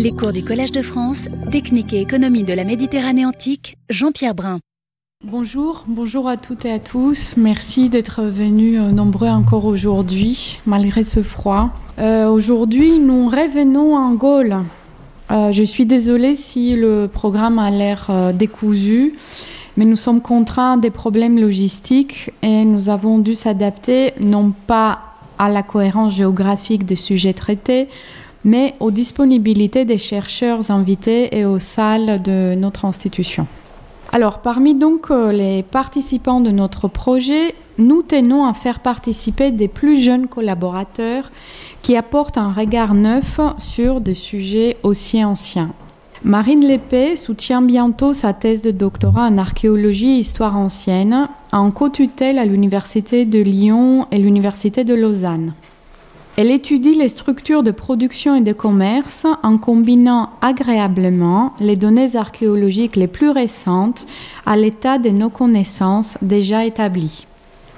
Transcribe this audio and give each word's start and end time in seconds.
Les 0.00 0.12
cours 0.12 0.30
du 0.30 0.44
Collège 0.44 0.70
de 0.70 0.80
France, 0.80 1.28
Technique 1.50 1.92
et 1.92 2.00
économie 2.00 2.44
de 2.44 2.52
la 2.52 2.62
Méditerranée 2.62 3.26
antique, 3.26 3.76
Jean-Pierre 3.90 4.32
Brun. 4.32 4.60
Bonjour, 5.24 5.84
bonjour 5.88 6.28
à 6.28 6.36
toutes 6.36 6.64
et 6.64 6.70
à 6.70 6.78
tous. 6.78 7.36
Merci 7.36 7.88
d'être 7.88 8.22
venus 8.22 8.78
euh, 8.80 8.92
nombreux 8.92 9.26
encore 9.26 9.64
aujourd'hui, 9.64 10.60
malgré 10.66 11.02
ce 11.02 11.24
froid. 11.24 11.70
Euh, 11.98 12.28
aujourd'hui, 12.28 13.00
nous 13.00 13.28
revenons 13.28 13.96
en 13.96 14.14
Gaule. 14.14 14.58
Euh, 15.32 15.50
je 15.50 15.64
suis 15.64 15.84
désolée 15.84 16.36
si 16.36 16.76
le 16.76 17.08
programme 17.12 17.58
a 17.58 17.72
l'air 17.72 18.08
décousu, 18.34 19.14
mais 19.76 19.84
nous 19.84 19.96
sommes 19.96 20.20
contraints 20.20 20.76
des 20.76 20.90
problèmes 20.90 21.40
logistiques 21.40 22.30
et 22.42 22.64
nous 22.64 22.88
avons 22.88 23.18
dû 23.18 23.34
s'adapter 23.34 24.12
non 24.20 24.52
pas 24.68 25.00
à 25.40 25.48
la 25.48 25.64
cohérence 25.64 26.14
géographique 26.14 26.84
des 26.84 26.96
sujets 26.96 27.34
traités, 27.34 27.88
mais 28.44 28.74
aux 28.80 28.90
disponibilités 28.90 29.84
des 29.84 29.98
chercheurs 29.98 30.70
invités 30.70 31.36
et 31.36 31.44
aux 31.44 31.58
salles 31.58 32.22
de 32.22 32.54
notre 32.54 32.84
institution. 32.84 33.46
Alors, 34.10 34.38
parmi 34.38 34.74
donc 34.74 35.10
euh, 35.10 35.32
les 35.32 35.62
participants 35.62 36.40
de 36.40 36.50
notre 36.50 36.88
projet, 36.88 37.54
nous 37.76 38.02
tenons 38.02 38.46
à 38.46 38.54
faire 38.54 38.80
participer 38.80 39.50
des 39.50 39.68
plus 39.68 40.00
jeunes 40.00 40.28
collaborateurs 40.28 41.30
qui 41.82 41.96
apportent 41.96 42.38
un 42.38 42.52
regard 42.52 42.94
neuf 42.94 43.38
sur 43.58 44.00
des 44.00 44.14
sujets 44.14 44.78
aussi 44.82 45.22
anciens. 45.22 45.72
Marine 46.24 46.66
Lépée 46.66 47.14
soutient 47.16 47.62
bientôt 47.62 48.12
sa 48.12 48.32
thèse 48.32 48.62
de 48.62 48.72
doctorat 48.72 49.26
en 49.26 49.38
archéologie 49.38 50.16
et 50.16 50.18
histoire 50.18 50.56
ancienne 50.56 51.28
en 51.52 51.70
co-tutelle 51.70 52.38
à 52.38 52.44
l'Université 52.44 53.24
de 53.24 53.38
Lyon 53.38 54.06
et 54.10 54.18
l'Université 54.18 54.82
de 54.82 54.94
Lausanne. 54.94 55.52
Elle 56.40 56.52
étudie 56.52 56.94
les 56.94 57.08
structures 57.08 57.64
de 57.64 57.72
production 57.72 58.36
et 58.36 58.40
de 58.42 58.52
commerce 58.52 59.26
en 59.42 59.58
combinant 59.58 60.30
agréablement 60.40 61.52
les 61.58 61.74
données 61.74 62.14
archéologiques 62.14 62.94
les 62.94 63.08
plus 63.08 63.30
récentes 63.30 64.06
à 64.46 64.56
l'état 64.56 64.98
de 64.98 65.10
nos 65.10 65.30
connaissances 65.30 66.16
déjà 66.22 66.64
établies. 66.64 67.26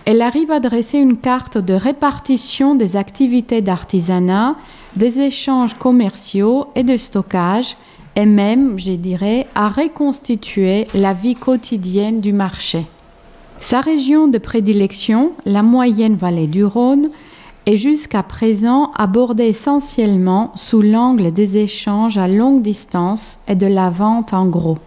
Elle 0.04 0.20
arrive 0.20 0.50
à 0.50 0.60
dresser 0.60 0.98
une 0.98 1.16
carte 1.16 1.56
de 1.56 1.72
répartition 1.72 2.74
des 2.74 2.98
activités 2.98 3.62
d'artisanat, 3.62 4.56
des 4.94 5.20
échanges 5.20 5.72
commerciaux 5.72 6.66
et 6.74 6.82
de 6.82 6.98
stockage, 6.98 7.78
et 8.14 8.26
même, 8.26 8.78
je 8.78 8.92
dirais, 8.92 9.46
à 9.54 9.70
reconstituer 9.70 10.86
la 10.92 11.14
vie 11.14 11.34
quotidienne 11.34 12.20
du 12.20 12.34
marché. 12.34 12.84
Sa 13.58 13.80
région 13.80 14.28
de 14.28 14.36
prédilection, 14.36 15.32
la 15.46 15.62
moyenne 15.62 16.16
vallée 16.16 16.46
du 16.46 16.62
Rhône, 16.62 17.08
est 17.66 17.76
jusqu'à 17.76 18.22
présent 18.22 18.90
abordé 18.96 19.44
essentiellement 19.44 20.52
sous 20.54 20.82
l'angle 20.82 21.32
des 21.32 21.58
échanges 21.58 22.18
à 22.18 22.26
longue 22.28 22.62
distance 22.62 23.38
et 23.48 23.54
de 23.54 23.66
la 23.66 23.90
vente 23.90 24.32
en 24.32 24.46
gros. 24.46 24.78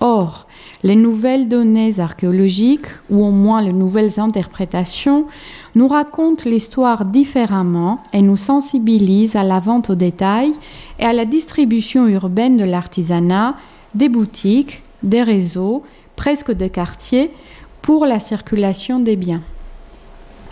Or, 0.00 0.46
les 0.82 0.96
nouvelles 0.96 1.48
données 1.48 2.00
archéologiques, 2.00 2.88
ou 3.08 3.24
au 3.24 3.30
moins 3.30 3.62
les 3.62 3.72
nouvelles 3.72 4.20
interprétations, 4.20 5.24
nous 5.74 5.88
racontent 5.88 6.48
l'histoire 6.48 7.04
différemment 7.06 8.02
et 8.12 8.22
nous 8.22 8.36
sensibilisent 8.36 9.36
à 9.36 9.42
la 9.42 9.58
vente 9.58 9.90
au 9.90 9.94
détail 9.94 10.52
et 10.98 11.04
à 11.04 11.12
la 11.12 11.24
distribution 11.24 12.06
urbaine 12.06 12.56
de 12.56 12.64
l'artisanat, 12.64 13.54
des 13.94 14.08
boutiques, 14.08 14.82
des 15.02 15.22
réseaux, 15.22 15.82
presque 16.14 16.52
des 16.52 16.70
quartiers, 16.70 17.30
pour 17.80 18.04
la 18.04 18.20
circulation 18.20 19.00
des 19.00 19.16
biens. 19.16 19.42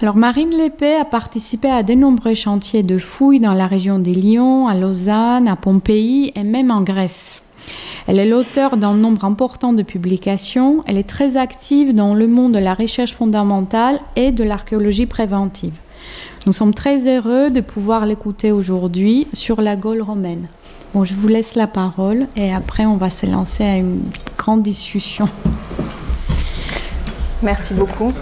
Alors 0.02 0.16
Marine 0.16 0.50
Lépée 0.50 0.96
a 0.96 1.04
participé 1.04 1.70
à 1.70 1.82
de 1.82 1.94
nombreux 1.94 2.34
chantiers 2.34 2.82
de 2.82 2.98
fouilles 2.98 3.40
dans 3.40 3.54
la 3.54 3.66
région 3.66 3.98
des 3.98 4.12
Lyon, 4.12 4.66
à 4.68 4.74
Lausanne, 4.74 5.48
à 5.48 5.56
Pompéi 5.56 6.32
et 6.34 6.42
même 6.42 6.70
en 6.70 6.82
Grèce. 6.82 7.42
Elle 8.06 8.18
est 8.18 8.28
l'auteur 8.28 8.76
d'un 8.76 8.92
nombre 8.92 9.24
important 9.24 9.72
de 9.72 9.82
publications. 9.82 10.82
Elle 10.86 10.98
est 10.98 11.08
très 11.08 11.36
active 11.36 11.94
dans 11.94 12.12
le 12.12 12.26
monde 12.26 12.52
de 12.52 12.58
la 12.58 12.74
recherche 12.74 13.14
fondamentale 13.14 14.00
et 14.16 14.32
de 14.32 14.44
l'archéologie 14.44 15.06
préventive. 15.06 15.72
Nous 16.44 16.52
sommes 16.52 16.74
très 16.74 17.08
heureux 17.08 17.48
de 17.48 17.62
pouvoir 17.62 18.04
l'écouter 18.04 18.52
aujourd'hui 18.52 19.28
sur 19.32 19.62
la 19.62 19.76
Gaule 19.76 20.02
romaine. 20.02 20.48
Bon, 20.92 21.04
je 21.04 21.14
vous 21.14 21.28
laisse 21.28 21.54
la 21.54 21.66
parole 21.66 22.26
et 22.36 22.52
après 22.52 22.84
on 22.84 22.96
va 22.96 23.08
se 23.08 23.26
lancer 23.26 23.64
à 23.64 23.76
une 23.76 24.02
grande 24.36 24.62
discussion. 24.62 25.26
Merci 27.42 27.72
beaucoup. 27.72 28.12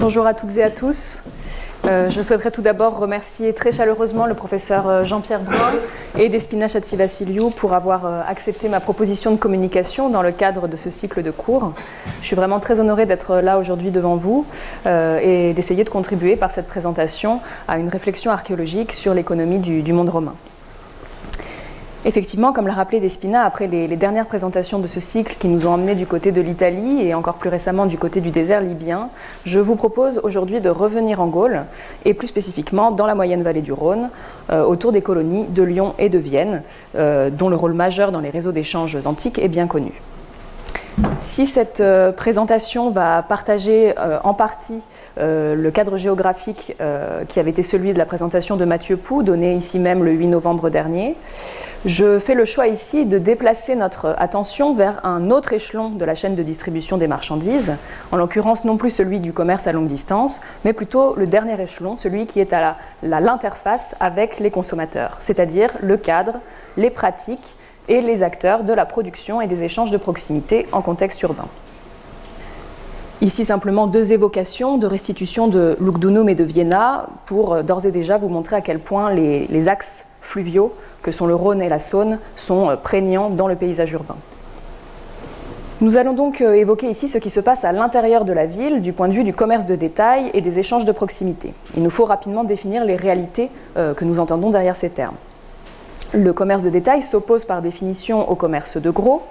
Bonjour 0.00 0.28
à 0.28 0.34
toutes 0.34 0.56
et 0.56 0.62
à 0.62 0.70
tous. 0.70 1.22
Euh, 1.84 2.08
je 2.08 2.22
souhaiterais 2.22 2.52
tout 2.52 2.62
d'abord 2.62 2.98
remercier 2.98 3.52
très 3.52 3.72
chaleureusement 3.72 4.26
le 4.26 4.34
professeur 4.34 4.88
euh, 4.88 5.02
Jean-Pierre 5.02 5.40
Brun 5.40 5.72
et 6.16 6.28
Despina 6.28 6.68
Chatsivassiliou 6.68 7.50
pour 7.50 7.72
avoir 7.72 8.06
euh, 8.06 8.20
accepté 8.28 8.68
ma 8.68 8.78
proposition 8.78 9.32
de 9.32 9.36
communication 9.36 10.08
dans 10.08 10.22
le 10.22 10.30
cadre 10.30 10.68
de 10.68 10.76
ce 10.76 10.88
cycle 10.88 11.24
de 11.24 11.32
cours. 11.32 11.72
Je 12.20 12.26
suis 12.26 12.36
vraiment 12.36 12.60
très 12.60 12.78
honorée 12.78 13.06
d'être 13.06 13.38
là 13.38 13.58
aujourd'hui 13.58 13.90
devant 13.90 14.14
vous 14.14 14.46
et 14.86 15.52
d'essayer 15.54 15.82
de 15.82 15.90
contribuer 15.90 16.36
par 16.36 16.52
cette 16.52 16.68
présentation 16.68 17.40
à 17.66 17.78
une 17.78 17.88
réflexion 17.88 18.30
archéologique 18.30 18.92
sur 18.92 19.14
l'économie 19.14 19.58
du 19.58 19.92
monde 19.92 20.10
romain. 20.10 20.34
Effectivement, 22.04 22.52
comme 22.52 22.68
l'a 22.68 22.74
rappelé 22.74 23.00
Despina, 23.00 23.42
après 23.42 23.66
les, 23.66 23.88
dernières 23.96 24.26
présentations 24.26 24.78
de 24.78 24.86
ce 24.86 25.00
cycle 25.00 25.36
qui 25.38 25.48
nous 25.48 25.66
ont 25.66 25.72
emmenés 25.72 25.96
du 25.96 26.06
côté 26.06 26.30
de 26.30 26.40
l'Italie 26.40 27.02
et 27.02 27.12
encore 27.12 27.34
plus 27.34 27.50
récemment 27.50 27.86
du 27.86 27.98
côté 27.98 28.20
du 28.20 28.30
désert 28.30 28.60
libyen, 28.60 29.10
je 29.44 29.58
vous 29.58 29.74
propose 29.74 30.20
aujourd'hui 30.22 30.60
de 30.60 30.70
revenir 30.70 31.20
en 31.20 31.26
Gaule 31.26 31.64
et 32.04 32.14
plus 32.14 32.28
spécifiquement 32.28 32.92
dans 32.92 33.06
la 33.06 33.16
moyenne 33.16 33.42
vallée 33.42 33.62
du 33.62 33.72
Rhône, 33.72 34.10
euh, 34.50 34.62
autour 34.62 34.92
des 34.92 35.02
colonies 35.02 35.46
de 35.48 35.62
Lyon 35.64 35.94
et 35.98 36.08
de 36.08 36.18
Vienne, 36.18 36.62
euh, 36.96 37.30
dont 37.30 37.48
le 37.48 37.56
rôle 37.56 37.74
majeur 37.74 38.12
dans 38.12 38.20
les 38.20 38.30
réseaux 38.30 38.52
d'échanges 38.52 38.96
antiques 39.04 39.40
est 39.40 39.48
bien 39.48 39.66
connu. 39.66 39.92
Si 41.20 41.46
cette 41.46 41.80
euh, 41.80 42.12
présentation 42.12 42.90
va 42.90 43.22
partager 43.22 43.94
en 44.24 44.34
partie 44.34 44.80
le 45.20 45.70
cadre 45.70 45.96
géographique 45.96 46.76
qui 47.28 47.40
avait 47.40 47.50
été 47.50 47.64
celui 47.64 47.92
de 47.92 47.98
la 47.98 48.04
présentation 48.04 48.56
de 48.56 48.64
Mathieu 48.64 48.96
Pou, 48.96 49.24
donnée 49.24 49.54
ici 49.54 49.80
même 49.80 50.04
le 50.04 50.12
8 50.12 50.28
novembre 50.28 50.70
dernier, 50.70 51.16
je 51.84 52.18
fais 52.18 52.34
le 52.34 52.44
choix 52.44 52.66
ici 52.66 53.04
de 53.04 53.18
déplacer 53.18 53.76
notre 53.76 54.16
attention 54.18 54.74
vers 54.74 55.04
un 55.06 55.30
autre 55.30 55.52
échelon 55.52 55.90
de 55.90 56.04
la 56.04 56.16
chaîne 56.16 56.34
de 56.34 56.42
distribution 56.42 56.98
des 56.98 57.06
marchandises, 57.06 57.76
en 58.10 58.16
l'occurrence 58.16 58.64
non 58.64 58.76
plus 58.76 58.90
celui 58.90 59.20
du 59.20 59.32
commerce 59.32 59.68
à 59.68 59.72
longue 59.72 59.86
distance, 59.86 60.40
mais 60.64 60.72
plutôt 60.72 61.14
le 61.14 61.28
dernier 61.28 61.60
échelon, 61.60 61.96
celui 61.96 62.26
qui 62.26 62.40
est 62.40 62.52
à 62.52 62.76
l'interface 63.02 63.94
avec 64.00 64.40
les 64.40 64.50
consommateurs, 64.50 65.18
c'est-à-dire 65.20 65.70
le 65.80 65.96
cadre, 65.96 66.40
les 66.76 66.90
pratiques 66.90 67.54
et 67.88 68.00
les 68.00 68.22
acteurs 68.22 68.64
de 68.64 68.72
la 68.72 68.86
production 68.86 69.40
et 69.40 69.46
des 69.46 69.64
échanges 69.64 69.90
de 69.90 69.96
proximité 69.96 70.66
en 70.72 70.82
contexte 70.82 71.22
urbain. 71.22 71.48
Ici 73.20 73.44
simplement 73.44 73.88
deux 73.88 74.12
évocations 74.12 74.78
de 74.78 74.86
restitution 74.86 75.48
de 75.48 75.76
Lugdunum 75.80 76.28
et 76.28 76.36
de 76.36 76.44
Vienna 76.44 77.06
pour 77.26 77.54
euh, 77.54 77.62
d'ores 77.64 77.84
et 77.84 77.90
déjà 77.90 78.16
vous 78.16 78.28
montrer 78.28 78.54
à 78.54 78.60
quel 78.60 78.78
point 78.78 79.12
les 79.12 79.66
axes 79.66 80.06
fluviaux 80.20 80.72
que 81.02 81.10
sont 81.10 81.26
le 81.26 81.34
Rhône 81.34 81.60
et 81.60 81.68
la 81.68 81.80
Saône, 81.80 82.18
sont 82.36 82.70
euh, 82.70 82.76
prégnants 82.76 83.28
dans 83.28 83.48
le 83.48 83.56
paysage 83.56 83.90
urbain. 83.90 84.14
Nous 85.80 85.96
allons 85.96 86.12
donc 86.12 86.40
euh, 86.40 86.54
évoquer 86.54 86.88
ici 86.90 87.08
ce 87.08 87.18
qui 87.18 87.30
se 87.30 87.40
passe 87.40 87.64
à 87.64 87.72
l'intérieur 87.72 88.24
de 88.24 88.32
la 88.32 88.46
ville 88.46 88.82
du 88.82 88.92
point 88.92 89.08
de 89.08 89.14
vue 89.14 89.24
du 89.24 89.32
commerce 89.32 89.66
de 89.66 89.74
détail 89.74 90.30
et 90.32 90.40
des 90.40 90.60
échanges 90.60 90.84
de 90.84 90.92
proximité. 90.92 91.54
Il 91.76 91.82
nous 91.82 91.90
faut 91.90 92.04
rapidement 92.04 92.44
définir 92.44 92.84
les 92.84 92.96
réalités 92.96 93.50
que 93.74 94.04
nous 94.04 94.20
entendons 94.20 94.50
derrière 94.50 94.76
ces 94.76 94.90
termes. 94.90 95.14
Le 96.14 96.32
commerce 96.32 96.62
de 96.62 96.70
détail 96.70 97.02
s'oppose 97.02 97.44
par 97.44 97.60
définition 97.60 98.30
au 98.30 98.34
commerce 98.34 98.78
de 98.78 98.88
gros, 98.88 99.22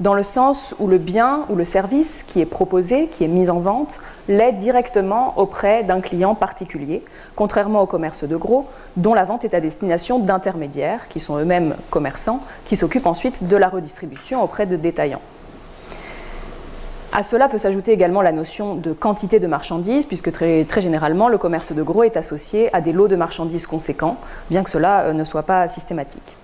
dans 0.00 0.12
le 0.12 0.22
sens 0.22 0.74
où 0.78 0.86
le 0.86 0.98
bien 0.98 1.46
ou 1.48 1.56
le 1.56 1.64
service 1.64 2.24
qui 2.24 2.42
est 2.42 2.46
proposé, 2.46 3.06
qui 3.06 3.24
est 3.24 3.28
mis 3.28 3.48
en 3.48 3.58
vente, 3.58 4.00
l'est 4.28 4.52
directement 4.52 5.32
auprès 5.38 5.82
d'un 5.82 6.02
client 6.02 6.34
particulier, 6.34 7.02
contrairement 7.36 7.80
au 7.80 7.86
commerce 7.86 8.24
de 8.24 8.36
gros, 8.36 8.66
dont 8.98 9.14
la 9.14 9.24
vente 9.24 9.46
est 9.46 9.54
à 9.54 9.60
destination 9.60 10.18
d'intermédiaires, 10.18 11.08
qui 11.08 11.20
sont 11.20 11.38
eux-mêmes 11.38 11.74
commerçants, 11.88 12.42
qui 12.66 12.76
s'occupent 12.76 13.06
ensuite 13.06 13.48
de 13.48 13.56
la 13.56 13.70
redistribution 13.70 14.42
auprès 14.42 14.66
de 14.66 14.76
détaillants. 14.76 15.22
À 17.12 17.22
cela 17.22 17.48
peut 17.48 17.58
s'ajouter 17.58 17.92
également 17.92 18.20
la 18.20 18.32
notion 18.32 18.74
de 18.74 18.92
quantité 18.92 19.38
de 19.40 19.46
marchandises, 19.46 20.06
puisque 20.06 20.32
très, 20.32 20.66
généralement, 20.80 21.28
le 21.28 21.38
commerce 21.38 21.72
de 21.72 21.82
gros 21.82 22.02
est 22.02 22.16
associé 22.16 22.74
à 22.74 22.80
des 22.80 22.92
lots 22.92 23.08
de 23.08 23.16
marchandises 23.16 23.66
conséquents, 23.66 24.16
bien 24.50 24.62
que 24.62 24.70
cela 24.70 25.02
euh, 25.02 25.12
ne 25.12 25.24
soit 25.24 25.44
pas 25.44 25.68
systématique. 25.68 26.36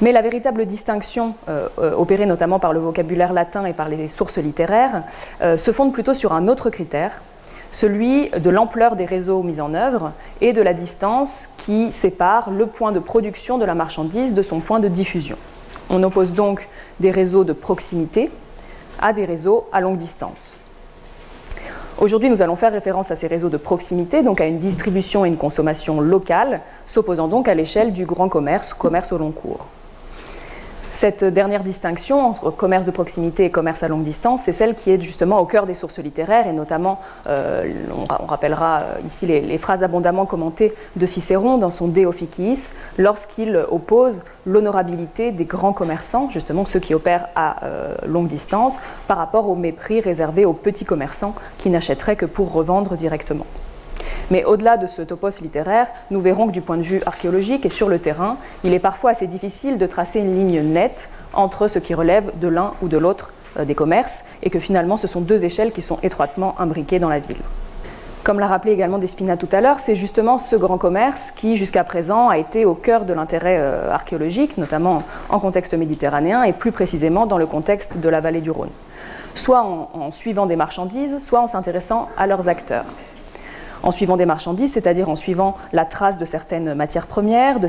Mais 0.00 0.12
la 0.12 0.22
véritable 0.22 0.64
distinction, 0.64 1.34
euh, 1.48 1.68
euh, 1.78 1.92
opérée 1.94 2.26
notamment 2.26 2.58
par 2.58 2.72
le 2.72 2.80
vocabulaire 2.80 3.32
latin 3.32 3.66
et 3.66 3.72
par 3.72 3.88
les 3.88 4.08
sources 4.08 4.38
littéraires, 4.38 5.02
se 5.40 5.72
fonde 5.72 5.92
plutôt 5.92 6.14
sur 6.14 6.32
un 6.32 6.48
autre 6.48 6.70
critère, 6.70 7.20
celui 7.70 8.30
de 8.30 8.50
l'ampleur 8.50 8.96
des 8.96 9.04
réseaux 9.04 9.42
mis 9.42 9.60
en 9.60 9.74
œuvre 9.74 10.12
et 10.40 10.52
de 10.52 10.62
la 10.62 10.72
distance 10.72 11.50
qui 11.56 11.92
sépare 11.92 12.50
le 12.50 12.66
point 12.66 12.92
de 12.92 12.98
production 12.98 13.58
de 13.58 13.64
la 13.64 13.74
marchandise 13.74 14.34
de 14.34 14.42
son 14.42 14.60
point 14.60 14.80
de 14.80 14.88
diffusion. 14.88 15.36
On 15.90 16.02
oppose 16.02 16.32
donc 16.32 16.68
des 17.00 17.10
réseaux 17.10 17.44
de 17.44 17.52
proximité, 17.52 18.30
à 19.00 19.12
des 19.12 19.24
réseaux 19.24 19.66
à 19.72 19.80
longue 19.80 19.96
distance. 19.96 20.56
Aujourd'hui, 21.98 22.30
nous 22.30 22.42
allons 22.42 22.54
faire 22.54 22.72
référence 22.72 23.10
à 23.10 23.16
ces 23.16 23.26
réseaux 23.26 23.48
de 23.48 23.56
proximité, 23.56 24.22
donc 24.22 24.40
à 24.40 24.46
une 24.46 24.58
distribution 24.58 25.24
et 25.24 25.28
une 25.28 25.36
consommation 25.36 26.00
locale, 26.00 26.60
s'opposant 26.86 27.26
donc 27.26 27.48
à 27.48 27.54
l'échelle 27.54 27.92
du 27.92 28.06
grand 28.06 28.28
commerce 28.28 28.72
ou 28.72 28.76
commerce 28.76 29.10
au 29.12 29.18
long 29.18 29.32
cours. 29.32 29.66
Cette 31.00 31.22
dernière 31.22 31.62
distinction 31.62 32.26
entre 32.26 32.50
commerce 32.50 32.84
de 32.84 32.90
proximité 32.90 33.44
et 33.44 33.50
commerce 33.50 33.84
à 33.84 33.88
longue 33.88 34.02
distance, 34.02 34.42
c'est 34.42 34.52
celle 34.52 34.74
qui 34.74 34.90
est 34.90 35.00
justement 35.00 35.38
au 35.38 35.44
cœur 35.44 35.64
des 35.64 35.74
sources 35.74 36.00
littéraires, 36.00 36.48
et 36.48 36.52
notamment, 36.52 36.98
euh, 37.28 37.72
on, 37.96 38.26
rappellera 38.26 38.80
euh, 38.80 38.94
ici 39.06 39.24
les, 39.24 39.58
phrases 39.58 39.84
abondamment 39.84 40.26
commentées 40.26 40.74
de 40.96 41.06
Cicéron 41.06 41.56
dans 41.56 41.68
son 41.68 41.86
De 41.86 42.04
Officiis, 42.04 42.72
lorsqu'il 42.98 43.64
oppose 43.70 44.22
l'honorabilité 44.44 45.30
des 45.30 45.44
grands 45.44 45.72
commerçants, 45.72 46.30
justement 46.30 46.64
ceux 46.64 46.80
qui 46.80 46.94
opèrent 46.94 47.28
à 47.36 47.64
euh, 47.64 47.94
longue 48.04 48.26
distance, 48.26 48.80
par 49.06 49.18
rapport 49.18 49.48
au 49.48 49.54
mépris 49.54 50.00
réservé 50.00 50.46
aux 50.46 50.52
petits 50.52 50.84
commerçants 50.84 51.36
qui 51.58 51.70
n'achèteraient 51.70 52.16
que 52.16 52.26
pour 52.26 52.52
revendre 52.52 52.96
directement. 52.96 53.46
Mais 54.30 54.44
au-delà 54.44 54.76
de 54.76 54.86
ce 54.86 55.00
topos 55.00 55.40
littéraire, 55.40 55.86
nous 56.10 56.20
verrons 56.20 56.48
que 56.48 56.52
du 56.52 56.60
point 56.60 56.76
de 56.76 56.82
vue 56.82 57.00
archéologique 57.06 57.64
et 57.64 57.70
sur 57.70 57.88
le 57.88 57.98
terrain, 57.98 58.36
il 58.62 58.74
est 58.74 58.78
parfois 58.78 59.12
assez 59.12 59.26
difficile 59.26 59.78
de 59.78 59.86
tracer 59.86 60.20
une 60.20 60.34
ligne 60.36 60.60
nette 60.62 61.08
entre 61.32 61.66
ce 61.66 61.78
qui 61.78 61.94
relève 61.94 62.38
de 62.38 62.48
l'un 62.48 62.72
ou 62.82 62.88
de 62.88 62.98
l'autre 62.98 63.32
euh, 63.58 63.64
des 63.64 63.74
commerces, 63.74 64.24
et 64.42 64.50
que 64.50 64.58
finalement 64.58 64.96
ce 64.98 65.06
sont 65.06 65.22
deux 65.22 65.44
échelles 65.44 65.72
qui 65.72 65.80
sont 65.80 65.98
étroitement 66.02 66.54
imbriquées 66.58 66.98
dans 66.98 67.08
la 67.08 67.20
ville. 67.20 67.38
Comme 68.22 68.40
l'a 68.40 68.46
rappelé 68.46 68.74
également 68.74 68.98
Despina 68.98 69.38
tout 69.38 69.48
à 69.52 69.62
l'heure, 69.62 69.80
c'est 69.80 69.96
justement 69.96 70.36
ce 70.36 70.56
grand 70.56 70.76
commerce 70.76 71.30
qui, 71.30 71.56
jusqu'à 71.56 71.82
présent, 71.82 72.28
a 72.28 72.36
été 72.36 72.66
au 72.66 72.74
cœur 72.74 73.06
de 73.06 73.14
l'intérêt 73.14 73.56
euh, 73.58 73.90
archéologique, 73.90 74.58
notamment 74.58 75.04
en 75.30 75.40
contexte 75.40 75.72
méditerranéen 75.72 76.42
et 76.42 76.52
plus 76.52 76.72
précisément 76.72 77.24
dans 77.24 77.38
le 77.38 77.46
contexte 77.46 77.98
de 77.98 78.08
la 78.10 78.20
vallée 78.20 78.42
du 78.42 78.50
Rhône. 78.50 78.68
Soit 79.34 79.62
en 79.62 80.10
suivant 80.10 80.46
des 80.46 80.56
marchandises, 80.56 81.24
soit 81.24 81.40
en 81.40 81.46
s'intéressant 81.46 82.08
à 82.18 82.26
leurs 82.26 82.48
acteurs 82.48 82.84
en 83.82 83.90
suivant 83.90 84.16
des 84.16 84.26
marchandises, 84.26 84.72
c'est-à-dire 84.72 85.08
en 85.08 85.16
suivant 85.16 85.56
la 85.72 85.84
trace 85.84 86.18
de 86.18 86.24
certaines 86.24 86.74
matières 86.74 87.06
premières, 87.06 87.60
de, 87.60 87.68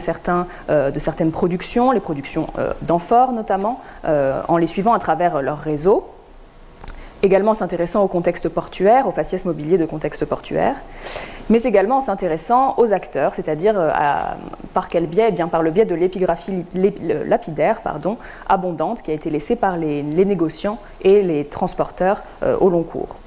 euh, 0.69 0.91
certaines 0.97 1.31
productions, 1.31 1.91
les 1.91 1.99
productions 1.99 2.47
euh, 2.57 2.73
d'amphores 2.81 3.31
notamment, 3.31 3.79
euh, 4.05 4.41
en 4.47 4.57
les 4.57 4.67
suivant 4.67 4.93
à 4.93 4.99
travers 4.99 5.41
leur 5.41 5.59
réseau. 5.59 6.07
Également 7.21 7.53
s'intéressant 7.53 8.01
au 8.01 8.07
contexte 8.07 8.47
portuaire, 8.47 9.05
au 9.05 9.11
faciès 9.11 9.43
mobilier 9.43 9.77
de 9.77 9.85
contexte 9.85 10.23
portuaire, 10.23 10.75
mais 11.49 11.61
également 11.63 11.97
en 11.97 12.01
s'intéressant 12.01 12.75
aux 12.77 12.93
acteurs, 12.93 13.35
c'est-à-dire 13.35 13.75
par 14.73 14.87
quel 14.87 15.05
biais 15.05 15.25
eh 15.27 15.31
bien, 15.33 15.49
Par 15.49 15.61
le 15.61 15.71
biais 15.71 15.83
de 15.83 15.95
l'épigraphie 15.95 16.63
lapidaire 17.25 17.81
pardon, 17.81 18.15
abondante 18.47 19.01
qui 19.01 19.11
a 19.11 19.13
été 19.13 19.29
laissée 19.29 19.57
par 19.57 19.75
les 19.75 20.01
négociants 20.01 20.77
et 21.01 21.21
les 21.21 21.43
transporteurs 21.43 22.23
au 22.61 22.69
long 22.69 22.83
cours. 22.83 23.17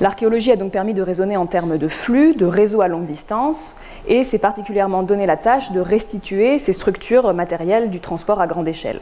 L'archéologie 0.00 0.52
a 0.52 0.56
donc 0.56 0.70
permis 0.70 0.94
de 0.94 1.02
raisonner 1.02 1.36
en 1.36 1.46
termes 1.46 1.76
de 1.76 1.88
flux, 1.88 2.34
de 2.34 2.46
réseaux 2.46 2.82
à 2.82 2.88
longue 2.88 3.06
distance, 3.06 3.74
et 4.06 4.22
s'est 4.22 4.38
particulièrement 4.38 5.02
donné 5.02 5.26
la 5.26 5.36
tâche 5.36 5.72
de 5.72 5.80
restituer 5.80 6.60
ces 6.60 6.72
structures 6.72 7.34
matérielles 7.34 7.90
du 7.90 7.98
transport 7.98 8.40
à 8.40 8.46
grande 8.46 8.68
échelle. 8.68 9.00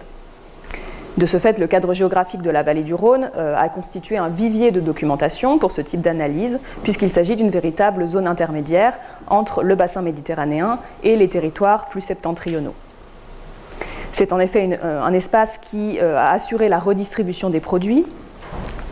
De 1.19 1.25
ce 1.25 1.39
fait, 1.39 1.59
le 1.59 1.67
cadre 1.67 1.95
géographique 1.95 2.43
de 2.43 2.51
la 2.51 2.63
vallée 2.63 2.83
du 2.83 2.93
Rhône 2.93 3.31
euh, 3.37 3.57
a 3.57 3.71
constitué 3.71 4.19
un 4.19 4.29
vivier 4.29 4.71
de 4.71 4.81
documentation 4.81 5.59
pour 5.59 5.73
ce 5.73 5.81
type 5.81 6.01
d'analyse, 6.01 6.61
puisqu'il 6.83 7.11
s'agit 7.11 7.37
d'une 7.37 7.49
véritable 7.49 8.07
zone 8.07 8.29
intermédiaire 8.29 8.99
entre 9.27 9.63
le 9.63 9.75
bassin 9.75 10.03
méditerranéen 10.03 10.79
et 11.03 11.17
les 11.17 11.29
territoires 11.29 11.87
plus 11.89 12.03
septentrionaux. 12.03 12.75
C'est 14.13 14.33
en 14.33 14.41
effet 14.41 14.79
euh, 14.83 15.03
un 15.03 15.13
espace 15.15 15.59
qui 15.59 15.99
euh, 16.01 16.19
a 16.19 16.31
assuré 16.33 16.69
la 16.69 16.79
redistribution 16.79 17.49
des 17.49 17.61
produits, 17.61 18.05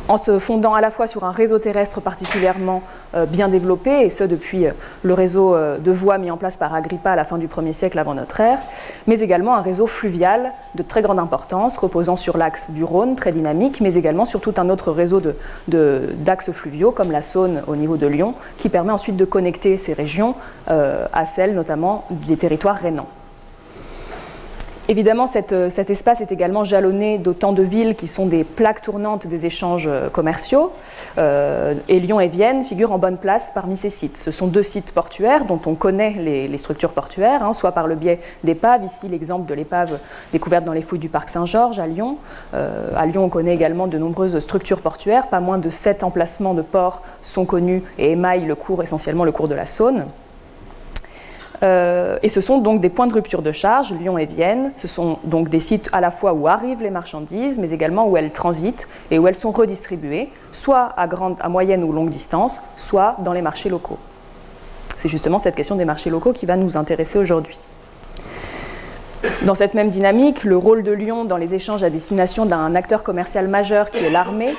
en 0.09 0.17
se 0.17 0.39
fondant 0.39 0.75
à 0.75 0.81
la 0.81 0.91
fois 0.91 1.07
sur 1.07 1.25
un 1.25 1.31
réseau 1.31 1.59
terrestre 1.59 2.01
particulièrement 2.01 2.83
euh, 3.15 3.27
bien 3.27 3.49
développé, 3.49 4.03
et 4.03 4.11
ce 4.11 4.25
depuis 4.25 4.67
euh, 4.67 4.73
le 5.03 5.15
réseau 5.15 5.55
euh, 5.55 5.79
de 5.79 5.91
voies 5.91 6.19
mis 6.19 6.31
en 6.31 6.37
place 6.37 6.57
par 6.57 6.75
Agrippa 6.75 7.13
à 7.13 7.17
la 7.17 7.25
fin 7.25 7.39
du 7.39 7.47
1er 7.47 7.73
siècle 7.73 7.99
avant 7.99 8.15
notre 8.15 8.41
ère, 8.41 8.59
mais 9.07 9.21
également 9.21 9.55
un 9.55 9.63
réseau 9.63 9.87
fluvial 9.87 10.53
de 10.75 10.83
très 10.83 11.01
grande 11.01 11.19
importance, 11.19 11.77
reposant 11.77 12.17
sur 12.17 12.37
l'axe 12.37 12.71
du 12.71 12.85
Rhône, 12.85 13.17
très 13.17 13.33
dynamique, 13.33 13.81
mais 13.81 13.95
également 13.95 14.25
sur 14.25 14.41
tout 14.41 14.55
un 14.59 14.69
autre 14.69 14.93
réseau 14.93 15.23
d'axes 15.69 16.51
fluviaux, 16.53 16.91
comme 16.91 17.11
la 17.11 17.23
Saône 17.23 17.63
au 17.67 17.77
niveau 17.77 17.97
de 17.97 18.07
Lyon, 18.07 18.35
qui 18.59 18.69
permet 18.69 18.93
ensuite 18.93 19.17
de 19.17 19.25
connecter 19.25 19.79
ces 19.79 19.93
régions 19.93 20.35
à 20.67 21.27
celles 21.27 21.55
notamment 21.55 22.05
des 22.11 22.37
territoires 22.37 22.77
rhénans. 22.77 23.07
Évidemment, 24.87 25.25
euh, 25.53 25.71
cet 25.71 25.89
espace 25.89 26.21
est 26.21 26.31
également 26.31 26.63
jalonné 26.63 27.17
d'autant 27.17 27.53
de 27.53 27.63
villes 27.63 27.95
qui 27.95 28.07
sont 28.07 28.27
des 28.27 28.45
plaques 28.45 28.83
tournantes 28.83 29.27
des 29.27 29.47
échanges 29.47 29.87
euh, 29.87 30.11
commerciaux. 30.11 30.73
Euh, 31.17 31.73
et 31.89 32.01
Lyon 32.01 32.21
et 32.21 32.29
Vienne 32.29 32.63
figurent 32.63 32.93
en 32.93 32.99
bonne 32.99 33.17
place 33.17 33.51
parmi 33.55 33.79
ces 33.79 33.89
sites. 33.89 34.19
Ce 34.19 34.31
sont 34.31 34.47
deux 34.47 34.63
sites 34.63 34.93
portuaires 34.93 35.47
dont 35.47 35.61
on 35.65 35.75
connaît 35.75 36.11
les, 36.11 36.59
structures 36.59 36.93
portuaires, 36.93 37.43
hein, 37.43 37.55
soit 37.55 37.73
par 37.73 37.87
le 37.87 37.95
biais 37.95 38.21
d'épaves, 38.45 38.85
ici 38.85 39.09
l'exemple 39.09 39.47
de 39.47 39.55
l'épave 39.55 39.99
découverte 40.33 40.65
dans 40.65 40.73
les 40.73 40.83
fouilles 40.83 40.99
du 40.99 41.09
parc 41.09 41.29
Saint-Georges 41.31 41.79
à 41.79 41.87
Lyon. 41.87 42.17
à 42.53 43.07
Lyon, 43.07 43.25
on 43.25 43.29
connaît 43.29 43.55
également 43.55 43.87
de 43.87 43.99
nombreuses 43.99 44.39
structures 44.39 44.81
portuaires. 44.81 45.29
Pas 45.29 45.41
moins 45.41 45.59
de 45.59 45.69
sept 45.69 46.05
emplacements 46.05 46.55
de 46.55 46.63
ports 46.63 47.03
sont 47.23 47.45
connus 47.45 47.83
et 47.99 48.13
émaillent 48.13 48.47
le 48.47 48.55
cours, 48.55 48.83
essentiellement 48.83 49.25
le 49.25 49.33
cours 49.33 49.49
de 49.49 49.55
la 49.55 49.67
Saône. 49.67 50.05
Euh, 51.65 52.19
et 52.23 52.29
ce 52.29 52.41
sont 52.41 52.59
donc 52.59 52.81
des 52.81 52.91
points 52.91 53.07
de 53.07 53.15
rupture 53.15 53.41
de 53.41 53.51
charge, 53.51 53.93
Lyon 53.93 54.19
et 54.19 54.27
Vienne. 54.27 54.73
Ce 54.77 54.87
sont 54.87 55.19
donc 55.25 55.49
des 55.49 55.61
sites 55.61 55.89
à 55.93 56.01
la 56.01 56.11
fois 56.11 56.35
où 56.35 56.47
arrivent 56.47 56.83
les 56.83 56.91
marchandises, 56.91 57.59
mais 57.59 57.71
également 57.71 58.07
où 58.07 58.17
elles 58.17 58.33
transitent 58.33 58.87
et 59.11 59.19
où 59.19 59.27
elles 59.27 59.35
sont 59.35 59.51
redistribuées, 59.51 60.29
soit 60.53 60.93
à, 60.97 61.07
grande, 61.07 61.37
à 61.41 61.49
moyenne 61.49 61.83
ou 61.83 61.93
longue 61.93 62.11
distance, 62.11 62.61
soit 62.77 63.17
dans 63.21 63.33
les 63.33 63.43
marchés 63.43 63.71
locaux. 63.71 63.99
C'est 64.99 65.09
justement 65.09 65.39
cette 65.39 65.57
question 65.57 65.77
des 65.77 65.85
marchés 65.85 66.11
locaux 66.11 66.33
qui 66.33 66.47
va 66.47 66.57
nous 66.57 66.77
intéresser 66.77 67.19
aujourd'hui. 67.19 67.59
Dans 69.47 69.55
cette 69.55 69.75
même 69.75 69.91
dynamique, 69.91 70.45
le 70.45 70.57
rôle 70.57 70.83
de 70.83 70.93
Lyon 70.93 71.25
dans 71.25 71.37
les 71.37 71.55
échanges 71.55 71.83
à 71.83 71.91
destination 71.91 72.47
d'un 72.47 72.75
acteur 72.75 73.03
commercial 73.03 73.49
majeur 73.49 73.91
qui 73.91 74.05
est 74.05 74.11
l'armée, 74.11 74.55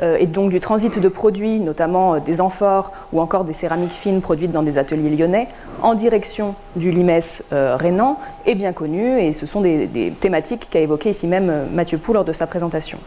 euh, 0.00 0.16
et 0.18 0.26
donc 0.26 0.50
du 0.50 0.60
transit 0.60 0.98
de 0.98 1.08
produits, 1.08 1.58
notamment 1.58 2.14
euh, 2.14 2.20
des 2.20 2.40
amphores 2.40 2.92
ou 3.12 3.20
encore 3.20 3.44
des 3.44 3.52
céramiques 3.52 3.90
fines 3.90 4.20
produites 4.20 4.52
dans 4.52 4.62
des 4.62 4.78
ateliers 4.78 5.10
lyonnais, 5.10 5.48
en 5.82 5.94
direction 5.94 6.54
du 6.76 6.92
limès 6.92 7.42
euh, 7.52 7.76
rénan, 7.76 8.16
est 8.46 8.54
bien 8.54 8.72
connu 8.72 9.20
et 9.20 9.32
ce 9.32 9.46
sont 9.46 9.60
des, 9.60 10.12
thématiques 10.20 10.68
qu'a 10.70 10.80
évoquées 10.80 11.10
ici 11.10 11.26
même 11.26 11.66
Mathieu 11.72 11.98
Pou 11.98 12.12
lors 12.12 12.24
de 12.24 12.32
sa 12.32 12.46
présentation. 12.46 12.98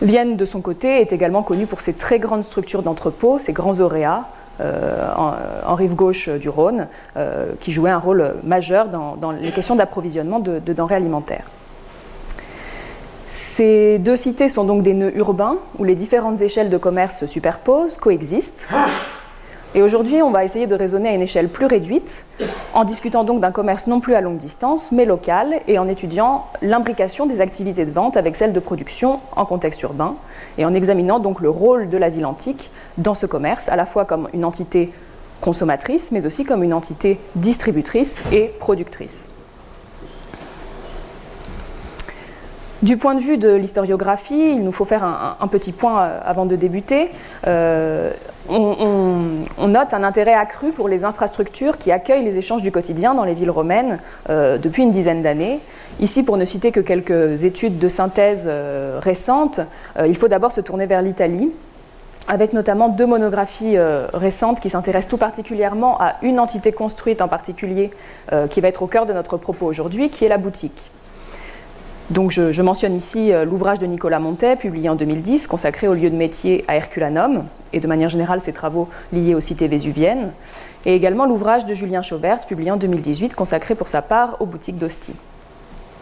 Vienne, 0.00 0.36
de 0.36 0.44
son 0.44 0.60
côté, 0.60 1.00
est 1.00 1.12
également 1.12 1.42
connue 1.42 1.66
pour 1.66 1.80
ses 1.80 1.92
très 1.92 2.18
grandes 2.18 2.44
structures 2.44 2.82
d'entrepôts, 2.82 3.38
ses 3.38 3.52
grands 3.52 3.80
auréats, 3.80 4.26
euh, 4.60 5.08
en, 5.66 5.74
rive 5.74 5.94
gauche 5.94 6.28
du 6.28 6.48
Rhône, 6.48 6.88
euh, 7.16 7.52
qui 7.60 7.72
jouait 7.72 7.90
un 7.90 7.98
rôle 7.98 8.34
majeur 8.44 8.88
dans, 8.88 9.30
les 9.32 9.50
questions 9.50 9.74
d'approvisionnement 9.74 10.40
de, 10.40 10.58
de, 10.58 10.72
denrées 10.72 10.96
alimentaires. 10.96 11.46
Ces 13.28 13.98
deux 13.98 14.16
cités 14.16 14.48
sont 14.48 14.64
donc 14.64 14.82
des 14.82 14.92
nœuds 14.92 15.16
urbains 15.16 15.56
où 15.78 15.84
les 15.84 15.94
différentes 15.94 16.42
échelles 16.42 16.68
de 16.68 16.76
commerce 16.76 17.18
se 17.18 17.26
superposent, 17.26 17.96
coexistent, 17.96 18.68
et 19.74 19.80
aujourd'hui, 19.80 20.20
on 20.20 20.30
va 20.30 20.44
essayer 20.44 20.66
de 20.66 20.74
raisonner 20.74 21.08
à 21.08 21.12
une 21.12 21.22
échelle 21.22 21.48
plus 21.48 21.64
réduite, 21.64 22.24
en 22.74 22.84
discutant 22.84 23.24
donc 23.24 23.40
d'un 23.40 23.52
commerce 23.52 23.86
non 23.86 24.00
plus 24.00 24.14
à 24.14 24.20
longue 24.20 24.36
distance, 24.36 24.92
mais 24.92 25.06
local, 25.06 25.60
et 25.66 25.78
en 25.78 25.88
étudiant 25.88 26.44
l'imbrication 26.60 27.24
des 27.24 27.40
activités 27.40 27.86
de 27.86 27.90
vente 27.90 28.18
avec 28.18 28.36
celles 28.36 28.52
de 28.52 28.60
production 28.60 29.20
en 29.34 29.46
contexte 29.46 29.82
urbain, 29.82 30.16
et 30.58 30.66
en 30.66 30.74
examinant 30.74 31.20
donc 31.20 31.40
le 31.40 31.48
rôle 31.48 31.88
de 31.88 31.96
la 31.96 32.10
ville 32.10 32.26
antique 32.26 32.70
dans 32.98 33.14
ce 33.14 33.24
commerce, 33.24 33.68
à 33.70 33.76
la 33.76 33.86
fois 33.86 34.04
comme 34.04 34.28
une 34.34 34.44
entité 34.44 34.92
consommatrice, 35.40 36.12
mais 36.12 36.26
aussi 36.26 36.44
comme 36.44 36.62
une 36.62 36.74
entité 36.74 37.18
distributrice 37.34 38.22
et 38.30 38.52
productrice. 38.58 39.28
Du 42.82 42.96
point 42.96 43.14
de 43.14 43.20
vue 43.20 43.38
de 43.38 43.52
l'historiographie, 43.52 44.54
il 44.56 44.64
nous 44.64 44.72
faut 44.72 44.84
faire 44.84 45.04
un, 45.04 45.46
petit 45.46 45.70
point 45.70 46.02
euh, 46.02 46.20
avant 46.24 46.46
de 46.46 46.56
débuter. 46.56 47.10
Euh, 47.46 48.10
on, 48.48 49.68
note 49.68 49.94
un 49.94 50.02
intérêt 50.02 50.34
accru 50.34 50.72
pour 50.72 50.88
les 50.88 51.04
infrastructures 51.04 51.78
qui 51.78 51.92
accueillent 51.92 52.24
les 52.24 52.38
échanges 52.38 52.62
du 52.62 52.72
quotidien 52.72 53.14
dans 53.14 53.24
les 53.24 53.34
villes 53.34 53.50
romaines 53.50 53.98
euh, 54.28 54.58
depuis 54.58 54.82
une 54.82 54.90
dizaine 54.90 55.22
d'années. 55.22 55.60
Ici, 56.00 56.22
pour 56.22 56.36
ne 56.36 56.44
citer 56.44 56.72
que 56.72 56.80
quelques 56.80 57.44
études 57.44 57.78
de 57.78 57.88
synthèse 57.88 58.50
récentes, 58.98 59.60
il 60.04 60.16
faut 60.16 60.28
d'abord 60.28 60.50
se 60.50 60.60
tourner 60.62 60.86
vers 60.86 61.02
l'Italie, 61.02 61.52
avec 62.28 62.54
notamment 62.54 62.88
deux 62.88 63.06
monographies 63.06 63.76
récentes 64.14 64.58
qui 64.58 64.70
s'intéressent 64.70 65.10
tout 65.10 65.18
particulièrement 65.18 66.00
à 66.00 66.14
une 66.22 66.40
entité 66.40 66.72
construite 66.72 67.20
en 67.20 67.28
particulier 67.28 67.90
qui 68.50 68.60
va 68.62 68.68
être 68.68 68.82
au 68.82 68.86
cœur 68.86 69.04
de 69.04 69.12
notre 69.12 69.36
propos 69.36 69.66
aujourd'hui, 69.66 70.08
qui 70.08 70.24
est 70.24 70.30
la 70.30 70.38
boutique. 70.38 70.90
Donc 72.10 72.30
je, 72.30 72.62
mentionne 72.62 72.94
ici 72.94 73.32
euh, 73.32 73.44
l'ouvrage 73.44 73.78
de 73.78 73.86
Nicolas 73.86 74.18
Montet, 74.18 74.56
publié 74.56 74.88
en 74.88 74.96
2010, 74.96 75.46
consacré 75.46 75.88
au 75.88 75.94
lieu 75.94 76.10
de 76.10 76.16
métier 76.16 76.64
à 76.68 76.76
Herculanum, 76.76 77.44
et 77.72 77.80
de 77.80 77.86
manière 77.86 78.08
générale 78.08 78.40
ses 78.40 78.52
travaux 78.52 78.88
liés 79.12 79.34
aux 79.34 79.40
cités 79.40 79.68
vésuviennes, 79.68 80.32
et 80.84 80.94
également 80.94 81.26
l'ouvrage 81.26 81.64
de 81.64 81.74
Julien 81.74 82.02
Chaubert, 82.02 82.40
publié 82.40 82.70
en 82.70 82.76
2018, 82.76 83.34
consacré 83.34 83.74
pour 83.74 83.88
sa 83.88 84.02
part 84.02 84.36
aux 84.40 84.46
boutiques 84.46 84.78
d'Ostie. 84.78 85.14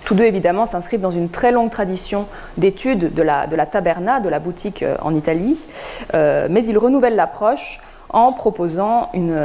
Tous 0.05 0.15
deux, 0.15 0.25
évidemment, 0.25 0.67
s'inscrivent 0.67 1.03
dans 1.03 1.11
une 1.11 1.29
très 1.29 1.53
longue 1.53 1.71
tradition 1.71 2.27
d'études 2.57 3.15
de 3.15 3.23
la, 3.23 3.47
de 3.47 3.55
la 3.55 3.67
taberna, 3.67 4.19
de 4.19 4.29
la 4.29 4.41
boutique 4.41 4.85
en 5.03 5.15
Italie, 5.15 5.69
mais 6.15 6.65
ils 6.65 6.79
renouvellent 6.79 7.15
l'approche 7.15 7.81
en 8.13 8.33
proposant 8.33 9.11
une, 9.15 9.37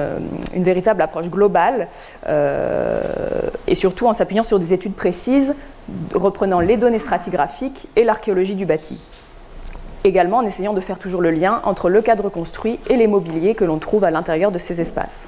véritable 0.55 1.01
approche 1.01 1.27
globale 1.27 1.87
et 2.27 3.75
surtout 3.75 4.07
en 4.07 4.13
s'appuyant 4.13 4.43
sur 4.43 4.59
des 4.59 4.73
études 4.73 4.95
précises 4.95 5.55
reprenant 6.13 6.59
les 6.59 6.77
données 6.77 6.99
stratigraphiques 6.99 7.87
et 7.95 8.03
l'archéologie 8.03 8.55
du 8.55 8.65
bâti 8.65 8.99
également 10.05 10.37
en 10.37 10.45
essayant 10.45 10.73
de 10.73 10.81
faire 10.81 10.99
toujours 10.99 11.21
le 11.21 11.31
lien 11.31 11.61
entre 11.63 11.89
le 11.89 12.01
cadre 12.01 12.29
construit 12.29 12.79
et 12.89 12.95
les 12.95 13.07
mobiliers 13.07 13.55
que 13.55 13.65
l'on 13.65 13.77
trouve 13.77 14.03
à 14.03 14.11
l'intérieur 14.11 14.51
de 14.51 14.59
ces 14.59 14.79
espaces. 14.81 15.27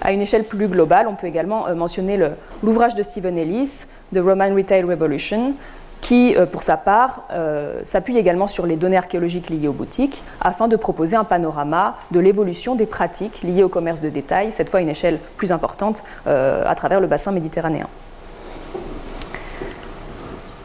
À 0.00 0.12
une 0.12 0.20
échelle 0.20 0.44
plus 0.44 0.68
globale, 0.68 1.08
on 1.08 1.14
peut 1.14 1.26
également 1.26 1.66
euh, 1.66 1.74
mentionner 1.74 2.18
l'ouvrage 2.62 2.94
de 2.94 3.02
Stephen 3.02 3.36
Ellis, 3.36 3.86
The 4.14 4.20
Roman 4.20 4.54
Retail 4.54 4.84
Revolution, 4.84 5.54
qui, 6.00 6.36
euh, 6.36 6.46
pour 6.46 6.62
sa 6.62 6.76
part, 6.76 7.24
euh, 7.32 7.80
s'appuie 7.84 8.18
également 8.18 8.46
sur 8.46 8.66
les 8.66 8.76
données 8.76 8.96
archéologiques 8.96 9.50
liées 9.50 9.68
aux 9.68 9.72
boutiques, 9.72 10.22
afin 10.40 10.68
de 10.68 10.76
proposer 10.76 11.16
un 11.16 11.24
panorama 11.24 11.96
de 12.10 12.20
l'évolution 12.20 12.74
des 12.74 12.86
pratiques 12.86 13.42
liées 13.42 13.62
au 13.62 13.68
commerce 13.68 14.00
de 14.00 14.08
détail, 14.08 14.52
cette 14.52 14.68
fois 14.68 14.80
à 14.80 14.82
une 14.82 14.88
échelle 14.88 15.18
plus 15.36 15.52
importante, 15.52 16.02
à 16.26 16.74
travers 16.74 17.00
le 17.00 17.06
bassin 17.06 17.32
méditerranéen. 17.32 17.86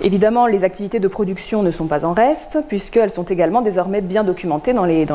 Évidemment, 0.04 0.48
les 0.48 0.66
activités 0.66 1.00
de 1.00 1.08
production 1.08 1.64
ne 1.64 1.72
sont 1.72 1.88
pas 1.88 2.04
en 2.04 2.12
reste, 2.12 2.60
puisqu'elles 2.68 3.10
sont 3.10 3.24
également 3.24 3.62
désormais 3.62 4.02
bien 4.02 4.26
documentées 4.26 4.74
dans 4.74 4.84
les, 4.84 5.08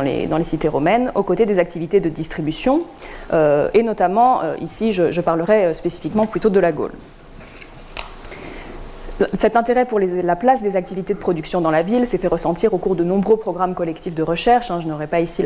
cités 0.45 0.69
romaines, 0.69 1.13
aux 1.15 1.23
côtés 1.23 1.45
des 1.45 1.59
activités 1.59 2.01
de 2.01 2.09
distribution, 2.09 2.83
euh, 3.35 3.69
et 3.75 3.83
notamment, 3.83 4.41
euh, 4.43 4.55
ici, 4.63 4.93
je, 4.93 5.21
parlerai 5.21 5.67
euh, 5.67 5.73
spécifiquement 5.75 6.25
plutôt 6.25 6.49
de 6.49 6.59
la 6.59 6.73
Gaule. 6.73 6.93
Cet 9.35 9.57
intérêt 9.57 9.85
pour 9.85 9.99
la 9.99 10.37
place 10.37 10.63
des 10.63 10.77
activités 10.77 11.13
de 11.13 11.19
production 11.19 11.61
dans 11.61 11.73
la 11.73 11.83
ville 11.83 12.07
s'est 12.07 12.19
fait 12.19 12.29
ressentir 12.29 12.73
au 12.73 12.79
cours 12.79 12.95
de 12.95 13.03
nombreux 13.03 13.37
programmes 13.37 13.75
collectifs 13.75 14.15
de 14.15 14.23
recherche. 14.23 14.71
Hein. 14.71 14.81
je 14.81 14.87
n'aurai 14.87 15.09
pas 15.09 15.21
ici 15.21 15.43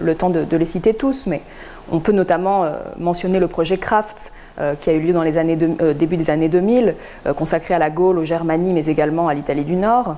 le 0.00 0.14
temps 0.14 0.30
de, 0.30 0.56
les 0.56 0.64
citer 0.64 0.94
tous, 0.94 1.26
mais 1.26 1.42
on 1.90 1.98
peut 1.98 2.12
notamment 2.12 2.64
euh, 2.64 2.78
mentionner 2.98 3.40
le 3.40 3.48
projet 3.48 3.78
Craft 3.78 4.32
qui 4.80 4.90
a 4.90 4.92
eu 4.92 5.00
lieu 5.00 5.12
dans 5.12 5.22
les 5.22 5.38
années 5.38 5.58
euh, 5.80 5.94
début 5.94 6.16
des 6.16 6.30
années 6.30 6.48
2000, 6.48 6.94
consacré 7.36 7.74
à 7.74 7.78
la 7.78 7.90
Gaule, 7.90 8.18
aux 8.18 8.24
Germanies, 8.24 8.72
mais 8.72 8.86
également 8.86 9.28
à 9.28 9.34
l'Italie 9.34 9.64
du 9.64 9.76
Nord, 9.76 10.16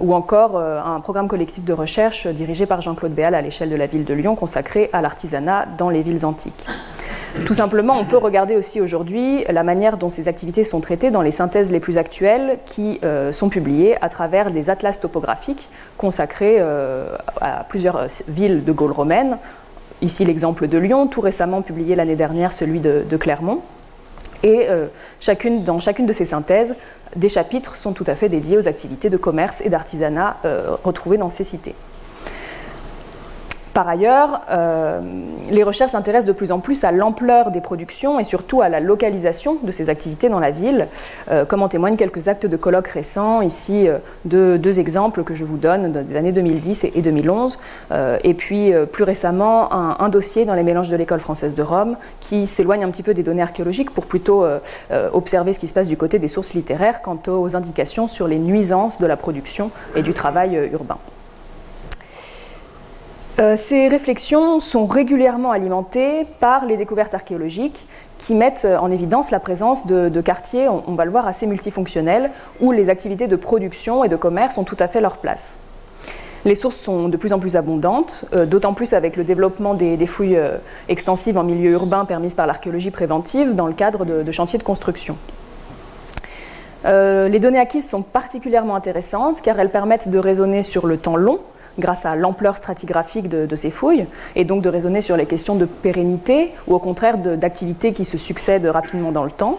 ou 0.00 0.14
encore 0.14 0.58
un 0.58 1.00
programme 1.00 1.28
collectif 1.28 1.64
de 1.64 1.72
recherche 1.72 2.26
dirigé 2.26 2.66
par 2.66 2.80
Jean-Claude 2.80 3.12
Béal 3.12 3.34
à 3.34 3.42
l'échelle 3.42 3.70
de 3.70 3.76
la 3.76 3.86
ville 3.86 4.04
de 4.04 4.14
Lyon, 4.14 4.34
consacré 4.34 4.90
à 4.92 5.00
l'artisanat 5.00 5.66
dans 5.78 5.90
les 5.90 6.02
villes 6.02 6.24
antiques. 6.24 6.66
Tout 7.44 7.54
simplement, 7.54 7.98
on 7.98 8.04
peut 8.04 8.16
regarder 8.16 8.56
aussi 8.56 8.80
aujourd'hui 8.80 9.44
la 9.48 9.62
manière 9.62 9.98
dont 9.98 10.08
ces 10.08 10.26
activités 10.26 10.64
sont 10.64 10.80
traitées 10.80 11.10
dans 11.10 11.22
les 11.22 11.30
synthèses 11.30 11.70
les 11.70 11.80
plus 11.80 11.98
actuelles 11.98 12.58
qui 12.64 12.98
euh, 13.04 13.30
sont 13.32 13.48
publiées 13.48 14.02
à 14.02 14.08
travers 14.08 14.50
des 14.50 14.70
atlas 14.70 14.98
topographiques 14.98 15.68
consacrés 15.98 16.56
euh, 16.58 17.16
à 17.40 17.64
plusieurs 17.64 17.96
euh, 17.96 18.06
villes 18.28 18.64
de 18.64 18.72
Gaule 18.72 18.92
romaine. 18.92 19.38
Ici 20.02 20.24
l'exemple 20.24 20.68
de 20.68 20.78
Lyon, 20.78 21.06
tout 21.06 21.20
récemment 21.20 21.62
publié 21.62 21.94
l'année 21.94 22.16
dernière 22.16 22.52
celui 22.52 22.80
de, 22.80 23.16
Clermont. 23.16 23.60
Et 24.42 24.68
chacune, 25.18 25.64
dans 25.64 25.80
chacune 25.80 26.04
de 26.04 26.12
ces 26.12 26.26
synthèses, 26.26 26.76
des 27.16 27.30
chapitres 27.30 27.74
sont 27.76 27.92
tout 27.92 28.04
à 28.06 28.14
fait 28.14 28.28
dédiés 28.28 28.58
aux 28.58 28.68
activités 28.68 29.08
de 29.08 29.16
commerce 29.16 29.62
et 29.62 29.70
d'artisanat 29.70 30.36
retrouvées 30.84 31.16
dans 31.16 31.30
ces 31.30 31.42
cités. 31.44 31.74
Par 33.76 33.88
ailleurs, 33.88 34.40
euh, 34.50 35.00
les 35.50 35.62
recherches 35.62 35.90
s'intéressent 35.90 36.26
de 36.26 36.32
plus 36.32 36.50
en 36.50 36.60
plus 36.60 36.82
à 36.82 36.92
l'ampleur 36.92 37.50
des 37.50 37.60
productions 37.60 38.18
et 38.18 38.24
surtout 38.24 38.62
à 38.62 38.70
la 38.70 38.80
localisation 38.80 39.58
de 39.62 39.70
ces 39.70 39.90
activités 39.90 40.30
dans 40.30 40.40
la 40.40 40.50
ville, 40.50 40.88
euh, 41.30 41.44
comme 41.44 41.62
en 41.62 41.68
témoignent 41.68 41.98
quelques 41.98 42.28
actes 42.28 42.46
de 42.46 42.56
colloques 42.56 42.88
récents, 42.88 43.42
ici 43.42 43.86
euh, 43.86 43.98
deux, 44.24 44.80
exemples 44.80 45.24
que 45.24 45.34
je 45.34 45.44
vous 45.44 45.58
donne 45.58 45.92
des 45.92 46.16
années 46.16 46.32
2010 46.32 46.84
et, 46.84 47.02
2011, 47.02 47.58
et 48.24 48.32
puis 48.32 48.72
plus 48.92 49.04
récemment 49.04 49.70
un, 50.00 50.08
dossier 50.08 50.46
dans 50.46 50.54
les 50.54 50.62
mélanges 50.62 50.88
de 50.88 50.96
l'école 50.96 51.20
française 51.20 51.54
de 51.54 51.62
Rome 51.62 51.96
qui 52.20 52.46
s'éloigne 52.46 52.82
un 52.82 52.90
petit 52.90 53.02
peu 53.02 53.12
des 53.12 53.22
données 53.22 53.42
archéologiques 53.42 53.90
pour 53.90 54.06
plutôt 54.06 54.46
observer 55.12 55.52
ce 55.52 55.58
qui 55.58 55.68
se 55.68 55.74
passe 55.74 55.88
du 55.88 55.96
côté 55.96 56.18
des 56.18 56.28
sources 56.28 56.54
littéraires 56.54 57.02
quant 57.02 57.18
aux 57.28 57.56
indications 57.56 58.06
sur 58.06 58.26
les 58.26 58.38
nuisances 58.38 59.00
de 59.00 59.06
la 59.06 59.16
production 59.16 59.70
et 59.94 60.02
du 60.02 60.14
travail 60.14 60.70
urbain. 60.72 60.98
Euh, 63.38 63.54
ces 63.56 63.88
réflexions 63.88 64.60
sont 64.60 64.86
régulièrement 64.86 65.50
alimentées 65.50 66.26
par 66.40 66.64
les 66.64 66.78
découvertes 66.78 67.12
archéologiques 67.12 67.86
qui 68.18 68.34
mettent 68.34 68.64
euh, 68.64 68.78
en 68.78 68.90
évidence 68.90 69.30
la 69.30 69.40
présence 69.40 69.86
de, 69.86 70.20
quartiers, 70.22 70.68
on, 70.68 70.94
va 70.94 71.04
le 71.04 71.10
voir, 71.10 71.26
assez 71.26 71.46
multifonctionnels, 71.46 72.30
où 72.60 72.72
les 72.72 72.88
activités 72.88 73.26
de 73.26 73.36
production 73.36 74.04
et 74.04 74.08
de 74.08 74.16
commerce 74.16 74.56
ont 74.56 74.64
tout 74.64 74.76
à 74.78 74.88
fait 74.88 75.02
leur 75.02 75.18
place. 75.18 75.58
Les 76.46 76.54
sources 76.54 76.76
sont 76.76 77.10
de 77.10 77.16
plus 77.18 77.34
en 77.34 77.38
plus 77.38 77.56
abondantes, 77.56 78.24
euh, 78.32 78.46
d'autant 78.46 78.72
plus 78.72 78.94
avec 78.94 79.16
le 79.16 79.24
développement 79.24 79.74
des, 79.74 80.06
fouilles 80.06 80.40
extensives 80.88 81.36
en 81.36 81.44
milieu 81.44 81.72
urbain 81.72 82.06
permises 82.06 82.34
par 82.34 82.46
l'archéologie 82.46 82.90
préventive 82.90 83.54
dans 83.54 83.66
le 83.66 83.74
cadre 83.74 84.06
de, 84.06 84.30
chantiers 84.30 84.58
de 84.58 84.64
construction. 84.64 85.18
les 86.84 87.38
données 87.38 87.58
acquises 87.58 87.88
sont 87.88 88.02
particulièrement 88.02 88.76
intéressantes 88.76 89.42
car 89.42 89.60
elles 89.60 89.70
permettent 89.70 90.08
de 90.08 90.18
raisonner 90.18 90.62
sur 90.62 90.86
le 90.86 90.96
temps 90.96 91.16
long, 91.16 91.40
grâce 91.78 92.06
à 92.06 92.16
l'ampleur 92.16 92.56
stratigraphique 92.56 93.28
de, 93.28 93.56
ces 93.56 93.70
fouilles, 93.70 94.06
et 94.34 94.44
donc 94.44 94.62
de 94.62 94.68
raisonner 94.68 95.00
sur 95.00 95.16
les 95.16 95.26
questions 95.26 95.54
de 95.54 95.64
pérennité 95.64 96.52
ou 96.66 96.74
au 96.74 96.78
contraire 96.78 97.18
d'activités 97.18 97.92
qui 97.92 98.04
se 98.04 98.18
succèdent 98.18 98.66
rapidement 98.66 99.12
dans 99.12 99.24
le 99.24 99.30
temps. 99.30 99.58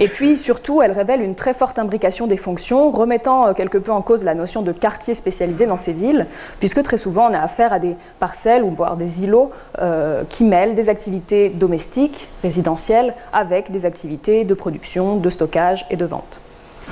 Et 0.00 0.06
puis 0.06 0.36
surtout, 0.36 0.80
elle 0.80 0.92
révèle 0.92 1.22
une 1.22 1.34
très 1.34 1.54
forte 1.54 1.78
imbrication 1.78 2.28
des 2.28 2.36
fonctions, 2.36 2.90
remettant 2.90 3.48
euh, 3.48 3.52
quelque 3.52 3.78
peu 3.78 3.90
en 3.90 4.00
cause 4.00 4.22
la 4.22 4.34
notion 4.34 4.62
de 4.62 4.70
quartier 4.70 5.14
spécialisé 5.14 5.66
dans 5.66 5.76
ces 5.76 5.92
villes, 5.92 6.26
puisque 6.60 6.82
très 6.84 6.98
souvent 6.98 7.28
on 7.30 7.34
a 7.34 7.40
affaire 7.40 7.72
à 7.72 7.80
des 7.80 7.96
parcelles 8.20 8.62
ou 8.62 8.70
voire 8.70 8.96
des 8.96 9.24
îlots 9.24 9.50
euh, 9.80 10.22
qui 10.28 10.44
mêlent 10.44 10.76
des 10.76 10.88
activités 10.88 11.48
domestiques, 11.48 12.28
résidentielles, 12.42 13.14
avec 13.32 13.72
des 13.72 13.86
activités 13.86 14.44
de 14.44 14.54
production, 14.54 15.16
de 15.16 15.30
stockage 15.30 15.84
et 15.90 15.96
de 15.96 16.04
vente. 16.04 16.40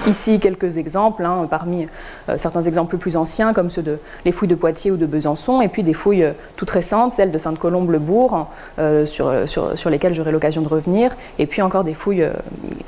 Ici, 0.06 0.38
quelques 0.38 0.78
exemples, 0.78 1.24
hein, 1.24 1.46
parmi 1.50 1.88
euh, 2.28 2.36
certains 2.36 2.62
exemples 2.62 2.96
plus 2.96 3.16
anciens, 3.16 3.52
comme 3.52 3.70
ceux 3.70 3.82
de 3.82 3.98
les 4.24 4.32
fouilles 4.32 4.48
de 4.48 4.54
Poitiers 4.54 4.90
ou 4.90 4.96
de 4.96 5.06
Besançon, 5.06 5.60
et 5.60 5.68
puis 5.68 5.82
des 5.82 5.94
fouilles 5.94 6.24
euh, 6.24 6.32
toutes 6.54 6.70
récentes, 6.70 7.12
celles 7.12 7.32
de 7.32 7.38
Sainte-Colombe-le-Bourg, 7.38 8.48
euh, 8.78 9.04
sur, 9.04 9.32
sur, 9.46 9.90
lesquelles 9.90 10.14
j'aurai 10.14 10.30
l'occasion 10.30 10.62
de 10.62 10.68
revenir, 10.68 11.16
et 11.38 11.46
puis 11.46 11.62
encore 11.62 11.82
des 11.82 11.94
fouilles 11.94 12.26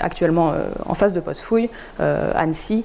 actuellement 0.00 0.52
en 0.86 0.94
phase 0.94 1.12
de 1.12 1.20
post-fouille, 1.20 1.70
Annecy 1.98 2.84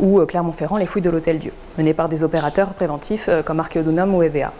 ou 0.00 0.24
Clermont-Ferrand, 0.24 0.76
les 0.76 0.86
fouilles 0.86 1.02
de 1.02 1.10
l'Hôtel-Dieu, 1.10 1.52
menées 1.76 1.94
par 1.94 2.08
des 2.08 2.22
opérateurs 2.22 2.68
préventifs 2.68 3.28
comme 3.44 3.60
Archéodonum 3.60 4.14
ou 4.14 4.22
EVA. 4.22 4.52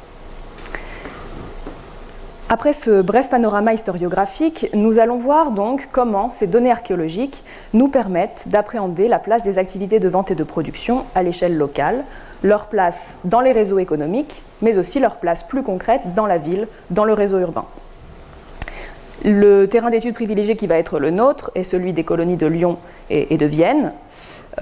Après 2.51 2.73
ce 2.73 3.03
bref 3.03 3.29
panorama 3.29 3.75
historiographique, 3.75 4.71
nous 4.73 5.01
allons 5.01 5.19
voir 5.19 5.51
donc 5.51 5.91
comment 5.93 6.31
ces 6.31 6.47
données 6.47 6.71
archéologiques 6.71 7.45
nous 7.75 7.89
permettent 7.89 8.45
d'appréhender 8.47 9.07
la 9.07 9.19
place 9.19 9.43
des 9.43 9.59
activités 9.59 10.01
de 10.01 10.09
vente 10.09 10.31
et 10.31 10.35
de 10.35 10.45
production 10.45 11.05
à 11.15 11.23
l'échelle 11.23 11.59
locale, 11.59 12.05
leur 12.43 12.69
place 12.69 13.19
dans 13.25 13.43
les 13.43 13.53
réseaux 13.53 13.79
économiques, 13.79 14.43
mais 14.63 14.79
aussi 14.79 14.99
leur 14.99 15.17
place 15.17 15.43
plus 15.43 15.63
concrète 15.63 16.15
dans 16.17 16.25
la 16.25 16.39
ville, 16.39 16.69
dans 16.89 17.05
le 17.05 17.13
réseau 17.13 17.39
urbain. 17.39 17.67
Le 19.27 19.67
terrain 19.67 19.91
d'étude 19.91 20.15
privilégié 20.15 20.57
qui 20.57 20.67
va 20.67 20.79
être 20.79 20.99
le 20.99 21.11
nôtre 21.11 21.51
est 21.55 21.65
celui 21.65 21.93
des 21.93 22.05
colonies 22.05 22.37
de 22.37 22.47
Lyon 22.47 22.79
et 23.11 23.37
de 23.37 23.47
Vienne, 23.47 23.93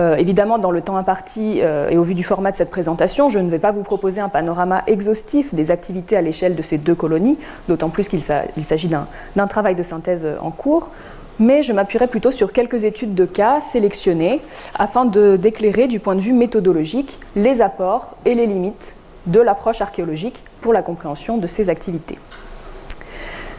euh, 0.00 0.16
évidemment, 0.16 0.58
dans 0.58 0.70
le 0.70 0.80
temps 0.82 0.96
imparti 0.96 1.60
euh, 1.62 1.88
et 1.88 1.96
au 1.96 2.02
vu 2.02 2.14
du 2.14 2.24
format 2.24 2.50
de 2.50 2.56
cette 2.56 2.70
présentation, 2.70 3.28
je 3.28 3.38
ne 3.38 3.48
vais 3.48 3.58
pas 3.58 3.72
vous 3.72 3.82
proposer 3.82 4.20
un 4.20 4.28
panorama 4.28 4.82
exhaustif 4.86 5.54
des 5.54 5.70
activités 5.70 6.16
à 6.16 6.20
l'échelle 6.20 6.54
de 6.54 6.62
ces 6.62 6.78
deux 6.78 6.94
colonies, 6.94 7.38
d'autant 7.68 7.88
plus 7.88 8.08
qu'il 8.08 8.22
s'agit 8.22 8.88
d'un 8.88 9.46
travail 9.46 9.74
de 9.74 9.82
synthèse 9.82 10.24
euh, 10.24 10.36
en 10.40 10.50
cours, 10.50 10.90
mais 11.38 11.62
je 11.62 11.72
m'appuierai 11.72 12.06
plutôt 12.06 12.30
sur 12.30 12.52
quelques 12.52 12.84
études 12.84 13.14
de 13.14 13.24
cas 13.24 13.60
sélectionnées 13.60 14.40
afin 14.74 15.04
d'éclairer 15.04 15.86
du 15.86 16.00
point 16.00 16.14
de 16.14 16.20
vue 16.20 16.32
méthodologique 16.32 17.18
les 17.34 17.60
apports 17.60 18.16
et 18.24 18.34
les 18.34 18.46
limites 18.46 18.94
de 19.26 19.40
l'approche 19.40 19.82
archéologique 19.82 20.42
pour 20.60 20.72
la 20.72 20.82
compréhension 20.82 21.36
de 21.36 21.46
ces 21.46 21.68
activités. 21.68 22.18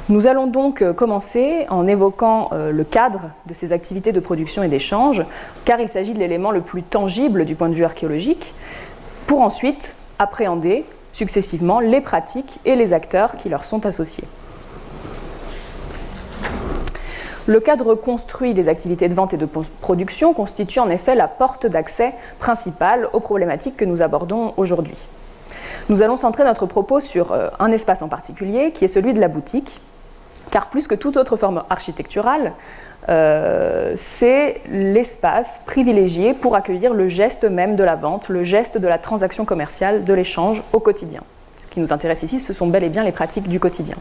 Nous 0.09 0.27
allons 0.27 0.47
donc 0.47 0.81
euh, 0.81 0.93
commencer 0.93 1.65
en 1.69 1.85
évoquant 1.85 2.47
euh, 2.53 2.71
le 2.71 2.85
cadre 2.85 3.31
de 3.45 3.53
ces 3.53 3.73
activités 3.73 4.13
de 4.13 4.21
production 4.21 4.63
et 4.63 4.69
d'échange, 4.69 5.25
car 5.65 5.81
il 5.81 5.89
s'agit 5.89 6.13
de 6.13 6.19
l'élément 6.19 6.51
le 6.51 6.61
plus 6.61 6.81
tangible 6.81 7.43
du 7.43 7.55
point 7.55 7.67
de 7.67 7.73
vue 7.73 7.83
archéologique, 7.83 8.53
pour 9.25 9.41
ensuite 9.41 9.95
appréhender 10.17 10.85
successivement 11.11 11.81
les 11.81 11.99
pratiques 11.99 12.59
et 12.63 12.77
les 12.77 12.93
acteurs 12.93 13.35
qui 13.35 13.49
leur 13.49 13.65
sont 13.65 13.85
associés. 13.85 14.23
Le 17.45 17.59
cadre 17.59 17.93
construit 17.93 18.53
des 18.53 18.69
activités 18.69 19.09
de 19.09 19.13
vente 19.13 19.33
et 19.33 19.37
de 19.37 19.45
production 19.45 20.33
constitue 20.33 20.79
en 20.79 20.89
effet 20.89 21.15
la 21.15 21.27
porte 21.27 21.65
d'accès 21.65 22.13
principale 22.39 23.09
aux 23.11 23.19
problématiques 23.19 23.75
que 23.75 23.85
nous 23.85 24.01
abordons 24.01 24.53
aujourd'hui. 24.55 25.05
Nous 25.89 26.01
allons 26.01 26.17
centrer 26.17 26.45
notre 26.45 26.65
propos 26.65 27.01
sur 27.01 27.33
euh, 27.33 27.49
un 27.59 27.73
espace 27.73 28.01
en 28.01 28.07
particulier, 28.07 28.71
qui 28.71 28.85
est 28.85 28.89
celui 28.89 29.13
de 29.13 29.19
la 29.19 29.27
boutique, 29.27 29.81
car 30.51 30.69
plus 30.69 30.87
que 30.87 30.95
toute 30.95 31.17
autre 31.17 31.37
forme 31.37 31.63
architecturale, 31.69 32.53
c'est 33.95 34.61
l'espace 34.69 35.61
privilégié 35.65 36.33
pour 36.33 36.55
accueillir 36.55 36.93
le 36.93 37.07
geste 37.07 37.45
même 37.45 37.75
de 37.75 37.83
la 37.83 37.95
vente, 37.95 38.27
le 38.27 38.43
geste 38.43 38.77
de 38.77 38.87
la 38.87 38.97
transaction 38.97 39.45
commerciale, 39.45 40.03
de 40.03 40.13
l'échange 40.13 40.61
au 40.73 40.79
quotidien. 40.79 41.21
Ce 41.57 41.67
qui 41.67 41.79
nous 41.79 41.93
intéresse 41.93 42.23
ici, 42.23 42.39
ce 42.39 42.51
sont 42.53 42.67
bel 42.67 42.83
et 42.83 42.89
bien 42.89 43.03
les 43.03 43.13
pratiques 43.13 43.47
du 43.47 43.59
quotidien. 43.59 43.95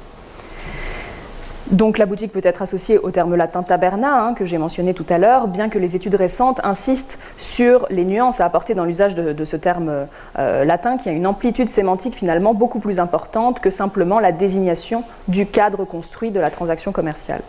Donc 1.71 1.99
la 1.99 2.07
boutique 2.07 2.33
peut 2.33 2.41
être 2.45 2.63
associée 2.63 2.97
au 2.99 3.11
terme 3.11 3.35
latin 3.35 3.65
taberna, 3.65 4.23
hein, 4.23 4.35
que 4.35 4.47
j'ai 4.47 4.57
mentionné 4.57 4.95
tout 4.95 5.07
à 5.09 5.19
l'heure, 5.19 5.49
bien 5.49 5.69
que 5.69 5.81
les 5.81 5.97
études 5.97 6.15
récentes 6.15 6.61
insistent 6.63 7.19
sur 7.39 7.87
les 7.91 8.05
nuances 8.05 8.41
à 8.41 8.45
apporter 8.45 8.75
dans 8.75 8.85
l'usage 8.85 9.17
de, 9.17 9.45
ce 9.45 9.57
terme 9.57 10.07
euh, 10.39 10.65
latin, 10.65 10.97
qui 10.97 11.09
a 11.09 11.13
une 11.13 11.27
amplitude 11.27 11.69
sémantique 11.69 12.15
finalement 12.15 12.55
beaucoup 12.55 12.79
plus 12.79 13.01
importante 13.01 13.59
que 13.59 13.71
simplement 13.71 14.21
la 14.21 14.31
désignation 14.31 15.03
du 15.27 15.45
cadre 15.45 15.85
construit 15.85 16.31
de 16.31 16.39
la 16.39 16.51
transaction 16.51 16.93
commerciale. 16.93 17.41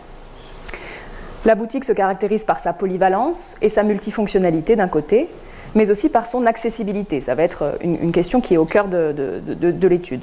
La 1.44 1.54
boutique 1.54 1.84
se 1.84 1.92
caractérise 1.92 2.42
par 2.42 2.58
sa 2.58 2.72
polyvalence 2.72 3.56
et 3.62 3.68
sa 3.68 3.84
multifonctionnalité 3.84 4.74
d'un 4.74 4.88
côté, 4.88 5.28
mais 5.76 5.92
aussi 5.92 6.08
par 6.08 6.26
son 6.26 6.44
accessibilité. 6.46 7.20
Ça 7.20 7.36
va 7.36 7.44
être 7.44 7.78
une, 7.82 8.10
question 8.10 8.40
qui 8.40 8.54
est 8.54 8.58
au 8.58 8.64
cœur 8.64 8.88
de 8.88 9.86
l'étude. 9.86 10.22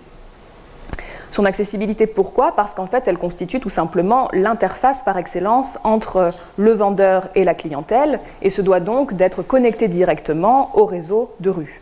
Son 1.36 1.44
accessibilité, 1.44 2.08
pourquoi? 2.08 2.54
Parce 2.56 2.74
qu'en 2.74 2.88
fait, 2.88 3.10
elle 3.10 3.18
constitue 3.18 3.60
tout 3.60 3.70
simplement 3.70 4.30
l'interface 4.32 5.04
par 5.04 5.18
excellence 5.18 5.77
entre 5.84 6.32
le 6.56 6.72
vendeur 6.72 7.27
et 7.36 7.44
la 7.44 7.54
clientèle 7.54 8.22
et 8.42 8.50
se 8.50 8.62
doit 8.62 8.80
donc 8.80 9.15
d'être 9.15 9.44
connectée 9.44 9.89
directement 9.89 10.72
au 10.75 10.86
réseau 10.86 11.34
de 11.42 11.50
rue. 11.50 11.82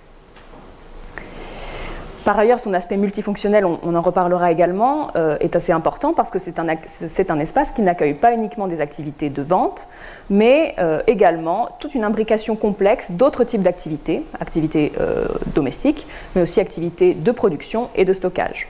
Par 2.25 2.39
ailleurs, 2.39 2.59
son 2.59 2.73
aspect 2.73 2.97
multifonctionnel, 2.97 3.63
on, 3.63 3.93
en 3.93 4.01
reparlera 4.01 4.51
également, 4.51 5.09
euh, 5.15 5.37
est 5.39 5.55
assez 5.55 5.71
important 5.71 6.13
parce 6.13 6.31
que 6.31 6.39
c'est 6.39 6.59
un, 6.59 7.39
espace 7.39 7.73
qui 7.73 7.83
n'accueille 7.83 8.15
pas 8.15 8.33
uniquement 8.33 8.65
des 8.65 8.81
activités 8.81 9.29
de 9.29 9.43
vente, 9.43 9.87
mais 10.31 10.73
euh, 10.79 11.03
également 11.05 11.69
toute 11.77 11.93
une 11.93 12.05
imbrication 12.05 12.55
complexe 12.55 13.11
d'autres 13.11 13.43
types 13.43 13.61
d'activités, 13.61 14.23
activités 14.39 14.93
euh, 14.99 15.27
domestiques, 15.53 16.07
mais 16.35 16.41
aussi 16.41 16.59
activités 16.59 17.13
de 17.13 17.31
production 17.31 17.91
et 17.93 18.03
de 18.03 18.13
stockage. 18.13 18.67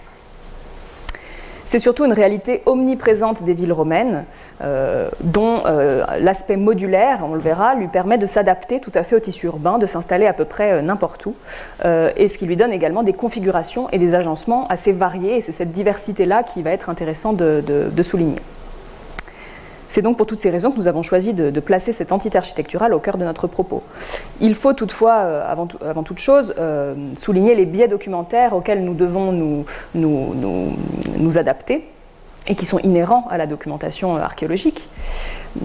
C'est 1.65 1.79
surtout 1.79 2.05
une 2.05 2.13
réalité 2.13 2.62
omniprésente 2.65 3.43
des 3.43 3.53
villes 3.53 3.74
romaines, 3.74 4.25
euh, 4.62 5.10
dont 5.22 5.62
euh, 5.65 6.03
l'aspect 6.20 6.58
modulaire, 6.58 7.20
on 7.24 7.34
le 7.34 7.39
verra, 7.39 7.75
lui 7.75 7.88
permet 7.88 8.17
de 8.17 8.25
s'adapter 8.25 8.79
tout 8.79 8.91
à 8.93 9.03
fait 9.03 9.15
au 9.15 9.20
tissu 9.20 9.48
urbain, 9.48 9.77
de 9.77 9.86
s'installer 9.86 10.25
à 10.25 10.34
peu 10.34 10.46
près 10.46 10.74
euh, 10.74 10.82
n'importe 10.82 11.25
où, 11.25 11.36
et 12.15 12.27
ce 12.27 12.38
qui 12.38 12.46
lui 12.46 12.55
donne 12.55 12.72
également 12.72 13.03
des 13.03 13.13
configurations 13.13 13.89
et 13.91 13.98
des 13.98 14.13
agencements 14.13 14.67
assez 14.67 14.91
variés, 14.91 15.38
et 15.38 15.41
c'est 15.41 15.51
cette 15.51 15.72
diversité-là 15.72 16.43
qui 16.43 16.62
va 16.62 16.72
être 16.72 16.89
intéressant 16.89 17.34
de 17.34 18.01
souligner. 18.01 18.39
C'est 19.93 20.01
donc 20.01 20.17
pour 20.17 20.25
toutes 20.25 20.39
ces 20.39 20.50
raisons 20.50 20.71
que 20.71 20.77
nous 20.77 20.88
avons 20.88 21.03
choisi 21.03 21.33
de, 21.33 21.59
placer 21.59 21.93
cette 21.93 22.12
entité 22.12 22.35
architecturale 22.35 22.95
au 22.95 23.00
cœur 23.00 23.15
de 23.15 23.25
notre 23.25 23.45
propos. 23.45 23.83
Il 24.41 24.55
faut 24.55 24.73
toutefois, 24.73 25.17
euh, 25.19 25.51
avant, 25.51 26.01
toute 26.01 26.17
chose, 26.17 26.55
euh, 26.57 26.95
souligner 27.15 27.53
les 27.53 27.65
biais 27.65 27.88
documentaires 27.88 28.55
auxquels 28.55 28.83
nous 28.83 28.95
devons 28.95 29.31
nous, 29.93 31.38
adapter 31.38 31.85
et 32.47 32.55
qui 32.55 32.65
sont 32.65 32.79
inhérents 32.79 33.27
à 33.29 33.38
la 33.38 33.45
documentation 33.45 34.17
archéologique. 34.17 34.89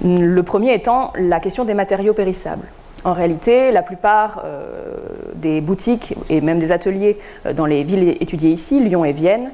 Le 0.05 0.43
premier 0.43 0.75
étant 0.75 1.15
la 1.19 1.41
question 1.41 1.65
des 1.65 1.73
matériaux 1.73 2.13
périssables. 2.13 2.67
En 3.05 3.15
réalité, 3.15 3.73
la 3.73 3.81
plupart 3.81 4.43
euh, 4.45 4.93
des 5.37 5.63
boutiques 5.63 6.15
et 6.29 6.43
même 6.43 6.59
des 6.59 6.71
ateliers 6.71 7.17
dans 7.55 7.65
les 7.65 7.83
villes 7.83 8.19
étudiées 8.21 8.51
ici, 8.51 8.79
Lyon 8.79 9.07
et 9.07 9.13
Vienne, 9.13 9.53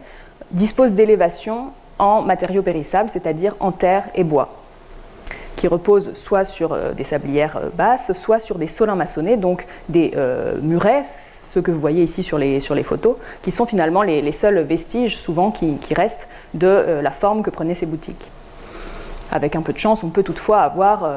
disposent 0.50 0.95
d'élévations 0.95 1.66
en 2.00 2.23
matériaux 2.23 2.62
périssables, 2.62 3.09
c'est-à-dire 3.09 3.54
en 3.61 3.71
terre 3.71 4.02
et 4.16 4.25
bois 4.25 4.63
qui 5.56 5.68
reposent 5.68 6.12
soit 6.14 6.44
sur 6.44 6.73
euh, 6.73 6.92
des 6.92 7.04
sablières 7.04 7.56
euh, 7.56 7.70
basses, 7.75 8.12
soit 8.12 8.38
sur 8.38 8.58
des 8.58 8.66
solins 8.66 8.96
maçonnés, 8.96 9.37
donc 9.37 9.66
des 9.88 10.12
euh, 10.16 10.56
murets, 10.61 11.04
ceux 11.04 11.62
que 11.62 11.70
vous 11.70 11.80
voyez 11.80 12.02
ici 12.02 12.23
sur 12.23 12.38
les, 12.38 12.61
sur 12.61 12.75
les 12.75 12.82
photos, 12.82 13.16
qui 13.42 13.50
sont 13.50 13.66
finalement 13.66 14.02
les, 14.02 14.32
seuls 14.32 14.61
vestiges 14.61 15.16
souvent 15.16 15.50
qui, 15.50 15.78
restent 15.94 16.28
de 16.54 17.00
la 17.00 17.11
forme 17.12 17.42
que 17.42 17.50
prenaient 17.50 17.76
ces 17.76 17.87
boutiques. 17.87 18.28
Avec 19.30 19.54
un 19.54 19.62
peu 19.62 19.73
de 19.73 19.78
chance, 19.78 20.02
on 20.02 20.08
peut 20.08 20.25
toutefois 20.25 20.61
avoir 20.62 21.08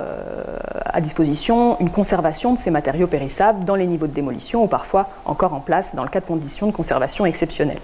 à 0.86 1.02
disposition 1.02 1.80
une 1.80 1.90
conservation 1.90 2.54
de 2.54 2.60
ces 2.60 2.70
matériaux 2.70 3.08
périssables 3.08 3.66
dans 3.66 3.74
les 3.74 3.88
niveaux 3.88 4.06
de 4.06 4.14
démolition 4.14 4.64
ou 4.64 4.68
parfois 4.68 5.10
encore 5.26 5.54
en 5.54 5.60
place 5.60 5.96
dans 5.96 6.04
le 6.04 6.10
cas 6.10 6.20
de 6.20 6.26
conditions 6.26 6.68
de 6.68 6.72
conservation 6.72 7.26
exceptionnelles. 7.26 7.80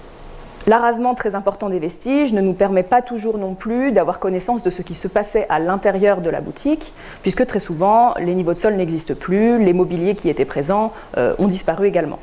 L'arasement 0.65 1.13
très 1.13 1.35
important 1.35 1.69
des 1.69 1.79
vestiges 1.79 2.31
ne 2.31 2.39
nous 2.39 2.53
permet 2.53 2.83
pas 2.83 3.01
toujours 3.01 3.37
non 3.37 3.53
plus 3.53 3.91
d'avoir 3.91 4.19
connaissance 4.19 4.63
de 4.63 4.69
ce 4.69 4.81
qui 4.81 4.95
se 4.95 5.09
passait 5.09 5.45
à 5.49 5.59
l'intérieur 5.59 6.21
de 6.21 6.29
la 6.29 6.39
boutique, 6.39 6.93
puisque 7.21 7.45
très 7.45 7.59
souvent 7.59 8.13
les 8.17 8.33
niveaux 8.33 8.53
de 8.53 8.57
sol 8.57 8.75
n'existent 8.75 9.13
plus, 9.13 9.61
les 9.61 9.73
mobiliers 9.73 10.15
qui 10.15 10.29
étaient 10.29 10.45
présents 10.45 10.93
euh, 11.17 11.35
ont 11.37 11.47
disparu 11.47 11.87
également. 11.87 12.19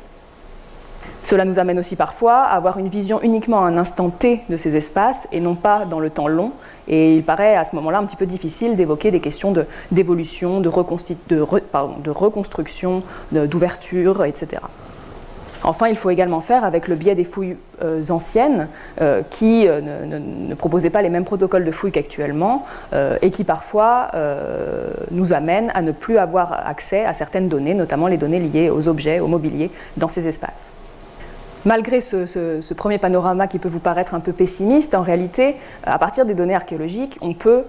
Cela 1.21 1.45
nous 1.45 1.59
amène 1.59 1.77
aussi 1.77 1.95
parfois 1.95 2.39
à 2.39 2.55
avoir 2.55 2.79
une 2.79 2.87
vision 2.89 3.21
uniquement 3.21 3.63
à 3.63 3.67
un 3.67 3.77
instant 3.77 4.09
T 4.09 4.41
de 4.49 4.57
ces 4.57 4.75
espaces 4.75 5.27
et 5.31 5.39
non 5.39 5.53
pas 5.53 5.85
dans 5.85 5.99
le 5.99 6.09
temps 6.09 6.27
long. 6.27 6.51
Et 6.87 7.15
il 7.15 7.23
paraît 7.23 7.55
à 7.55 7.63
ce 7.63 7.75
moment-là 7.75 7.99
un 7.99 8.05
petit 8.05 8.15
peu 8.15 8.25
difficile 8.25 8.75
d'évoquer 8.75 9.11
des 9.11 9.19
questions 9.19 9.53
d'évolution, 9.91 10.61
de, 10.61 10.71
de, 11.29 12.09
reconstruction, 12.09 13.01
d'ouverture, 13.31 14.25
etc. 14.25 14.63
Enfin, 15.63 15.87
il 15.87 15.95
faut 15.95 16.09
également 16.09 16.41
faire 16.41 16.63
avec 16.63 16.87
le 16.87 16.95
biais 16.95 17.15
des 17.15 17.23
fouilles 17.23 17.55
euh, 17.83 18.03
anciennes 18.09 18.67
euh, 18.99 19.21
qui 19.29 19.67
euh, 19.67 19.81
ne, 19.81 20.55
proposaient 20.55 20.89
pas 20.89 21.01
les 21.01 21.09
mêmes 21.09 21.25
protocoles 21.25 21.63
de 21.63 21.71
fouilles 21.71 21.91
qu'actuellement 21.91 22.65
et 23.21 23.31
qui 23.31 23.43
parfois 23.43 24.09
nous 25.11 25.33
amènent 25.33 25.71
à 25.73 25.81
ne 25.81 25.91
plus 25.91 26.17
avoir 26.17 26.67
accès 26.67 27.05
à 27.05 27.13
certaines 27.13 27.47
données, 27.47 27.73
notamment 27.73 28.07
les 28.07 28.17
données 28.17 28.39
liées 28.39 28.69
aux 28.69 28.87
objets, 28.87 29.19
au 29.19 29.27
mobilier 29.27 29.71
dans 29.97 30.07
ces 30.07 30.27
espaces. 30.27 30.71
Malgré 31.65 32.01
ce, 32.01 32.73
premier 32.73 32.97
panorama 32.97 33.47
qui 33.47 33.59
peut 33.59 33.69
vous 33.69 33.79
paraître 33.79 34.13
un 34.13 34.19
peu 34.19 34.33
pessimiste, 34.33 34.93
en 34.93 35.01
réalité, 35.01 35.55
à 35.83 35.97
partir 35.99 36.25
des 36.25 36.33
données 36.33 36.55
archéologiques, 36.55 37.17
on 37.21 37.33
peut 37.33 37.63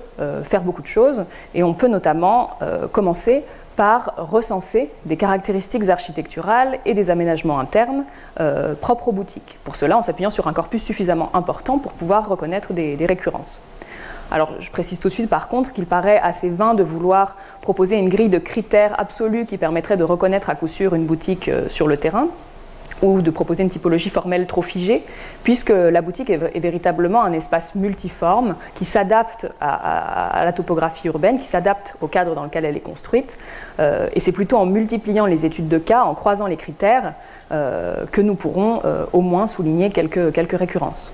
faire 0.45 0.63
beaucoup 0.63 0.83
de 0.83 0.87
choses 0.87 1.25
et 1.55 1.63
on 1.63 1.75
peut 1.75 1.89
notamment 1.89 2.59
commencer 2.93 3.45
par 3.77 4.15
recenser 4.17 4.91
des 5.07 5.17
caractéristiques 5.17 5.89
architecturales 5.89 6.79
et 6.85 6.95
des 6.95 7.11
aménagements 7.11 7.59
internes 7.59 8.05
euh, 8.41 8.75
propres 8.75 9.09
aux 9.09 9.13
boutiques. 9.13 9.59
Pour 9.65 9.77
cela, 9.77 9.97
en 9.97 10.03
s'appuyant 10.03 10.31
sur 10.31 10.49
un 10.49 10.53
corpus 10.53 10.83
suffisamment 10.83 11.31
important 11.35 11.79
pour 11.79 11.93
pouvoir 11.93 12.29
reconnaître 12.29 12.73
des, 12.73 12.97
des 12.97 13.07
récurrences. 13.07 13.61
Alors, 14.31 14.53
je 14.61 14.71
précise 14.71 14.99
tout 14.99 15.09
de 15.09 15.13
suite 15.13 15.29
par 15.29 15.49
contre 15.49 15.73
qu'il 15.73 15.85
paraît 15.85 16.19
assez 16.19 16.49
vain 16.49 16.75
de 16.75 16.83
vouloir 16.83 17.37
proposer 17.61 17.97
une 17.97 18.09
grille 18.09 18.31
de 18.31 18.39
critères 18.39 18.99
absolus 18.99 19.45
qui 19.45 19.59
permettrait 19.59 19.99
de 19.99 20.05
reconnaître 20.05 20.49
à 20.49 20.55
coup 20.55 20.69
sûr 20.69 20.95
une 20.95 21.05
boutique 21.05 21.49
euh, 21.49 21.69
sur 21.69 21.87
le 21.87 21.97
terrain 21.97 22.29
ou 23.03 23.21
de 23.21 23.31
proposer 23.31 23.63
une 23.63 23.69
typologie 23.69 24.09
formelle 24.09 24.47
trop 24.47 24.63
figée, 24.63 25.03
puisque 25.43 25.71
la 25.71 26.01
boutique 26.01 26.31
est, 26.31 26.59
véritablement 26.59 27.23
un 27.23 27.33
espace 27.33 27.75
multiforme 27.75 28.57
qui 28.75 28.85
s'adapte 28.85 29.49
à, 29.61 30.43
la 30.45 30.53
topographie 30.53 31.09
urbaine, 31.09 31.39
qui 31.39 31.47
s'adapte 31.47 31.97
au 32.01 32.07
cadre 32.07 32.35
dans 32.35 32.45
lequel 32.45 32.65
elle 32.65 32.77
est 32.77 32.81
construite. 32.81 33.37
Euh, 33.81 34.09
et 34.15 34.21
c'est 34.21 34.33
plutôt 34.33 34.57
en 34.57 34.67
multipliant 34.67 35.27
les 35.27 35.45
études 35.45 35.69
de 35.69 35.79
cas, 35.79 36.05
en 36.05 36.15
croisant 36.15 36.47
les 36.47 36.57
critères, 36.57 37.15
euh, 37.51 38.07
que 38.11 38.21
nous 38.21 38.35
pourrons 38.35 38.81
euh, 38.85 39.05
au 39.13 39.21
moins 39.21 39.47
souligner 39.47 39.91
quelques, 39.91 40.33
quelques 40.33 40.59
récurrences. 40.59 41.13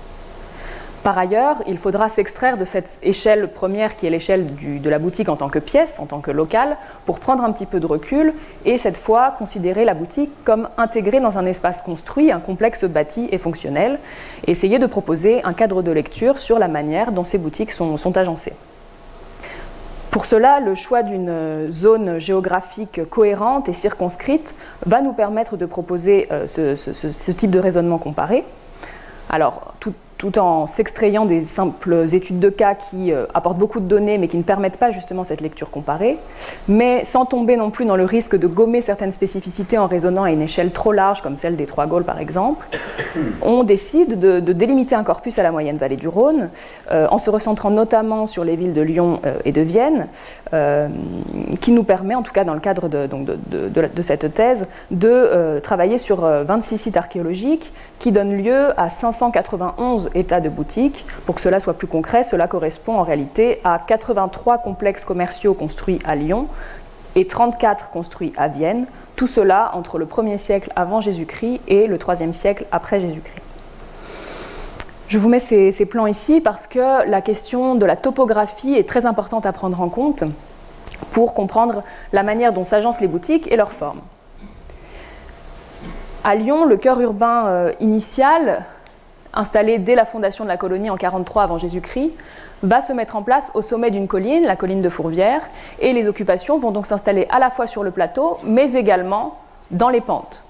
Par 1.03 1.17
ailleurs, 1.17 1.57
il 1.65 1.77
faudra 1.77 2.09
s'extraire 2.09 2.57
de 2.57 2.65
cette 2.65 2.99
échelle 3.01 3.47
première 3.47 3.95
qui 3.95 4.05
est 4.05 4.09
l'échelle 4.09 4.53
de 4.55 4.89
la 4.89 4.99
boutique 4.99 5.29
en 5.29 5.37
tant 5.37 5.47
que 5.47 5.59
pièce, 5.59 5.97
en 5.99 6.05
tant 6.05 6.19
que 6.19 6.29
local, 6.29 6.77
pour 7.05 7.19
prendre 7.19 7.43
un 7.43 7.51
petit 7.53 7.65
peu 7.65 7.79
de 7.79 7.85
recul 7.85 8.33
et 8.65 8.77
cette 8.77 8.97
fois 8.97 9.33
considérer 9.37 9.85
la 9.85 9.93
boutique 9.93 10.31
comme 10.43 10.67
intégrée 10.77 11.21
dans 11.21 11.37
un 11.37 11.45
espace 11.45 11.81
construit, 11.81 12.33
un 12.33 12.41
complexe 12.41 12.83
bâti 12.83 13.29
et 13.31 13.37
fonctionnel, 13.37 13.99
et 14.45 14.51
essayer 14.51 14.77
de 14.77 14.85
proposer 14.87 15.41
un 15.45 15.53
cadre 15.53 15.81
de 15.81 15.91
lecture 15.91 16.37
sur 16.37 16.59
la 16.59 16.67
manière 16.67 17.13
dont 17.13 17.23
ces 17.23 17.37
boutiques 17.37 17.71
sont, 17.71 18.17
agencées. 18.17 18.53
Pour 20.11 20.25
cela, 20.25 20.59
le 20.59 20.75
choix 20.75 21.03
d'une 21.03 21.71
zone 21.71 22.19
géographique 22.19 23.07
cohérente 23.09 23.69
et 23.69 23.73
circonscrite 23.73 24.53
va 24.85 25.01
nous 25.01 25.13
permettre 25.13 25.55
de 25.55 25.65
proposer 25.65 26.27
euh, 26.31 26.47
ce, 26.47 26.75
ce 26.75 27.31
type 27.31 27.51
de 27.51 27.59
raisonnement 27.59 27.99
comparé. 27.99 28.43
Alors, 29.29 29.73
tout, 29.79 29.93
tout 30.19 30.37
en 30.37 30.65
s'extrayant 30.65 31.25
des 31.25 31.45
simples 31.45 32.05
études 32.13 32.39
de 32.39 32.49
cas 32.49 32.75
qui 32.75 33.13
euh, 33.13 33.25
apportent 33.33 33.57
beaucoup 33.57 33.79
de 33.79 33.85
données 33.85 34.17
mais 34.17 34.27
qui 34.27 34.35
ne 34.35 34.43
permettent 34.43 34.77
pas 34.77 34.91
justement 34.91 35.23
cette 35.23 35.39
lecture 35.39 35.71
comparée, 35.71 36.17
mais 36.67 37.05
sans 37.05 37.25
tomber 37.25 37.55
non 37.55 37.71
plus 37.71 37.85
dans 37.85 37.95
le 37.95 38.03
risque 38.03 38.37
de 38.37 38.45
gommer 38.45 38.81
certaines 38.81 39.13
spécificités 39.13 39.77
en 39.77 39.87
raisonnant 39.87 40.23
à 40.23 40.31
une 40.31 40.41
échelle 40.41 40.71
trop 40.71 40.91
large 40.91 41.21
comme 41.21 41.37
celle 41.37 41.55
des 41.55 41.65
Trois 41.65 41.87
Gaules 41.87 42.03
par 42.03 42.19
exemple, 42.19 42.67
on 43.41 43.63
décide 43.63 44.19
de, 44.19 44.41
délimiter 44.41 44.93
un 44.93 45.05
corpus 45.05 45.39
à 45.39 45.43
la 45.43 45.53
moyenne 45.53 45.77
vallée 45.77 45.95
du 45.95 46.09
Rhône 46.09 46.49
euh, 46.91 47.07
en 47.09 47.17
se 47.17 47.29
recentrant 47.29 47.71
notamment 47.71 48.25
sur 48.25 48.43
les 48.43 48.57
villes 48.57 48.73
de 48.73 48.81
Lyon 48.81 49.21
euh, 49.25 49.39
et 49.45 49.53
de 49.53 49.61
Vienne, 49.61 50.07
qui 51.61 51.71
nous 51.71 51.83
permet 51.83 52.15
en 52.15 52.23
tout 52.23 52.33
cas 52.33 52.43
dans 52.43 52.55
le 52.55 52.59
cadre 52.59 52.89
de, 52.89 53.07
de 53.07 54.01
cette 54.01 54.33
thèse 54.33 54.67
de 54.91 55.59
travailler 55.61 55.97
sur 55.97 56.21
26 56.21 56.77
sites 56.77 56.97
archéologiques 56.97 57.71
qui 57.99 58.11
donnent 58.11 58.35
lieu 58.35 58.69
à 58.79 58.89
591 58.89 60.08
11 60.09 60.15
états 60.15 60.39
de 60.39 60.49
boutiques. 60.49 61.05
Pour 61.25 61.35
que 61.35 61.41
cela 61.41 61.59
soit 61.59 61.73
plus 61.73 61.87
concret, 61.87 62.23
cela 62.23 62.47
correspond 62.47 62.97
en 62.97 63.03
réalité 63.03 63.59
à 63.63 63.79
83 63.85 64.59
complexes 64.59 65.05
commerciaux 65.05 65.53
construits 65.53 65.99
à 66.05 66.15
Lyon 66.15 66.47
et 67.15 67.27
34 67.27 67.89
construits 67.89 68.33
à 68.37 68.47
Vienne, 68.47 68.85
tout 69.15 69.27
cela 69.27 69.71
entre 69.73 69.97
le 69.97 70.05
1er 70.05 70.37
siècle 70.37 70.71
avant 70.75 71.01
Jésus-Christ 71.01 71.61
et 71.67 71.87
le 71.87 71.97
3e 71.97 72.33
siècle 72.33 72.65
après 72.71 72.99
Jésus-Christ. 72.99 73.41
Je 75.07 75.17
vous 75.17 75.27
mets 75.27 75.39
ces, 75.39 75.71
ces, 75.71 75.85
plans 75.85 76.05
ici 76.05 76.39
parce 76.39 76.67
que 76.67 77.09
la 77.09 77.21
question 77.21 77.73
de 77.73 77.85
la 77.85 77.95
topographie 77.95 78.75
est 78.75 78.87
très 78.87 79.07
importante 79.07 79.47
à 79.47 79.51
prendre 79.51 79.81
en 79.81 79.89
compte 79.89 80.23
pour 81.11 81.33
comprendre 81.33 81.83
la 82.13 82.21
manière 82.21 82.53
dont 82.53 82.63
s'agencent 82.63 83.01
les 83.01 83.07
boutiques 83.07 83.51
et 83.51 83.55
leur 83.55 83.71
forme. 83.71 84.01
À 86.23 86.35
Lyon, 86.35 86.65
le 86.65 86.77
cœur 86.77 86.99
urbain 86.99 87.47
euh, 87.47 87.71
initial, 87.79 88.65
installé 89.33 89.77
dès 89.77 89.95
la 89.95 90.05
fondation 90.05 90.43
de 90.43 90.49
la 90.49 90.57
colonie 90.57 90.89
en 90.89 90.97
43 90.97 91.43
avant 91.43 91.57
Jésus-Christ, 91.57 92.11
va 92.63 92.81
se 92.81 92.93
mettre 92.93 93.15
en 93.15 93.23
place 93.23 93.51
au 93.53 93.61
sommet 93.61 93.91
d'une 93.91 94.07
colline, 94.07 94.45
la 94.45 94.55
colline 94.55 94.81
de 94.81 94.89
Fourvière, 94.89 95.41
et 95.79 95.93
les 95.93 96.07
occupations 96.07 96.59
vont 96.59 96.71
donc 96.71 96.85
s'installer 96.85 97.27
à 97.29 97.39
la 97.39 97.49
fois 97.49 97.67
sur 97.67 97.83
le 97.83 97.91
plateau, 97.91 98.37
mais 98.43 98.73
également 98.73 99.37
dans 99.71 99.89
les 99.89 100.01
pentes. 100.01 100.43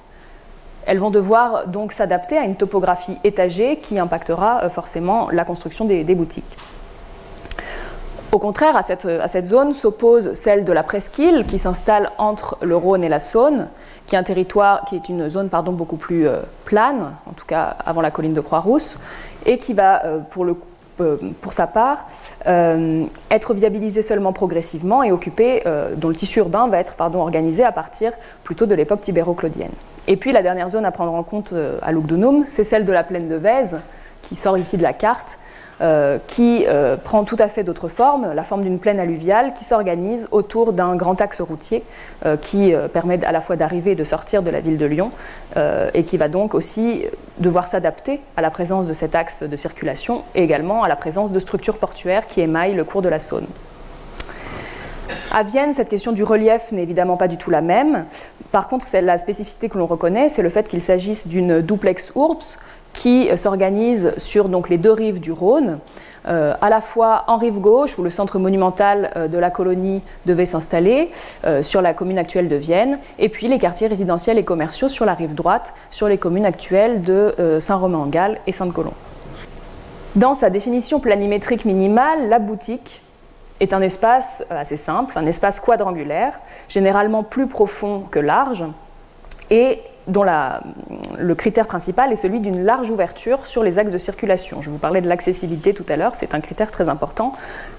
Elles 0.85 0.97
vont 0.97 1.11
devoir 1.11 1.67
donc 1.67 1.91
s'adapter 1.91 2.37
à 2.37 2.43
une 2.43 2.55
topographie 2.55 3.17
étagée 3.23 3.77
qui 3.77 3.99
impactera 3.99 4.63
euh, 4.63 4.69
forcément 4.69 5.29
la 5.31 5.43
construction 5.43 5.85
des, 5.85 6.03
boutiques. 6.15 6.57
Au 8.31 8.39
contraire, 8.39 8.81
cette, 8.83 9.05
à 9.05 9.27
cette 9.27 9.45
zone 9.45 9.73
s'oppose 9.73 10.33
celle 10.33 10.63
de 10.63 10.71
la 10.71 10.83
presqu'île 10.83 11.45
qui 11.45 11.59
s'installe 11.59 12.11
entre 12.17 12.57
le 12.61 12.75
Rhône 12.75 13.03
et 13.03 13.09
la 13.09 13.19
Saône, 13.19 13.67
qui 14.09 14.15
est 14.15 14.17
un 14.17 14.23
territoire, 14.23 14.85
qui 14.85 14.95
est 14.95 15.07
une 15.07 15.29
zone 15.29 15.49
pardon, 15.49 15.71
beaucoup 15.71 15.95
plus 15.95 16.27
euh, 16.27 16.39
plane, 16.65 17.11
en 17.27 17.33
tout 17.33 17.45
cas 17.45 17.75
avant 17.85 18.01
la 18.01 18.09
colline 18.09 18.33
de 18.33 18.41
Croix-Rousse, 18.41 18.97
et 19.45 19.59
qui 19.59 19.73
va, 19.73 20.03
euh, 20.03 20.17
pour, 20.17 20.45
le, 20.45 20.55
euh, 20.99 21.17
pour, 21.41 21.53
sa 21.53 21.67
part, 21.67 22.07
être 22.45 23.53
viabilisée 23.53 24.01
seulement 24.01 24.33
progressivement 24.33 25.03
et 25.03 25.11
occupée, 25.11 25.63
dont 25.97 26.09
le 26.09 26.15
tissu 26.15 26.39
urbain 26.39 26.67
va 26.67 26.79
être 26.79 26.95
pardon, 26.95 27.19
organisé 27.19 27.63
à 27.63 27.71
partir 27.71 28.11
plutôt 28.43 28.65
de 28.65 28.73
l'époque 28.73 29.01
tibéro-claudienne. 29.01 29.71
Et 30.07 30.15
puis 30.15 30.31
la 30.31 30.41
dernière 30.41 30.69
zone 30.69 30.85
à 30.85 30.91
prendre 30.91 31.13
en 31.13 31.21
compte 31.21 31.53
à 31.83 31.91
Lugdunum, 31.91 32.45
c'est 32.47 32.63
celle 32.63 32.85
de 32.85 32.91
la 32.91 33.03
plaine 33.03 33.27
de 33.27 33.35
Vèze, 33.35 33.77
qui 34.23 34.35
sort 34.35 34.57
ici 34.57 34.77
de 34.77 34.83
la 34.83 34.93
carte, 34.93 35.37
qui 36.27 36.65
euh, 36.67 36.97
prend 36.97 37.23
tout 37.23 37.37
à 37.39 37.47
fait 37.47 37.63
d'autres 37.63 37.87
formes, 37.87 38.33
la 38.33 38.43
forme 38.43 38.63
d'une 38.63 38.79
plaine 38.79 38.99
alluviale 38.99 39.53
qui 39.53 39.63
s'organise 39.63 40.27
autour 40.31 40.73
d'un 40.73 40.95
grand 40.95 41.21
axe 41.21 41.39
routier 41.39 41.83
euh, 42.25 42.35
qui 42.35 42.73
permet 42.93 43.23
à 43.23 43.31
la 43.31 43.41
fois 43.41 43.55
d'arriver 43.55 43.91
et 43.91 43.95
de 43.95 44.03
sortir 44.03 44.43
de 44.43 44.49
la 44.49 44.59
ville 44.59 44.77
de 44.77 44.85
Lyon 44.85 45.11
et 45.93 46.03
qui 46.03 46.17
va 46.17 46.27
donc 46.27 46.53
aussi 46.53 47.05
devoir 47.37 47.67
s'adapter 47.67 48.21
à 48.37 48.41
la 48.41 48.49
présence 48.49 48.87
de 48.87 48.93
cet 48.93 49.15
axe 49.15 49.43
de 49.43 49.55
circulation 49.55 50.23
et 50.35 50.43
également 50.43 50.83
à 50.83 50.87
la 50.87 50.95
présence 50.95 51.31
de 51.31 51.39
structures 51.39 51.77
portuaires 51.77 52.27
qui 52.27 52.41
émaillent 52.41 52.75
le 52.75 52.83
cours 52.83 53.01
de 53.01 53.09
la 53.09 53.19
Saône. 53.19 53.47
À 55.31 55.43
Vienne, 55.43 55.73
cette 55.73 55.89
question 55.89 56.11
du 56.11 56.23
relief 56.23 56.71
n'est 56.71 56.83
évidemment 56.83 57.17
pas 57.17 57.27
du 57.27 57.37
tout 57.37 57.49
la 57.49 57.61
même. 57.61 58.05
Par 58.51 58.67
contre, 58.67 58.85
la 58.99 59.17
spécificité 59.17 59.69
que 59.69 59.77
l'on 59.77 59.85
reconnaît, 59.85 60.27
c'est 60.29 60.41
le 60.41 60.49
fait 60.49 60.67
qu'il 60.67 60.81
s'agisse 60.81 61.27
d'une 61.27 61.61
duplex 61.61 62.11
urbs, 62.15 62.57
qui 62.99 63.29
s'organise 63.37 64.13
sur 64.17 64.49
les 64.69 64.77
deux 64.77 64.91
rives 64.91 65.21
du 65.21 65.31
Rhône, 65.31 65.79
euh, 66.27 66.53
à 66.59 66.69
la 66.69 66.81
fois 66.81 67.23
en 67.27 67.37
rive 67.37 67.59
gauche, 67.59 67.97
où 67.97 68.03
le 68.03 68.09
centre 68.09 68.39
monumental 68.39 69.11
euh, 69.15 69.29
de 69.29 69.37
la 69.37 69.49
colonie 69.49 70.03
devait 70.25 70.45
s'installer, 70.45 71.09
euh, 71.45 71.63
sur 71.63 71.81
la 71.81 71.93
commune 71.93 72.19
actuelle 72.19 72.49
de 72.49 72.57
Vienne, 72.57 72.99
et 73.17 73.29
puis 73.29 73.47
les 73.47 73.57
quartiers 73.57 73.87
résidentiels 73.87 74.37
et 74.37 74.43
commerciaux 74.43 74.89
sur 74.89 75.05
la 75.05 75.13
rive 75.13 75.33
droite, 75.33 75.73
sur 75.91 76.09
les 76.09 76.17
communes 76.17 76.45
actuelles 76.45 77.01
de 77.01 77.33
euh, 77.39 77.61
Saint-Romain-en-Galles 77.61 78.37
et 78.47 78.51
Sainte-Colombe. 78.51 78.91
Dans 80.17 80.33
sa 80.33 80.49
définition 80.49 80.99
planimétrique 80.99 81.63
minimale, 81.63 82.27
la 82.27 82.39
boutique 82.39 83.01
est 83.61 83.71
un 83.71 83.81
espace 83.81 84.43
assez 84.49 84.75
simple, 84.75 85.17
un 85.17 85.25
espace 85.25 85.61
quadrangulaire, 85.61 86.37
généralement 86.67 87.23
plus 87.23 87.47
profond 87.47 88.03
que 88.11 88.19
large, 88.19 88.65
et 89.51 89.79
dont 90.09 90.25
le 91.17 91.35
critère 91.35 91.67
principal 91.67 92.11
est 92.11 92.17
celui 92.17 92.39
d'une 92.41 92.63
large 92.63 92.89
ouverture 92.89 93.45
sur 93.45 93.63
les 93.63 93.79
axes 93.79 93.91
de 93.91 93.97
circulation. 93.97 94.61
Je 94.61 94.69
vous 94.69 94.77
parlais 94.77 95.01
de 95.01 95.07
l'accessibilité 95.07 95.73
tout 95.73 95.85
à 95.89 95.95
l'heure, 95.95 96.15
c'est 96.15 96.33
un 96.33 96.41
critère 96.41 96.71
très 96.71 96.89
important, 96.89 97.33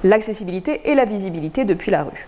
l'accessibilité 0.04 0.90
et 0.90 0.94
la 0.94 1.04
visibilité 1.04 1.64
depuis 1.64 1.90
la 1.90 2.04
rue. 2.04 2.26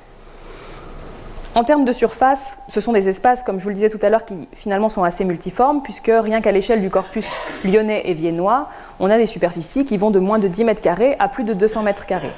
En 1.55 1.65
termes 1.65 1.85
de 1.85 1.93
surface, 1.93 2.57
ce 2.69 2.81
sont 2.81 2.93
des 2.93 3.11
espaces, 3.11 3.43
comme 3.43 3.59
je 3.59 3.65
vous 3.65 3.69
le 3.69 3.75
disais 3.75 3.91
tout 3.91 3.99
à 4.01 4.09
l'heure, 4.09 4.25
qui 4.25 4.49
finalement 4.55 4.89
sont 4.89 5.05
assez 5.05 5.23
multiformes, 5.23 5.83
puisque 5.83 6.11
rien 6.11 6.41
qu'à 6.41 6.51
l'échelle 6.51 6.81
du 6.81 6.89
corpus 6.89 7.29
lyonnais 7.63 8.03
et 8.07 8.15
viennois, 8.15 8.71
on 9.01 9.11
a 9.11 9.19
des 9.19 9.27
superficies 9.27 9.85
qui 9.85 9.99
vont 9.99 10.11
de 10.11 10.19
moins 10.19 10.39
de 10.39 10.49
10 10.49 10.65
mètres 10.65 10.81
carrés 10.81 11.15
à 11.19 11.29
plus 11.29 11.45
de 11.45 11.53
200 11.53 11.83
mètres 11.83 12.07
carrés. 12.07 12.33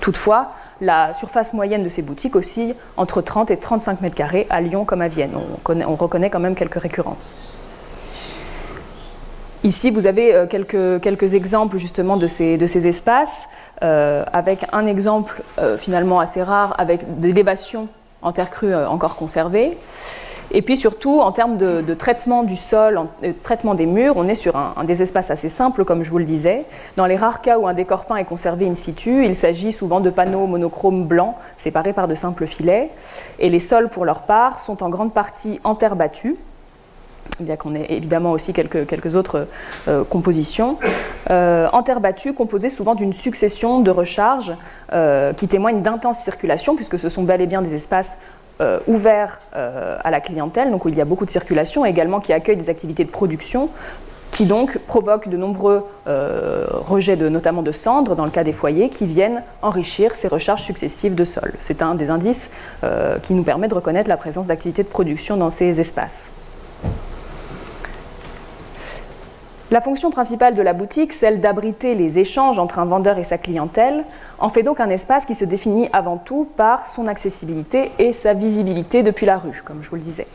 Toutefois, 0.00 0.52
la 0.80 1.12
surface 1.12 1.52
moyenne 1.52 1.82
de 1.82 1.88
ces 1.88 2.02
boutiques 2.02 2.36
oscille 2.36 2.74
entre 2.96 3.20
30 3.20 3.50
et 3.50 3.56
35 3.56 4.00
mètres 4.00 4.14
carrés 4.14 4.46
à 4.50 4.60
Lyon 4.60 4.84
comme 4.84 5.02
à 5.02 5.08
Vienne. 5.08 5.32
On, 5.34 5.56
connaît, 5.62 5.84
on 5.84 5.96
reconnaît 5.96 6.30
quand 6.30 6.40
même 6.40 6.54
quelques 6.54 6.80
récurrences. 6.80 7.36
Ici, 9.64 9.90
vous 9.90 10.06
avez 10.06 10.34
euh, 10.34 10.46
quelques, 10.46 11.34
exemples 11.34 11.78
justement 11.78 12.16
de 12.16 12.26
ces, 12.28 12.86
espaces, 12.86 13.48
euh, 13.82 14.24
avec 14.32 14.64
un 14.72 14.86
exemple 14.86 15.42
euh, 15.58 15.76
finalement 15.76 16.20
assez 16.20 16.42
rare, 16.42 16.74
avec 16.78 17.18
des 17.18 17.30
élévations 17.30 17.88
en 18.22 18.32
terre 18.32 18.50
crue 18.50 18.74
encore 18.74 19.16
conservées. 19.16 19.76
Et 20.50 20.62
puis 20.62 20.76
surtout, 20.76 21.20
en 21.20 21.32
termes 21.32 21.56
de, 21.56 21.94
traitement 21.94 22.42
du 22.42 22.56
sol, 22.56 23.00
de 23.22 23.32
traitement 23.42 23.74
des 23.74 23.86
murs, 23.86 24.14
on 24.16 24.28
est 24.28 24.34
sur 24.34 24.56
un, 24.56 24.84
des 24.84 25.02
espaces 25.02 25.30
assez 25.30 25.48
simples, 25.48 25.84
comme 25.84 26.02
je 26.02 26.10
vous 26.10 26.18
le 26.18 26.24
disais. 26.24 26.64
Dans 26.96 27.06
les 27.06 27.16
rares 27.16 27.42
cas 27.42 27.58
où 27.58 27.66
un 27.66 27.74
décor 27.74 28.06
peint 28.06 28.16
est 28.16 28.24
conservé 28.24 28.66
in 28.66 28.74
situ, 28.74 29.24
il 29.24 29.36
s'agit 29.36 29.72
souvent 29.72 30.00
de 30.00 30.10
panneaux 30.10 30.46
monochromes 30.46 31.04
blancs 31.04 31.34
séparés 31.56 31.92
par 31.92 32.08
de 32.08 32.14
simples 32.14 32.46
filets. 32.46 32.90
Et 33.38 33.50
les 33.50 33.60
sols, 33.60 33.88
pour 33.88 34.04
leur 34.04 34.22
part, 34.22 34.60
sont 34.60 34.82
en 34.82 34.88
grande 34.88 35.12
partie 35.12 35.60
en 35.64 35.74
terre 35.74 35.96
battue, 35.96 36.36
bien 37.40 37.56
qu'on 37.56 37.74
ait 37.74 37.86
évidemment 37.90 38.32
aussi 38.32 38.52
quelques, 38.52 39.16
autres 39.16 39.48
euh, 39.86 40.04
compositions, 40.04 40.78
euh, 41.30 41.68
en 41.72 41.82
terre 41.82 42.00
battue, 42.00 42.32
composées 42.32 42.68
souvent 42.68 42.94
d'une 42.94 43.12
succession 43.12 43.80
de 43.80 43.90
recharges 43.90 44.54
euh, 44.92 45.32
qui 45.32 45.46
témoignent 45.48 45.82
d'intense 45.82 46.18
circulation, 46.18 46.74
puisque 46.74 46.98
ce 46.98 47.08
sont 47.08 47.22
bel 47.22 47.40
et 47.40 47.46
bien 47.46 47.62
des 47.62 47.74
espaces 47.74 48.18
euh, 48.60 48.80
ouverts 48.86 49.40
euh, 49.54 49.96
à 50.02 50.10
la 50.10 50.20
clientèle, 50.20 50.70
donc 50.70 50.84
où 50.84 50.88
il 50.88 50.96
y 50.96 51.00
a 51.00 51.04
beaucoup 51.04 51.24
de 51.24 51.30
circulation, 51.30 51.84
également 51.84 52.20
qui 52.20 52.32
accueillent 52.32 52.56
des 52.56 52.70
activités 52.70 53.04
de 53.04 53.10
production 53.10 53.70
qui 54.38 54.46
donc 54.46 54.78
provoquent 54.78 55.28
de 55.28 55.36
nombreux 55.36 55.84
euh, 56.06 56.64
rejets, 56.70 57.16
notamment 57.16 57.62
de 57.62 57.72
cendres, 57.72 58.14
dans 58.14 58.24
le 58.24 58.30
cas 58.30 58.44
des 58.44 58.52
foyers, 58.52 58.88
qui 58.88 59.04
viennent 59.04 59.42
enrichir 59.62 60.14
ces 60.14 60.28
recharges 60.28 60.62
successives 60.62 61.16
de 61.16 61.24
sol. 61.24 61.54
C'est 61.58 61.82
un 61.82 61.96
des 61.96 62.08
indices 62.08 62.48
euh, 62.84 63.18
qui 63.18 63.34
nous 63.34 63.42
permet 63.42 63.66
de 63.66 63.74
reconnaître 63.74 64.08
la 64.08 64.16
présence 64.16 64.46
d'activités 64.46 64.84
de 64.84 64.88
production 64.88 65.36
dans 65.36 65.50
ces 65.50 65.80
espaces. 65.80 66.30
La 69.70 69.82
fonction 69.82 70.10
principale 70.10 70.54
de 70.54 70.62
la 70.62 70.72
boutique, 70.72 71.12
celle 71.12 71.40
d'abriter 71.40 71.94
les 71.94 72.18
échanges 72.18 72.58
entre 72.58 72.78
un 72.78 72.86
vendeur 72.86 73.18
et 73.18 73.24
sa 73.24 73.36
clientèle, 73.36 74.04
en 74.38 74.48
fait 74.48 74.62
donc 74.62 74.80
un 74.80 74.88
espace 74.88 75.26
qui 75.26 75.34
se 75.34 75.44
définit 75.44 75.90
avant 75.92 76.16
tout 76.16 76.48
par 76.56 76.86
son 76.86 77.06
accessibilité 77.06 77.92
et 77.98 78.14
sa 78.14 78.32
visibilité 78.32 79.02
depuis 79.02 79.26
la 79.26 79.36
rue, 79.36 79.62
comme 79.66 79.82
je 79.82 79.90
vous 79.90 79.96
le 79.96 80.02
disais. 80.02 80.26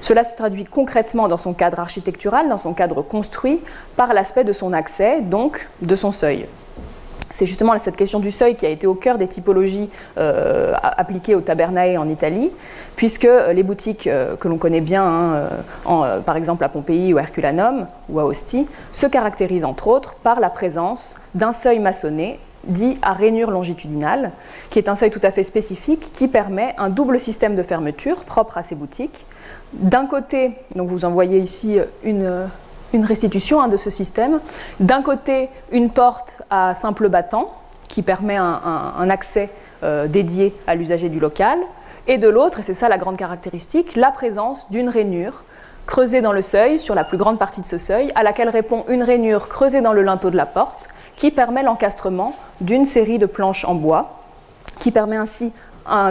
Cela 0.00 0.24
se 0.24 0.34
traduit 0.34 0.64
concrètement 0.64 1.28
dans 1.28 1.36
son 1.36 1.54
cadre 1.54 1.78
architectural, 1.78 2.48
dans 2.48 2.58
son 2.58 2.74
cadre 2.74 3.02
construit, 3.02 3.60
par 3.94 4.12
l'aspect 4.12 4.42
de 4.42 4.52
son 4.52 4.72
accès, 4.72 5.20
donc 5.20 5.68
de 5.80 5.94
son 5.94 6.10
seuil. 6.10 6.46
C'est 7.32 7.46
justement 7.46 7.76
cette 7.78 7.96
question 7.96 8.20
du 8.20 8.30
seuil 8.30 8.54
qui 8.56 8.66
a 8.66 8.68
été 8.68 8.86
au 8.86 8.94
cœur 8.94 9.18
des 9.18 9.26
typologies 9.26 9.88
euh, 10.18 10.74
appliquées 10.82 11.34
au 11.34 11.40
Tabernae 11.40 11.96
en 11.98 12.08
Italie, 12.08 12.50
puisque 12.94 13.28
les 13.52 13.62
boutiques 13.62 14.06
euh, 14.06 14.36
que 14.36 14.48
l'on 14.48 14.58
connaît 14.58 14.80
bien, 14.80 15.04
hein, 15.04 15.48
euh, 15.88 16.20
par 16.20 16.36
exemple 16.36 16.62
à 16.62 16.68
Pompéi 16.68 17.12
ou 17.14 17.18
à 17.18 17.22
Herculanum 17.22 17.86
ou 18.10 18.20
à 18.20 18.24
Ostie, 18.24 18.68
se 18.92 19.06
caractérisent 19.06 19.64
entre 19.64 19.88
autres 19.88 20.14
par 20.14 20.40
la 20.40 20.50
présence 20.50 21.16
d'un 21.34 21.52
seuil 21.52 21.78
maçonné 21.78 22.38
dit 22.64 22.96
à 23.02 23.12
rainure 23.12 23.50
longitudinale, 23.50 24.30
qui 24.70 24.78
est 24.78 24.88
un 24.88 24.94
seuil 24.94 25.10
tout 25.10 25.20
à 25.24 25.32
fait 25.32 25.42
spécifique 25.42 26.12
qui 26.12 26.28
permet 26.28 26.74
un 26.78 26.90
double 26.90 27.18
système 27.18 27.56
de 27.56 27.62
fermeture 27.64 28.22
propre 28.22 28.56
à 28.58 28.62
ces 28.62 28.76
boutiques. 28.76 29.26
D'un 29.72 30.06
côté, 30.06 30.52
donc 30.76 30.88
vous 30.88 31.04
en 31.04 31.10
voyez 31.10 31.38
ici 31.38 31.78
une, 32.04 32.46
une 32.92 33.04
restitution 33.04 33.60
hein, 33.60 33.68
de 33.68 33.76
ce 33.76 33.90
système. 33.90 34.40
D'un 34.80 35.02
côté, 35.02 35.48
une 35.70 35.90
porte 35.90 36.42
à 36.50 36.74
simple 36.74 37.08
battant 37.08 37.52
qui 37.88 38.02
permet 38.02 38.36
un, 38.36 39.10
accès 39.10 39.50
euh, 39.82 40.06
dédié 40.06 40.54
à 40.66 40.74
l'usager 40.74 41.08
du 41.08 41.20
local. 41.20 41.58
Et 42.06 42.18
de 42.18 42.28
l'autre, 42.28 42.60
et 42.60 42.62
c'est 42.62 42.74
ça 42.74 42.88
la 42.88 42.98
grande 42.98 43.16
caractéristique, 43.16 43.94
la 43.94 44.10
présence 44.10 44.70
d'une 44.70 44.88
rainure 44.88 45.44
creusée 45.86 46.20
dans 46.20 46.32
le 46.32 46.42
seuil, 46.42 46.78
sur 46.78 46.94
la 46.94 47.04
plus 47.04 47.18
grande 47.18 47.38
partie 47.38 47.60
de 47.60 47.66
ce 47.66 47.78
seuil, 47.78 48.10
à 48.14 48.22
laquelle 48.22 48.48
répond 48.48 48.84
une 48.88 49.02
rainure 49.02 49.48
creusée 49.48 49.80
dans 49.80 49.92
le 49.92 50.02
linteau 50.02 50.30
de 50.30 50.36
la 50.36 50.46
porte, 50.46 50.88
qui 51.16 51.30
permet 51.30 51.62
l'encastrement 51.62 52.34
d'une 52.60 52.86
série 52.86 53.18
de 53.18 53.26
planches 53.26 53.64
en 53.64 53.74
bois 53.74 54.22
qui 54.82 54.90
permet 54.90 55.16
ainsi 55.16 55.52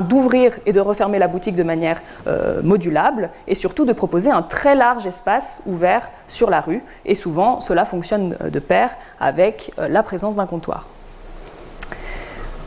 d'ouvrir 0.02 0.58
et 0.66 0.74
de 0.74 0.80
refermer 0.80 1.20
la 1.20 1.28
boutique 1.28 1.56
de 1.56 1.64
manière 1.64 2.02
euh, 2.28 2.62
modulable 2.62 3.30
et 3.48 3.56
surtout 3.56 3.86
de 3.86 3.94
proposer 3.94 4.30
un 4.30 4.42
très 4.42 4.76
large 4.76 5.08
espace 5.08 5.62
ouvert 5.66 6.10
sur 6.28 6.50
la 6.50 6.62
rue. 6.62 6.84
Et 7.06 7.16
souvent, 7.16 7.60
cela 7.60 7.86
fonctionne 7.86 8.38
de 8.42 8.60
pair 8.60 8.92
avec 9.20 9.72
euh, 9.80 9.88
la 9.88 10.04
présence 10.04 10.36
d'un 10.36 10.46
comptoir. 10.46 10.86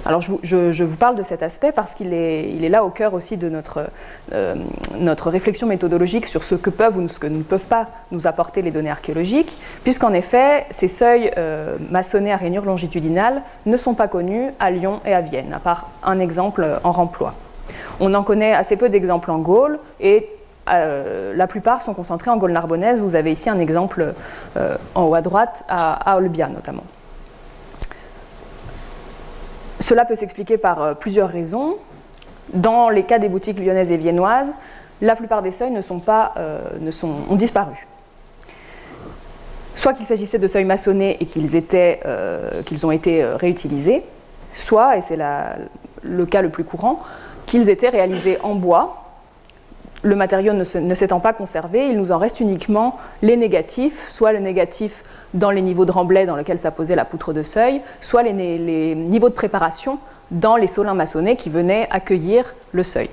Alors 0.07 0.21
je 0.21 0.85
vous, 0.85 0.97
parle 0.97 1.17
de 1.17 1.23
cet 1.23 1.43
aspect 1.43 1.73
parce 1.73 1.95
qu'il 1.95 2.12
est, 2.12 2.69
là 2.69 2.85
au 2.85 2.90
cœur 2.90 3.14
aussi 3.14 3.38
de 3.38 3.51
euh, 4.33 4.55
notre, 4.99 5.31
réflexion 5.31 5.67
méthodologique 5.67 6.27
sur 6.27 6.45
ce 6.45 6.55
que 6.55 6.69
peuvent 6.69 6.99
ou 6.99 7.09
ce 7.09 7.19
que 7.19 7.27
ne 7.27 7.43
peuvent 7.43 7.67
pas 7.67 7.88
nous 8.12 8.27
apporter 8.27 8.61
les 8.61 8.71
données 8.71 8.90
archéologiques, 8.90 9.57
puisqu'en 9.83 10.12
effet, 10.12 10.67
ces 10.71 10.88
seuils 10.88 11.31
euh, 11.38 11.77
maçonnés 11.90 12.33
à 12.33 12.37
rainures 12.37 12.67
longitudinales 12.67 13.40
ne 13.64 13.77
sont 13.79 13.95
pas 13.95 14.09
connus 14.09 14.51
à 14.61 14.71
Lyon 14.71 15.01
et 15.07 15.14
à 15.14 15.23
Vienne, 15.23 15.55
à 15.55 15.59
part 15.59 15.88
un 16.03 16.19
exemple 16.19 16.67
en 16.85 16.93
remploi. 16.93 17.35
On 17.99 18.12
en 18.12 18.23
connaît 18.23 18.53
assez 18.53 18.77
peu 18.77 18.90
d'exemples 18.90 19.31
en 19.31 19.38
Gaule 19.38 19.79
et 20.01 20.29
euh, 20.69 21.33
la 21.35 21.47
plupart 21.47 21.81
sont 21.81 21.95
concentrés 21.95 22.31
en 22.31 22.37
Gaule 22.37 22.53
narbonnaise. 22.53 23.01
Vous 23.01 23.17
avez 23.17 23.33
ici 23.33 23.49
un 23.49 23.59
exemple 23.59 24.12
en 24.95 25.05
haut 25.05 25.14
à 25.14 25.23
droite, 25.23 25.64
à 25.69 26.17
Olbia 26.17 26.49
notamment. 26.49 26.85
Cela 29.85 30.07
peut 30.07 30.14
s'expliquer 30.14 30.57
par 30.57 30.83
euh, 30.83 30.94
plusieurs 30.94 31.29
raisons. 31.29 31.77
Dans 32.55 32.88
les 32.88 33.03
cas 33.03 33.18
des 33.18 33.29
boutiques 33.29 33.59
lyonnaises 33.59 33.92
et 33.92 33.99
viennoises, 33.99 34.51
la 35.03 35.14
plupart 35.14 35.42
des 35.42 35.51
seuils 35.51 35.77
euh, 35.77 36.90
ont 37.03 37.35
disparu. 37.35 37.87
Soit 39.77 39.92
qu'il 39.92 40.07
s'agissait 40.07 40.38
de 40.38 40.49
seuils 40.49 40.64
maçonnés 40.64 41.18
et 41.20 41.27
qu'ils 41.27 41.51
euh, 41.75 42.62
qu'ils 42.62 42.87
ont 42.87 42.92
été 42.92 43.23
réutilisés, 43.23 44.03
soit, 44.55 44.97
et 44.97 45.03
c'est 45.03 45.18
le 46.03 46.25
cas 46.25 46.40
le 46.40 46.49
plus 46.49 46.64
courant, 46.64 47.01
qu'ils 47.44 47.68
étaient 47.68 47.90
réalisés 47.90 48.38
en 48.42 48.55
bois 48.55 49.04
le 50.05 50.17
matériau 50.17 50.53
ne 50.53 50.95
s'étant 50.95 51.19
pas 51.19 51.33
conservé, 51.33 51.88
il 51.88 51.97
nous 51.97 52.12
en 52.12 52.19
reste 52.19 52.38
uniquement 52.40 52.99
les 53.23 53.38
négatifs, 53.38 54.11
soit 54.11 54.33
le 54.33 54.38
négatif 54.38 55.03
dans 55.33 55.51
les 55.51 55.62
niveaux 55.62 55.87
de 55.87 55.90
remblai 55.90 56.27
dans 56.27 56.37
lesquels 56.37 56.59
ça 56.59 56.71
posait 56.71 56.95
la 56.95 57.07
poutre 57.07 57.33
de 57.33 57.43
seuil, 57.43 57.81
soit 58.03 58.23
les, 58.23 58.95
niveaux 58.95 59.31
de 59.31 59.35
préparation 59.35 59.99
dans 60.31 60.57
les 60.57 60.67
solins 60.67 60.95
maçonnés 60.95 61.37
qui 61.37 61.49
venaient 61.49 61.88
accueillir 61.90 62.55
le 62.73 62.83
seuil. 62.83 63.09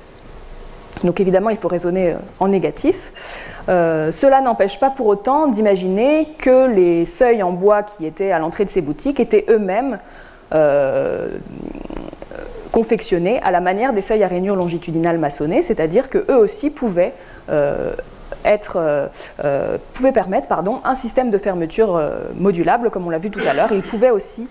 Donc 1.05 1.21
évidemment, 1.21 1.49
il 1.49 1.57
faut 1.57 1.69
raisonner 1.69 2.11
euh, 2.11 2.17
en 2.39 2.49
négatif. 2.49 3.53
Euh, 3.69 4.11
cela 4.11 4.41
n'empêche 4.41 4.77
pas 4.77 4.89
pour 4.89 5.07
autant 5.07 5.47
d'imaginer 5.47 6.27
que 6.37 6.67
les 6.67 7.05
seuils 7.05 7.41
en 7.41 7.53
bois 7.53 7.83
qui 7.83 8.05
étaient 8.05 8.31
à 8.31 8.39
l'entrée 8.39 8.65
de 8.65 8.69
ces 8.69 8.81
boutiques 8.81 9.19
étaient 9.19 9.45
eux-mêmes 9.49 9.97
euh, 10.53 11.37
confectionnés 12.71 13.41
à 13.43 13.51
la 13.51 13.59
manière 13.59 13.93
des 13.93 14.01
seuils 14.01 14.23
à 14.23 14.27
rainures 14.27 14.55
longitudinales 14.55 15.17
maçonnés, 15.17 15.61
c'est-à-dire 15.61 16.09
qu'eux 16.09 16.35
aussi 16.35 16.69
pouvaient, 16.69 17.13
euh, 17.49 17.93
être, 18.45 18.77
euh, 18.77 19.07
euh, 19.43 19.77
permettre 20.13 20.47
un 20.83 20.95
système 20.95 21.29
de 21.29 21.37
fermeture 21.37 22.01
modulable, 22.35 22.89
comme 22.89 23.05
on 23.05 23.09
l'a 23.09 23.19
vu 23.19 23.29
tout 23.29 23.41
à 23.47 23.53
l'heure. 23.53 23.71
Ils 23.71 23.83
pouvaient 23.83 24.09
aussi 24.09 24.47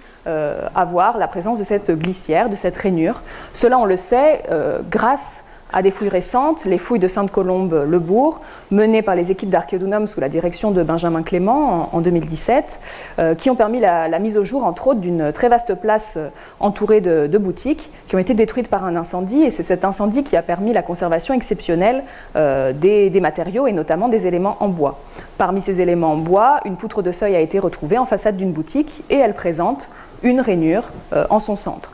avoir 0.75 1.19
la 1.19 1.27
présence 1.27 1.59
de 1.59 1.65
cette 1.65 1.91
glissière, 1.91 2.51
de 2.51 2.55
cette 2.55 2.77
rainure. 2.77 3.23
Cela, 3.53 3.79
on 3.79 3.85
le 3.85 3.97
sait, 3.97 4.43
grâce 4.91 5.43
à 5.73 5.83
des 5.83 5.91
fouilles 5.91 6.09
récentes, 6.09 6.65
les 6.65 6.79
fouilles 6.79 6.99
de 6.99 7.09
Sainte-Colombe-le-Bourg, 7.09 8.41
menées 8.71 9.03
par 9.03 9.15
les 9.15 9.31
équipes 9.31 9.49
d'Archéodonome 9.49 10.07
sous 10.07 10.21
la 10.21 10.29
direction 10.29 10.71
de 10.71 10.83
Benjamin 10.83 11.23
Clément 11.23 11.89
en, 11.93 12.01
2017, 12.01 12.81
euh, 13.19 13.35
qui 13.35 13.51
ont 13.51 13.57
permis 13.57 13.81
la, 13.81 14.19
mise 14.19 14.37
au 14.37 14.45
jour, 14.45 14.65
entre 14.65 14.89
autres, 14.89 15.01
d'une 15.01 15.33
très 15.33 15.49
vaste 15.49 15.75
place 15.75 16.15
euh, 16.17 16.29
entourée 16.59 17.01
de, 17.01 17.39
boutiques 17.39 17.91
qui 18.07 18.17
ont 18.17 18.19
été 18.19 18.35
détruites 18.35 18.69
par 18.69 18.85
un 18.85 18.97
incendie. 18.97 19.43
Et 19.43 19.51
c'est 19.51 19.63
cet 19.63 19.85
incendie 19.85 20.23
qui 20.23 20.37
a 20.37 20.43
permis 20.43 20.73
la 20.73 20.83
conservation 20.83 21.33
exceptionnelle 21.33 22.05
euh, 22.37 22.73
des, 22.73 23.11
matériaux 23.21 23.67
et 23.67 23.73
notamment 23.73 24.09
des 24.09 24.27
éléments 24.27 24.57
en 24.61 24.69
bois. 24.69 24.99
Parmi 25.39 25.61
ces 25.61 25.81
éléments 25.81 26.13
en 26.13 26.17
bois, 26.17 26.61
une 26.65 26.77
poutre 26.77 27.03
de 27.03 27.13
seuil 27.13 27.37
a 27.37 27.41
été 27.41 27.59
retrouvée 27.59 27.99
en 27.99 28.07
façade 28.07 28.37
d'une 28.37 28.53
boutique 28.53 29.03
et 29.11 29.17
elle 29.17 29.35
présente 29.35 29.89
une 30.23 30.41
rainure 30.41 30.85
en 31.31 31.39
son 31.39 31.57
centre. 31.57 31.93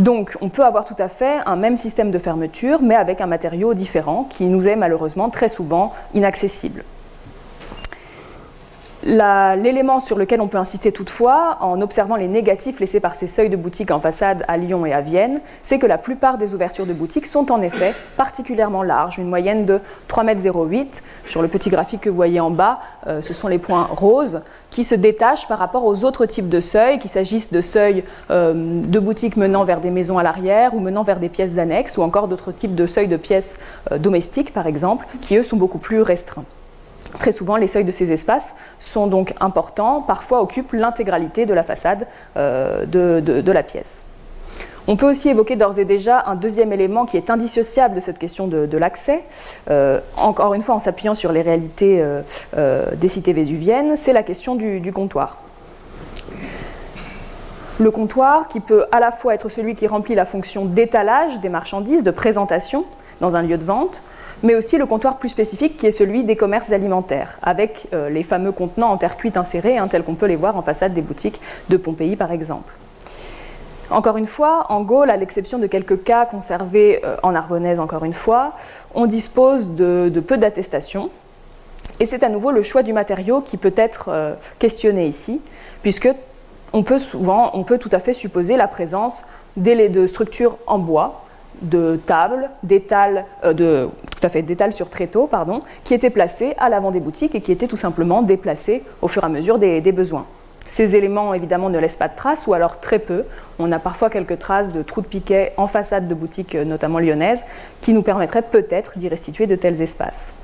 Donc 0.00 0.38
on 0.40 0.48
peut 0.48 0.64
avoir 0.64 0.86
tout 0.86 0.94
à 0.98 1.08
fait 1.08 1.40
un 1.44 1.56
même 1.56 1.76
système 1.76 2.10
de 2.10 2.18
fermeture, 2.18 2.80
mais 2.80 2.94
avec 2.94 3.20
un 3.20 3.26
matériau 3.26 3.74
différent 3.74 4.26
qui 4.30 4.44
nous 4.44 4.66
est 4.66 4.76
malheureusement 4.76 5.28
très 5.28 5.50
souvent 5.50 5.92
inaccessible. 6.14 6.84
L'élément 9.02 9.98
sur 9.98 10.18
lequel 10.18 10.42
on 10.42 10.48
peut 10.48 10.58
insister 10.58 10.92
toutefois, 10.92 11.56
en 11.62 11.80
observant 11.80 12.16
les 12.16 12.28
négatifs 12.28 12.80
laissés 12.80 13.00
par 13.00 13.14
ces 13.14 13.26
seuils 13.26 13.48
de 13.48 13.56
boutique 13.56 13.90
en 13.90 13.98
façade 13.98 14.44
à 14.46 14.58
Lyon 14.58 14.84
et 14.84 14.92
à 14.92 15.00
Vienne, 15.00 15.40
c'est 15.62 15.78
que 15.78 15.86
la 15.86 15.96
plupart 15.96 16.36
des 16.36 16.52
ouvertures 16.52 16.84
de 16.84 16.92
boutiques 16.92 17.26
sont 17.26 17.50
en 17.50 17.62
effet 17.62 17.94
particulièrement 18.18 18.82
larges, 18.82 19.18
une 19.18 19.28
moyenne 19.28 19.64
de 19.64 19.80
3,08 20.10 20.80
m. 20.80 20.86
Sur 21.24 21.40
le 21.40 21.48
petit 21.48 21.70
graphique 21.70 22.02
que 22.02 22.10
vous 22.10 22.16
voyez 22.16 22.40
en 22.40 22.50
bas, 22.50 22.80
euh, 23.06 23.22
ce 23.22 23.32
sont 23.32 23.48
les 23.48 23.58
points 23.58 23.88
roses 23.90 24.42
qui 24.68 24.84
se 24.84 24.94
détachent 24.94 25.48
par 25.48 25.58
rapport 25.58 25.86
aux 25.86 26.04
autres 26.04 26.26
types 26.26 26.50
de 26.50 26.60
seuils, 26.60 26.98
qu'il 26.98 27.10
s'agisse 27.10 27.50
de 27.50 27.62
seuils 27.62 28.04
euh, 28.30 28.52
de 28.54 28.98
boutiques 28.98 29.36
menant 29.36 29.64
vers 29.64 29.80
des 29.80 29.90
maisons 29.90 30.18
à 30.18 30.22
l'arrière 30.22 30.74
ou 30.74 30.80
menant 30.80 31.04
vers 31.04 31.20
des 31.20 31.30
pièces 31.30 31.56
annexes, 31.56 31.96
ou 31.96 32.02
encore 32.02 32.28
d'autres 32.28 32.52
types 32.52 32.74
de 32.74 32.86
seuils 32.86 33.08
de 33.08 33.16
pièces 33.16 33.56
euh, 33.92 33.98
domestiques, 33.98 34.52
par 34.52 34.66
exemple, 34.66 35.06
qui 35.22 35.38
eux 35.38 35.42
sont 35.42 35.56
beaucoup 35.56 35.78
plus 35.78 36.02
restreints. 36.02 36.44
Très 37.18 37.32
souvent, 37.32 37.56
les 37.56 37.66
seuils 37.66 37.84
de 37.84 37.90
ces 37.90 38.12
espaces 38.12 38.54
sont 38.78 39.06
donc 39.06 39.34
importants, 39.40 40.02
parfois 40.02 40.42
occupent 40.42 40.72
l'intégralité 40.72 41.46
de 41.46 41.54
la 41.54 41.62
façade 41.62 42.06
euh, 42.36 42.84
de, 42.86 43.52
la 43.52 43.62
pièce. 43.62 44.02
On 44.86 44.96
peut 44.96 45.08
aussi 45.08 45.28
évoquer 45.28 45.56
d'ores 45.56 45.78
et 45.78 45.84
déjà 45.84 46.24
un 46.26 46.36
deuxième 46.36 46.72
élément 46.72 47.06
qui 47.06 47.16
est 47.16 47.30
indissociable 47.30 47.96
de 47.96 48.00
cette 48.00 48.18
question 48.18 48.46
de, 48.46 48.78
l'accès, 48.78 49.24
euh, 49.70 50.00
encore 50.16 50.54
une 50.54 50.62
fois 50.62 50.76
en 50.76 50.78
s'appuyant 50.78 51.14
sur 51.14 51.32
les 51.32 51.42
réalités 51.42 52.02
euh, 52.56 52.86
des 52.94 53.08
cités 53.08 53.32
vésuviennes, 53.32 53.96
c'est 53.96 54.12
la 54.12 54.22
question 54.22 54.54
du, 54.54 54.92
comptoir. 54.92 55.38
Le 57.78 57.90
comptoir 57.90 58.48
qui 58.48 58.60
peut 58.60 58.86
à 58.92 59.00
la 59.00 59.10
fois 59.10 59.34
être 59.34 59.48
celui 59.48 59.74
qui 59.74 59.86
remplit 59.86 60.14
la 60.14 60.26
fonction 60.26 60.64
d'étalage 60.64 61.40
des 61.40 61.48
marchandises, 61.48 62.02
de 62.02 62.10
présentation 62.10 62.84
dans 63.20 63.36
un 63.36 63.42
lieu 63.42 63.58
de 63.58 63.64
vente, 63.64 64.02
mais 64.42 64.54
aussi 64.54 64.78
le 64.78 64.86
comptoir 64.86 65.18
plus 65.18 65.28
spécifique 65.28 65.76
qui 65.76 65.86
est 65.86 65.90
celui 65.90 66.24
des 66.24 66.36
commerces 66.36 66.72
alimentaires, 66.72 67.38
avec 67.42 67.88
euh, 67.92 68.08
les 68.08 68.22
fameux 68.22 68.52
contenants 68.52 68.90
en 68.90 68.96
terre 68.96 69.16
cuite 69.16 69.36
insérés, 69.36 69.78
hein, 69.78 69.88
tels 69.88 70.02
qu'on 70.02 70.14
peut 70.14 70.26
les 70.26 70.36
voir 70.36 70.56
en 70.56 70.62
façade 70.62 70.94
des 70.94 71.02
boutiques 71.02 71.40
de 71.68 71.76
Pompéi 71.76 72.16
par 72.16 72.32
exemple. 72.32 72.72
Encore 73.90 74.16
une 74.16 74.26
fois, 74.26 74.66
en 74.68 74.82
Gaule, 74.82 75.10
à 75.10 75.16
l'exception 75.16 75.58
de 75.58 75.66
quelques 75.66 76.04
cas 76.04 76.24
conservés 76.24 77.00
euh, 77.04 77.16
en 77.24 77.34
Arbonnaise, 77.34 77.80
encore 77.80 78.04
une 78.04 78.12
fois, 78.12 78.52
on 78.94 79.06
dispose 79.06 79.74
de, 79.74 80.22
peu 80.26 80.38
d'attestations. 80.38 81.10
Et 81.98 82.06
c'est 82.06 82.22
à 82.22 82.28
nouveau 82.28 82.52
le 82.52 82.62
choix 82.62 82.84
du 82.84 82.92
matériau 82.92 83.40
qui 83.40 83.56
peut 83.56 83.74
être 83.76 84.06
euh, 84.08 84.34
questionné 84.60 85.08
ici, 85.08 85.40
puisque 85.82 86.08
on 86.72 86.84
peut 86.84 87.00
souvent, 87.00 87.50
on 87.54 87.64
peut 87.64 87.78
tout 87.78 87.88
à 87.90 87.98
fait 87.98 88.12
supposer 88.12 88.56
la 88.56 88.68
présence 88.68 89.24
de 89.56 90.06
structures 90.06 90.56
en 90.68 90.78
bois, 90.78 91.24
de 91.62 92.00
tables, 92.06 92.50
d'étals, 92.62 93.24
euh, 93.44 93.52
de, 93.52 93.88
tout 94.10 94.26
à 94.26 94.28
fait, 94.28 94.42
d'étals 94.42 94.72
sur 94.72 94.88
tréteaux, 94.90 95.26
pardon, 95.26 95.62
qui 95.84 95.94
étaient 95.94 96.10
placés 96.10 96.54
à 96.58 96.68
l'avant 96.68 96.90
des 96.90 97.00
boutiques 97.00 97.34
et 97.34 97.40
qui 97.40 97.52
étaient 97.52 97.66
tout 97.66 97.76
simplement 97.76 98.22
déplacés 98.22 98.82
au 99.02 99.08
fur 99.08 99.22
et 99.22 99.26
à 99.26 99.28
mesure 99.28 99.58
des, 99.58 99.80
besoins. 99.92 100.26
Ces 100.66 100.94
éléments, 100.94 101.34
évidemment, 101.34 101.68
ne 101.68 101.78
laissent 101.78 101.96
pas 101.96 102.08
de 102.08 102.16
traces, 102.16 102.46
ou 102.46 102.54
alors 102.54 102.80
très 102.80 102.98
peu. 102.98 103.24
On 103.58 103.72
a 103.72 103.78
parfois 103.78 104.08
quelques 104.08 104.38
traces 104.38 104.72
de 104.72 104.82
trous 104.82 105.00
de 105.00 105.06
piquet 105.06 105.52
en 105.56 105.66
façade 105.66 106.06
de 106.06 106.14
boutiques, 106.14 106.54
euh, 106.54 106.64
notamment 106.64 106.98
lyonnaises, 106.98 107.44
qui 107.80 107.92
nous 107.92 108.02
permettraient 108.02 108.42
peut-être 108.42 108.98
d'y 108.98 109.08
restituer 109.08 109.46
de 109.46 109.56
tels 109.56 109.82
espaces. 109.82 110.34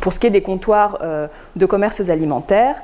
Pour 0.00 0.12
ce 0.12 0.20
qui 0.20 0.26
est 0.26 0.30
des 0.30 0.42
comptoirs 0.42 0.98
euh, 1.02 1.26
de 1.56 1.66
commerces 1.66 2.08
alimentaires, 2.08 2.80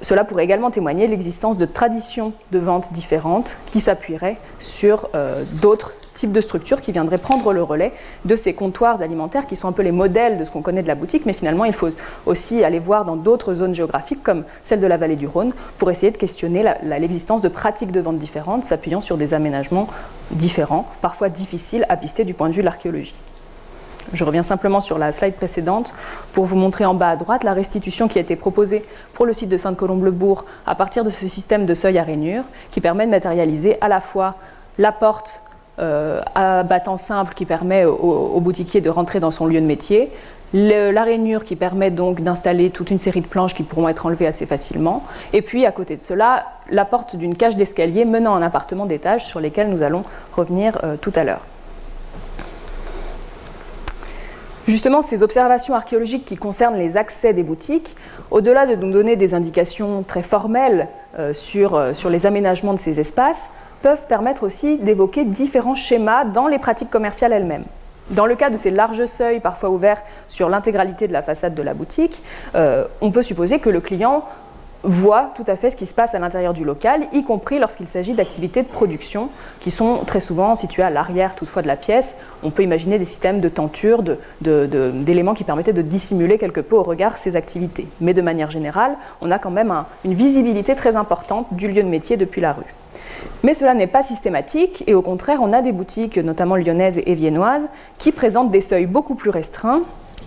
cela 0.00 0.24
pourrait 0.24 0.44
également 0.44 0.70
témoigner 0.70 1.06
l'existence 1.06 1.56
de 1.56 1.66
traditions 1.66 2.32
de 2.50 2.58
vente 2.58 2.92
différentes 2.92 3.56
qui 3.66 3.80
s'appuieraient 3.80 4.36
sur 4.58 5.08
d'autres 5.62 5.94
type 6.14 6.32
de 6.32 6.40
structure 6.40 6.80
qui 6.80 6.92
viendrait 6.92 7.18
prendre 7.18 7.52
le 7.52 7.62
relais 7.62 7.92
de 8.24 8.36
ces 8.36 8.54
comptoirs 8.54 9.02
alimentaires 9.02 9.46
qui 9.46 9.56
sont 9.56 9.68
un 9.68 9.72
peu 9.72 9.82
les 9.82 9.92
modèles 9.92 10.38
de 10.38 10.44
ce 10.44 10.50
qu'on 10.50 10.62
connaît 10.62 10.82
de 10.82 10.88
la 10.88 10.94
boutique, 10.94 11.26
mais 11.26 11.32
finalement 11.32 11.64
il 11.64 11.72
faut 11.72 11.88
aussi 12.26 12.64
aller 12.64 12.78
voir 12.78 13.04
dans 13.04 13.16
d'autres 13.16 13.54
zones 13.54 13.74
géographiques 13.74 14.22
comme 14.22 14.44
celle 14.62 14.80
de 14.80 14.86
la 14.86 14.96
vallée 14.96 15.16
du 15.16 15.26
Rhône 15.26 15.52
pour 15.78 15.90
essayer 15.90 16.12
de 16.12 16.16
questionner 16.16 16.64
l'existence 16.82 17.42
de 17.42 17.48
pratiques 17.48 17.92
de 17.92 18.00
vente 18.00 18.18
différentes 18.18 18.64
s'appuyant 18.64 19.00
sur 19.00 19.16
des 19.16 19.34
aménagements 19.34 19.88
différents, 20.30 20.88
parfois 21.02 21.28
difficiles 21.28 21.84
à 21.88 21.96
pister 21.96 22.24
du 22.24 22.34
point 22.34 22.48
de 22.48 22.54
vue 22.54 22.62
de 22.62 22.66
l'archéologie. 22.66 23.14
Je 24.12 24.24
reviens 24.24 24.42
simplement 24.42 24.80
sur 24.80 24.98
la 24.98 25.12
slide 25.12 25.34
précédente 25.34 25.92
pour 26.32 26.44
vous 26.44 26.56
montrer 26.56 26.84
en 26.84 26.94
bas 26.94 27.10
à 27.10 27.16
droite 27.16 27.42
la 27.42 27.54
restitution 27.54 28.06
qui 28.06 28.18
a 28.18 28.20
été 28.20 28.36
proposée 28.36 28.84
pour 29.14 29.26
le 29.26 29.32
site 29.32 29.48
de 29.48 29.56
Sainte-Colombe-le-Bourg 29.56 30.44
à 30.66 30.74
partir 30.74 31.04
de 31.04 31.10
ce 31.10 31.26
système 31.26 31.64
de 31.66 31.74
seuil 31.74 31.98
à 31.98 32.02
rainure 32.04 32.44
qui 32.70 32.80
permet 32.80 33.06
de 33.06 33.10
matérialiser 33.10 33.78
à 33.80 33.88
la 33.88 34.00
fois 34.00 34.36
la 34.78 34.92
porte 34.92 35.42
à 35.78 36.62
battant 36.62 36.96
simple 36.96 37.34
qui 37.34 37.44
permet 37.44 37.84
au, 37.84 38.40
boutiquier 38.40 38.80
de 38.80 38.90
rentrer 38.90 39.20
dans 39.20 39.30
son 39.30 39.46
lieu 39.46 39.60
de 39.60 39.66
métier, 39.66 40.10
la 40.52 41.02
rainure 41.02 41.44
qui 41.44 41.56
permet 41.56 41.90
donc 41.90 42.20
d'installer 42.20 42.70
toute 42.70 42.90
une 42.90 42.98
série 42.98 43.20
de 43.20 43.26
planches 43.26 43.54
qui 43.54 43.64
pourront 43.64 43.88
être 43.88 44.06
enlevées 44.06 44.26
assez 44.26 44.46
facilement, 44.46 45.02
et 45.32 45.42
puis 45.42 45.66
à 45.66 45.72
côté 45.72 45.96
de 45.96 46.00
cela, 46.00 46.44
la 46.70 46.84
porte 46.84 47.16
d'une 47.16 47.36
cage 47.36 47.56
d'escalier 47.56 48.04
menant 48.04 48.34
à 48.34 48.38
un 48.38 48.42
appartement 48.42 48.86
d'étage 48.86 49.24
sur 49.24 49.40
lesquels 49.40 49.68
nous 49.68 49.82
allons 49.82 50.04
revenir 50.36 50.78
tout 51.00 51.12
à 51.16 51.24
l'heure. 51.24 51.40
Justement, 54.66 55.02
ces 55.02 55.22
observations 55.22 55.74
archéologiques 55.74 56.24
qui 56.24 56.36
concernent 56.36 56.78
les 56.78 56.96
accès 56.96 57.34
des 57.34 57.42
boutiques, 57.42 57.96
au-delà 58.30 58.64
de 58.66 58.74
nous 58.76 58.92
donner 58.92 59.16
des 59.16 59.34
indications 59.34 60.02
très 60.02 60.22
formelles 60.22 60.88
euh, 61.18 61.32
euh, 61.56 61.92
sur 61.94 62.10
les 62.10 62.26
aménagements 62.26 62.72
de 62.72 62.78
ces 62.78 62.98
espaces, 62.98 63.50
peuvent 63.84 64.06
permettre 64.08 64.44
aussi 64.44 64.78
d'évoquer 64.78 65.26
différents 65.26 65.74
schémas 65.74 66.24
dans 66.24 66.46
les 66.46 66.58
pratiques 66.58 66.88
commerciales 66.88 67.34
elles-mêmes. 67.34 67.66
Dans 68.08 68.24
le 68.24 68.34
cas 68.34 68.48
de 68.48 68.56
ces 68.56 68.70
larges 68.70 69.04
seuils, 69.04 69.40
parfois 69.40 69.68
ouverts 69.68 70.02
sur 70.26 70.48
l'intégralité 70.48 71.06
de 71.06 71.12
la 71.12 71.20
façade 71.20 71.54
de 71.54 71.60
la 71.60 71.74
boutique, 71.74 72.22
euh, 72.54 72.86
on 73.02 73.10
peut 73.10 73.22
supposer 73.22 73.58
que 73.58 73.68
le 73.68 73.82
client 73.82 74.24
voit 74.84 75.32
tout 75.36 75.44
à 75.48 75.56
fait 75.56 75.68
ce 75.68 75.76
qui 75.76 75.84
se 75.84 75.92
passe 75.92 76.14
à 76.14 76.18
l'intérieur 76.18 76.54
du 76.54 76.64
local, 76.64 77.02
y 77.12 77.24
compris 77.24 77.58
lorsqu'il 77.58 77.86
s'agit 77.86 78.14
d'activités 78.14 78.62
de 78.62 78.68
production 78.68 79.28
qui 79.60 79.70
sont 79.70 79.98
très 80.06 80.20
souvent 80.20 80.54
situées 80.54 80.82
à 80.82 80.88
l'arrière 80.88 81.34
toutefois 81.34 81.60
de 81.60 81.66
la 81.66 81.76
pièce. 81.76 82.14
On 82.42 82.50
peut 82.50 82.62
imaginer 82.62 82.98
des 82.98 83.04
systèmes 83.04 83.40
de 83.40 83.50
tenture, 83.50 84.02
d'éléments 84.40 85.34
qui 85.34 85.44
permettaient 85.44 85.74
de 85.74 85.82
dissimuler 85.82 86.38
quelque 86.38 86.60
peu 86.60 86.76
au 86.76 86.82
regard 86.82 87.18
ces 87.18 87.36
activités. 87.36 87.86
Mais 88.00 88.14
de 88.14 88.22
manière 88.22 88.50
générale, 88.50 88.96
on 89.20 89.30
a 89.30 89.38
quand 89.38 89.50
même 89.50 89.74
une 90.06 90.14
visibilité 90.14 90.74
très 90.74 90.96
importante 90.96 91.48
du 91.52 91.68
lieu 91.68 91.82
de 91.82 91.88
métier 91.88 92.16
depuis 92.16 92.40
la 92.40 92.54
rue. 92.54 92.64
Mais 93.42 93.54
cela 93.54 93.74
n'est 93.74 93.86
pas 93.86 94.02
systématique 94.02 94.84
et 94.86 94.94
au 94.94 95.02
contraire, 95.02 95.40
on 95.42 95.52
a 95.52 95.62
des 95.62 95.72
boutiques, 95.72 96.18
notamment 96.18 96.56
lyonnaises 96.56 97.00
et 97.04 97.14
viennoises, 97.14 97.68
qui 97.98 98.12
présentent 98.12 98.50
des 98.50 98.60
seuils 98.60 98.86
beaucoup 98.86 99.14
plus 99.14 99.30
restreints 99.30 99.82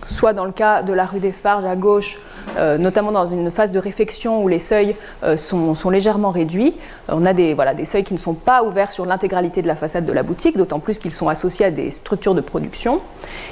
soit 0.08 0.32
dans 0.32 0.44
le 0.44 0.52
cas 0.52 0.82
de 0.82 0.92
la 0.92 1.04
rue 1.04 1.20
des 1.20 1.32
Farges 1.32 1.64
à 1.64 1.76
gauche, 1.76 2.18
euh, 2.56 2.78
notamment 2.78 3.12
dans 3.12 3.26
une 3.26 3.50
phase 3.50 3.70
de 3.70 3.78
réfection 3.78 4.42
où 4.42 4.48
les 4.48 4.58
seuils 4.58 4.96
euh, 5.22 5.36
sont, 5.36 5.90
légèrement 5.90 6.30
réduits. 6.30 6.74
On 7.08 7.24
a 7.24 7.32
des, 7.32 7.54
voilà, 7.54 7.74
des 7.74 7.84
seuils 7.84 8.04
qui 8.04 8.14
ne 8.14 8.18
sont 8.18 8.34
pas 8.34 8.62
ouverts 8.62 8.90
sur 8.90 9.06
l'intégralité 9.06 9.62
de 9.62 9.66
la 9.66 9.76
façade 9.76 10.04
de 10.04 10.12
la 10.12 10.22
boutique, 10.22 10.56
d'autant 10.56 10.80
plus 10.80 10.98
qu'ils 10.98 11.12
sont 11.12 11.28
associés 11.28 11.66
à 11.66 11.70
des 11.70 11.90
structures 11.90 12.34
de 12.34 12.40
production. 12.40 13.00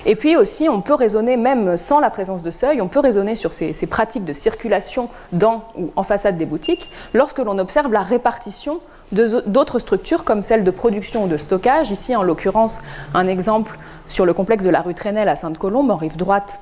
Et 0.04 0.16
puis 0.16 0.36
aussi, 0.36 0.68
on 0.68 0.80
peut 0.80 0.94
raisonner, 0.94 1.36
même 1.36 1.76
sans 1.76 2.00
la 2.00 2.10
présence 2.10 2.42
de 2.42 2.50
seuil, 2.50 2.80
on 2.80 2.88
peut 2.88 3.00
raisonner 3.00 3.34
sur 3.34 3.52
ces 3.52 3.86
pratiques 3.86 4.24
de 4.24 4.32
circulation 4.32 5.08
dans 5.32 5.64
ou 5.76 5.90
en 5.96 6.02
façade 6.02 6.36
des 6.36 6.46
boutiques 6.46 6.90
lorsque 7.14 7.38
l'on 7.38 7.58
observe 7.58 7.92
la 7.92 8.02
répartition 8.02 8.80
d'autres 9.12 9.78
structures 9.78 10.24
comme 10.24 10.42
celles 10.42 10.64
de 10.64 10.70
production 10.70 11.24
ou 11.24 11.28
de 11.28 11.36
stockage. 11.36 11.90
Ici, 11.90 12.16
en 12.16 12.22
l'occurrence, 12.22 12.80
un 13.14 13.26
exemple 13.28 13.78
sur 14.06 14.26
le 14.26 14.32
complexe 14.32 14.64
de 14.64 14.70
la 14.70 14.80
rue 14.80 14.94
Trenel 14.94 15.28
à 15.28 15.36
Sainte-Colombe, 15.36 15.90
en 15.90 15.96
rive 15.96 16.16
droite 16.16 16.60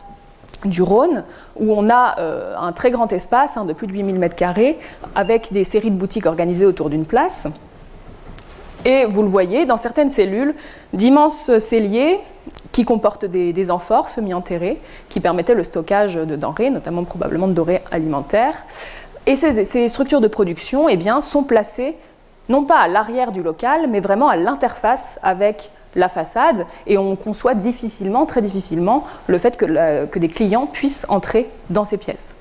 du 0.64 0.82
Rhône, 0.82 1.24
où 1.56 1.72
on 1.74 1.88
a 1.90 2.18
euh, 2.18 2.54
un 2.58 2.72
très 2.72 2.90
grand 2.90 3.12
espace 3.12 3.56
hein, 3.56 3.64
de 3.64 3.72
plus 3.72 3.86
de 3.86 3.92
8000 3.92 4.18
m2 4.18 4.76
avec 5.14 5.52
des 5.52 5.64
séries 5.64 5.90
de 5.90 5.96
boutiques 5.96 6.26
organisées 6.26 6.66
autour 6.66 6.90
d'une 6.90 7.04
place. 7.04 7.48
Et 8.84 9.06
vous 9.06 9.22
le 9.22 9.28
voyez, 9.28 9.64
dans 9.64 9.76
certaines 9.76 10.10
cellules, 10.10 10.54
d'immenses 10.92 11.58
celliers 11.58 12.20
qui 12.72 12.84
comportent 12.84 13.24
des, 13.24 13.52
des 13.52 13.70
amphores 13.70 14.08
semi-enterrés 14.08 14.80
qui 15.08 15.20
permettaient 15.20 15.54
le 15.54 15.62
stockage 15.62 16.16
de 16.16 16.36
denrées, 16.36 16.70
notamment 16.70 17.04
probablement 17.04 17.46
de 17.46 17.54
denrées 17.54 17.82
alimentaires. 17.90 18.64
Et 19.26 19.36
ces, 19.36 19.64
ces 19.64 19.88
structures 19.88 20.20
de 20.20 20.28
production 20.28 20.88
eh 20.88 20.96
bien, 20.96 21.22
sont 21.22 21.44
placées 21.44 21.96
non 22.48 22.64
pas 22.64 22.78
à 22.78 22.88
l'arrière 22.88 23.32
du 23.32 23.42
local, 23.42 23.88
mais 23.88 24.00
vraiment 24.00 24.28
à 24.28 24.36
l'interface 24.36 25.18
avec 25.22 25.70
la 25.94 26.08
façade, 26.08 26.66
et 26.86 26.98
on 26.98 27.14
conçoit 27.16 27.54
difficilement, 27.54 28.26
très 28.26 28.42
difficilement, 28.42 29.00
le 29.28 29.38
fait 29.38 29.56
que, 29.56 30.06
que 30.06 30.18
des 30.18 30.28
clients 30.28 30.66
puissent 30.66 31.06
entrer 31.08 31.48
dans 31.70 31.84
ces 31.84 31.98
pièces. 31.98 32.34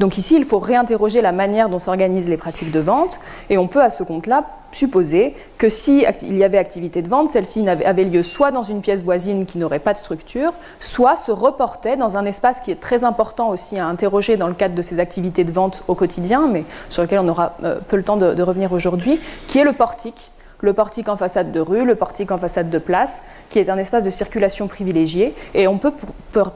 Donc 0.00 0.18
ici, 0.18 0.36
il 0.36 0.44
faut 0.44 0.58
réinterroger 0.58 1.22
la 1.22 1.32
manière 1.32 1.68
dont 1.68 1.78
s'organisent 1.78 2.28
les 2.28 2.36
pratiques 2.36 2.70
de 2.70 2.80
vente, 2.80 3.18
et 3.48 3.56
on 3.56 3.66
peut 3.66 3.82
à 3.82 3.90
ce 3.90 4.02
compte-là 4.02 4.44
supposer 4.72 5.34
que 5.56 5.70
si 5.70 6.04
il 6.22 6.36
y 6.36 6.44
avait 6.44 6.58
activité 6.58 7.00
de 7.00 7.08
vente, 7.08 7.30
celle-ci 7.30 7.66
avait 7.66 8.04
lieu 8.04 8.22
soit 8.22 8.50
dans 8.50 8.62
une 8.62 8.82
pièce 8.82 9.02
voisine 9.02 9.46
qui 9.46 9.56
n'aurait 9.56 9.78
pas 9.78 9.94
de 9.94 9.98
structure, 9.98 10.52
soit 10.80 11.16
se 11.16 11.32
reportait 11.32 11.96
dans 11.96 12.18
un 12.18 12.26
espace 12.26 12.60
qui 12.60 12.70
est 12.70 12.80
très 12.80 13.04
important 13.04 13.48
aussi 13.48 13.78
à 13.78 13.86
interroger 13.86 14.36
dans 14.36 14.48
le 14.48 14.54
cadre 14.54 14.74
de 14.74 14.82
ces 14.82 15.00
activités 15.00 15.44
de 15.44 15.52
vente 15.52 15.82
au 15.88 15.94
quotidien, 15.94 16.46
mais 16.46 16.64
sur 16.90 17.02
lequel 17.02 17.20
on 17.20 17.28
aura 17.28 17.54
euh, 17.64 17.78
peu 17.88 17.96
le 17.96 18.02
temps 18.02 18.16
de 18.16 18.42
revenir 18.42 18.72
aujourd'hui, 18.72 19.18
qui 19.46 19.58
est 19.58 19.64
le 19.64 19.72
portique 19.72 20.30
le 20.60 20.72
portique 20.72 21.08
en 21.08 21.16
façade 21.16 21.52
de 21.52 21.60
rue, 21.60 21.84
le 21.84 21.94
portique 21.94 22.30
en 22.30 22.38
façade 22.38 22.70
de 22.70 22.78
place, 22.78 23.22
qui 23.50 23.58
est 23.58 23.68
un 23.68 23.78
espace 23.78 24.04
de 24.04 24.10
circulation 24.10 24.68
privilégié. 24.68 25.34
Et 25.54 25.68
on 25.68 25.78
peut 25.78 25.92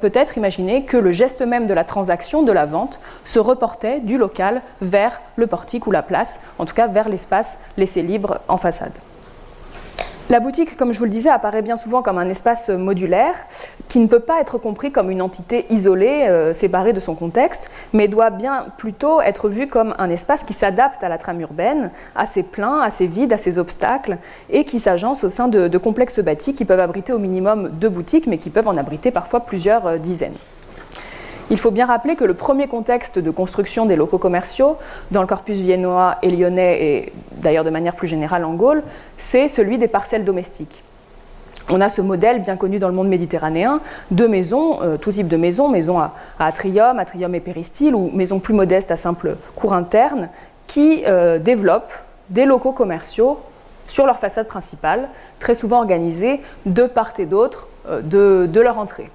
peut-être 0.00 0.36
imaginer 0.36 0.84
que 0.84 0.96
le 0.96 1.12
geste 1.12 1.42
même 1.42 1.66
de 1.66 1.74
la 1.74 1.84
transaction, 1.84 2.42
de 2.42 2.52
la 2.52 2.66
vente, 2.66 3.00
se 3.24 3.38
reportait 3.38 4.00
du 4.00 4.18
local 4.18 4.62
vers 4.80 5.20
le 5.36 5.46
portique 5.46 5.86
ou 5.86 5.90
la 5.90 6.02
place, 6.02 6.40
en 6.58 6.64
tout 6.64 6.74
cas 6.74 6.86
vers 6.86 7.08
l'espace 7.08 7.58
laissé 7.76 8.02
libre 8.02 8.40
en 8.48 8.56
façade. 8.56 8.92
La 10.30 10.38
boutique, 10.38 10.76
comme 10.76 10.92
je 10.92 10.98
vous 11.00 11.06
le 11.06 11.10
disais, 11.10 11.28
apparaît 11.28 11.60
bien 11.60 11.74
souvent 11.74 12.02
comme 12.02 12.16
un 12.16 12.28
espace 12.28 12.68
modulaire 12.68 13.34
qui 13.88 13.98
ne 13.98 14.06
peut 14.06 14.20
pas 14.20 14.40
être 14.40 14.58
compris 14.58 14.92
comme 14.92 15.10
une 15.10 15.22
entité 15.22 15.66
isolée, 15.70 16.28
euh, 16.28 16.52
séparée 16.52 16.92
de 16.92 17.00
son 17.00 17.16
contexte, 17.16 17.68
mais 17.92 18.06
doit 18.06 18.30
bien 18.30 18.66
plutôt 18.76 19.20
être 19.20 19.48
vu 19.48 19.66
comme 19.66 19.92
un 19.98 20.08
espace 20.08 20.44
qui 20.44 20.52
s'adapte 20.52 21.02
à 21.02 21.08
la 21.08 21.18
trame 21.18 21.40
urbaine, 21.40 21.90
à 22.14 22.26
ses 22.26 22.44
pleins, 22.44 22.80
à 22.80 22.90
ses 22.90 23.08
vides, 23.08 23.32
à 23.32 23.38
ses 23.38 23.58
obstacles, 23.58 24.18
et 24.50 24.62
qui 24.64 24.78
s'agence 24.78 25.24
au 25.24 25.30
sein 25.30 25.48
de, 25.48 25.66
de 25.66 25.78
complexes 25.78 26.20
bâtis 26.20 26.54
qui 26.54 26.64
peuvent 26.64 26.78
abriter 26.78 27.12
au 27.12 27.18
minimum 27.18 27.68
deux 27.68 27.88
boutiques, 27.88 28.28
mais 28.28 28.38
qui 28.38 28.50
peuvent 28.50 28.68
en 28.68 28.76
abriter 28.76 29.10
parfois 29.10 29.40
plusieurs 29.40 29.84
euh, 29.88 29.98
dizaines. 29.98 30.36
Il 31.52 31.58
faut 31.58 31.72
bien 31.72 31.86
rappeler 31.86 32.14
que 32.14 32.24
le 32.24 32.34
premier 32.34 32.68
contexte 32.68 33.18
de 33.18 33.30
construction 33.32 33.84
des 33.84 33.96
locaux 33.96 34.18
commerciaux 34.18 34.76
dans 35.10 35.20
le 35.20 35.26
corpus 35.26 35.58
viennois 35.58 36.16
et 36.22 36.30
lyonnais, 36.30 36.78
et 36.80 37.12
d'ailleurs 37.32 37.64
de 37.64 37.70
manière 37.70 37.96
plus 37.96 38.06
générale 38.06 38.44
en 38.44 38.54
Gaule, 38.54 38.84
c'est 39.16 39.48
celui 39.48 39.76
des 39.76 39.88
parcelles 39.88 40.24
domestiques. 40.24 40.84
On 41.68 41.80
a 41.80 41.88
ce 41.88 42.02
modèle 42.02 42.40
bien 42.42 42.56
connu 42.56 42.78
dans 42.78 42.88
le 42.88 42.94
monde 42.94 43.08
méditerranéen 43.08 43.80
de 44.12 44.26
maisons, 44.28 44.80
euh, 44.82 44.96
tout 44.96 45.10
type 45.10 45.26
de 45.26 45.36
maisons, 45.36 45.68
maisons 45.68 45.98
à, 45.98 46.14
atrium, 46.38 47.00
atrium 47.00 47.34
et 47.34 47.40
péristyle, 47.40 47.96
ou 47.96 48.10
maisons 48.12 48.38
plus 48.38 48.54
modestes 48.54 48.92
à 48.92 48.96
simple 48.96 49.36
cour 49.56 49.72
interne, 49.72 50.28
qui 50.68 51.02
euh, 51.06 51.40
développent 51.40 51.92
des 52.28 52.44
locaux 52.44 52.72
commerciaux 52.72 53.40
sur 53.88 54.06
leur 54.06 54.20
façade 54.20 54.46
principale, 54.46 55.08
très 55.40 55.54
souvent 55.54 55.78
organisés 55.78 56.40
de 56.64 56.84
part 56.84 57.12
et 57.18 57.26
d'autre 57.26 57.66
euh, 57.88 58.02
de 58.02 58.60
leur 58.60 58.78
entrée 58.78 59.10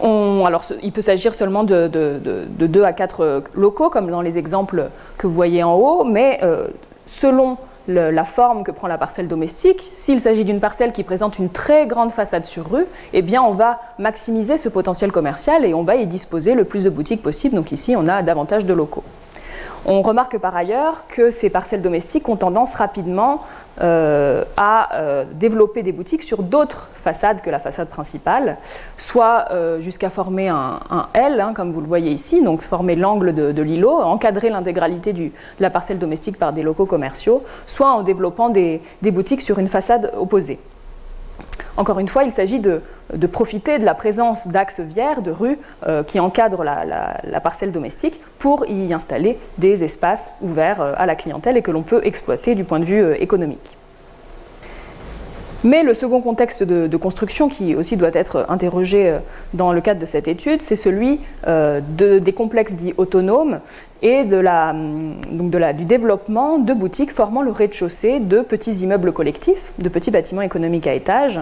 alors, 0.00 0.64
il 0.82 0.92
peut 0.92 1.02
s'agir 1.02 1.34
seulement 1.34 1.64
de, 1.64 1.88
de, 1.88 2.66
2 2.66 2.82
à 2.84 2.92
4 2.92 3.20
euh, 3.20 3.40
locaux, 3.54 3.90
comme 3.90 4.10
dans 4.10 4.22
les 4.22 4.38
exemples 4.38 4.90
que 5.18 5.26
vous 5.26 5.34
voyez 5.34 5.62
en 5.62 5.74
haut, 5.74 6.04
mais 6.04 6.40
euh, 6.42 6.66
selon 7.06 7.56
la 7.88 8.24
forme 8.24 8.62
que 8.62 8.70
prend 8.70 8.86
la 8.86 8.96
parcelle 8.96 9.26
domestique, 9.26 9.80
s'il 9.80 10.20
s'agit 10.20 10.44
d'une 10.44 10.60
parcelle 10.60 10.92
qui 10.92 11.02
présente 11.02 11.40
une 11.40 11.50
très 11.50 11.86
grande 11.86 12.12
façade 12.12 12.46
sur 12.46 12.70
rue, 12.70 12.86
eh 13.12 13.22
bien 13.22 13.42
on 13.42 13.54
va 13.54 13.80
maximiser 13.98 14.56
ce 14.56 14.68
potentiel 14.68 15.10
commercial 15.10 15.64
et 15.64 15.74
on 15.74 15.82
va 15.82 15.96
y 15.96 16.06
disposer 16.06 16.54
le 16.54 16.64
plus 16.64 16.84
de 16.84 16.90
boutiques 16.90 17.22
possible. 17.22 17.56
Donc 17.56 17.72
ici, 17.72 17.96
on 17.96 18.06
a 18.06 18.22
davantage 18.22 18.64
de 18.66 18.72
locaux. 18.72 19.02
On 19.84 20.02
remarque 20.02 20.38
par 20.38 20.54
ailleurs 20.54 21.06
que 21.08 21.30
ces 21.32 21.50
parcelles 21.50 21.82
domestiques 21.82 22.28
ont 22.28 22.36
tendance 22.36 22.74
rapidement 22.74 23.42
euh, 23.80 24.44
à 24.56 24.96
euh, 24.96 25.24
développer 25.34 25.82
des 25.82 25.90
boutiques 25.90 26.22
sur 26.22 26.44
d'autres 26.44 26.88
façades 26.94 27.40
que 27.40 27.50
la 27.50 27.58
façade 27.58 27.88
principale, 27.88 28.58
soit 28.96 29.46
euh, 29.50 29.80
jusqu'à 29.80 30.08
former 30.08 30.48
un, 30.48 30.78
L, 31.14 31.40
hein, 31.40 31.52
comme 31.52 31.72
vous 31.72 31.80
le 31.80 31.88
voyez 31.88 32.12
ici, 32.12 32.42
donc 32.42 32.60
former 32.60 32.94
l'angle 32.94 33.34
de, 33.34 33.62
l'îlot, 33.62 34.02
encadrer 34.02 34.50
l'intégralité 34.50 35.12
de 35.12 35.30
la 35.58 35.70
parcelle 35.70 35.98
domestique 35.98 36.38
par 36.38 36.52
des 36.52 36.62
locaux 36.62 36.86
commerciaux, 36.86 37.42
soit 37.66 37.90
en 37.90 38.02
développant 38.02 38.50
des 38.50 38.80
boutiques 39.02 39.42
sur 39.42 39.58
une 39.58 39.68
façade 39.68 40.12
opposée. 40.16 40.60
Encore 41.76 41.98
une 41.98 42.08
fois, 42.08 42.24
il 42.24 42.32
s'agit 42.32 42.60
de, 42.60 42.82
profiter 43.32 43.78
de 43.78 43.84
la 43.84 43.94
présence 43.94 44.46
d'axes 44.46 44.80
vières, 44.80 45.22
de 45.22 45.30
rues 45.30 45.58
euh, 45.86 46.02
qui 46.02 46.20
encadrent 46.20 46.64
la, 46.64 47.40
parcelle 47.40 47.72
domestique 47.72 48.20
pour 48.38 48.66
y 48.66 48.92
installer 48.92 49.38
des 49.58 49.82
espaces 49.82 50.30
ouverts 50.42 50.80
euh, 50.80 50.94
à 50.96 51.06
la 51.06 51.16
clientèle 51.16 51.56
et 51.56 51.62
que 51.62 51.70
l'on 51.70 51.82
peut 51.82 52.00
exploiter 52.04 52.54
du 52.54 52.64
point 52.64 52.78
de 52.78 52.84
vue 52.84 53.02
euh, 53.02 53.22
économique. 53.22 53.76
Mais 55.64 55.82
le 55.82 55.94
second 55.94 56.20
contexte 56.20 56.62
de, 56.62 56.96
construction 56.96 57.48
qui 57.48 57.74
aussi 57.74 57.96
doit 57.96 58.10
être 58.12 58.46
interrogé 58.48 59.08
euh, 59.08 59.18
dans 59.54 59.72
le 59.72 59.80
cadre 59.80 60.00
de 60.00 60.06
cette 60.06 60.28
étude, 60.28 60.62
c'est 60.62 60.76
celui 60.76 61.20
euh, 61.46 61.80
des 61.98 62.32
complexes 62.32 62.74
dits 62.74 62.94
autonomes 62.96 63.60
et 64.02 64.20
hum, 64.22 65.16
du 65.76 65.84
développement 65.84 66.58
de 66.58 66.72
boutiques 66.72 67.12
formant 67.12 67.42
le 67.42 67.50
rez-de-chaussée 67.50 68.20
de 68.20 68.40
petits 68.40 68.72
immeubles 68.72 69.12
collectifs, 69.12 69.72
de 69.78 69.88
petits 69.88 70.10
bâtiments 70.10 70.42
économiques 70.42 70.86
à 70.86 70.94
étages, 70.94 71.40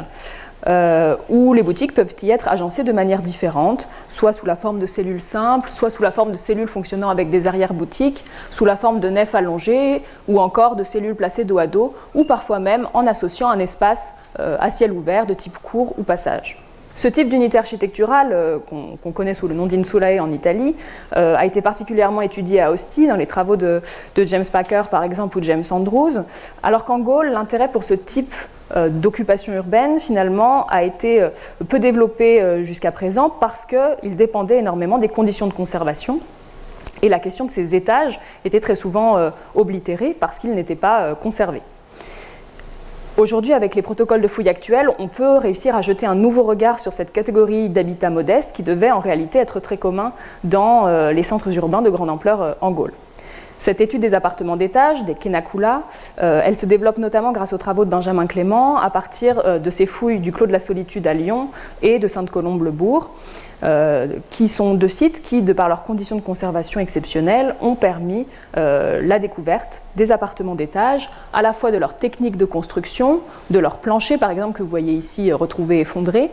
euh, 0.66 1.16
où 1.29 1.55
les 1.55 1.62
boutiques 1.62 1.94
peuvent 1.94 2.14
y 2.23 2.31
être 2.31 2.49
agencées 2.49 2.85
de 2.85 2.92
manière 2.92 3.23
différente, 3.23 3.88
soit 4.09 4.33
sous 4.33 4.44
la 4.44 4.57
forme 4.57 4.79
de 4.79 4.87
cellules 4.87 5.23
simples, 5.23 5.70
soit 5.70 5.90
sous 5.90 6.03
la 6.03 6.11
forme 6.11 6.33
de 6.33 6.37
cellules 6.37 6.68
fonctionnant 6.68 7.09
avec 7.09 7.31
des 7.31 7.46
arrière-boutiques, 7.46 8.25
sous 8.50 8.65
la 8.65 8.77
forme 8.77 9.00
de 9.00 9.08
nefs 9.08 9.35
allongées, 9.35 10.02
ou 10.29 10.38
encore 10.38 10.77
de 10.77 10.85
cellules 10.85 11.15
placées 11.15 11.44
dos 11.44 11.58
à 11.58 11.67
dos, 11.67 11.94
ou 12.15 12.25
parfois 12.25 12.58
même 12.58 12.88
en 12.92 13.06
associant 13.06 13.48
un 13.48 13.58
espace 13.58 14.15
euh, 14.38 14.56
à 14.61 14.71
ciel 14.71 14.92
ouvert 14.92 15.25
de 15.25 15.35
type 15.35 15.58
court 15.58 15.94
ou 15.98 16.02
passage. 16.02 16.63
Ce 16.94 17.08
type 17.08 17.31
d'unité 17.31 17.56
architecturale, 17.56 18.31
euh, 18.33 18.58
qu'on 19.02 19.13
connaît 19.13 19.33
sous 19.33 19.48
le 19.48 19.54
nom 19.54 19.65
d'Insulae 19.65 20.21
en 20.21 20.31
Italie, 20.31 20.77
a 21.13 21.46
été 21.46 21.63
particulièrement 21.63 22.21
étudié 22.21 22.61
à 22.61 22.71
Ostie 22.71 23.06
dans 23.06 23.17
les 23.17 23.27
travaux 23.27 23.56
de, 23.56 23.81
James 24.17 24.44
Packer 24.52 24.83
par 24.90 25.04
exemple 25.04 25.38
ou 25.38 25.42
James 25.42 25.65
Andrews, 25.71 26.19
alors 26.63 26.85
qu'en 26.85 26.98
Gaule, 26.98 27.31
l'intérêt 27.31 27.69
pour 27.69 27.85
ce 27.85 27.94
type 27.94 28.35
d'occupation 28.88 29.52
urbaine, 29.52 30.00
finalement, 30.00 30.66
a 30.66 30.85
été 30.85 31.21
euh, 31.21 31.31
peu 31.68 31.79
développé 31.79 32.40
euh, 32.40 32.62
jusqu'à 32.62 32.92
présent 32.92 33.29
parce 33.29 33.66
qu'il 33.66 34.16
dépendait 34.16 34.58
énormément 34.58 34.98
des 34.98 35.08
conditions 35.08 35.46
de 35.46 35.52
conservation. 35.52 36.21
Et 37.02 37.08
la 37.08 37.18
question 37.18 37.46
de 37.46 37.50
ces 37.50 37.75
étages 37.75 38.21
était 38.44 38.60
très 38.60 38.75
souvent 38.75 39.16
oblitérée 39.54 40.14
parce 40.18 40.38
qu'ils 40.38 40.54
n'étaient 40.54 40.75
pas 40.75 41.14
conservés. 41.14 41.62
Aujourd'hui, 43.16 43.54
avec 43.54 43.75
les 43.75 43.81
protocoles 43.81 44.21
de 44.21 44.29
fouilles 44.29 44.50
actuels, 44.50 44.90
on 44.98 45.08
peut 45.08 45.38
réussir 45.38 45.75
à 45.75 45.81
jeter 45.81 46.04
un 46.04 46.14
nouveau 46.14 46.42
regard 46.42 46.79
sur 46.79 46.92
cette 46.92 47.10
catégorie 47.10 47.71
d'habitat 47.71 48.10
modeste 48.10 48.54
qui 48.54 48.62
devait 48.62 48.90
en 48.90 49.00
réalité 49.00 49.38
être 49.38 49.60
très 49.60 49.79
commun 49.79 50.12
dans 50.44 51.10
les 51.10 51.23
centres 51.23 51.56
urbains 51.56 51.81
de 51.81 51.88
grande 51.88 52.10
ampleur 52.10 52.58
en 52.60 52.71
Gaule. 52.71 52.92
Cette 53.61 53.83
étude 53.83 54.00
des 54.00 54.15
appartements 54.15 54.56
d'étage, 54.56 55.04
des 55.04 55.15
Kenakula, 55.15 55.83
euh, 56.23 56.40
elle 56.42 56.56
se 56.56 56.65
développe 56.65 56.96
notamment 56.96 57.31
grâce 57.31 57.52
aux 57.52 57.58
travaux 57.58 57.85
de 57.85 57.90
Benjamin 57.90 58.27
Clément 58.27 58.79
à 58.79 58.88
partir 58.88 59.42
euh, 59.44 59.58
de 59.58 59.69
ses 59.69 59.85
fouilles 59.85 60.19
du 60.19 60.33
Clos 60.33 60.46
de 60.46 60.52
la 60.52 60.61
Solitude 60.61 61.06
à 61.06 61.13
Lyon 61.13 61.48
et 61.83 61.98
de 61.98 62.08
Sainte-Colombe-le-Bourg, 62.08 63.11
euh, 63.63 64.06
qui 64.31 64.48
sont 64.48 64.73
deux 64.73 64.88
sites 64.88 65.21
qui, 65.21 65.42
de 65.42 65.52
par 65.52 65.69
leurs 65.69 65.83
conditions 65.83 66.17
de 66.17 66.23
conservation 66.23 66.81
exceptionnelles, 66.81 67.54
ont 67.61 67.75
permis 67.75 68.25
la 68.56 69.19
découverte 69.19 69.83
des 69.96 70.11
appartements 70.11 70.54
d'étage, 70.54 71.11
à 71.35 71.42
la 71.42 71.52
fois 71.52 71.71
de 71.71 71.77
leur 71.77 71.94
technique 71.96 72.38
de 72.38 72.46
construction, 72.46 73.21
de 73.50 73.58
leur 73.58 73.79
plancher 73.79 74.17
par 74.17 74.31
exemple 74.31 74.56
que 74.56 74.63
vous 74.63 74.69
voyez 74.69 74.94
ici 74.94 75.33
retrouvé 75.33 75.81
effondré, 75.81 76.31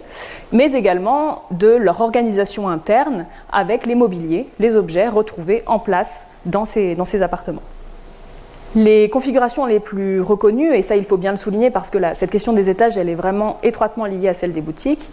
mais 0.54 0.72
également 0.74 1.44
de 1.52 1.68
leur 1.68 2.00
organisation 2.00 2.70
interne 2.70 3.26
avec 3.52 3.86
les 3.86 3.96
mobiliers, 3.96 4.46
les 4.60 4.76
objets 4.76 5.10
retrouvés 5.10 5.64
en 5.66 5.80
place 5.80 6.26
dans 6.48 6.66
ces, 6.66 7.22
appartements. 7.22 7.62
Les 8.76 9.10
configurations 9.10 9.66
les 9.66 9.80
plus 9.80 10.22
reconnues, 10.22 10.74
et 10.74 10.82
ça 10.82 10.96
il 10.96 11.06
faut 11.06 11.18
bien 11.18 11.32
le 11.32 11.38
souligner 11.38 11.72
parce 11.72 11.90
que 11.90 11.98
cette 12.14 12.30
question 12.30 12.54
des 12.54 12.70
étages 12.70 12.98
elle 12.98 13.10
est 13.10 13.16
vraiment 13.16 13.58
étroitement 13.64 14.06
liée 14.06 14.28
à 14.28 14.34
celle 14.34 14.52
des 14.52 14.62
boutiques, 14.62 15.10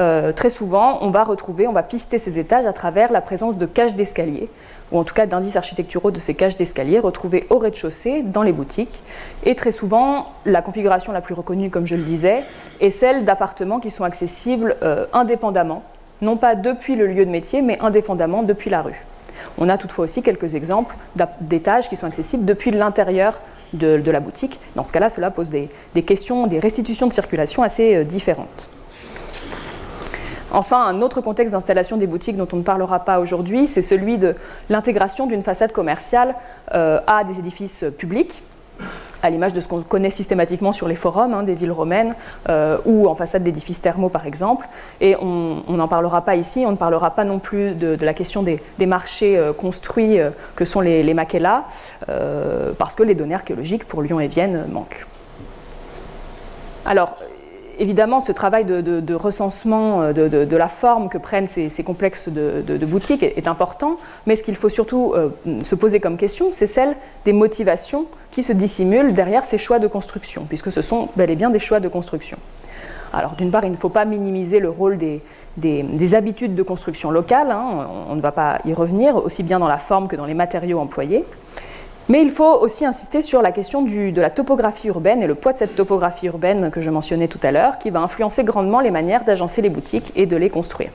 euh, 0.00 0.32
très 0.32 0.50
souvent 0.50 0.98
on 1.02 1.10
va 1.10 1.22
retrouver, 1.22 1.68
on 1.68 1.72
va 1.72 1.82
pister 1.82 2.18
ces 2.18 2.38
étages 2.38 2.66
à 2.66 2.72
travers 2.72 3.12
la 3.12 3.20
présence 3.20 3.58
de 3.58 3.66
cages 3.66 3.94
d'escalier, 3.94 4.48
ou 4.92 4.98
en 4.98 5.04
tout 5.04 5.14
cas 5.14 5.26
d'indices 5.26 5.56
architecturaux 5.56 6.10
de 6.10 6.18
ces 6.18 6.34
cages 6.34 6.56
d'escalier 6.56 6.98
retrouvés 6.98 7.44
au 7.48 7.58
rez-de-chaussée 7.58 8.22
dans 8.22 8.42
les 8.42 8.52
boutiques. 8.52 9.00
Et 9.44 9.54
très 9.54 9.72
souvent, 9.72 10.32
la 10.44 10.62
configuration 10.62 11.12
la 11.12 11.20
plus 11.20 11.34
reconnue, 11.34 11.70
comme 11.70 11.86
je 11.86 11.94
le 11.94 12.02
disais, 12.02 12.42
est 12.80 12.90
celle 12.90 13.24
d'appartements 13.24 13.80
qui 13.80 13.90
sont 13.90 14.04
accessibles 14.04 14.76
euh, 14.82 15.06
indépendamment, 15.12 15.82
non 16.22 16.36
pas 16.36 16.54
depuis 16.54 16.96
le 16.96 17.06
lieu 17.06 17.24
de 17.24 17.30
métier, 17.30 17.62
mais 17.62 17.78
indépendamment 17.80 18.42
depuis 18.42 18.70
la 18.70 18.82
rue. 18.82 19.04
On 19.58 19.68
a 19.68 19.78
toutefois 19.78 20.04
aussi 20.04 20.22
quelques 20.22 20.54
exemples 20.54 20.96
d'étages 21.40 21.88
qui 21.88 21.96
sont 21.96 22.06
accessibles 22.06 22.44
depuis 22.44 22.70
l'intérieur 22.70 23.40
de, 23.72 24.10
la 24.10 24.20
boutique. 24.20 24.60
Dans 24.74 24.84
ce 24.84 24.92
cas-là, 24.92 25.08
cela 25.08 25.30
pose 25.30 25.50
des, 25.50 25.68
questions, 26.02 26.46
des 26.46 26.58
restitutions 26.58 27.06
de 27.06 27.12
circulation 27.12 27.62
assez 27.62 27.96
euh, 27.96 28.04
différentes. 28.04 28.68
Enfin, 30.52 30.86
un 30.86 31.02
autre 31.02 31.20
contexte 31.20 31.52
d'installation 31.52 31.96
des 31.96 32.06
boutiques 32.06 32.36
dont 32.36 32.48
on 32.52 32.56
ne 32.56 32.62
parlera 32.62 33.00
pas 33.00 33.18
aujourd'hui, 33.18 33.66
c'est 33.66 33.82
celui 33.82 34.16
de 34.16 34.34
l'intégration 34.70 35.26
d'une 35.26 35.42
façade 35.42 35.72
commerciale 35.72 36.34
euh, 36.72 37.00
à 37.06 37.24
des 37.24 37.38
édifices 37.38 37.84
publics 37.98 38.42
à 39.22 39.30
l'image 39.30 39.52
de 39.52 39.60
ce 39.60 39.68
qu'on 39.68 39.82
connaît 39.82 40.10
systématiquement 40.10 40.72
sur 40.72 40.88
les 40.88 40.94
forums 40.94 41.34
hein, 41.34 41.42
des 41.42 41.54
villes 41.54 41.72
romaines 41.72 42.14
euh, 42.48 42.78
ou 42.84 43.08
en 43.08 43.14
façade 43.14 43.42
d'édifices 43.42 43.80
thermaux 43.80 44.08
par 44.08 44.26
exemple. 44.26 44.66
Et 45.00 45.16
on 45.16 45.62
n'en 45.68 45.88
parlera 45.88 46.22
pas 46.22 46.36
ici, 46.36 46.64
on 46.66 46.72
ne 46.72 46.76
parlera 46.76 47.10
pas 47.10 47.24
non 47.24 47.38
plus 47.38 47.74
de, 47.74 47.96
la 48.04 48.14
question 48.14 48.42
des, 48.42 48.60
marchés 48.86 49.36
euh, 49.36 49.52
construits 49.52 50.20
euh, 50.20 50.30
que 50.54 50.64
sont 50.64 50.80
les, 50.80 51.02
les 51.02 51.14
maquelas, 51.14 51.64
parce 52.78 52.94
que 52.94 53.02
les 53.02 53.14
données 53.14 53.34
archéologiques 53.34 53.86
pour 53.86 54.02
Lyon 54.02 54.20
et 54.20 54.28
Vienne 54.28 54.66
manquent. 54.70 55.06
Alors, 56.84 57.16
évidemment, 57.78 58.20
ce 58.20 58.32
travail 58.32 58.64
de, 58.64 59.14
recensement 59.14 60.02
euh, 60.02 60.12
de, 60.12 60.56
la 60.56 60.68
forme 60.68 61.08
que 61.08 61.18
prennent 61.18 61.48
ces, 61.48 61.70
complexes 61.84 62.28
de, 62.28 62.86
boutiques 62.86 63.22
est, 63.22 63.48
important, 63.48 63.96
mais 64.26 64.36
ce 64.36 64.42
qu'il 64.42 64.56
faut 64.56 64.68
surtout 64.68 65.12
euh, 65.14 65.30
se 65.62 65.74
poser 65.74 66.00
comme 66.00 66.16
question, 66.16 66.48
c'est 66.50 66.66
celle 66.66 66.96
des 67.24 67.32
motivations 67.32 68.06
qui 68.30 68.42
se 68.42 68.52
dissimulent 68.52 69.12
derrière 69.12 69.44
ces 69.44 69.58
choix 69.58 69.78
de 69.78 69.86
construction, 69.86 70.44
puisque 70.48 70.70
ce 70.70 70.82
sont 70.82 71.08
bel 71.16 71.30
et 71.30 71.36
bien 71.36 71.50
des 71.50 71.58
choix 71.58 71.80
de 71.80 71.88
construction. 71.88 72.38
Alors, 73.12 73.34
d'une 73.34 73.50
part, 73.50 73.64
il 73.64 73.70
ne 73.70 73.76
faut 73.76 73.88
pas 73.88 74.04
minimiser 74.04 74.58
le 74.58 74.68
rôle 74.68 74.98
des, 74.98 76.14
habitudes 76.14 76.54
de 76.54 76.62
construction 76.62 77.10
locales, 77.10 77.50
hein, 77.50 77.86
on 78.10 78.14
ne 78.14 78.20
va 78.20 78.32
pas 78.32 78.58
y 78.64 78.74
revenir, 78.74 79.16
aussi 79.16 79.42
bien 79.42 79.58
dans 79.58 79.68
la 79.68 79.78
forme 79.78 80.08
que 80.08 80.16
dans 80.16 80.26
les 80.26 80.34
matériaux 80.34 80.80
employés. 80.80 81.24
Mais 82.08 82.22
il 82.22 82.30
faut 82.30 82.60
aussi 82.60 82.84
insister 82.84 83.20
sur 83.20 83.42
la 83.42 83.50
question 83.50 83.82
de 83.82 84.20
la 84.20 84.30
topographie 84.30 84.86
urbaine 84.86 85.22
et 85.22 85.26
le 85.26 85.34
poids 85.34 85.52
de 85.52 85.58
cette 85.58 85.74
topographie 85.74 86.26
urbaine 86.26 86.70
que 86.70 86.80
je 86.80 86.90
mentionnais 86.90 87.26
tout 87.26 87.40
à 87.42 87.50
l'heure, 87.50 87.78
qui 87.78 87.90
va 87.90 88.00
influencer 88.00 88.44
grandement 88.44 88.80
les 88.80 88.92
manières 88.92 89.24
d'agencer 89.24 89.60
les 89.60 89.70
boutiques 89.70 90.12
et 90.14 90.26
de 90.26 90.36
les 90.36 90.48
construire. 90.48 90.90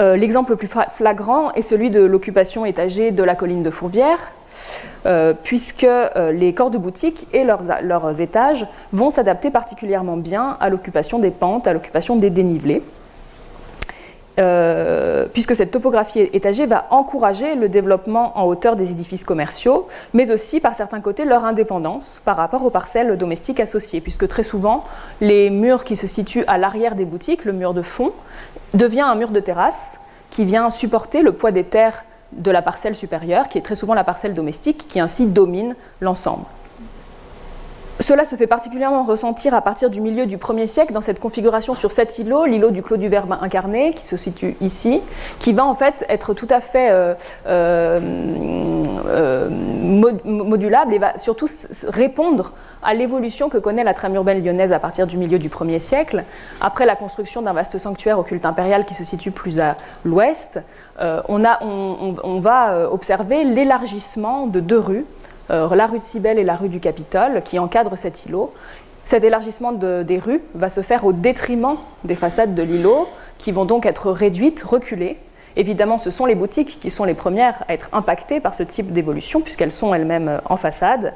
Euh, 0.00 0.16
l'exemple 0.16 0.52
le 0.52 0.56
plus 0.56 0.70
flagrant 0.90 1.52
est 1.52 1.62
celui 1.62 1.90
de 1.90 2.00
l'occupation 2.00 2.64
étagée 2.64 3.12
de 3.12 3.22
la 3.22 3.36
colline 3.36 3.62
de 3.62 3.70
Fourvière, 3.70 4.32
euh, 5.06 5.32
puisque 5.40 5.84
euh, 5.84 6.32
les 6.32 6.52
corps 6.54 6.70
de 6.70 6.78
boutique 6.78 7.28
et 7.32 7.44
leurs, 7.44 7.62
leurs 7.82 8.20
étages 8.20 8.66
vont 8.92 9.10
s'adapter 9.10 9.50
particulièrement 9.50 10.16
bien 10.16 10.56
à 10.60 10.70
l'occupation 10.70 11.20
des 11.20 11.30
pentes, 11.30 11.68
à 11.68 11.72
l'occupation 11.72 12.16
des 12.16 12.30
dénivelés. 12.30 12.82
Euh, 14.42 15.26
puisque 15.32 15.54
cette 15.54 15.70
topographie 15.70 16.20
étagée 16.32 16.66
va 16.66 16.86
encourager 16.90 17.54
le 17.54 17.68
développement 17.68 18.36
en 18.38 18.44
hauteur 18.44 18.74
des 18.74 18.90
édifices 18.90 19.24
commerciaux, 19.24 19.88
mais 20.14 20.30
aussi 20.32 20.58
par 20.58 20.74
certains 20.74 21.00
côtés 21.00 21.24
leur 21.24 21.44
indépendance 21.44 22.20
par 22.24 22.36
rapport 22.36 22.64
aux 22.64 22.70
parcelles 22.70 23.16
domestiques 23.16 23.60
associées, 23.60 24.00
puisque 24.00 24.26
très 24.26 24.42
souvent 24.42 24.80
les 25.20 25.48
murs 25.50 25.84
qui 25.84 25.96
se 25.96 26.06
situent 26.06 26.44
à 26.48 26.58
l'arrière 26.58 26.96
des 26.96 27.04
boutiques, 27.04 27.44
le 27.44 27.52
mur 27.52 27.72
de 27.72 27.82
fond, 27.82 28.12
devient 28.74 29.02
un 29.02 29.14
mur 29.14 29.30
de 29.30 29.40
terrasse 29.40 29.98
qui 30.30 30.44
vient 30.44 30.70
supporter 30.70 31.22
le 31.22 31.32
poids 31.32 31.52
des 31.52 31.64
terres 31.64 32.04
de 32.32 32.50
la 32.50 32.62
parcelle 32.62 32.96
supérieure, 32.96 33.48
qui 33.48 33.58
est 33.58 33.62
très 33.62 33.74
souvent 33.74 33.94
la 33.94 34.04
parcelle 34.04 34.34
domestique, 34.34 34.88
qui 34.88 34.98
ainsi 34.98 35.26
domine 35.26 35.76
l'ensemble. 36.00 36.44
Cela 38.00 38.24
se 38.24 38.36
fait 38.36 38.46
particulièrement 38.46 39.04
ressentir 39.04 39.54
à 39.54 39.60
partir 39.60 39.90
du 39.90 40.00
milieu 40.00 40.26
du 40.26 40.38
1er 40.38 40.66
siècle 40.66 40.92
dans 40.92 41.00
cette 41.00 41.20
configuration 41.20 41.74
sur 41.74 41.92
cet 41.92 42.18
îlot, 42.18 42.46
l'îlot 42.46 42.70
du 42.70 42.82
Clos 42.82 42.96
du 42.96 43.08
Verbe 43.08 43.36
incarné, 43.40 43.92
qui 43.92 44.04
se 44.04 44.16
situe 44.16 44.56
ici, 44.60 45.00
qui 45.38 45.52
va 45.52 45.64
en 45.64 45.74
fait 45.74 46.04
être 46.08 46.32
tout 46.34 46.46
à 46.50 46.60
fait 46.60 46.90
euh, 46.90 47.14
euh, 47.46 48.00
euh, 49.06 49.48
modulable 50.24 50.94
et 50.94 50.98
va 50.98 51.18
surtout 51.18 51.46
répondre 51.88 52.52
à 52.82 52.94
l'évolution 52.94 53.48
que 53.48 53.58
connaît 53.58 53.84
la 53.84 53.94
trame 53.94 54.14
urbaine 54.14 54.42
lyonnaise 54.42 54.72
à 54.72 54.80
partir 54.80 55.06
du 55.06 55.16
milieu 55.16 55.38
du 55.38 55.48
1er 55.48 55.78
siècle, 55.78 56.24
après 56.60 56.86
la 56.86 56.96
construction 56.96 57.42
d'un 57.42 57.52
vaste 57.52 57.78
sanctuaire 57.78 58.18
au 58.18 58.22
culte 58.22 58.46
impérial 58.46 58.84
qui 58.84 58.94
se 58.94 59.04
situe 59.04 59.30
plus 59.30 59.60
à 59.60 59.76
l'ouest. 60.04 60.60
on, 60.98 62.40
va 62.40 62.90
observer 62.90 63.44
l'élargissement 63.44 64.46
de 64.46 64.58
deux 64.58 64.78
rues 64.78 65.04
la 65.52 65.86
rue 65.86 65.98
de 65.98 66.02
Cybèle 66.02 66.38
et 66.38 66.44
la 66.44 66.56
rue 66.56 66.68
du 66.68 66.80
Capitole, 66.80 67.42
qui 67.44 67.58
encadrent 67.58 67.96
cet 67.96 68.26
îlot. 68.26 68.52
Cet 69.04 69.24
élargissement 69.24 69.72
des 69.72 70.18
rues 70.18 70.40
va 70.54 70.68
se 70.68 70.80
faire 70.80 71.04
au 71.04 71.12
détriment 71.12 71.76
des 72.04 72.14
façades 72.14 72.54
de 72.54 72.62
l'îlot, 72.62 73.08
qui 73.38 73.52
vont 73.52 73.64
donc 73.64 73.86
être 73.86 74.10
réduites, 74.10 74.62
reculées. 74.62 75.18
Évidemment, 75.56 75.98
ce 75.98 76.10
sont 76.10 76.24
les 76.24 76.34
boutiques 76.34 76.78
qui 76.78 76.90
sont 76.90 77.04
les 77.04 77.14
premières 77.14 77.64
à 77.68 77.74
être 77.74 77.88
impactées 77.92 78.40
par 78.40 78.54
ce 78.54 78.62
type 78.62 78.92
d'évolution, 78.92 79.40
puisqu'elles 79.40 79.72
sont 79.72 79.92
elles-mêmes 79.94 80.28
euh, 80.28 80.38
en 80.46 80.56
façade. 80.56 81.14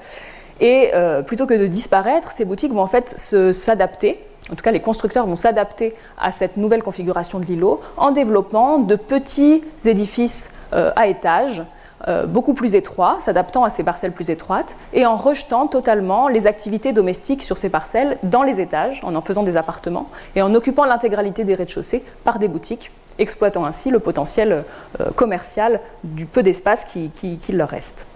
Et 0.60 0.90
euh, 0.94 1.22
plutôt 1.22 1.46
que 1.46 1.54
de 1.54 1.66
disparaître, 1.66 2.32
ces 2.32 2.44
boutiques 2.44 2.72
vont 2.72 2.82
en 2.82 2.86
fait 2.86 3.18
s'adapter, 3.18 4.18
en 4.50 4.54
tout 4.54 4.62
cas 4.62 4.70
les 4.72 4.80
constructeurs 4.80 5.26
vont 5.26 5.36
s'adapter 5.36 5.94
à 6.18 6.32
cette 6.32 6.56
nouvelle 6.56 6.82
configuration 6.82 7.38
de 7.38 7.44
l'îlot 7.44 7.80
en 7.96 8.10
développant 8.10 8.78
de 8.78 8.96
petits 8.96 9.62
édifices 9.84 10.50
à 10.72 11.06
étages 11.08 11.62
euh, 12.08 12.26
beaucoup 12.26 12.52
plus 12.52 12.74
étroit, 12.74 13.16
s'adaptant 13.20 13.64
à 13.64 13.70
ces 13.70 13.82
parcelles 13.82 14.12
plus 14.12 14.30
étroites, 14.30 14.76
et 14.92 15.06
en 15.06 15.16
rejetant 15.16 15.66
totalement 15.66 16.28
les 16.28 16.46
activités 16.46 16.92
domestiques 16.92 17.42
sur 17.42 17.56
ces 17.56 17.70
parcelles 17.70 18.18
dans 18.22 18.42
les 18.42 18.60
étages, 18.60 19.00
en 19.02 19.14
en 19.14 19.22
faisant 19.22 19.42
des 19.42 19.56
appartements, 19.56 20.08
et 20.34 20.42
en 20.42 20.54
occupant 20.54 20.84
l'intégralité 20.84 21.44
des 21.44 21.54
rez-de-chaussée 21.54 22.04
par 22.22 22.38
des 22.38 22.48
boutiques, 22.48 22.90
exploitant 23.18 23.64
ainsi 23.64 23.90
le 23.90 23.98
potentiel 23.98 24.64
euh, 25.00 25.10
commercial 25.14 25.80
du 26.04 26.26
peu 26.26 26.42
d'espace 26.42 26.84
qui, 26.84 27.52
leur 27.52 27.68
reste. 27.68 28.06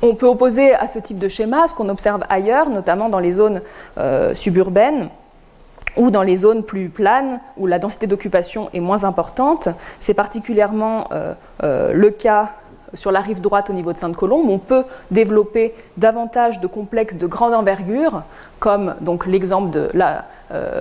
On 0.00 0.14
peut 0.14 0.26
opposer 0.26 0.74
à 0.74 0.86
ce 0.86 1.00
type 1.00 1.18
de 1.18 1.28
schéma 1.28 1.66
ce 1.66 1.74
qu'on 1.74 1.88
observe 1.88 2.22
ailleurs, 2.28 2.70
notamment 2.70 3.08
dans 3.08 3.18
les 3.18 3.32
zones 3.32 3.62
euh, 3.98 4.32
suburbaines 4.32 5.08
ou 5.98 6.10
dans 6.10 6.22
les 6.22 6.36
zones 6.36 6.62
plus 6.62 6.88
planes 6.88 7.40
où 7.58 7.66
la 7.66 7.78
densité 7.78 8.06
d'occupation 8.06 8.70
est 8.72 8.80
moins 8.80 9.04
importante. 9.04 9.68
C'est 10.00 10.14
particulièrement 10.14 11.08
euh, 11.12 11.34
euh, 11.62 11.92
le 11.92 12.10
cas 12.10 12.52
sur 12.94 13.12
la 13.12 13.20
rive 13.20 13.42
droite 13.42 13.68
au 13.68 13.74
niveau 13.74 13.92
de 13.92 13.98
Sainte-Colombe, 13.98 14.48
on 14.48 14.58
peut 14.58 14.84
développer 15.10 15.74
davantage 15.98 16.58
de 16.58 16.66
complexes 16.66 17.16
de 17.16 17.26
grande 17.26 17.52
envergure, 17.52 18.22
comme 18.60 18.94
l'exemple 19.26 19.68
de 19.68 19.90
la, 19.92 20.24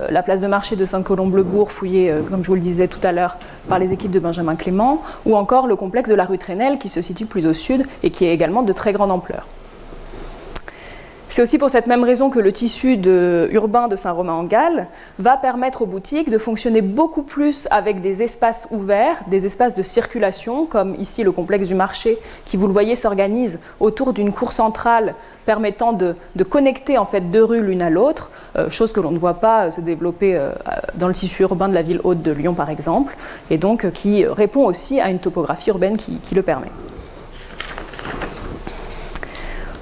la, 0.10 0.24
place 0.24 0.40
de 0.40 0.48
marché 0.48 0.78
de 0.78 0.86
Sainte-Colombe-le-Bourg, 0.86 1.70
fouillée, 1.70 2.14
comme 2.30 2.46
je 2.46 2.48
vous 2.48 2.56
le 2.56 2.62
disais 2.62 2.88
tout 2.88 3.02
à 3.04 3.12
l'heure, 3.12 3.36
par 3.68 3.78
les 3.78 3.92
équipes 3.92 4.12
de 4.12 4.20
Benjamin 4.20 4.56
Clément, 4.56 5.02
ou 5.26 5.36
encore 5.36 5.68
le 5.68 5.76
complexe 5.76 6.10
de 6.10 6.16
la 6.16 6.24
rue 6.24 6.38
Trenel, 6.38 6.80
qui 6.80 6.88
se 6.88 7.02
situe 7.02 7.26
plus 7.26 7.46
au 7.46 7.52
sud 7.52 7.86
et 8.04 8.10
qui 8.10 8.24
est 8.24 8.34
également 8.34 8.64
de 8.64 8.72
très 8.72 8.94
grande 8.94 9.12
ampleur. 9.12 9.46
C'est 11.30 11.42
aussi 11.42 11.58
pour 11.58 11.70
cette 11.70 11.88
même 11.88 12.06
raison 12.06 12.30
que 12.30 12.40
le 12.40 12.54
tissu 12.54 12.98
urbain 13.52 13.90
de 13.90 13.98
Saint-Romain-en-Galles 13.98 14.88
va 15.20 15.36
permettre 15.36 15.82
aux 15.82 15.86
boutiques 15.86 16.30
de 16.30 16.38
fonctionner 16.38 16.82
beaucoup 16.82 17.22
plus 17.22 17.68
avec 17.70 18.02
des 18.02 18.24
espaces 18.24 18.66
ouverts, 18.72 19.18
des 19.28 19.46
espaces 19.46 19.74
de 19.74 19.82
circulation, 19.82 20.66
comme 20.66 20.96
ici 20.96 21.24
le 21.24 21.34
complexe 21.34 21.68
du 21.68 21.76
marché, 21.76 22.18
qui, 22.46 22.56
vous 22.56 22.66
le 22.66 22.74
voyez, 22.74 22.96
s'organise 22.96 23.60
autour 23.82 24.14
d'une 24.14 24.32
cour 24.32 24.54
centrale 24.54 25.16
permettant 25.46 25.92
de, 25.92 26.16
connecter 26.50 26.98
en 26.98 27.06
fait 27.06 27.22
deux 27.22 27.44
rues 27.44 27.62
l'une 27.62 27.82
à 27.82 27.90
l'autre, 27.90 28.32
euh, 28.58 28.70
chose 28.70 28.94
que 28.94 29.02
l'on 29.02 29.12
ne 29.12 29.20
voit 29.20 29.36
pas 29.36 29.70
se 29.70 29.82
développer 29.82 30.36
euh, 30.36 30.52
dans 30.96 31.08
le 31.08 31.14
tissu 31.14 31.44
urbain 31.44 31.68
de 31.68 31.74
la 31.74 31.82
ville 31.82 32.00
haute 32.04 32.22
de 32.22 32.32
Lyon 32.32 32.54
par 32.54 32.70
exemple, 32.70 33.16
et 33.50 33.58
donc 33.58 33.84
euh, 33.84 33.92
qui 33.92 34.26
répond 34.26 34.66
aussi 34.66 35.00
à 35.02 35.10
une 35.10 35.20
topographie 35.20 35.70
urbaine 35.70 35.98
qui 35.98 36.36
le 36.36 36.42
permet. 36.42 36.68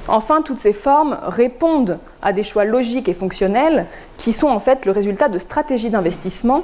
Enfin, 0.08 0.42
toutes 0.42 0.60
ces 0.60 0.74
formes 0.74 1.18
répondent 1.24 2.00
à 2.22 2.32
des 2.32 2.44
choix 2.44 2.64
logiques 2.64 3.10
et 3.10 3.14
fonctionnels 3.14 3.88
qui 4.18 4.34
sont 4.34 4.48
en 4.48 4.60
fait 4.60 4.86
le 4.86 4.92
résultat 4.92 5.30
de 5.30 5.40
stratégies 5.40 5.90
d'investissement 5.90 6.64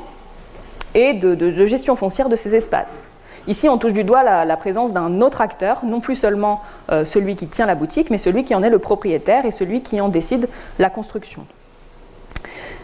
et 0.93 1.13
de, 1.13 1.65
gestion 1.65 1.95
foncière 1.95 2.29
de 2.29 2.35
ces 2.35 2.55
espaces. 2.55 3.05
Ici, 3.47 3.67
on 3.67 3.79
touche 3.79 3.93
du 3.93 4.03
doigt 4.03 4.23
la, 4.23 4.57
présence 4.57 4.93
d'un 4.93 5.21
autre 5.21 5.41
acteur, 5.41 5.83
non 5.83 5.99
plus 5.99 6.15
seulement 6.15 6.61
euh, 6.91 7.05
celui 7.05 7.35
qui 7.35 7.47
tient 7.47 7.65
la 7.65 7.73
boutique, 7.73 8.11
mais 8.11 8.19
celui 8.19 8.43
qui 8.43 8.53
en 8.53 8.61
est 8.61 8.69
le 8.69 8.77
propriétaire 8.77 9.45
et 9.45 9.51
celui 9.51 9.81
qui 9.81 9.99
en 9.99 10.09
décide 10.09 10.47
la 10.77 10.91
construction. 10.91 11.47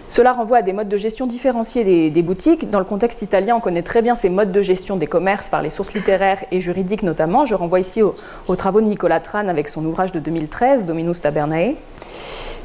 Cela 0.10 0.32
renvoie 0.32 0.58
à 0.58 0.62
des 0.62 0.74
modes 0.74 0.88
de 0.88 0.98
gestion 0.98 1.28
différenciés 1.28 2.10
des, 2.10 2.22
boutiques. 2.22 2.70
Dans 2.70 2.80
le 2.80 2.86
contexte 2.86 3.22
italien, 3.22 3.56
on 3.58 3.60
connaît 3.60 3.82
très 3.82 4.02
bien 4.02 4.16
ces 4.16 4.30
modes 4.30 4.52
de 4.52 4.62
gestion 4.62 4.96
des 4.96 5.08
commerces 5.08 5.50
par 5.50 5.62
les 5.62 5.70
sources 5.70 5.94
littéraires 5.94 6.44
et 6.52 6.60
juridiques 6.60 7.04
notamment. 7.04 7.46
Je 7.46 7.56
renvoie 7.56 7.80
ici 7.80 8.02
aux, 8.02 8.56
travaux 8.56 8.82
de 8.82 8.86
Nicolas 8.86 9.20
Tran 9.20 9.48
avec 9.48 9.68
son 9.68 9.86
ouvrage 9.86 10.12
de 10.14 10.20
2013, 10.20 10.86
Dominus 10.86 11.22
Tabernae. 11.22 11.76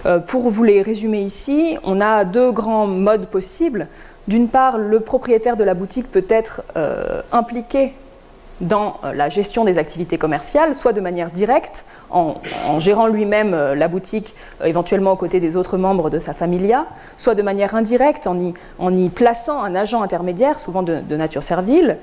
Euh, 0.06 0.18
pour 0.18 0.50
vous 0.50 0.64
les 0.64 0.82
résumer 0.82 1.20
ici, 1.20 1.76
on 1.84 2.00
a 2.00 2.24
deux 2.24 2.52
grands 2.52 2.86
modes 2.86 3.26
possibles. 3.26 3.88
D'une 4.28 4.48
part, 4.48 4.78
le 4.78 5.00
propriétaire 5.00 5.56
de 5.56 5.64
la 5.64 5.74
boutique 5.74 6.10
peut 6.10 6.26
être 6.28 6.62
euh, 6.76 7.22
impliqué 7.32 7.92
dans 8.60 8.96
euh, 9.04 9.12
la 9.12 9.28
gestion 9.28 9.64
des 9.64 9.78
activités 9.78 10.18
commerciales, 10.18 10.74
soit 10.74 10.92
de 10.92 11.00
manière 11.00 11.30
directe, 11.30 11.84
en, 12.10 12.34
gérant 12.78 13.06
lui-même 13.06 13.54
euh, 13.54 13.74
la 13.74 13.88
boutique, 13.88 14.34
euh, 14.60 14.66
éventuellement 14.66 15.12
aux 15.12 15.16
côtés 15.16 15.40
des 15.40 15.56
autres 15.56 15.76
membres 15.76 16.10
de 16.10 16.18
sa 16.18 16.32
familia, 16.32 16.86
soit 17.18 17.34
de 17.34 17.42
manière 17.42 17.74
indirecte, 17.74 18.26
en 18.26 18.38
y, 18.94 19.08
plaçant 19.08 19.62
un 19.62 19.74
agent 19.74 20.02
intermédiaire, 20.02 20.58
souvent 20.58 20.82
de, 20.82 21.16
nature 21.16 21.42
servile, 21.42 21.98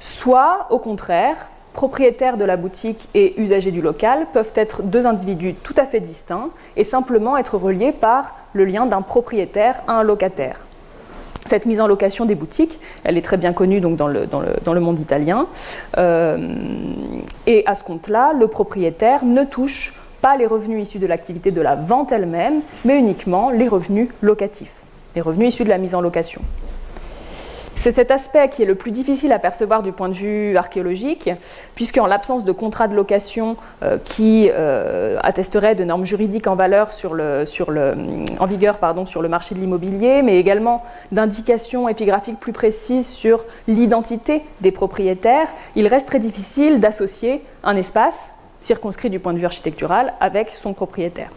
soit 0.00 0.66
au 0.70 0.78
contraire, 0.78 1.48
propriétaire 1.72 2.36
de 2.36 2.44
la 2.44 2.56
boutique 2.56 3.08
et 3.14 3.40
usager 3.40 3.70
du 3.70 3.82
local 3.82 4.26
peuvent 4.32 4.52
être 4.54 4.82
deux 4.82 5.06
individus 5.06 5.54
tout 5.54 5.74
à 5.76 5.86
fait 5.86 6.00
distincts 6.00 6.50
et 6.76 6.84
simplement 6.84 7.36
être 7.36 7.56
reliés 7.56 7.92
par 7.92 8.36
le 8.52 8.64
lien 8.64 8.86
d'un 8.86 9.02
propriétaire 9.02 9.82
à 9.88 9.94
un 9.94 10.02
locataire. 10.02 10.58
Cette 11.46 11.66
mise 11.66 11.80
en 11.80 11.86
location 11.86 12.24
des 12.24 12.34
boutiques, 12.34 12.80
elle 13.04 13.18
est 13.18 13.22
très 13.22 13.36
bien 13.36 13.52
connue 13.52 13.80
donc, 13.80 13.96
dans, 13.96 14.08
le, 14.08 14.26
dans, 14.26 14.72
le, 14.72 14.80
monde 14.80 14.98
italien. 14.98 15.46
Euh, 15.98 16.38
et 17.46 17.64
à 17.66 17.74
ce 17.74 17.84
compte-là, 17.84 18.32
le 18.32 18.46
propriétaire 18.46 19.24
ne 19.24 19.44
touche 19.44 19.94
pas 20.22 20.36
les 20.38 20.46
revenus 20.46 20.88
issus 20.88 20.98
de 20.98 21.06
l'activité 21.06 21.50
de 21.50 21.60
la 21.60 21.74
vente 21.74 22.12
elle-même, 22.12 22.62
mais 22.84 22.98
uniquement 22.98 23.50
les 23.50 23.68
revenus 23.68 24.08
locatifs, 24.22 24.84
les 25.14 25.20
revenus 25.20 25.48
issus 25.48 25.64
de 25.64 25.68
la 25.68 25.78
mise 25.78 25.94
en 25.94 26.00
location. 26.00 26.40
C'est 27.76 27.92
cet 27.92 28.10
aspect 28.10 28.48
qui 28.48 28.62
est 28.62 28.66
le 28.66 28.76
plus 28.76 28.92
difficile 28.92 29.32
à 29.32 29.38
percevoir 29.38 29.82
du 29.82 29.92
point 29.92 30.08
de 30.08 30.14
vue 30.14 30.56
archéologique, 30.56 31.30
puisque 31.74 31.98
en 31.98 32.06
l'absence 32.06 32.44
de 32.44 32.52
contrat 32.52 32.88
de 32.88 32.94
location 32.94 33.56
euh, 33.82 33.98
qui 34.02 34.48
euh, 34.52 35.18
attesterait 35.22 35.74
de 35.74 35.84
normes 35.84 36.04
juridiques 36.04 36.46
en, 36.46 36.54
valeur 36.54 36.90
en 37.02 38.46
vigueur 38.46 38.78
sur 39.06 39.22
le 39.22 39.28
marché 39.28 39.54
de 39.54 39.60
l'immobilier, 39.60 40.22
mais 40.22 40.38
également 40.38 40.78
d'indications 41.12 41.88
épigraphiques 41.88 42.40
plus 42.40 42.52
précises 42.52 43.08
sur 43.08 43.44
l'identité 43.66 44.42
des 44.60 44.70
propriétaires, 44.70 45.48
il 45.74 45.86
reste 45.86 46.06
très 46.06 46.20
difficile 46.20 46.80
d'associer 46.80 47.42
un 47.64 47.76
espace 47.76 48.32
circonscrit 48.60 49.10
du 49.10 49.18
point 49.18 49.32
de 49.32 49.38
vue 49.38 49.44
architectural 49.44 50.14
avec 50.20 50.50
son 50.50 50.72
propriétaire. 50.72 51.30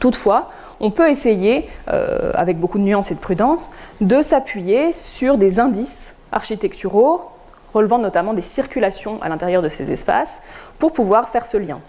Toutefois, 0.00 0.48
on 0.80 0.90
peut 0.90 1.10
essayer, 1.10 1.68
euh, 1.88 2.30
avec 2.34 2.58
beaucoup 2.58 2.78
de 2.78 2.84
nuances 2.84 3.10
et 3.10 3.14
de 3.14 3.20
prudence, 3.20 3.70
de 4.00 4.22
s'appuyer 4.22 4.92
sur 4.92 5.38
des 5.38 5.58
indices 5.60 6.14
architecturaux 6.32 7.30
relevant 7.74 7.98
notamment 7.98 8.32
des 8.32 8.42
circulations 8.42 9.20
à 9.22 9.28
l'intérieur 9.28 9.62
de 9.62 9.68
ces 9.68 9.92
espaces 9.92 10.40
pour 10.78 10.92
pouvoir 10.92 11.28
faire 11.28 11.46
ce 11.46 11.56
lien. 11.56 11.80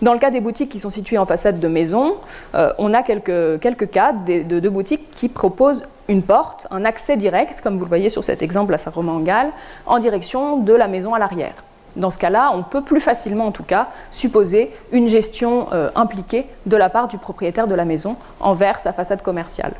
Dans 0.00 0.12
le 0.12 0.20
cas 0.20 0.30
des 0.30 0.40
boutiques 0.40 0.68
qui 0.68 0.78
sont 0.78 0.90
situées 0.90 1.18
en 1.18 1.26
façade 1.26 1.58
de 1.58 1.68
maison, 1.68 2.14
euh, 2.54 2.72
on 2.78 2.94
a 2.94 3.02
quelques, 3.02 3.90
cas 3.90 4.12
de, 4.12 4.60
de, 4.60 4.68
boutiques 4.68 5.10
qui 5.10 5.28
proposent 5.28 5.82
une 6.06 6.22
porte, 6.22 6.68
un 6.70 6.84
accès 6.84 7.16
direct, 7.16 7.60
comme 7.60 7.78
vous 7.78 7.84
le 7.84 7.88
voyez 7.88 8.08
sur 8.08 8.22
cet 8.22 8.40
exemple 8.40 8.72
à 8.72 8.78
Saint-Romain-en-Galles, 8.78 9.50
en 9.86 9.98
direction 9.98 10.58
de 10.58 10.72
la 10.72 10.86
maison 10.86 11.14
à 11.14 11.18
l'arrière. 11.18 11.64
Dans 11.98 12.10
ce 12.10 12.18
cas-là, 12.18 12.52
on 12.54 12.62
peut 12.62 12.82
plus 12.82 13.00
facilement, 13.00 13.46
en 13.46 13.50
tout 13.50 13.64
cas, 13.64 13.88
supposer 14.12 14.70
une 14.92 15.08
gestion 15.08 15.66
euh, 15.72 15.90
impliquée 15.96 16.46
de 16.66 16.76
la 16.76 16.88
part 16.88 17.08
du 17.08 17.18
propriétaire 17.18 17.66
de 17.66 17.74
la 17.74 17.84
maison 17.84 18.16
envers 18.40 18.78
sa 18.78 18.92
façade 18.92 19.20
commerciale. 19.20 19.72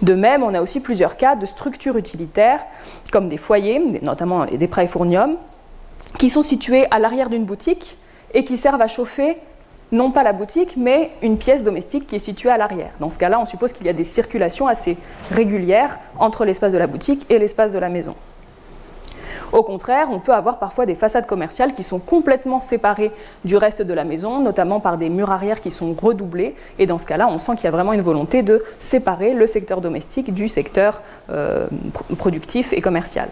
De 0.00 0.14
même, 0.14 0.42
on 0.42 0.54
a 0.54 0.62
aussi 0.62 0.80
plusieurs 0.80 1.18
cas 1.18 1.36
de 1.36 1.44
structures 1.44 1.98
utilitaires, 1.98 2.64
comme 3.12 3.28
des 3.28 3.36
foyers, 3.36 3.78
notamment 4.00 4.46
des 4.46 4.66
praefourniums, 4.66 5.36
qui 6.18 6.30
sont 6.30 6.42
situés 6.42 6.86
à 6.90 6.98
l'arrière 6.98 7.28
d'une 7.28 7.44
boutique 7.44 7.98
et 8.32 8.42
qui 8.42 8.56
servent 8.56 8.80
à 8.80 8.88
chauffer 8.88 9.36
non 9.92 10.12
pas 10.12 10.22
la 10.22 10.32
boutique, 10.32 10.76
mais 10.76 11.10
une 11.20 11.36
pièce 11.36 11.64
domestique 11.64 12.06
qui 12.06 12.16
est 12.16 12.20
située 12.20 12.48
à 12.48 12.56
l'arrière. 12.56 12.92
Dans 13.00 13.10
ce 13.10 13.18
cas-là, 13.18 13.40
on 13.40 13.44
suppose 13.44 13.72
qu'il 13.72 13.86
y 13.86 13.90
a 13.90 13.92
des 13.92 14.04
circulations 14.04 14.66
assez 14.68 14.96
régulières 15.32 15.98
entre 16.18 16.44
l'espace 16.44 16.72
de 16.72 16.78
la 16.78 16.86
boutique 16.86 17.26
et 17.28 17.38
l'espace 17.38 17.72
de 17.72 17.78
la 17.78 17.88
maison. 17.88 18.14
Au 19.52 19.62
contraire, 19.64 20.08
on 20.12 20.20
peut 20.20 20.32
avoir 20.32 20.58
parfois 20.58 20.86
des 20.86 20.94
façades 20.94 21.26
commerciales 21.26 21.74
qui 21.74 21.82
sont 21.82 21.98
complètement 21.98 22.60
séparées 22.60 23.10
du 23.44 23.56
reste 23.56 23.82
de 23.82 23.94
la 23.94 24.04
maison, 24.04 24.40
notamment 24.40 24.78
par 24.78 24.96
des 24.96 25.08
murs 25.08 25.30
arrière 25.30 25.60
qui 25.60 25.70
sont 25.70 25.94
redoublés. 26.00 26.54
Et 26.78 26.86
dans 26.86 26.98
ce 26.98 27.06
cas-là, 27.06 27.28
on 27.28 27.38
sent 27.38 27.56
qu'il 27.56 27.64
y 27.64 27.68
a 27.68 27.72
vraiment 27.72 27.92
une 27.92 28.00
volonté 28.00 28.42
de 28.42 28.62
séparer 28.78 29.34
le 29.34 29.46
secteur 29.46 29.80
domestique 29.80 30.32
du 30.32 30.46
secteur 30.46 31.02
euh, 31.30 31.66
productif 32.16 32.72
et 32.72 32.80
commercial. 32.80 33.28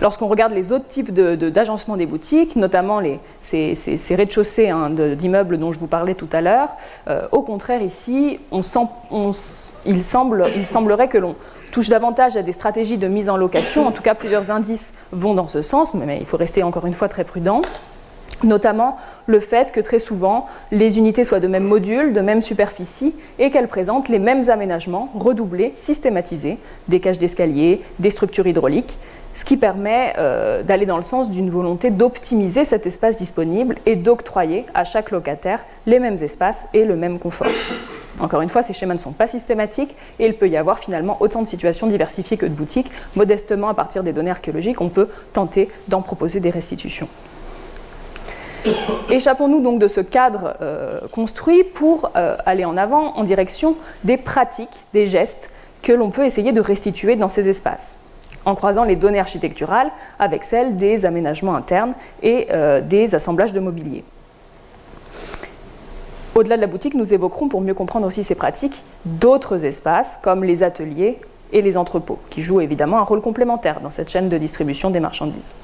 Lorsqu'on 0.00 0.26
regarde 0.26 0.52
les 0.52 0.72
autres 0.72 0.88
types 0.88 1.12
d'agencement 1.12 1.96
des 1.96 2.06
boutiques, 2.06 2.56
notamment 2.56 3.00
ces, 3.40 3.74
rez-de-chaussée 4.10 4.68
hein, 4.68 4.90
d'immeubles 4.90 5.56
dont 5.56 5.70
je 5.70 5.78
vous 5.78 5.86
parlais 5.86 6.14
tout 6.14 6.28
à 6.32 6.40
l'heure, 6.40 6.70
euh, 7.08 7.28
au 7.30 7.42
contraire 7.42 7.80
ici, 7.80 8.40
il 9.86 10.02
semblerait 10.02 11.08
que 11.08 11.18
l'on 11.18 11.36
touche 11.74 11.88
davantage 11.88 12.36
à 12.36 12.42
des 12.42 12.52
stratégies 12.52 12.98
de 12.98 13.08
mise 13.08 13.28
en 13.28 13.36
location. 13.36 13.84
En 13.84 13.90
tout 13.90 14.00
cas, 14.02 14.14
plusieurs 14.14 14.52
indices 14.52 14.94
vont 15.10 15.34
dans 15.34 15.48
ce 15.48 15.60
sens, 15.60 15.92
mais 15.92 16.18
il 16.20 16.24
faut 16.24 16.36
rester 16.36 16.62
encore 16.62 16.86
une 16.86 16.94
fois 16.94 17.08
très 17.08 17.24
prudent 17.24 17.62
notamment 18.42 18.96
le 19.26 19.40
fait 19.40 19.72
que 19.72 19.80
très 19.80 19.98
souvent 19.98 20.46
les 20.70 20.98
unités 20.98 21.24
soient 21.24 21.40
de 21.40 21.46
même 21.46 21.64
module, 21.64 22.12
de 22.12 22.20
même 22.20 22.42
superficie 22.42 23.14
et 23.38 23.50
qu'elles 23.50 23.68
présentent 23.68 24.08
les 24.10 24.18
mêmes 24.18 24.50
aménagements 24.50 25.08
redoublés, 25.14 25.72
systématisés, 25.76 26.58
des 26.88 27.00
cages 27.00 27.18
d'escalier, 27.18 27.80
des 28.00 28.10
structures 28.10 28.46
hydrauliques, 28.46 28.98
ce 29.34 29.46
qui 29.46 29.56
permet 29.56 30.12
euh, 30.18 30.62
d'aller 30.62 30.84
dans 30.84 30.96
le 30.96 31.02
sens 31.02 31.30
d'une 31.30 31.48
volonté 31.48 31.90
d'optimiser 31.90 32.64
cet 32.64 32.86
espace 32.86 33.16
disponible 33.16 33.76
et 33.86 33.96
d'octroyer 33.96 34.66
à 34.74 34.84
chaque 34.84 35.10
locataire 35.10 35.64
les 35.86 35.98
mêmes 35.98 36.18
espaces 36.20 36.66
et 36.74 36.84
le 36.84 36.96
même 36.96 37.18
confort. 37.18 37.48
Encore 38.20 38.42
une 38.42 38.48
fois, 38.48 38.62
ces 38.62 38.72
schémas 38.72 38.94
ne 38.94 38.98
sont 38.98 39.12
pas 39.12 39.26
systématiques 39.26 39.96
et 40.18 40.26
il 40.26 40.34
peut 40.34 40.48
y 40.48 40.56
avoir 40.56 40.78
finalement 40.78 41.16
autant 41.20 41.42
de 41.42 41.46
situations 41.46 41.86
diversifiées 41.86 42.36
que 42.36 42.46
de 42.46 42.54
boutiques. 42.54 42.90
Modestement, 43.16 43.68
à 43.68 43.74
partir 43.74 44.02
des 44.02 44.12
données 44.12 44.30
archéologiques, 44.30 44.80
on 44.80 44.88
peut 44.88 45.08
tenter 45.32 45.68
d'en 45.88 46.02
proposer 46.02 46.40
des 46.40 46.50
restitutions. 46.50 47.08
Échappons-nous 49.10 49.60
donc 49.60 49.78
de 49.78 49.88
ce 49.88 50.00
cadre 50.00 50.56
euh, 50.62 51.00
construit 51.12 51.64
pour 51.64 52.10
euh, 52.16 52.36
aller 52.46 52.64
en 52.64 52.76
avant 52.76 53.14
en 53.16 53.24
direction 53.24 53.76
des 54.04 54.16
pratiques, 54.16 54.86
des 54.94 55.06
gestes 55.06 55.50
que 55.82 55.92
l'on 55.92 56.10
peut 56.10 56.24
essayer 56.24 56.52
de 56.52 56.60
restituer 56.60 57.16
dans 57.16 57.28
ces 57.28 57.48
espaces. 57.48 57.96
en 58.46 58.54
croisant 58.54 58.84
les 58.84 58.96
données 58.96 59.20
architecturales 59.20 59.90
avec 60.18 60.44
celles 60.44 60.76
des 60.76 61.06
aménagements 61.06 61.56
internes 61.56 61.94
et 62.22 62.48
euh, 62.50 62.80
des 62.80 63.14
assemblages 63.14 63.54
de 63.54 63.60
mobilier. 63.60 64.04
Au-delà 66.34 66.56
de 66.56 66.60
la 66.60 66.66
boutique, 66.66 66.94
nous 66.94 67.14
évoquerons, 67.14 67.48
pour 67.48 67.60
mieux 67.60 67.74
comprendre 67.74 68.06
aussi 68.06 68.24
ces 68.24 68.34
pratiques, 68.34 68.82
d'autres 69.04 69.64
espaces 69.64 70.18
comme 70.20 70.42
les 70.42 70.64
ateliers 70.64 71.18
et 71.52 71.62
les 71.62 71.76
entrepôts, 71.76 72.18
qui 72.28 72.42
jouent 72.42 72.60
évidemment 72.60 72.98
un 72.98 73.02
rôle 73.04 73.20
complémentaire 73.20 73.80
dans 73.80 73.90
cette 73.90 74.10
chaîne 74.10 74.28
de 74.28 74.36
distribution 74.36 74.90
des 74.90 74.98
marchandises. 74.98 75.54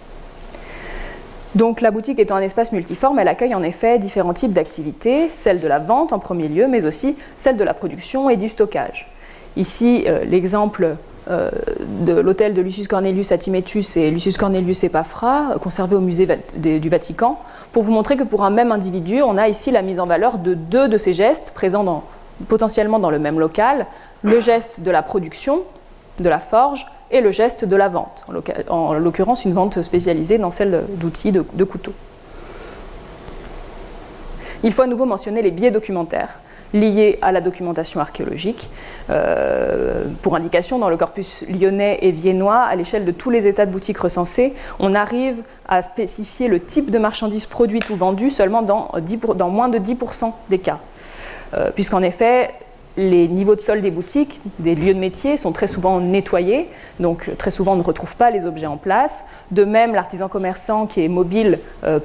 Donc 1.57 1.81
la 1.81 1.91
boutique 1.91 2.21
étant 2.21 2.37
un 2.37 2.43
espace 2.43 2.71
multiforme, 2.71 3.19
elle 3.19 3.27
accueille 3.27 3.57
en 3.57 3.63
effet 3.65 3.99
différents 3.99 4.35
types 4.35 4.53
d'activités, 4.53 5.29
celle 5.29 5.59
de 5.59 5.67
la 5.67 5.81
vente 5.81 6.13
en 6.13 6.21
premier 6.21 6.47
lieu, 6.47 6.69
mais 6.69 6.85
aussi 6.85 7.17
celle 7.37 7.57
de 7.57 7.65
la 7.65 7.75
production 7.75 8.31
et 8.31 8.37
du 8.37 8.49
stockage. 8.49 9.09
Ici, 9.57 10.05
euh, 10.07 10.23
l'exemple 10.23 10.97
euh, 11.29 11.51
de 12.05 12.13
l'hôtel 12.13 12.55
de 12.55 12.63
Lucius 12.63 12.87
Cornelius 12.87 13.33
à 13.33 13.37
et 13.37 14.11
Lucius 14.13 14.37
Cornelius 14.37 14.85
Epafra, 14.85 15.57
conservé 15.61 15.97
au 15.97 16.01
musée 16.01 16.29
du 16.57 16.89
Vatican, 16.89 17.41
pour 17.73 17.83
vous 17.83 17.93
montrer 17.93 18.17
que 18.17 18.25
pour 18.25 18.45
un 18.45 18.51
même 18.51 18.73
individu, 18.73 19.23
on 19.23 19.37
a 19.37 19.49
ici 19.49 19.71
la 19.71 19.83
mise 19.83 20.01
en 20.01 20.07
valeur 20.07 20.39
de 20.39 20.55
deux 20.55 20.89
de 20.89 20.99
ces 20.99 21.13
gestes 21.13 21.53
présents 21.55 22.05
potentiellement 22.49 22.99
dans 22.99 23.11
le 23.11 23.19
même 23.19 23.39
local, 23.39 23.87
le 24.23 24.41
geste 24.41 24.81
de 24.81 24.91
la 24.91 25.03
production, 25.03 25.63
de 26.19 26.29
la 26.29 26.39
forge, 26.39 26.87
et 27.11 27.21
le 27.21 27.31
geste 27.31 27.65
de 27.65 27.77
la 27.77 27.89
vente, 27.89 28.25
en 28.69 28.95
l'occurrence 28.95 29.45
une 29.45 29.53
vente 29.53 29.83
spécialisée 29.83 30.39
dans 30.39 30.51
celle 30.51 30.85
d'outils 30.91 31.33
de, 31.33 31.65
couteaux. 31.65 31.93
Il 34.63 34.73
faut 34.73 34.83
à 34.83 34.87
nouveau 34.87 35.07
mentionner 35.07 35.43
les 35.43 35.51
biais 35.51 35.71
documentaires 35.71 36.39
liés 36.73 37.19
à 37.23 37.33
la 37.33 37.41
documentation 37.41 38.01
archéologique. 38.01 38.71
Euh, 39.11 40.05
pour 40.23 40.37
indication, 40.37 40.79
dans 40.79 40.89
le 40.89 40.97
corpus 40.97 41.45
lyonnais 41.49 41.99
et 42.03 42.11
viennois, 42.11 42.61
à 42.61 42.77
l'échelle 42.77 43.05
de 43.05 43.13
tous 43.13 43.31
les 43.31 43.47
états 43.47 43.67
de 43.67 43.71
boutique 43.71 43.99
recensés, 43.99 44.55
on 44.79 44.95
arrive 44.95 45.43
à 45.69 45.83
spécifier 45.83 46.49
le 46.49 46.61
type 46.61 46.91
de 46.91 46.99
marchandises 46.99 47.47
produites 47.47 47.91
ou 47.91 47.97
vendues 47.97 48.31
seulement 48.31 48.63
dans, 48.63 48.91
moins 49.51 49.69
de 49.69 49.79
10% 49.79 50.33
des 50.49 50.59
cas. 50.59 50.79
Euh, 51.55 51.71
puisqu'en 51.75 52.03
effet, 52.03 52.51
les 52.97 53.29
niveaux 53.29 53.55
de 53.55 53.61
sol 53.61 53.81
des 53.81 53.91
boutiques, 53.91 54.41
des 54.59 54.75
lieux 54.75 54.95
de 54.95 54.99
métier 54.99 55.37
sont 55.37 55.53
très 55.53 55.67
souvent 55.67 56.01
nettoyés, 56.01 56.69
donc 56.99 57.31
très 57.39 57.51
souvent 57.51 57.73
on 57.73 57.77
ne 57.77 57.83
retrouve 57.83 58.17
pas 58.17 58.31
les 58.31 58.47
objets 58.47 58.67
en 58.67 58.77
place. 58.77 59.25
De 59.51 59.65
même, 59.65 59.95
l'artisan 59.95 60.29
commerçant 60.29 60.87
qui 60.87 61.05
est 61.05 61.09
mobile 61.09 61.61
euh, 61.85 62.01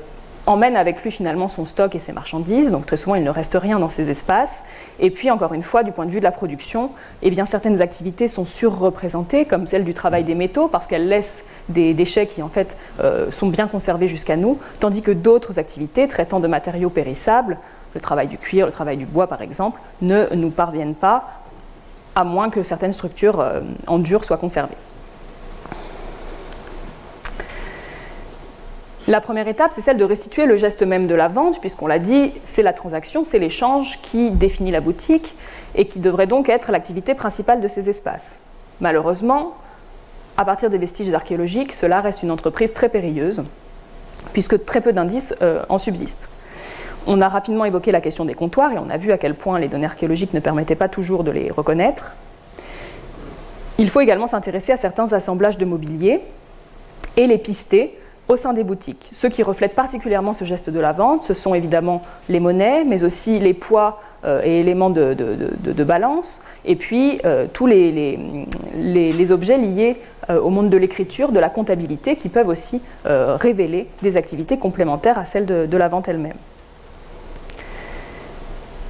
emmène 0.45 0.75
avec 0.75 1.01
lui 1.03 1.11
finalement 1.11 1.49
son 1.49 1.65
stock 1.65 1.95
et 1.95 1.99
ses 1.99 2.11
marchandises, 2.11 2.71
donc 2.71 2.85
très 2.85 2.97
souvent 2.97 3.15
il 3.15 3.23
ne 3.23 3.29
reste 3.29 3.57
rien 3.59 3.79
dans 3.79 3.89
ces 3.89 4.09
espaces. 4.09 4.63
Et 4.99 5.09
puis 5.09 5.31
encore 5.31 5.53
une 5.53 5.63
fois, 5.63 5.83
du 5.83 5.91
point 5.91 6.05
de 6.05 6.11
vue 6.11 6.19
de 6.19 6.23
la 6.23 6.31
production, 6.31 6.91
eh 7.21 7.33
certaines 7.45 7.81
activités 7.81 8.27
sont 8.27 8.45
surreprésentées, 8.45 9.45
comme 9.45 9.67
celle 9.67 9.83
du 9.83 9.93
travail 9.93 10.23
des 10.23 10.35
métaux, 10.35 10.67
parce 10.67 10.87
qu'elles 10.87 11.07
laissent 11.07 11.43
des 11.69 11.93
déchets 11.93 12.27
qui 12.27 12.41
en 12.41 12.49
fait 12.49 12.75
euh, 12.99 13.31
sont 13.31 13.47
bien 13.47 13.67
conservés 13.67 14.07
jusqu'à 14.07 14.35
nous, 14.35 14.59
tandis 14.79 15.01
que 15.01 15.11
d'autres 15.11 15.59
activités 15.59 16.07
traitant 16.07 16.39
de 16.39 16.47
matériaux 16.47 16.89
périssables 16.89 17.57
le 17.95 18.01
travail 18.01 18.27
du 18.27 18.37
cuir, 18.37 18.67
le 18.67 18.71
travail 18.71 18.97
du 18.97 19.05
bois 19.05 19.27
par 19.27 19.41
exemple, 19.41 19.79
ne 20.01 20.27
nous 20.35 20.51
parviennent 20.51 20.95
pas, 20.95 21.41
à 22.13 22.23
moins 22.23 22.49
que 22.49 22.61
certaines 22.61 22.93
structures 22.93 23.39
euh, 23.39 23.61
en 23.87 23.97
dur 23.97 24.23
soient 24.23 24.37
conservées. 24.37 24.75
La 29.07 29.21
première 29.21 29.47
étape, 29.47 29.71
c'est 29.71 29.81
celle 29.81 29.97
de 29.97 30.03
restituer 30.03 30.47
le 30.47 30.55
geste 30.55 30.81
même 30.81 31.05
de 31.05 31.13
la 31.13 31.27
vente, 31.27 31.61
puisqu'on 31.61 31.85
l'a 31.85 31.99
dit, 31.99 32.33
c'est 32.43 32.63
la 32.63 32.73
transaction, 32.73 33.23
c'est 33.23 33.37
l'échange 33.37 34.01
qui 34.01 34.31
définit 34.31 34.71
la 34.71 34.79
boutique 34.81 35.35
et 35.75 35.85
qui 35.85 35.99
devrait 35.99 36.25
donc 36.25 36.49
être 36.49 36.71
l'activité 36.71 37.13
principale 37.13 37.61
de 37.61 37.67
ces 37.67 37.87
espaces. 37.87 38.39
Malheureusement, 38.81 39.53
à 40.37 40.43
partir 40.43 40.71
des 40.71 40.79
vestiges 40.79 41.13
archéologiques, 41.13 41.73
cela 41.73 42.01
reste 42.01 42.23
une 42.23 42.31
entreprise 42.31 42.73
très 42.73 42.89
périlleuse, 42.89 43.43
puisque 44.33 44.65
très 44.65 44.81
peu 44.81 44.91
d'indices 44.91 45.35
euh, 45.43 45.63
en 45.69 45.77
subsistent. 45.77 46.27
On 47.05 47.21
a 47.21 47.27
rapidement 47.27 47.65
évoqué 47.65 47.91
la 47.91 48.01
question 48.01 48.25
des 48.25 48.33
comptoirs 48.33 48.73
et 48.73 48.79
on 48.79 48.89
a 48.89 48.97
vu 48.97 49.11
à 49.11 49.19
quel 49.19 49.35
point 49.35 49.59
les 49.59 49.67
données 49.67 49.85
archéologiques 49.85 50.33
ne 50.33 50.39
permettaient 50.39 50.73
pas 50.73 50.89
toujours 50.89 51.23
de 51.23 51.29
les 51.29 51.51
reconnaître. 51.51 52.15
Il 53.77 53.91
faut 53.91 54.01
également 54.01 54.25
s'intéresser 54.25 54.71
à 54.71 54.77
certains 54.77 55.13
assemblages 55.13 55.59
de 55.59 55.65
mobilier 55.65 56.21
et 57.17 57.27
les 57.27 57.37
pister 57.37 57.95
au 58.27 58.35
sein 58.35 58.53
des 58.53 58.63
boutiques. 58.63 59.09
Ceux 59.11 59.29
qui 59.29 59.43
reflètent 59.43 59.75
particulièrement 59.75 60.33
ce 60.33 60.45
geste 60.45 60.69
de 60.69 60.79
la 60.79 60.91
vente, 60.91 61.23
ce 61.23 61.33
sont 61.33 61.53
évidemment 61.53 62.01
les 62.29 62.39
monnaies, 62.39 62.83
mais 62.83 63.03
aussi 63.03 63.39
les 63.39 63.53
poids 63.53 63.99
euh, 64.25 64.41
et 64.43 64.59
éléments 64.59 64.89
de, 64.89 65.83
balance, 65.83 66.41
et 66.65 66.75
puis 66.75 67.19
euh, 67.25 67.45
tous 67.51 67.67
les, 67.67 69.31
objets 69.31 69.57
liés 69.57 69.97
euh, 70.29 70.39
au 70.39 70.49
monde 70.49 70.69
de 70.69 70.77
l'écriture, 70.77 71.31
de 71.31 71.39
la 71.39 71.49
comptabilité, 71.49 72.15
qui 72.15 72.29
peuvent 72.29 72.49
aussi 72.49 72.81
révéler 73.05 73.87
des 74.01 74.17
activités 74.17 74.57
complémentaires 74.57 75.19
à 75.19 75.25
celles 75.25 75.45
de 75.45 75.77
la 75.77 75.87
vente 75.87 76.07
elle-même. 76.07 76.37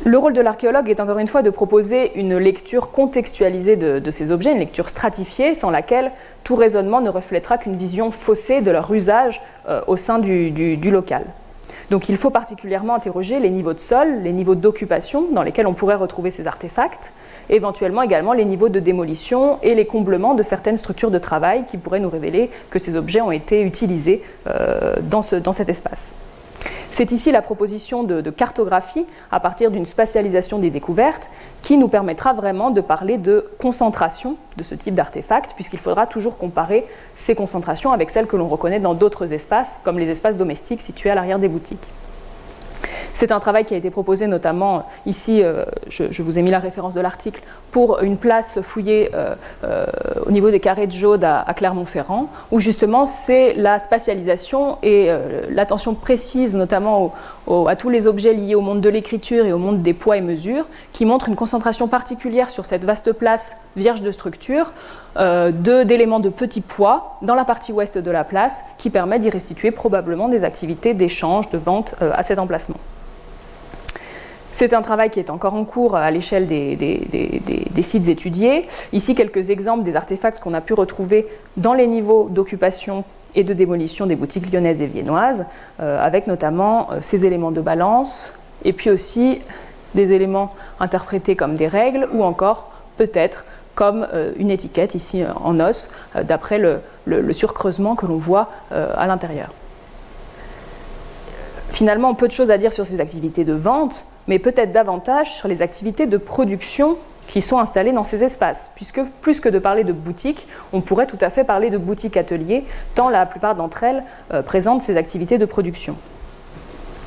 Le 0.03 0.17
rôle 0.17 0.33
de 0.33 0.41
l'archéologue 0.41 0.89
est 0.89 0.99
encore 0.99 1.17
une 1.19 1.27
fois 1.27 1.41
de 1.41 1.49
proposer 1.49 2.11
une 2.19 2.37
lecture 2.37 2.91
contextualisée 2.91 3.75
de, 3.75 4.11
ces 4.11 4.29
objets, 4.29 4.51
une 4.51 4.59
lecture 4.59 4.89
stratifiée, 4.89 5.55
sans 5.55 5.71
laquelle 5.71 6.11
tout 6.43 6.55
raisonnement 6.55 7.01
ne 7.01 7.09
reflètera 7.09 7.57
qu'une 7.57 7.77
vision 7.77 8.11
faussée 8.11 8.61
de 8.61 8.71
leur 8.71 8.93
usage 8.93 9.41
euh, 9.67 9.81
au 9.87 9.97
sein 9.97 10.19
du, 10.19 10.75
local. 10.91 11.23
Donc 11.89 12.09
il 12.09 12.17
faut 12.17 12.29
particulièrement 12.29 12.95
interroger 12.95 13.39
les 13.39 13.49
niveaux 13.49 13.73
de 13.73 13.79
sol, 13.79 14.21
les 14.21 14.31
niveaux 14.31 14.55
d'occupation 14.55 15.25
dans 15.31 15.43
lesquels 15.43 15.67
on 15.67 15.73
pourrait 15.73 15.95
retrouver 15.95 16.29
ces 16.29 16.45
artefacts, 16.45 17.13
éventuellement 17.49 18.01
également 18.01 18.33
les 18.33 18.45
niveaux 18.45 18.69
de 18.69 18.79
démolition 18.79 19.59
et 19.63 19.75
les 19.75 19.85
comblements 19.85 20.33
de 20.33 20.43
certaines 20.43 20.77
structures 20.77 21.11
de 21.11 21.19
travail 21.19 21.63
qui 21.63 21.77
pourraient 21.77 21.99
nous 21.99 22.09
révéler 22.09 22.49
que 22.69 22.79
ces 22.79 22.95
objets 22.95 23.21
ont 23.21 23.31
été 23.31 23.61
utilisés 23.61 24.23
euh, 24.47 24.95
dans 25.01 25.21
cet 25.21 25.69
espace. 25.69 26.11
C'est 26.97 27.11
ici 27.11 27.29
la 27.33 27.41
proposition 27.41 28.03
de, 28.03 28.29
cartographie 28.29 29.05
à 29.29 29.41
partir 29.41 29.69
d'une 29.69 29.85
spatialisation 29.85 30.59
des 30.59 30.69
découvertes 30.69 31.29
qui 31.61 31.75
nous 31.75 31.89
permettra 31.89 32.31
vraiment 32.31 32.71
de 32.71 32.79
parler 32.79 33.17
de 33.17 33.45
concentration 33.59 34.37
de 34.55 34.63
ce 34.63 34.75
type 34.75 34.93
d'artefacts, 34.93 35.55
puisqu'il 35.55 35.79
faudra 35.79 36.07
toujours 36.07 36.37
comparer 36.37 36.85
ces 37.17 37.35
concentrations 37.35 37.91
avec 37.91 38.11
celles 38.11 38.27
que 38.27 38.37
l'on 38.37 38.47
reconnaît 38.47 38.79
dans 38.79 38.93
d'autres 38.93 39.33
espaces, 39.33 39.75
comme 39.83 39.99
les 39.99 40.09
espaces 40.09 40.37
domestiques 40.37 40.81
situés 40.81 41.09
à 41.09 41.15
l'arrière 41.15 41.37
des 41.37 41.49
boutiques. 41.49 41.85
C'est 43.15 43.31
un 43.31 43.39
travail 43.39 43.63
qui 43.63 43.73
a 43.73 43.77
été 43.77 43.91
proposé 43.91 44.27
notamment 44.27 44.87
ici, 45.05 45.41
euh, 45.41 45.63
je, 45.87 46.21
vous 46.21 46.37
ai 46.37 46.41
mis 46.41 46.51
la 46.51 46.59
référence 46.59 46.95
de 46.95 46.99
l'article, 46.99 47.41
pour 47.71 48.01
une 48.01 48.17
place 48.17 48.59
fouillée 48.59 49.09
euh, 49.13 49.35
euh, 49.63 49.85
au 50.25 50.31
niveau 50.31 50.51
des 50.51 50.59
carrés 50.59 50.85
de 50.85 50.91
Jaude 50.91 51.23
à, 51.23 51.45
Clermont-Ferrand, 51.55 52.27
où 52.51 52.59
justement 52.59 53.05
c'est 53.05 53.53
la 53.53 53.79
spatialisation 53.79 54.79
et 54.83 55.09
l'attention 55.49 55.93
précise 55.93 56.57
notamment 56.57 57.13
à 57.67 57.75
tous 57.77 57.89
les 57.89 58.05
objets 58.05 58.33
liés 58.33 58.55
au 58.55 58.59
monde 58.59 58.81
de 58.81 58.89
l'écriture 58.89 59.45
et 59.45 59.53
au 59.53 59.59
monde 59.59 59.81
des 59.81 59.93
poids 59.93 60.17
et 60.17 60.21
mesures, 60.21 60.67
qui 60.91 61.05
montrent 61.05 61.29
une 61.29 61.37
concentration 61.37 61.87
particulière 61.87 62.49
sur 62.49 62.65
cette 62.65 62.83
vaste 62.83 63.13
place 63.13 63.55
vierge 63.77 64.01
de 64.01 64.11
structure 64.11 64.73
d'éléments 65.15 66.19
de 66.19 66.29
petits 66.29 66.59
poids 66.59 67.17
dans 67.21 67.35
la 67.35 67.45
partie 67.45 67.71
ouest 67.71 67.97
de 67.97 68.11
la 68.11 68.25
place, 68.25 68.61
qui 68.77 68.89
permet 68.89 69.19
d'y 69.19 69.29
restituer 69.29 69.71
probablement 69.71 70.27
des 70.27 70.43
activités 70.43 70.93
d'échange, 70.93 71.49
de 71.49 71.57
vente 71.57 71.95
à 72.01 72.21
cet 72.21 72.39
emplacement. 72.39 72.75
C'est 74.55 74.73
un 74.73 74.81
travail 74.81 75.09
qui 75.09 75.19
est 75.19 75.29
encore 75.29 75.53
en 75.53 75.65
cours 75.65 75.97
à 75.97 76.09
l'échelle 76.11 76.47
des, 76.47 77.81
sites 77.81 78.07
étudiés. 78.07 78.65
Ici, 78.93 79.13
quelques 79.13 79.49
exemples 79.49 79.83
des 79.83 79.97
artefacts 79.97 80.41
qu'on 80.41 80.53
a 80.53 80.61
pu 80.61 80.71
retrouver 80.71 81.27
dans 81.57 81.73
les 81.73 81.87
niveaux 81.87 82.29
d'occupation 82.31 83.03
et 83.35 83.43
de 83.43 83.53
démolition 83.53 84.05
des 84.05 84.15
boutiques 84.15 84.49
lyonnaises 84.49 84.81
et 84.81 84.85
viennoises, 84.85 85.45
euh, 85.81 86.01
avec 86.01 86.25
notamment 86.27 86.87
euh, 86.89 86.99
ces 87.01 87.25
éléments 87.25 87.51
de 87.51 87.59
balance, 87.59 88.31
et 88.63 88.71
puis 88.71 88.89
aussi 88.89 89.41
des 89.93 90.13
éléments 90.13 90.49
interprétés 90.79 91.35
comme 91.35 91.55
des 91.55 91.67
règles, 91.67 92.07
ou 92.13 92.23
encore 92.23 92.71
peut-être 92.95 93.43
comme 93.75 94.07
euh, 94.13 94.31
une 94.37 94.51
étiquette 94.51 94.95
ici 94.95 95.25
en 95.43 95.59
os, 95.59 95.89
d'après 96.23 96.59
le, 96.59 96.79
surcreusement 97.33 97.95
que 97.95 98.05
l'on 98.05 98.15
voit 98.15 98.47
à 98.71 99.05
l'intérieur. 99.05 99.51
Finalement, 101.71 102.13
peu 102.13 102.29
de 102.29 102.31
choses 102.31 102.51
à 102.51 102.57
dire 102.57 102.71
sur 102.71 102.85
ces 102.85 103.01
activités 103.01 103.43
de 103.43 103.51
vente, 103.51 104.05
mais 104.27 104.39
peut-être 104.39 104.71
davantage 104.71 105.33
sur 105.33 105.47
les 105.47 105.61
activités 105.61 106.05
de 106.07 106.17
production 106.17 106.97
qui 107.27 107.41
sont 107.41 107.57
installées 107.57 107.91
dans 107.91 108.03
ces 108.03 108.23
espaces, 108.23 108.71
puisque 108.75 109.01
plus 109.21 109.39
que 109.39 109.49
de 109.49 109.59
parler 109.59 109.83
de 109.83 109.91
boutique, 109.91 110.47
on 110.73 110.81
pourrait 110.81 111.07
tout 111.07 111.17
à 111.21 111.29
fait 111.29 111.43
parler 111.43 111.69
de 111.69 111.77
boutique 111.77 112.17
atelier, 112.17 112.63
tant 112.93 113.09
la 113.09 113.25
plupart 113.25 113.55
d'entre 113.55 113.83
elles 113.83 114.03
euh, 114.33 114.41
présentent 114.41 114.81
ces 114.81 114.97
activités 114.97 115.37
de 115.37 115.45
production. 115.45 115.95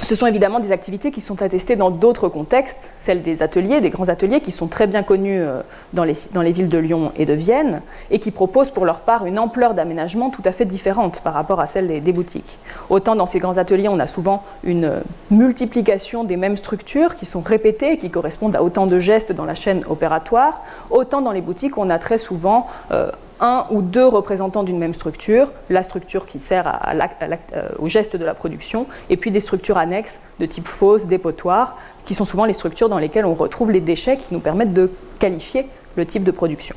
Ce 0.02 0.14
sont 0.14 0.26
évidemment 0.26 0.60
des 0.60 0.72
activités 0.72 1.10
qui 1.10 1.20
sont 1.20 1.42
attestées 1.42 1.76
dans 1.76 1.90
d'autres 1.90 2.28
contextes, 2.28 2.90
celles 2.98 3.20
des 3.22 3.42
ateliers, 3.42 3.80
des 3.80 3.90
grands 3.90 4.08
ateliers 4.08 4.40
qui 4.40 4.52
sont 4.52 4.68
très 4.68 4.86
bien 4.86 5.02
connus 5.02 5.40
euh, 5.40 5.60
dans 5.92 6.04
les, 6.04 6.52
villes 6.52 6.68
de 6.68 6.78
Lyon 6.78 7.12
et 7.16 7.26
de 7.26 7.32
Vienne 7.34 7.82
et 8.10 8.18
qui 8.18 8.30
proposent 8.30 8.70
pour 8.70 8.86
leur 8.86 9.00
part 9.00 9.26
une 9.26 9.38
ampleur 9.38 9.74
d'aménagement 9.74 10.30
tout 10.30 10.42
à 10.44 10.52
fait 10.52 10.64
différente 10.64 11.20
par 11.20 11.34
rapport 11.34 11.60
à 11.60 11.66
celle 11.66 12.02
des, 12.02 12.12
boutiques. 12.12 12.58
Autant 12.90 13.16
dans 13.16 13.26
ces 13.26 13.38
grands 13.38 13.58
ateliers, 13.58 13.88
on 13.88 13.98
a 13.98 14.06
souvent 14.06 14.44
une 14.62 15.02
multiplication 15.30 16.24
des 16.24 16.36
mêmes 16.36 16.56
structures 16.56 17.14
qui 17.14 17.26
sont 17.26 17.40
répétées 17.40 17.92
et 17.92 17.96
qui 17.98 18.10
correspondent 18.10 18.56
à 18.56 18.62
autant 18.62 18.86
de 18.86 18.98
gestes 18.98 19.32
dans 19.32 19.44
la 19.44 19.54
chaîne 19.54 19.82
opératoire, 19.88 20.62
autant 20.90 21.20
dans 21.20 21.32
les 21.32 21.42
boutiques, 21.42 21.76
on 21.76 21.90
a 21.90 21.98
très 21.98 22.18
souvent 22.18 22.66
euh, 22.92 23.10
un 23.40 23.66
ou 23.70 23.82
deux 23.82 24.06
représentants 24.06 24.62
d'une 24.62 24.78
même 24.78 24.94
structure, 24.94 25.52
la 25.70 25.82
structure 25.82 26.26
qui 26.26 26.40
sert 26.40 26.80
euh, 27.54 27.68
au 27.78 27.88
geste 27.88 28.16
de 28.16 28.24
la 28.24 28.34
production, 28.34 28.86
et 29.10 29.16
puis 29.16 29.30
des 29.30 29.40
structures 29.40 29.78
annexes 29.78 30.20
de 30.40 30.46
type 30.46 30.66
fosse, 30.66 31.06
dépotoir, 31.06 31.76
qui 32.04 32.14
sont 32.14 32.24
souvent 32.24 32.44
les 32.44 32.52
structures 32.52 32.88
dans 32.88 32.98
lesquelles 32.98 33.26
on 33.26 33.34
retrouve 33.34 33.70
les 33.70 33.80
déchets 33.80 34.16
qui 34.16 34.32
nous 34.32 34.40
permettent 34.40 34.72
de 34.72 34.90
qualifier 35.18 35.66
le 35.96 36.06
type 36.06 36.24
de 36.24 36.30
production. 36.30 36.74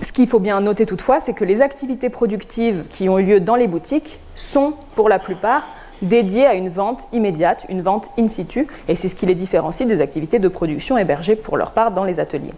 Ce 0.00 0.12
qu'il 0.12 0.26
faut 0.26 0.38
bien 0.38 0.60
noter 0.60 0.86
toutefois, 0.86 1.20
c'est 1.20 1.34
que 1.34 1.44
les 1.44 1.60
activités 1.60 2.08
productives 2.08 2.84
qui 2.88 3.08
ont 3.08 3.18
eu 3.18 3.24
lieu 3.24 3.40
dans 3.40 3.56
les 3.56 3.66
boutiques 3.66 4.20
sont 4.34 4.74
pour 4.94 5.08
la 5.08 5.18
plupart 5.18 5.68
dédiées 6.02 6.46
à 6.46 6.54
une 6.54 6.70
vente 6.70 7.08
immédiate, 7.12 7.66
une 7.68 7.82
vente 7.82 8.10
in 8.18 8.28
situ, 8.28 8.66
et 8.88 8.94
c'est 8.94 9.08
ce 9.08 9.14
qui 9.14 9.26
les 9.26 9.34
différencie 9.34 9.86
des 9.86 10.00
activités 10.00 10.38
de 10.38 10.48
production 10.48 10.96
hébergées 10.96 11.36
pour 11.36 11.56
leur 11.56 11.72
part 11.72 11.90
dans 11.90 12.04
les 12.04 12.18
ateliers. 12.20 12.54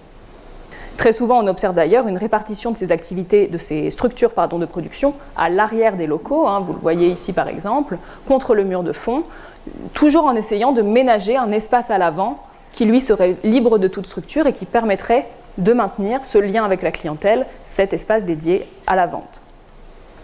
Très 0.96 1.12
souvent, 1.12 1.42
on 1.42 1.46
observe 1.46 1.74
d'ailleurs 1.74 2.06
une 2.06 2.16
répartition 2.16 2.70
de 2.70 2.76
ces 2.76 2.92
activités, 2.92 3.46
de 3.46 3.58
ces 3.58 3.90
structures 3.90 4.30
de 4.30 4.66
production 4.66 5.14
à 5.36 5.48
l'arrière 5.48 5.96
des 5.96 6.06
locaux, 6.06 6.46
hein, 6.46 6.60
vous 6.60 6.72
le 6.72 6.78
voyez 6.78 7.08
ici 7.08 7.32
par 7.32 7.48
exemple, 7.48 7.98
contre 8.26 8.54
le 8.54 8.64
mur 8.64 8.82
de 8.82 8.92
fond, 8.92 9.24
toujours 9.94 10.24
en 10.24 10.34
essayant 10.34 10.72
de 10.72 10.82
ménager 10.82 11.36
un 11.36 11.50
espace 11.52 11.90
à 11.90 11.98
l'avant 11.98 12.36
qui 12.72 12.84
lui 12.84 13.00
serait 13.00 13.36
libre 13.44 13.78
de 13.78 13.88
toute 13.88 14.06
structure 14.06 14.46
et 14.46 14.52
qui 14.52 14.64
permettrait 14.64 15.28
de 15.58 15.72
maintenir 15.72 16.24
ce 16.24 16.38
lien 16.38 16.64
avec 16.64 16.82
la 16.82 16.90
clientèle, 16.90 17.46
cet 17.64 17.92
espace 17.92 18.24
dédié 18.24 18.66
à 18.86 18.96
la 18.96 19.06
vente. 19.06 19.42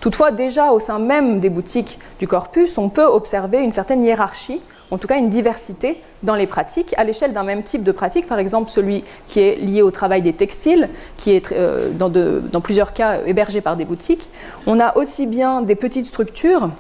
Toutefois, 0.00 0.30
déjà 0.30 0.72
au 0.72 0.80
sein 0.80 0.98
même 0.98 1.40
des 1.40 1.50
boutiques 1.50 1.98
du 2.18 2.28
corpus, 2.28 2.78
on 2.78 2.88
peut 2.88 3.04
observer 3.04 3.58
une 3.58 3.72
certaine 3.72 4.04
hiérarchie 4.04 4.60
en 4.90 4.98
tout 4.98 5.06
cas 5.06 5.18
une 5.18 5.28
diversité 5.28 6.00
dans 6.22 6.34
les 6.34 6.46
pratiques, 6.46 6.94
à 6.96 7.04
l'échelle 7.04 7.32
d'un 7.32 7.44
même 7.44 7.62
type 7.62 7.82
de 7.82 7.92
pratique, 7.92 8.26
par 8.26 8.38
exemple 8.38 8.70
celui 8.70 9.04
qui 9.26 9.40
est 9.40 9.56
lié 9.56 9.82
au 9.82 9.90
travail 9.90 10.22
des 10.22 10.32
textiles, 10.32 10.88
qui 11.16 11.32
est 11.32 11.52
euh, 11.52 11.90
dans, 11.90 12.08
dans 12.08 12.60
plusieurs 12.60 12.92
cas 12.92 13.20
hébergé 13.26 13.60
par 13.60 13.76
des 13.76 13.84
boutiques. 13.84 14.28
On 14.66 14.80
a 14.80 14.96
aussi 14.96 15.26
bien 15.26 15.62
des 15.62 15.74
petites 15.74 16.06
structures 16.06 16.70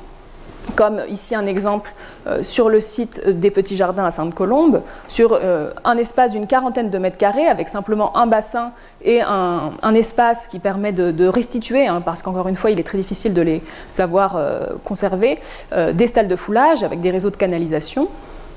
comme 0.76 1.00
ici 1.08 1.34
un 1.34 1.46
exemple 1.46 1.92
euh, 2.26 2.42
sur 2.42 2.68
le 2.68 2.80
site 2.80 3.26
des 3.26 3.50
Petits 3.50 3.76
Jardins 3.76 4.04
à 4.04 4.10
Sainte-Colombe, 4.10 4.82
sur 5.08 5.32
euh, 5.32 5.70
un 5.84 5.96
espace 5.96 6.32
d'une 6.32 6.46
quarantaine 6.46 6.90
de 6.90 6.98
mètres 6.98 7.18
carrés 7.18 7.46
avec 7.46 7.68
simplement 7.68 8.16
un 8.16 8.26
bassin 8.26 8.72
et 9.02 9.20
un, 9.20 9.94
espace 9.94 10.46
qui 10.48 10.58
permet 10.58 10.92
de, 10.92 11.26
restituer, 11.26 11.86
hein, 11.86 12.02
parce 12.04 12.22
qu'encore 12.22 12.48
une 12.48 12.56
fois 12.56 12.70
il 12.70 12.78
est 12.78 12.84
très 12.84 12.98
difficile 12.98 13.32
de 13.34 13.42
les 13.42 13.62
avoir 13.98 14.36
euh, 14.36 14.66
conservés, 14.84 15.38
des 15.92 16.06
stalles 16.06 16.28
de 16.28 16.36
foulage 16.36 16.82
avec 16.82 17.00
des 17.00 17.10
réseaux 17.10 17.30
de 17.30 17.36
canalisation. 17.36 18.08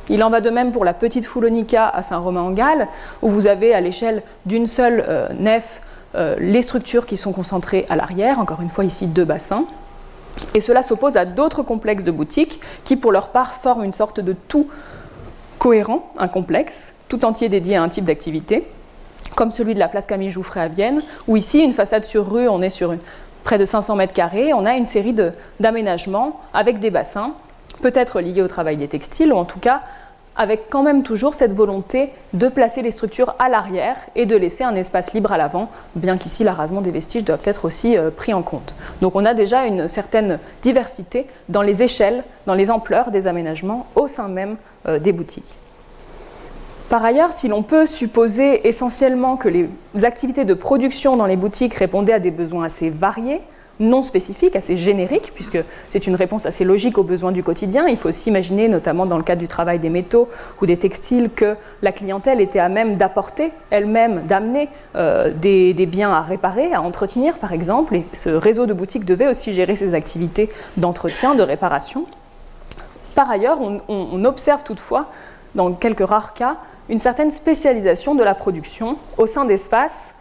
Il 0.09 0.24
en 0.24 0.30
va 0.30 0.41
de 0.41 0.49
même 0.49 0.72
pour 0.72 0.84
la 0.84 0.93
petite 0.93 1.26
Foulonica 1.26 1.88
à 1.88 2.03
Saint-Romain-en-Galles, 2.03 2.88
où 3.22 3.30
vous 3.30 3.47
avez 3.47 3.74
à 3.74 3.82
l'échelle 3.82 4.24
d'une 4.45 4.68
seule 4.68 5.30
nef 5.39 5.82
les 6.16 6.62
structures 6.62 7.05
qui 7.05 7.18
sont 7.18 7.32
concentrées 7.32 7.86
à 7.89 7.95
l'arrière, 7.95 8.39
encore 8.39 8.62
une 8.62 8.70
fois 8.70 8.84
ici 8.84 9.07
deux 9.07 9.26
bassins. 9.26 9.66
Et 10.53 10.59
cela 10.59 10.84
s'oppose 10.84 11.17
à 11.17 11.25
d'autres 11.25 11.63
complexes 11.63 12.03
de 12.03 12.11
boutiques 12.11 12.59
qui, 12.84 12.95
pour 12.95 13.11
leur 13.11 13.29
part, 13.29 13.55
forment 13.55 13.84
une 13.84 13.93
sorte 13.93 14.19
de 14.19 14.36
tout 14.47 14.67
cohérent, 15.59 16.11
un 16.17 16.27
complexe, 16.27 16.93
tout 17.07 17.23
entier 17.25 17.49
dédié 17.49 17.75
à 17.75 17.84
un 17.84 17.89
type 17.89 18.05
d'activité, 18.05 18.67
comme 19.36 19.51
celui 19.51 19.73
de 19.73 19.79
la 19.79 19.88
place 19.88 20.07
Camille 20.07 20.32
Jouffret 20.32 20.61
à 20.61 20.67
Vienne, 20.67 21.01
où 21.27 21.38
ici, 21.38 21.59
une 21.59 21.73
façade 21.73 22.03
sur 22.03 22.29
rue, 22.32 22.47
on 22.47 22.61
est 22.61 22.69
sur 22.69 22.95
près 23.43 23.57
de 23.57 23.65
500 23.65 23.95
mètres 23.95 24.13
carrés, 24.13 24.53
on 24.53 24.65
a 24.65 24.73
une 24.73 24.86
série 24.86 25.15
d'aménagements 25.59 26.39
avec 26.53 26.79
des 26.79 26.89
bassins, 26.89 27.34
peut-être 27.82 28.21
liés 28.21 28.41
au 28.41 28.47
travail 28.47 28.77
des 28.77 28.88
textiles, 28.88 29.32
ou 29.34 29.38
en 29.38 29.45
tout 29.45 29.59
cas 29.59 29.82
avec 30.42 30.72
quand 30.72 30.82
même 30.82 31.04
toujours 31.04 31.36
cette 31.36 31.54
volonté 31.54 32.10
de 32.34 32.48
placer 32.48 32.82
les 32.82 32.89
structures 32.89 33.36
à 33.38 33.48
l'arrière 33.48 33.98
et 34.16 34.26
de 34.26 34.36
laisser 34.36 34.64
un 34.64 34.74
espace 34.74 35.14
libre 35.14 35.32
à 35.32 35.38
l'avant, 35.38 35.70
bien 35.96 36.18
qu'ici 36.18 36.44
l'arasement 36.44 36.82
des 36.82 36.89
vestiges 36.89 37.24
doit 37.24 37.38
être 37.44 37.64
aussi 37.64 37.96
euh, 37.96 38.10
pris 38.10 38.34
en 38.34 38.42
compte. 38.42 38.74
Donc 39.02 39.16
on 39.16 39.24
a 39.24 39.36
déjà 39.36 39.68
une 39.68 39.88
certaine 39.88 40.39
diversité 40.64 41.28
dans 41.48 41.62
les 41.62 41.84
échelles, 41.84 42.24
dans 42.48 42.56
les 42.56 42.72
ampleurs 42.72 43.12
des 43.12 43.28
aménagements 43.28 43.86
au 43.94 44.08
sein 44.08 44.30
même 44.30 44.58
euh, 44.88 44.98
des 44.98 45.12
boutiques. 45.12 45.58
Par 46.89 47.06
ailleurs, 47.06 47.34
si 47.34 47.48
l'on 47.48 47.62
peut 47.62 47.86
supposer 47.86 48.68
essentiellement 48.68 49.38
que 49.38 49.48
les 49.48 49.70
activités 50.02 50.44
de 50.44 50.56
production 50.56 51.18
dans 51.18 51.28
les 51.28 51.36
boutiques 51.36 51.76
répondaient 51.76 52.14
à 52.14 52.20
des 52.20 52.32
besoins 52.32 52.66
assez 52.66 52.89
variés, 52.89 53.42
non 53.82 54.03
spécifique, 54.03 54.55
assez 54.55 54.77
générique, 54.77 55.32
puisque 55.34 55.57
c'est 55.89 56.07
une 56.07 56.15
réponse 56.15 56.45
assez 56.45 56.63
logique 56.63 56.97
aux 56.97 57.03
besoins 57.03 57.32
du 57.32 57.43
quotidien. 57.43 57.88
Il 57.88 57.97
faut 57.97 58.09
aussi 58.09 58.29
imaginer, 58.29 58.69
notamment 58.69 59.05
dans 59.05 59.17
le 59.17 59.23
cadre 59.23 59.41
du 59.41 59.47
travail 59.47 59.79
des 59.79 59.89
métaux 59.89 60.29
ou 60.61 60.65
des 60.65 60.77
textiles, 60.77 61.29
que 61.36 61.57
la 61.82 61.91
clientèle 61.91 62.39
était 62.39 62.59
à 62.59 62.69
même 62.69 62.95
d'apporter 62.95 63.51
elle-même, 63.71 64.23
d'amener 64.23 64.69
euh, 64.95 65.32
des, 65.34 65.73
biens 65.86 66.11
à 66.11 66.21
réparer, 66.21 66.71
à 66.73 66.82
entretenir, 66.82 67.38
par 67.39 67.51
exemple. 67.51 67.95
Et 67.95 68.05
ce 68.13 68.29
réseau 68.29 68.65
de 68.67 68.73
boutiques 68.73 69.03
devait 69.03 69.27
aussi 69.27 69.51
gérer 69.51 69.75
ses 69.75 69.93
activités 69.93 70.49
d'entretien, 70.77 71.36
de 71.36 71.43
réparation. 71.43 72.05
Par 73.15 73.29
ailleurs, 73.29 73.59
on, 73.89 74.23
observe 74.23 74.63
toutefois, 74.63 75.07
dans 75.55 75.73
quelques 75.73 76.07
rares 76.07 76.34
cas, 76.34 76.57
une 76.88 76.99
certaine 76.99 77.32
spécialisation 77.32 78.15
de 78.15 78.23
la 78.23 78.36
production 78.36 78.97
au 79.17 79.25
sein 79.25 79.43
d'espaces 79.45 80.13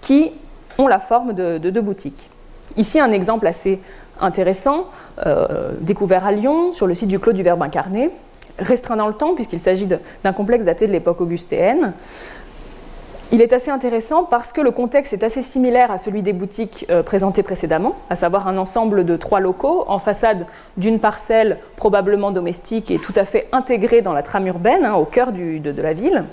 qui 0.00 0.32
ont 0.78 0.86
la 0.86 0.98
forme 0.98 1.32
de 1.32 1.80
boutiques. 1.80 2.30
Ici, 2.76 3.00
un 3.00 3.12
exemple 3.12 3.46
assez 3.46 3.80
intéressant, 4.20 4.86
euh, 5.26 5.72
découvert 5.80 6.26
à 6.26 6.32
Lyon, 6.32 6.72
sur 6.72 6.86
le 6.86 6.94
site 6.94 7.08
du 7.08 7.18
Clos 7.18 7.32
du 7.32 7.42
Verbe 7.42 7.62
incarné, 7.62 8.10
restreint 8.58 8.96
dans 8.96 9.08
le 9.08 9.14
temps, 9.14 9.34
puisqu'il 9.34 9.60
s'agit 9.60 9.86
d'un 9.86 10.32
complexe 10.32 10.64
daté 10.64 10.86
de 10.86 10.92
l'époque 10.92 11.20
augustéenne. 11.20 11.92
Il 13.30 13.42
est 13.42 13.52
assez 13.52 13.70
intéressant 13.70 14.24
parce 14.24 14.54
que 14.54 14.62
le 14.62 14.70
contexte 14.70 15.12
est 15.12 15.22
assez 15.22 15.42
similaire 15.42 15.90
à 15.90 15.98
celui 15.98 16.22
des 16.22 16.32
boutiques 16.32 16.86
euh, 16.88 17.02
présentées 17.02 17.42
précédemment, 17.42 17.94
à 18.08 18.16
savoir 18.16 18.48
un 18.48 18.56
ensemble 18.56 19.04
de 19.04 19.16
trois 19.16 19.38
locaux 19.38 19.84
en 19.86 19.98
façade 19.98 20.46
d'une 20.78 20.98
parcelle 20.98 21.58
probablement 21.76 22.30
domestique 22.30 22.90
et 22.90 22.98
tout 22.98 23.12
à 23.16 23.26
fait 23.26 23.46
intégrée 23.52 24.00
dans 24.00 24.14
la 24.14 24.22
trame 24.22 24.46
urbaine, 24.46 24.86
hein, 24.86 24.94
au 24.94 25.04
cœur 25.04 25.32
de, 25.32 25.82
la 25.82 25.92
ville. 25.92 26.24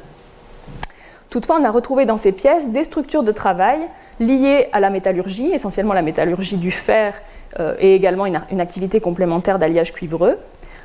Toutefois, 1.36 1.58
on 1.60 1.66
a 1.66 1.70
retrouvé 1.70 2.06
dans 2.06 2.16
ces 2.16 2.32
pièces 2.32 2.70
des 2.70 2.86
structures 2.86 3.22
de 3.22 3.34
travail 3.34 3.80
liées 4.22 4.70
à 4.72 4.80
la 4.80 4.90
métallurgie, 4.90 5.52
essentiellement 5.52 5.94
la 5.94 6.02
métallurgie 6.02 6.56
du 6.56 6.72
fer 6.72 7.14
euh, 7.60 7.76
et 7.78 7.94
également 7.94 8.26
une, 8.26 8.62
activité 8.62 9.02
complémentaire 9.02 9.60
d'alliage 9.60 9.92
cuivreux, 9.92 10.38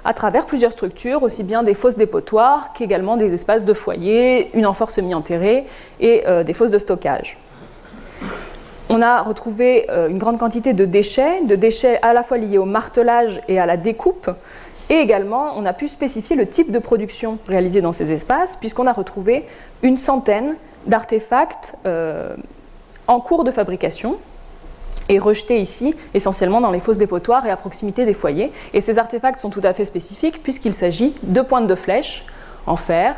à 0.04 0.12
travers 0.12 0.46
plusieurs 0.46 0.72
structures, 0.72 1.22
aussi 1.22 1.44
bien 1.44 1.62
des 1.62 1.74
fosses 1.74 1.96
dépotoirs 1.96 2.72
qu'également 2.72 3.16
des 3.16 3.32
espaces 3.32 3.64
de 3.64 3.72
foyer, 3.72 4.50
une 4.52 4.66
amphore 4.66 4.90
semi-enterrée 4.90 5.66
et 6.00 6.24
euh, 6.26 6.42
des 6.42 6.52
fosses 6.52 6.72
de 6.72 6.78
stockage. 6.78 7.38
On 8.88 9.02
a 9.02 9.22
retrouvé 9.22 9.86
euh, 9.88 10.08
une 10.08 10.18
grande 10.18 10.40
quantité 10.40 10.72
de 10.72 10.84
déchets, 10.84 11.44
de 11.44 11.54
déchets 11.54 12.00
à 12.02 12.12
la 12.12 12.24
fois 12.24 12.38
liés 12.38 12.58
au 12.58 12.64
martelage 12.64 13.40
et 13.46 13.60
à 13.60 13.66
la 13.66 13.76
découpe, 13.76 14.28
et 14.90 14.96
également, 14.96 15.52
on 15.56 15.64
a 15.64 15.72
pu 15.72 15.88
spécifier 15.88 16.36
le 16.36 16.46
type 16.46 16.70
de 16.70 16.78
production 16.78 17.38
réalisée 17.48 17.80
dans 17.80 17.92
ces 17.92 18.12
espaces, 18.12 18.56
puisqu'on 18.56 18.86
a 18.86 18.92
retrouvé 18.92 19.46
une 19.82 19.96
centaine 19.96 20.56
d'artefacts 20.86 21.74
en 23.06 23.20
cours 23.20 23.44
de 23.44 23.50
fabrication 23.50 24.18
et 25.10 25.18
rejetés 25.18 25.60
ici 25.60 25.94
essentiellement 26.14 26.60
dans 26.60 26.70
les 26.70 26.80
fosses 26.80 26.98
dépotoirs 26.98 27.44
et 27.44 27.50
à 27.50 27.56
proximité 27.56 28.06
des 28.06 28.14
foyers. 28.14 28.52
Et 28.72 28.80
ces 28.80 28.98
artefacts 28.98 29.40
sont 29.40 29.50
tout 29.50 29.60
à 29.64 29.72
fait 29.72 29.84
spécifiques 29.84 30.42
puisqu'il 30.42 30.72
s'agit 30.72 31.14
de 31.24 31.40
pointes 31.40 31.66
de 31.66 31.74
flèches 31.74 32.24
en 32.66 32.76
fer 32.76 33.16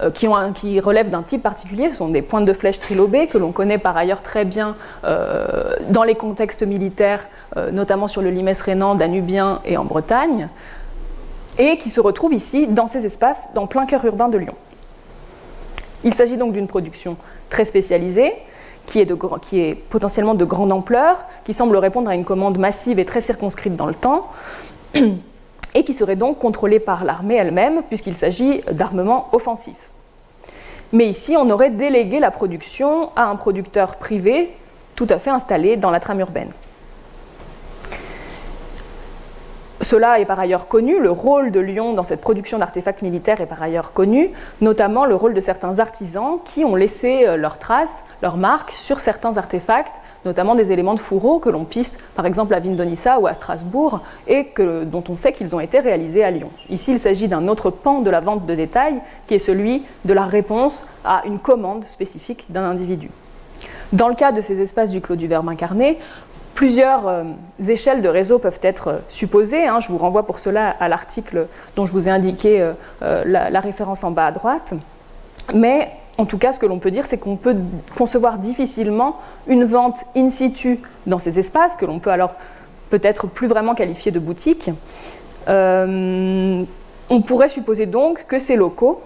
euh, 0.00 0.10
qui, 0.10 0.80
relèvent 0.80 1.10
d'un 1.10 1.22
type 1.22 1.42
particulier. 1.42 1.90
Ce 1.90 1.96
sont 1.96 2.08
des 2.08 2.22
pointes 2.22 2.44
de 2.44 2.52
flèches 2.52 2.78
trilobées 2.78 3.26
que 3.26 3.38
l'on 3.38 3.50
connaît 3.50 3.78
par 3.78 3.96
ailleurs 3.96 4.22
très 4.22 4.44
bien 4.44 4.76
euh, 5.04 5.74
dans 5.90 6.04
les 6.04 6.14
contextes 6.14 6.62
militaires, 6.62 7.26
euh, 7.56 7.72
notamment 7.72 8.06
sur 8.06 8.22
le 8.22 8.30
limès 8.30 8.60
rhénan, 8.62 8.94
danubien 8.94 9.60
et 9.64 9.76
en 9.76 9.84
Bretagne, 9.84 10.48
et 11.58 11.76
qui 11.78 11.90
se 11.90 12.00
retrouvent 12.00 12.34
ici 12.34 12.66
dans 12.66 12.86
ces 12.86 13.04
espaces, 13.04 13.50
dans 13.54 13.66
plein 13.66 13.86
cœur 13.86 14.04
urbain 14.04 14.28
de 14.28 14.38
Lyon. 14.38 14.54
Il 16.04 16.14
s'agit 16.14 16.36
donc 16.36 16.52
d'une 16.52 16.66
production 16.66 17.16
très 17.50 17.64
spécialisée, 17.64 18.32
qui 18.86 18.98
est, 18.98 19.12
qui 19.42 19.60
est, 19.60 19.74
potentiellement 19.74 20.34
de 20.34 20.44
grande 20.44 20.72
ampleur, 20.72 21.24
qui 21.44 21.54
semble 21.54 21.76
répondre 21.76 22.10
à 22.10 22.14
une 22.14 22.24
commande 22.24 22.58
massive 22.58 22.98
et 22.98 23.04
très 23.04 23.20
circonscrite 23.20 23.76
dans 23.76 23.86
le 23.86 23.94
temps, 23.94 24.28
et 25.74 25.84
qui 25.84 25.94
serait 25.94 26.16
donc 26.16 26.38
contrôlée 26.38 26.80
par 26.80 27.04
l'armée 27.04 27.36
elle-même, 27.36 27.82
puisqu'il 27.88 28.14
s'agit 28.14 28.62
d'armement 28.70 29.28
offensif. 29.32 29.90
Mais 30.92 31.06
ici, 31.06 31.36
on 31.38 31.48
aurait 31.48 31.70
délégué 31.70 32.20
la 32.20 32.30
production 32.30 33.10
à 33.16 33.24
un 33.24 33.36
producteur 33.36 33.96
privé 33.96 34.52
tout 34.94 35.06
à 35.08 35.18
fait 35.18 35.30
installé 35.30 35.76
dans 35.76 35.90
la 35.90 36.00
trame 36.00 36.20
urbaine. 36.20 36.50
Cela 39.82 40.20
est 40.20 40.24
par 40.24 40.38
ailleurs 40.38 40.68
connu, 40.68 41.00
le 41.00 41.10
rôle 41.10 41.50
de 41.50 41.58
Lyon 41.58 41.92
dans 41.92 42.04
cette 42.04 42.20
production 42.20 42.56
d'artefacts 42.56 43.02
militaires 43.02 43.40
est 43.40 43.46
par 43.46 43.60
ailleurs 43.60 43.92
connu, 43.92 44.30
notamment 44.60 45.04
le 45.06 45.16
rôle 45.16 45.34
de 45.34 45.40
certains 45.40 45.80
artisans 45.80 46.38
qui 46.44 46.64
ont 46.64 46.76
laissé 46.76 47.26
euh, 47.26 47.36
leurs 47.36 47.58
traces, 47.58 48.04
leurs 48.22 48.36
marques 48.36 48.70
sur 48.70 49.00
certains 49.00 49.36
artefacts, 49.36 50.00
notamment 50.24 50.54
des 50.54 50.70
éléments 50.70 50.94
de 50.94 51.00
fourreau 51.00 51.40
que 51.40 51.50
l'on 51.50 51.64
piste 51.64 52.00
par 52.14 52.26
exemple 52.26 52.54
à 52.54 52.60
Vindonissa 52.60 53.18
ou 53.18 53.26
à 53.26 53.34
Strasbourg 53.34 54.00
et 54.28 54.54
dont 54.84 55.02
on 55.08 55.16
sait 55.16 55.32
qu'ils 55.32 55.56
ont 55.56 55.60
été 55.60 55.80
réalisés 55.80 56.22
à 56.22 56.30
Lyon. 56.30 56.50
Ici, 56.70 56.92
il 56.92 56.98
s'agit 57.00 57.26
d'un 57.26 57.48
autre 57.48 57.70
pan 57.70 58.02
de 58.02 58.10
la 58.10 58.20
vente 58.20 58.46
de 58.46 58.54
détail 58.54 59.00
qui 59.26 59.34
est 59.34 59.40
celui 59.40 59.82
de 60.04 60.12
la 60.12 60.26
réponse 60.26 60.86
à 61.04 61.22
une 61.26 61.40
commande 61.40 61.84
spécifique 61.84 62.46
d'un 62.50 62.64
individu. 62.70 63.10
Dans 63.92 64.08
le 64.08 64.14
cas 64.14 64.32
de 64.32 64.40
ces 64.40 64.60
espaces 64.60 64.90
du 64.90 65.00
clos 65.00 65.16
du 65.16 65.26
verbe 65.26 65.48
incarné, 65.48 65.98
plusieurs 66.54 67.08
euh, 67.08 67.24
échelles 67.66 68.02
de 68.02 68.08
réseau 68.08 68.38
peuvent 68.38 68.60
être 68.62 68.88
euh, 68.88 68.98
supposées. 69.08 69.66
Hein. 69.66 69.80
Je 69.80 69.88
vous 69.88 69.98
renvoie 69.98 70.24
pour 70.24 70.38
cela 70.38 70.70
à 70.80 70.88
l'article 70.88 71.46
dont 71.76 71.86
je 71.86 71.92
vous 71.92 72.08
ai 72.08 72.10
indiqué 72.10 72.72
la, 73.00 73.50
la, 73.50 73.60
référence 73.60 74.04
en 74.04 74.10
bas 74.10 74.26
à 74.26 74.32
droite. 74.32 74.74
Mais 75.54 75.90
en 76.18 76.26
tout 76.26 76.38
cas, 76.38 76.52
ce 76.52 76.58
que 76.58 76.66
l'on 76.66 76.78
peut 76.78 76.90
dire, 76.90 77.06
c'est 77.06 77.18
qu'on 77.18 77.36
peut 77.36 77.56
concevoir 77.96 78.38
difficilement 78.38 79.16
une 79.46 79.64
vente 79.64 80.04
in 80.16 80.30
situ 80.30 80.80
dans 81.06 81.18
ces 81.18 81.38
espaces, 81.38 81.76
que 81.76 81.86
l'on 81.86 81.98
peut 81.98 82.10
alors 82.10 82.34
peut-être 82.90 83.26
plus 83.26 83.48
vraiment 83.48 83.74
qualifier 83.74 84.12
de 84.12 84.18
boutique. 84.18 84.70
on 85.48 86.66
pourrait 87.26 87.48
supposer 87.48 87.86
donc 87.86 88.26
que 88.26 88.38
ces 88.38 88.56
locaux 88.56 89.00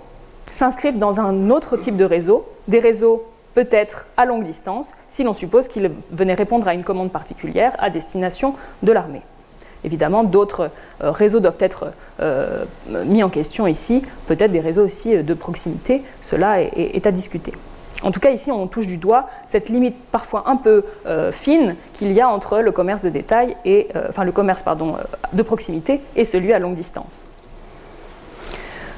s'inscrivent 0.50 0.98
dans 0.98 1.20
un 1.20 1.50
autre 1.50 1.76
type 1.76 1.96
de 1.96 2.04
réseau, 2.04 2.44
des 2.68 2.80
réseaux 2.80 3.24
peut-être 3.56 4.04
à 4.18 4.26
longue 4.26 4.44
distance, 4.44 4.92
si 5.08 5.24
l'on 5.24 5.32
suppose 5.32 5.66
qu'ils 5.66 5.90
venaient 6.12 6.34
répondre 6.34 6.68
à 6.68 6.74
une 6.74 6.84
commande 6.84 7.10
particulière 7.10 7.74
à 7.78 7.88
destination 7.88 8.54
de 8.82 8.92
l'armée. 8.92 9.22
Évidemment, 9.82 10.24
d'autres 10.24 10.70
euh, 11.02 11.10
réseaux 11.10 11.40
doivent 11.40 11.56
être 11.60 11.92
euh, 12.20 12.64
mis 13.06 13.22
en 13.22 13.30
question 13.30 13.66
ici, 13.66 14.02
peut-être 14.26 14.52
des 14.52 14.60
réseaux 14.60 14.84
aussi 14.84 15.16
euh, 15.16 15.22
de 15.22 15.32
proximité, 15.32 16.02
cela 16.20 16.60
est, 16.60 17.06
à 17.06 17.10
discuter. 17.10 17.54
En 18.02 18.10
tout 18.10 18.20
cas, 18.20 18.30
ici, 18.30 18.52
on 18.52 18.66
touche 18.66 18.86
du 18.86 18.98
doigt 18.98 19.26
cette 19.46 19.70
limite 19.70 19.96
parfois 20.12 20.44
un 20.50 20.56
peu 20.56 20.84
fine 21.32 21.76
qu'il 21.94 22.12
y 22.12 22.20
a 22.20 22.28
entre 22.28 22.58
le 22.58 22.70
commerce 22.70 23.00
de 23.00 23.08
détail 23.08 23.56
et, 23.64 23.88
enfin, 24.06 24.24
le 24.24 24.32
commerce 24.32 24.62
de 25.32 25.42
proximité 25.42 26.02
et 26.14 26.26
celui 26.26 26.52
à 26.52 26.58
longue 26.58 26.74
distance. 26.74 27.24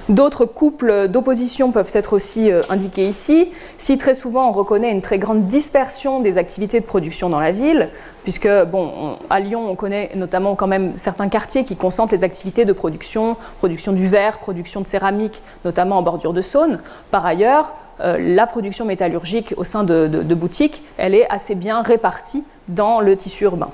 D'autres 0.09 0.47
couples 0.47 1.09
d'opposition 1.09 1.71
peuvent 1.71 1.91
être 1.93 2.15
aussi 2.15 2.51
euh, 2.51 2.63
indiqués 2.71 3.07
ici. 3.07 3.51
Si 3.77 3.99
très 3.99 4.15
souvent 4.15 4.49
on 4.49 4.53
reconnaît 4.53 4.91
une 4.91 5.03
très 5.03 5.19
grande 5.19 5.47
dispersion 5.49 6.21
des 6.21 6.39
activités 6.39 6.81
de 6.81 6.87
production 6.87 7.29
dans 7.29 7.41
la 7.41 7.51
ville, 7.51 7.91
puisque 8.23 8.49
bon, 8.71 9.19
à 9.29 9.39
Lyon 9.39 9.67
on 9.69 9.75
connaît 9.75 10.11
notamment 10.15 10.55
quand 10.55 10.67
même 10.67 10.93
certains 10.97 11.29
quartiers 11.29 11.63
qui 11.63 11.77
concentrent 11.77 12.15
les 12.15 12.25
activités 12.25 12.65
de 12.65 12.73
production, 12.73 13.37
production 13.59 13.93
du 13.93 14.07
verre, 14.07 14.39
production 14.39 14.81
de 14.81 14.87
céramique, 14.87 15.43
notamment 15.67 15.99
en 15.99 16.03
bordure 16.03 16.33
de 16.33 16.41
Saône. 16.41 16.81
Par 17.11 17.27
ailleurs, 17.27 17.75
euh, 18.01 18.17
la 18.19 18.47
production 18.47 18.87
métallurgique 18.87 19.53
au 19.59 19.65
sein 19.65 19.85
de 19.85 20.35
boutiques, 20.35 20.83
elle 20.97 21.15
est 21.15 21.29
assez 21.29 21.55
bien 21.55 21.83
répartie 21.83 22.45
dans 22.69 23.01
le 23.01 23.15
tissu 23.15 23.45
urbain. 23.45 23.69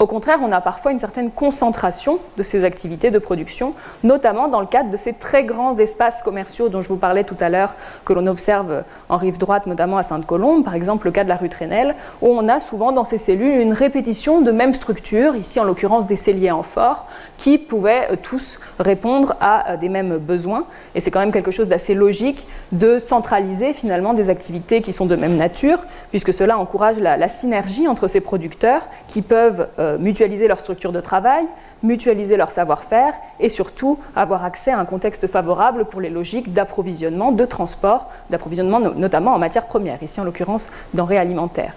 Au 0.00 0.06
contraire, 0.06 0.38
on 0.42 0.50
a 0.50 0.62
parfois 0.62 0.92
une 0.92 0.98
certaine 0.98 1.30
concentration 1.30 2.20
de 2.38 2.42
ces 2.42 2.64
activités 2.64 3.10
de 3.10 3.18
production, 3.18 3.74
notamment 4.02 4.48
dans 4.48 4.62
le 4.62 4.66
cadre 4.66 4.88
de 4.88 4.96
ces 4.96 5.12
très 5.12 5.44
grands 5.44 5.78
espaces 5.78 6.22
commerciaux 6.22 6.70
dont 6.70 6.80
je 6.80 6.88
vous 6.88 6.96
parlais 6.96 7.22
tout 7.22 7.36
à 7.38 7.50
l'heure, 7.50 7.74
que 8.06 8.14
l'on 8.14 8.26
observe 8.26 8.84
en 9.10 9.18
rive 9.18 9.36
droite, 9.36 9.66
notamment 9.66 9.98
à 9.98 10.02
Sainte-Colombe, 10.02 10.64
par 10.64 10.74
exemple 10.74 11.04
le 11.04 11.12
cas 11.12 11.22
de 11.22 11.28
la 11.28 11.36
rue 11.36 11.50
Trenel, 11.50 11.94
où 12.22 12.28
on 12.28 12.48
a 12.48 12.60
souvent 12.60 12.92
dans 12.92 13.04
ces 13.04 13.18
cellules 13.18 13.60
une 13.60 13.74
répétition 13.74 14.40
de 14.40 14.50
mêmes 14.50 14.72
structures, 14.72 15.36
ici 15.36 15.60
en 15.60 15.64
l'occurrence 15.64 16.06
des 16.06 16.16
celliers 16.16 16.50
en 16.50 16.62
fort, 16.62 17.06
qui 17.36 17.58
pouvaient 17.58 18.08
euh, 18.10 18.16
tous 18.22 18.58
répondre 18.78 19.36
à 19.38 19.72
euh, 19.72 19.76
des 19.76 19.90
mêmes 19.90 20.16
besoins. 20.16 20.64
Et 20.94 21.00
c'est 21.00 21.10
quand 21.10 21.20
même 21.20 21.30
quelque 21.30 21.50
chose 21.50 21.68
d'assez 21.68 21.92
logique 21.92 22.46
de 22.72 22.98
centraliser 22.98 23.74
finalement 23.74 24.14
des 24.14 24.30
activités 24.30 24.80
qui 24.80 24.94
sont 24.94 25.04
de 25.04 25.16
même 25.16 25.36
nature, 25.36 25.84
puisque 26.08 26.32
cela 26.32 26.58
encourage 26.58 26.98
la, 26.98 27.28
synergie 27.28 27.86
entre 27.86 28.08
ces 28.08 28.20
producteurs 28.20 28.82
qui 29.06 29.20
peuvent 29.20 29.68
euh, 29.78 29.89
euh, 29.90 29.98
mutualiser 29.98 30.48
leur 30.48 30.60
structure 30.60 30.92
de 30.92 31.00
travail, 31.00 31.44
mutualiser 31.82 32.36
leur 32.36 32.50
savoir-faire 32.50 33.14
et 33.38 33.48
surtout 33.48 33.98
avoir 34.16 34.44
accès 34.44 34.70
à 34.70 34.78
un 34.78 34.84
contexte 34.84 35.26
favorable 35.26 35.84
pour 35.84 36.00
les 36.00 36.10
logiques 36.10 36.52
d'approvisionnement, 36.52 37.32
de 37.32 37.44
transport, 37.44 38.08
d'approvisionnement 38.30 38.80
notamment 38.80 39.34
en 39.34 39.38
matières 39.38 39.66
premières, 39.66 40.02
ici 40.02 40.20
en 40.20 40.24
l'occurrence 40.24 40.70
denrées 40.94 41.18
alimentaires. 41.18 41.74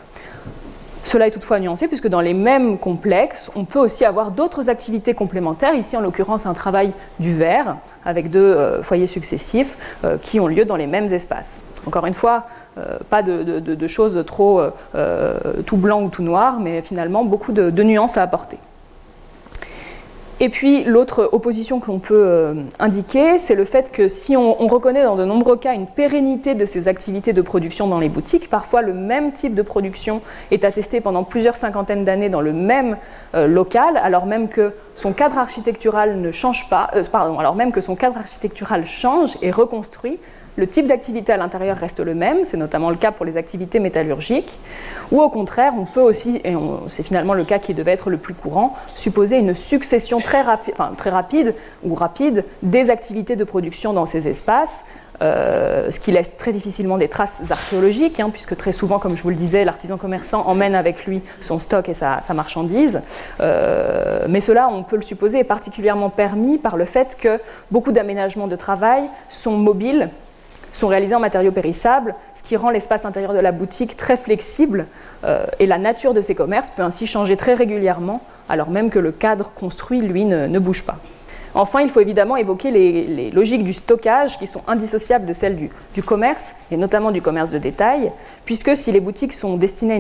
Cela 1.03 1.27
est 1.27 1.31
toutefois 1.31 1.59
nuancé 1.59 1.87
puisque 1.87 2.07
dans 2.07 2.21
les 2.21 2.33
mêmes 2.33 2.77
complexes, 2.77 3.51
on 3.55 3.65
peut 3.65 3.79
aussi 3.79 4.05
avoir 4.05 4.31
d'autres 4.31 4.69
activités 4.69 5.13
complémentaires, 5.13 5.75
ici 5.75 5.97
en 5.97 6.01
l'occurrence 6.01 6.45
un 6.45 6.53
travail 6.53 6.93
du 7.19 7.33
verre 7.33 7.75
avec 8.05 8.29
deux 8.29 8.39
euh, 8.39 8.81
foyers 8.83 9.07
successifs 9.07 9.77
euh, 10.05 10.17
qui 10.17 10.39
ont 10.39 10.47
lieu 10.47 10.65
dans 10.65 10.77
les 10.77 10.87
mêmes 10.87 11.13
espaces. 11.13 11.61
Encore 11.85 12.05
une 12.05 12.13
fois, 12.13 12.47
pas 13.09 13.21
de, 13.21 13.87
choses 13.87 14.23
trop 14.25 14.61
tout 15.65 15.77
blanc 15.77 16.03
ou 16.03 16.09
tout 16.09 16.23
noir, 16.23 16.59
mais 16.59 16.81
finalement 16.81 17.23
beaucoup 17.25 17.51
de 17.51 17.83
nuances 17.83 18.17
à 18.17 18.23
apporter. 18.23 18.57
Et 20.43 20.49
puis 20.49 20.83
l'autre 20.83 21.29
opposition 21.31 21.79
que 21.79 21.87
l'on 21.87 21.99
peut 21.99 22.25
euh, 22.25 22.53
indiquer, 22.77 23.39
c'est 23.39 23.55
le 23.55 23.63
fait 23.63 23.93
que 23.93 24.09
si 24.09 24.35
on, 24.35 24.67
reconnaît 24.67 25.03
dans 25.03 25.15
de 25.15 25.23
nombreux 25.23 25.55
cas 25.55 25.73
une 25.73 25.87
pérennité 25.87 26.53
de 26.53 26.65
ces 26.65 26.89
activités 26.89 27.31
de 27.31 27.41
production 27.41 27.87
dans 27.87 27.99
les 27.99 28.09
boutiques, 28.09 28.49
parfois 28.49 28.81
le 28.81 28.93
même 28.93 29.31
type 29.31 29.53
de 29.53 29.61
production 29.61 30.19
est 30.51 30.65
attesté 30.65 30.99
pendant 30.99 31.23
plusieurs 31.23 31.55
cinquantaines 31.55 32.03
d'années 32.03 32.27
dans 32.27 32.41
le 32.41 32.51
même 32.51 32.97
euh, 33.35 33.47
local, 33.47 33.95
alors 33.95 34.25
même 34.25 34.49
que 34.49 34.73
son 34.95 35.13
cadre 35.13 35.37
architectural 35.37 36.19
ne 36.19 36.31
change 36.31 36.67
pas, 36.69 36.89
euh, 36.95 37.03
alors 37.13 37.55
même 37.55 37.71
que 37.71 37.79
son 37.79 37.95
cadre 37.95 38.17
architectural 38.17 38.85
change 38.85 39.37
et 39.41 39.49
reconstruit, 39.49 40.19
le 40.55 40.67
type 40.67 40.87
d'activité 40.87 41.31
à 41.31 41.37
l'intérieur 41.37 41.77
reste 41.77 41.99
le 41.99 42.13
même, 42.13 42.45
c'est 42.45 42.57
notamment 42.57 42.89
le 42.89 42.95
cas 42.95 43.11
pour 43.11 43.25
les 43.25 43.37
activités 43.37 43.79
métallurgiques, 43.79 44.59
ou 45.11 45.21
au 45.21 45.29
contraire, 45.29 45.73
on 45.77 45.85
peut 45.85 46.01
aussi, 46.01 46.41
et 46.43 46.53
c'est 46.89 47.03
finalement 47.03 47.33
le 47.33 47.43
cas 47.43 47.59
qui 47.59 47.73
devait 47.73 47.91
être 47.91 48.09
le 48.09 48.17
plus 48.17 48.33
courant, 48.33 48.75
supposer 48.93 49.37
une 49.37 49.55
succession 49.55 50.19
très, 50.19 50.41
rapide, 50.41 51.55
ou 51.83 51.95
rapide 51.95 52.45
des 52.61 52.89
activités 52.89 53.35
de 53.35 53.43
production 53.43 53.93
dans 53.93 54.05
ces 54.05 54.27
espaces, 54.27 54.83
euh, 55.21 55.91
ce 55.91 55.99
qui 55.99 56.11
laisse 56.11 56.35
très 56.37 56.51
difficilement 56.51 56.97
des 56.97 57.07
traces 57.07 57.41
archéologiques, 57.49 58.19
hein, 58.19 58.29
puisque 58.31 58.57
très 58.57 58.71
souvent, 58.71 58.99
comme 58.99 59.15
je 59.15 59.23
vous 59.23 59.29
le 59.29 59.35
disais, 59.35 59.63
l'artisan 59.63 59.97
commerçant 59.97 60.45
emmène 60.47 60.75
avec 60.75 61.05
lui 61.05 61.21
son 61.39 61.59
stock 61.59 61.87
et 61.87 61.93
sa, 61.93 62.19
marchandise. 62.33 63.01
Euh, 63.39 64.25
mais 64.27 64.39
cela, 64.39 64.69
on 64.69 64.83
peut 64.83 64.95
le 64.95 65.01
supposer, 65.01 65.39
est 65.39 65.43
particulièrement 65.43 66.09
permis 66.09 66.57
par 66.57 66.77
le 66.77 66.85
fait 66.85 67.15
que 67.19 67.39
beaucoup 67.71 67.91
d'aménagements 67.91 68.47
de 68.47 68.55
travail 68.55 69.03
sont 69.29 69.51
mobiles 69.51 70.09
sont 70.73 70.87
réalisés 70.87 71.15
en 71.15 71.19
matériaux 71.19 71.51
périssables, 71.51 72.15
ce 72.35 72.43
qui 72.43 72.57
rend 72.57 72.69
l'espace 72.69 73.05
intérieur 73.05 73.33
de 73.33 73.39
la 73.39 73.51
boutique 73.51 73.95
très 73.95 74.17
flexible 74.17 74.87
euh, 75.23 75.45
et 75.59 75.65
la 75.65 75.77
nature 75.77 76.13
de 76.13 76.21
ces 76.21 76.35
commerces 76.35 76.69
peut 76.69 76.83
ainsi 76.83 77.07
changer 77.07 77.37
très 77.37 77.53
régulièrement, 77.53 78.21
alors 78.49 78.69
même 78.69 78.89
que 78.89 78.99
le 78.99 79.11
cadre 79.11 79.51
construit, 79.55 80.01
lui, 80.01 80.25
ne 80.25 80.59
bouge 80.59 80.83
pas. 80.83 80.97
Enfin, 81.55 81.81
il 81.81 81.89
faut 81.91 81.99
évidemment 81.99 82.35
évoquer 82.35 82.71
les, 82.71 83.29
logiques 83.29 83.63
du 83.63 83.73
stockage 83.73 84.39
qui 84.39 84.47
sont 84.47 84.63
indissociables 84.67 85.25
de 85.25 85.33
celles 85.33 85.69
du, 85.93 86.03
commerce, 86.03 86.55
et 86.71 86.77
notamment 86.77 87.11
du 87.11 87.21
commerce 87.21 87.51
de 87.51 87.59
détail, 87.59 88.11
puisque 88.45 88.75
si 88.75 88.91
les 88.91 88.99
boutiques 88.99 89.33
sont 89.33 89.55
destinées 89.55 89.93
à 89.93 89.97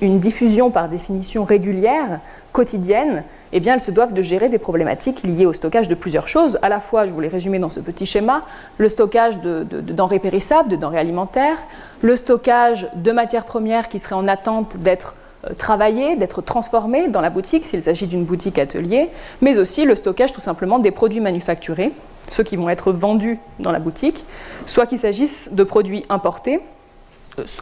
une, 0.00 0.18
diffusion 0.18 0.70
par 0.70 0.88
définition 0.88 1.44
régulière, 1.44 2.20
quotidienne, 2.52 3.24
eh 3.56 3.60
bien, 3.60 3.74
elles 3.74 3.80
se 3.80 3.90
doivent 3.90 4.12
de 4.12 4.20
gérer 4.20 4.48
des 4.48 4.58
problématiques 4.58 5.22
liées 5.22 5.46
au 5.46 5.52
stockage 5.52 5.88
de 5.88 5.94
plusieurs 5.94 6.28
choses. 6.28 6.58
À 6.60 6.68
la 6.68 6.80
fois, 6.80 7.06
je 7.06 7.12
vous 7.12 7.20
l'ai 7.20 7.28
résumé 7.28 7.58
dans 7.58 7.68
ce 7.68 7.80
petit 7.80 8.04
schéma, 8.04 8.42
le 8.78 8.88
stockage 8.88 9.38
de, 9.38 9.62
de 9.62 9.80
denrées 9.80 10.18
périssables, 10.18 10.68
de 10.68 10.76
denrées 10.76 10.98
alimentaires, 10.98 11.58
le 12.02 12.16
stockage 12.16 12.88
de 12.96 13.12
matières 13.12 13.44
premières 13.44 13.88
qui 13.88 14.00
seraient 14.00 14.16
en 14.16 14.26
attente 14.26 14.76
d'être 14.76 15.14
euh, 15.46 15.54
travailler, 15.54 16.16
d'être 16.16 16.42
transformé 16.42 17.08
dans 17.08 17.20
la 17.20 17.30
boutique 17.30 17.64
s'il 17.64 17.82
s'agit 17.82 18.06
d'une 18.06 18.24
boutique 18.24 18.58
atelier, 18.58 19.08
mais 19.40 19.58
aussi 19.58 19.84
le 19.84 19.94
stockage 19.94 20.32
tout 20.32 20.40
simplement 20.40 20.78
des 20.78 20.90
produits 20.90 21.20
manufacturés, 21.20 21.92
ceux 22.28 22.42
qui 22.42 22.56
vont 22.56 22.68
être 22.68 22.92
vendus 22.92 23.38
dans 23.58 23.72
la 23.72 23.78
boutique, 23.78 24.24
soit 24.66 24.86
qu'il 24.86 24.98
s'agisse 24.98 25.50
de 25.52 25.62
produits 25.62 26.04
importés 26.08 26.60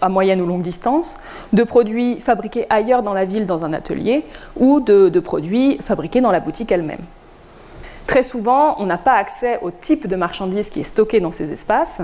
à 0.01 0.09
moyenne 0.09 0.41
ou 0.41 0.47
longue 0.47 0.63
distance, 0.63 1.17
de 1.53 1.63
produits 1.63 2.21
fabriqués 2.21 2.67
ailleurs 2.71 3.03
dans 3.03 3.15
la 3.15 3.25
ville 3.25 3.47
dans 3.47 3.65
un 3.65 3.73
atelier 3.73 4.25
ou 4.57 4.81
de, 4.81 5.21
produits 5.21 5.79
fabriqués 5.79 6.21
dans 6.21 6.33
la 6.33 6.41
boutique 6.41 6.73
elle-même. 6.73 7.01
Très 8.07 8.23
souvent, 8.23 8.77
on 8.79 8.87
n'a 8.87 8.99
pas 8.99 9.15
accès 9.15 9.59
au 9.63 9.71
type 9.71 10.07
de 10.07 10.17
marchandises 10.17 10.71
qui 10.71 10.81
est 10.81 10.85
stocké 10.85 11.21
dans 11.21 11.31
ces 11.31 11.53
espaces, 11.53 12.03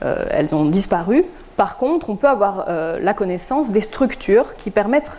elles 0.00 0.54
ont 0.54 0.64
disparu. 0.64 1.24
Par 1.56 1.76
contre, 1.76 2.10
on 2.10 2.16
peut 2.16 2.28
avoir 2.28 2.66
euh, 2.68 2.98
la 3.00 3.14
connaissance 3.14 3.70
des 3.70 3.80
structures 3.80 4.56
qui 4.56 4.70
permettent, 4.70 5.10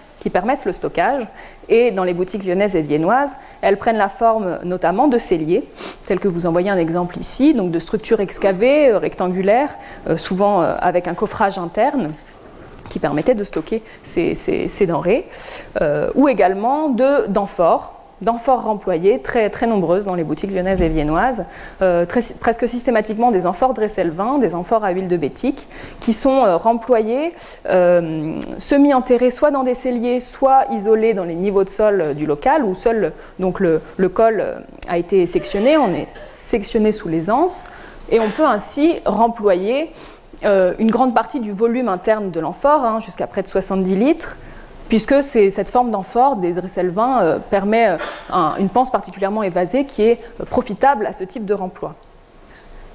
le 0.66 0.72
stockage. 0.72 1.28
Et 1.70 1.92
dans 1.92 2.04
les 2.04 2.16
boutiques 2.16 2.44
lyonnaises 2.44 2.76
et 2.76 2.82
viennoises, 2.82 3.36
elles 3.62 3.78
prennent 3.78 3.98
la 3.98 4.10
forme 4.10 4.58
notamment 4.64 5.08
de 5.08 5.20
celliers, 5.20 5.64
tels 6.08 6.20
que 6.20 6.28
vous 6.28 6.48
en 6.48 6.52
voyez 6.52 6.72
un 6.72 6.78
exemple 6.78 7.20
ici, 7.20 7.54
donc 7.54 7.70
de 7.70 7.78
structures 7.80 8.20
excavées, 8.20 8.90
euh, 8.90 8.98
rectangulaires, 8.98 9.78
souvent 10.18 10.62
avec 10.62 11.08
un 11.08 11.14
coffrage 11.14 11.58
interne 11.58 12.12
qui 12.90 13.00
permettait 13.00 13.36
de 13.36 13.44
stocker 13.44 13.84
ces, 14.04 14.36
ces 14.36 14.88
denrées, 14.88 15.28
ou 16.16 16.28
également 16.28 16.90
d'amphores 16.90 17.95
d'amphores 18.22 18.64
remployées, 18.64 19.20
très, 19.20 19.50
très 19.50 19.68
nombreuses 19.68 20.06
dans 20.06 20.16
les 20.16 20.24
boutiques 20.24 20.52
lyonnaises 20.52 20.82
et 20.82 20.88
viennoises, 20.88 21.46
euh, 21.82 22.06
presque 22.40 22.68
systématiquement 22.68 23.32
des 23.32 23.46
amphores 23.46 23.74
Dresselvin, 23.74 24.38
des 24.38 24.56
amphores 24.56 24.86
à 24.86 24.92
huile 24.92 25.08
de 25.08 25.18
bétique, 25.18 25.68
qui 26.00 26.14
sont 26.14 26.46
euh, 26.46 26.58
euh, 27.68 28.40
semi-enterrées 28.58 29.30
soit 29.30 29.52
dans 29.52 29.64
des 29.64 29.74
celliers, 29.74 30.20
soit 30.20 30.66
isolées 30.72 31.14
dans 31.14 31.26
les 31.26 31.36
niveaux 31.36 31.64
de 31.64 31.70
sol 31.70 32.16
du 32.16 32.26
local, 32.26 32.64
où 32.64 32.74
seul 32.74 33.12
donc, 33.40 33.60
le, 33.60 33.82
le 33.98 34.10
col 34.10 34.44
a 34.88 34.98
été 34.98 35.26
sectionné, 35.26 35.78
on 35.78 35.94
est 35.94 36.08
sectionné 36.30 36.92
sous 36.92 37.10
les 37.10 37.30
anses, 37.30 37.68
et 38.10 38.20
on 38.20 38.30
peut 38.30 38.46
ainsi 38.46 39.00
remployer 39.06 39.92
une 40.44 40.92
grande 40.92 41.16
partie 41.16 41.40
du 41.40 41.52
volume 41.52 41.90
interne 41.90 42.30
de 42.30 42.40
l'amphore, 42.40 42.84
hein, 42.84 43.00
jusqu'à 43.00 43.26
près 43.26 43.42
de 43.42 43.48
70 43.48 43.96
litres, 43.96 44.38
puisque 44.90 45.24
cette 45.24 45.70
forme 45.70 45.92
d'amphore 45.92 46.36
des 46.38 46.60
Risselvin 46.60 47.40
permet 47.50 47.98
une 48.60 48.70
panse 48.70 48.92
particulièrement 48.92 49.44
évasée 49.44 49.86
qui 49.86 50.04
est 50.04 50.20
profitable 50.50 51.06
à 51.06 51.14
ce 51.14 51.24
type 51.24 51.46
de 51.46 51.54
remploi. 51.54 51.96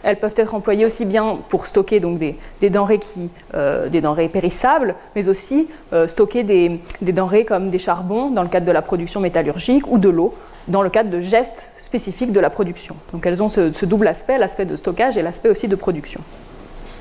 Elles 0.03 0.19
peuvent 0.19 0.35
être 0.37 0.55
employées 0.55 0.87
aussi 0.87 1.05
bien 1.05 1.39
pour 1.49 1.67
stocker 1.67 2.01
donc 2.01 2.19
des, 2.19 2.71
denrées, 2.71 2.99
qui, 2.99 3.31
euh, 3.55 3.89
des 3.89 4.01
denrées 4.01 4.29
périssables, 4.29 4.95
mais 5.15 5.29
aussi 5.29 5.69
euh, 5.93 6.07
stocker 6.07 6.43
des, 6.43 6.81
denrées 7.03 7.45
comme 7.45 7.71
des 7.71 7.79
charbons 7.79 8.31
dans 8.31 8.43
le 8.43 8.49
cadre 8.49 8.67
de 8.67 8.73
la 8.73 8.83
production 8.83 9.21
métallurgique 9.21 9.85
ou 9.89 9.99
de 9.99 10.09
l'eau 10.09 10.35
dans 10.69 10.83
le 10.83 10.91
cadre 10.91 11.11
de 11.11 11.21
gestes 11.21 11.69
spécifiques 11.79 12.33
de 12.33 12.41
la 12.41 12.51
production. 12.51 12.97
Donc 13.13 13.27
elles 13.27 13.43
ont 13.43 13.49
ce 13.49 13.85
double 13.85 14.07
aspect, 14.07 14.39
l'aspect 14.39 14.67
de 14.67 14.77
stockage 14.77 15.17
et 15.17 15.23
l'aspect 15.23 15.49
aussi 15.49 15.69
de 15.69 15.77
production. 15.77 16.21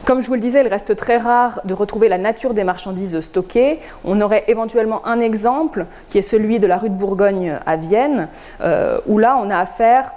Comme 0.09 0.23
je 0.23 0.27
vous 0.27 0.33
le 0.33 0.39
disais, 0.39 0.61
il 0.61 0.67
reste 0.67 0.95
très 0.95 1.17
rare 1.17 1.61
de 1.65 1.75
retrouver 1.75 2.09
la 2.09 2.17
nature 2.17 2.55
des 2.55 2.63
marchandises 2.63 3.19
stockées. 3.19 3.77
On 4.03 4.21
aurait 4.21 4.43
éventuellement 4.47 5.05
un 5.05 5.19
exemple 5.19 5.85
qui 6.07 6.17
est 6.17 6.23
celui 6.23 6.57
de 6.57 6.65
la 6.65 6.77
rue 6.77 6.89
de 6.89 6.95
Bourgogne 6.95 7.59
à 7.63 7.77
Vienne, 7.77 8.27
euh, 8.61 8.99
où 9.05 9.19
là 9.19 9.39
on 9.39 9.51
a 9.51 9.57
affaire 9.59 10.11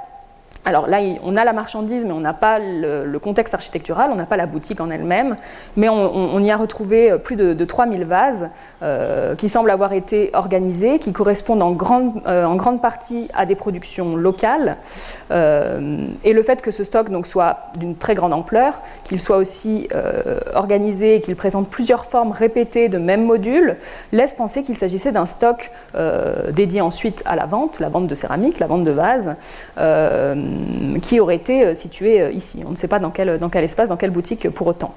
alors 0.64 0.86
là, 0.86 1.00
on 1.24 1.34
a 1.34 1.44
la 1.44 1.52
marchandise, 1.52 2.04
mais 2.04 2.12
on 2.12 2.20
n'a 2.20 2.34
pas 2.34 2.58
le, 2.60 3.18
contexte 3.18 3.54
architectural, 3.54 4.10
on 4.12 4.14
n'a 4.14 4.26
pas 4.26 4.36
la 4.36 4.46
boutique 4.46 4.80
en 4.80 4.90
elle-même, 4.90 5.36
mais 5.76 5.88
on, 5.88 6.38
y 6.40 6.50
a 6.50 6.56
retrouvé 6.56 7.16
plus 7.18 7.36
de, 7.36 7.64
3000 7.64 8.04
vases 8.04 8.48
euh, 8.82 9.34
qui 9.34 9.48
semblent 9.48 9.70
avoir 9.70 9.92
été 9.92 10.30
organisés, 10.34 10.98
qui 10.98 11.12
correspondent 11.12 11.62
en 11.62 11.72
grande, 11.72 12.20
euh, 12.26 12.76
partie 12.80 13.28
à 13.34 13.44
des 13.44 13.54
productions 13.54 14.16
locales. 14.16 14.76
Euh, 15.30 16.06
et 16.24 16.32
le 16.32 16.42
fait 16.42 16.62
que 16.62 16.70
ce 16.70 16.84
stock 16.84 17.10
donc, 17.10 17.26
soit 17.26 17.58
d'une 17.78 17.96
très 17.96 18.14
grande 18.14 18.32
ampleur, 18.32 18.82
qu'il 19.04 19.20
soit 19.20 19.36
aussi 19.36 19.88
organisé 20.54 21.16
et 21.16 21.20
qu'il 21.20 21.36
présente 21.36 21.68
plusieurs 21.68 22.04
formes 22.04 22.32
répétées 22.32 22.88
de 22.88 22.98
mêmes 22.98 23.24
modules, 23.24 23.76
laisse 24.12 24.32
penser 24.32 24.62
qu'il 24.62 24.76
s'agissait 24.76 25.12
d'un 25.12 25.26
stock 25.26 25.70
dédié 26.52 26.80
ensuite 26.80 27.22
à 27.26 27.36
la 27.36 27.46
vente, 27.46 27.80
la 27.80 27.88
vente 27.88 28.06
de 28.06 28.14
céramique, 28.14 28.58
la 28.58 28.66
vente 28.66 28.84
de 28.84 28.90
vases 28.90 29.34
qui 31.00 31.20
aurait 31.20 31.36
été 31.36 31.64
euh, 31.64 31.74
situé 31.74 32.20
euh, 32.20 32.30
ici. 32.30 32.62
On 32.66 32.70
ne 32.70 32.76
sait 32.76 32.88
pas 32.88 32.98
dans 32.98 33.10
quel, 33.10 33.28
espace, 33.64 33.88
dans 33.88 33.96
quelle 33.96 34.10
boutique 34.10 34.48
pour 34.50 34.66
autant. 34.66 34.94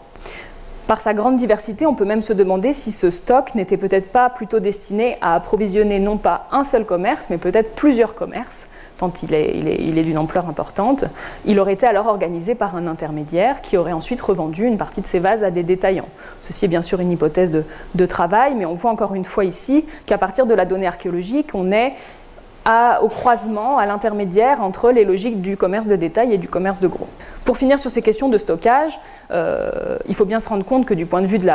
Par 0.88 1.02
sa 1.02 1.16
grande 1.16 1.38
diversité, 1.38 1.88
on 1.88 1.96
peut 1.96 2.06
même 2.06 2.22
se 2.22 2.32
demander 2.32 2.74
si 2.74 2.92
ce 2.92 3.10
stock 3.10 3.56
n'était 3.56 3.78
peut-être 3.78 4.12
pas 4.12 4.30
plutôt 4.30 4.60
destiné 4.60 5.18
à 5.20 5.34
approvisionner 5.34 6.00
non 6.00 6.18
pas 6.18 6.48
un 6.52 6.64
seul 6.64 6.86
commerce, 6.86 7.28
mais 7.32 7.40
peut-être 7.40 7.74
plusieurs 7.74 8.14
commerces, 8.14 8.68
tant 9.00 9.12
il 9.24 9.34
est, 9.34 10.04
d'une 10.04 10.20
ampleur 10.20 10.48
importante. 10.48 11.06
Il 11.46 11.60
aurait 11.60 11.74
été 11.74 11.88
alors 11.88 12.06
organisé 12.06 12.54
par 12.54 12.76
un 12.76 12.86
intermédiaire 12.86 13.62
qui 13.62 13.78
aurait 13.78 13.94
ensuite 13.94 14.22
revendu 14.22 14.66
une 14.66 14.78
partie 14.78 15.02
de 15.02 15.08
ses 15.08 15.18
vases 15.18 15.44
à 15.44 15.50
des 15.50 15.64
détaillants. 15.64 16.10
Ceci 16.42 16.66
est 16.66 16.68
bien 16.68 16.84
sûr 16.84 17.00
une 17.00 17.10
hypothèse 17.10 17.64
de 17.96 18.06
travail, 18.06 18.54
mais 18.54 18.68
on 18.68 18.76
voit 18.76 18.92
encore 18.92 19.16
une 19.16 19.26
fois 19.26 19.44
ici 19.44 19.86
qu'à 20.06 20.20
partir 20.20 20.46
de 20.46 20.54
la 20.54 20.66
donnée 20.66 20.86
archéologique, 20.86 21.50
on 21.56 21.72
est 21.72 21.94
au 23.02 23.10
croisement, 23.10 23.78
à 23.78 23.86
l'intermédiaire 23.86 24.62
entre 24.62 24.92
les 24.92 25.06
logiques 25.06 25.42
du 25.42 25.56
commerce 25.56 25.86
de 25.86 25.96
détail 25.96 26.34
et 26.34 26.38
du 26.38 26.48
commerce 26.48 26.80
de 26.80 26.88
gros. 26.88 27.08
Pour 27.44 27.58
finir 27.58 27.78
sur 27.78 27.92
ces 27.92 28.02
questions 28.02 28.28
de 28.28 28.40
stockage, 28.40 29.00
euh, 29.30 29.98
il 30.08 30.16
faut 30.16 30.26
bien 30.26 30.40
se 30.40 30.50
rendre 30.50 30.66
compte 30.66 30.88
que 30.88 30.96
du 30.96 31.06
point 31.06 31.22
de 31.22 31.28
vue 31.28 31.38
de 31.38 31.48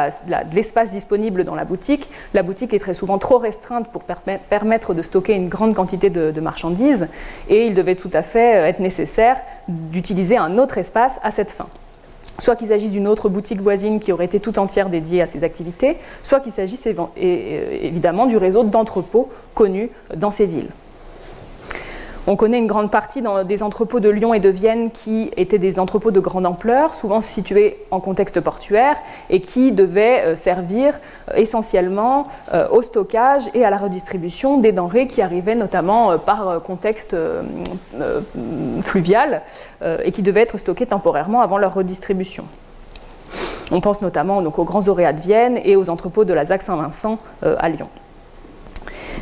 l'espace 0.53 0.93
disponible 0.93 1.43
dans 1.43 1.57
la 1.57 1.65
boutique, 1.65 2.09
la 2.33 2.45
boutique 2.45 2.73
est 2.75 2.79
très 2.79 2.95
souvent 2.95 3.19
trop 3.19 3.39
restreinte 3.39 3.89
pour 3.89 4.05
permettre 4.05 4.95
de 4.95 5.03
stocker 5.03 5.35
une 5.35 5.49
grande 5.49 5.75
quantité 5.75 6.09
de, 6.09 6.41
marchandises 6.41 7.09
et 7.49 7.67
il 7.67 7.75
devait 7.75 7.97
tout 7.97 8.11
à 8.13 8.23
fait 8.23 8.57
euh, 8.57 8.67
être 8.67 8.79
nécessaire 8.79 9.37
d'utiliser 9.69 10.37
un 10.37 10.59
autre 10.59 10.79
espace 10.79 11.19
à 11.23 11.31
cette 11.31 11.51
fin 11.51 11.67
soit 12.39 12.57
qu'il 12.57 12.69
s'agisse 12.69 12.93
d'une 12.93 13.07
autre 13.07 13.29
boutique 13.29 13.61
voisine 13.61 14.01
qui 14.01 14.13
aurait 14.13 14.25
été 14.25 14.41
tout 14.41 14.59
entière 14.59 14.89
dédiée 14.89 15.21
à 15.21 15.27
ces 15.27 15.45
activités, 15.45 15.99
soit 16.23 16.41
qu'il 16.41 16.53
s'agisse 16.53 16.89
évidemment 17.17 18.25
du 18.25 18.39
réseau 18.39 18.65
d'entrepôts 18.65 19.29
connus 19.53 19.91
dans 20.17 20.31
ces 20.31 20.47
villes. 20.47 20.71
On 22.27 22.37
connaît 22.37 22.59
une 22.59 22.67
grande 22.67 22.91
partie 22.91 23.23
des 23.47 23.63
entrepôts 23.63 23.99
de 23.99 24.11
Lyon 24.11 24.35
et 24.35 24.41
de 24.41 24.51
Vienne 24.51 24.91
qui 24.91 25.31
étaient 25.39 25.59
des 25.59 25.79
entrepôts 25.79 26.11
de 26.11 26.21
grande 26.21 26.45
ampleur, 26.45 26.93
souvent 26.93 27.23
situés 27.23 27.79
en 27.91 27.99
contexte 27.99 28.41
portuaire 28.41 28.97
et 29.31 29.41
qui 29.41 29.73
devaient 29.73 30.23
euh, 30.25 30.37
servir 30.37 30.95
euh, 31.31 31.37
essentiellement 31.37 32.27
euh, 32.53 32.69
au 32.69 32.83
stockage 32.83 33.45
et 33.55 33.65
à 33.65 33.71
la 33.71 33.79
redistribution 33.79 34.59
des 34.59 34.71
denrées 34.71 35.07
qui 35.07 35.23
arrivaient 35.23 35.55
notamment 35.55 36.19
par 36.19 36.63
contexte 36.63 37.17
fluvial 38.83 39.43
et 39.83 40.11
qui 40.11 40.23
devaient 40.23 40.43
être 40.43 40.59
stockées 40.59 40.87
temporairement 40.87 41.41
avant 41.41 41.59
leur 41.59 41.75
redistribution. 41.75 42.45
On 43.71 43.81
pense 43.81 44.03
notamment 44.03 44.39
aux 44.39 44.65
grands 44.65 44.89
auréats 44.89 45.13
de 45.13 45.21
Vienne 45.21 45.59
et 45.65 45.77
aux 45.77 45.89
entrepôts 45.89 46.25
de 46.25 46.35
la 46.35 46.45
ZAC 46.45 46.63
Saint-Vincent 46.63 47.19
à 47.43 47.69
Lyon. 47.69 47.89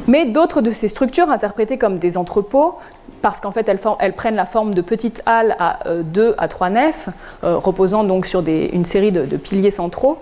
Mais 0.06 0.24
d'autres 0.24 0.60
de 0.60 0.70
ces 0.70 0.88
structures, 0.88 1.30
interprétées 1.30 1.78
comme 1.78 1.98
des 1.98 2.16
entrepôts, 2.16 2.74
parce 3.22 3.40
qu'en 3.40 3.50
fait 3.50 3.68
elles, 3.68 4.12
prennent 4.12 4.36
la 4.36 4.46
forme 4.46 4.74
de 4.74 4.80
petites 4.80 5.22
halles 5.26 5.56
à 5.58 5.80
2 5.86 6.22
euh, 6.22 6.34
à 6.38 6.48
3 6.48 6.70
nefs, 6.70 7.08
euh, 7.44 7.56
reposant 7.56 8.04
donc 8.04 8.26
sur 8.26 8.42
une 8.46 8.84
série 8.84 9.12
de, 9.12 9.36
piliers 9.36 9.70
centraux, 9.70 10.18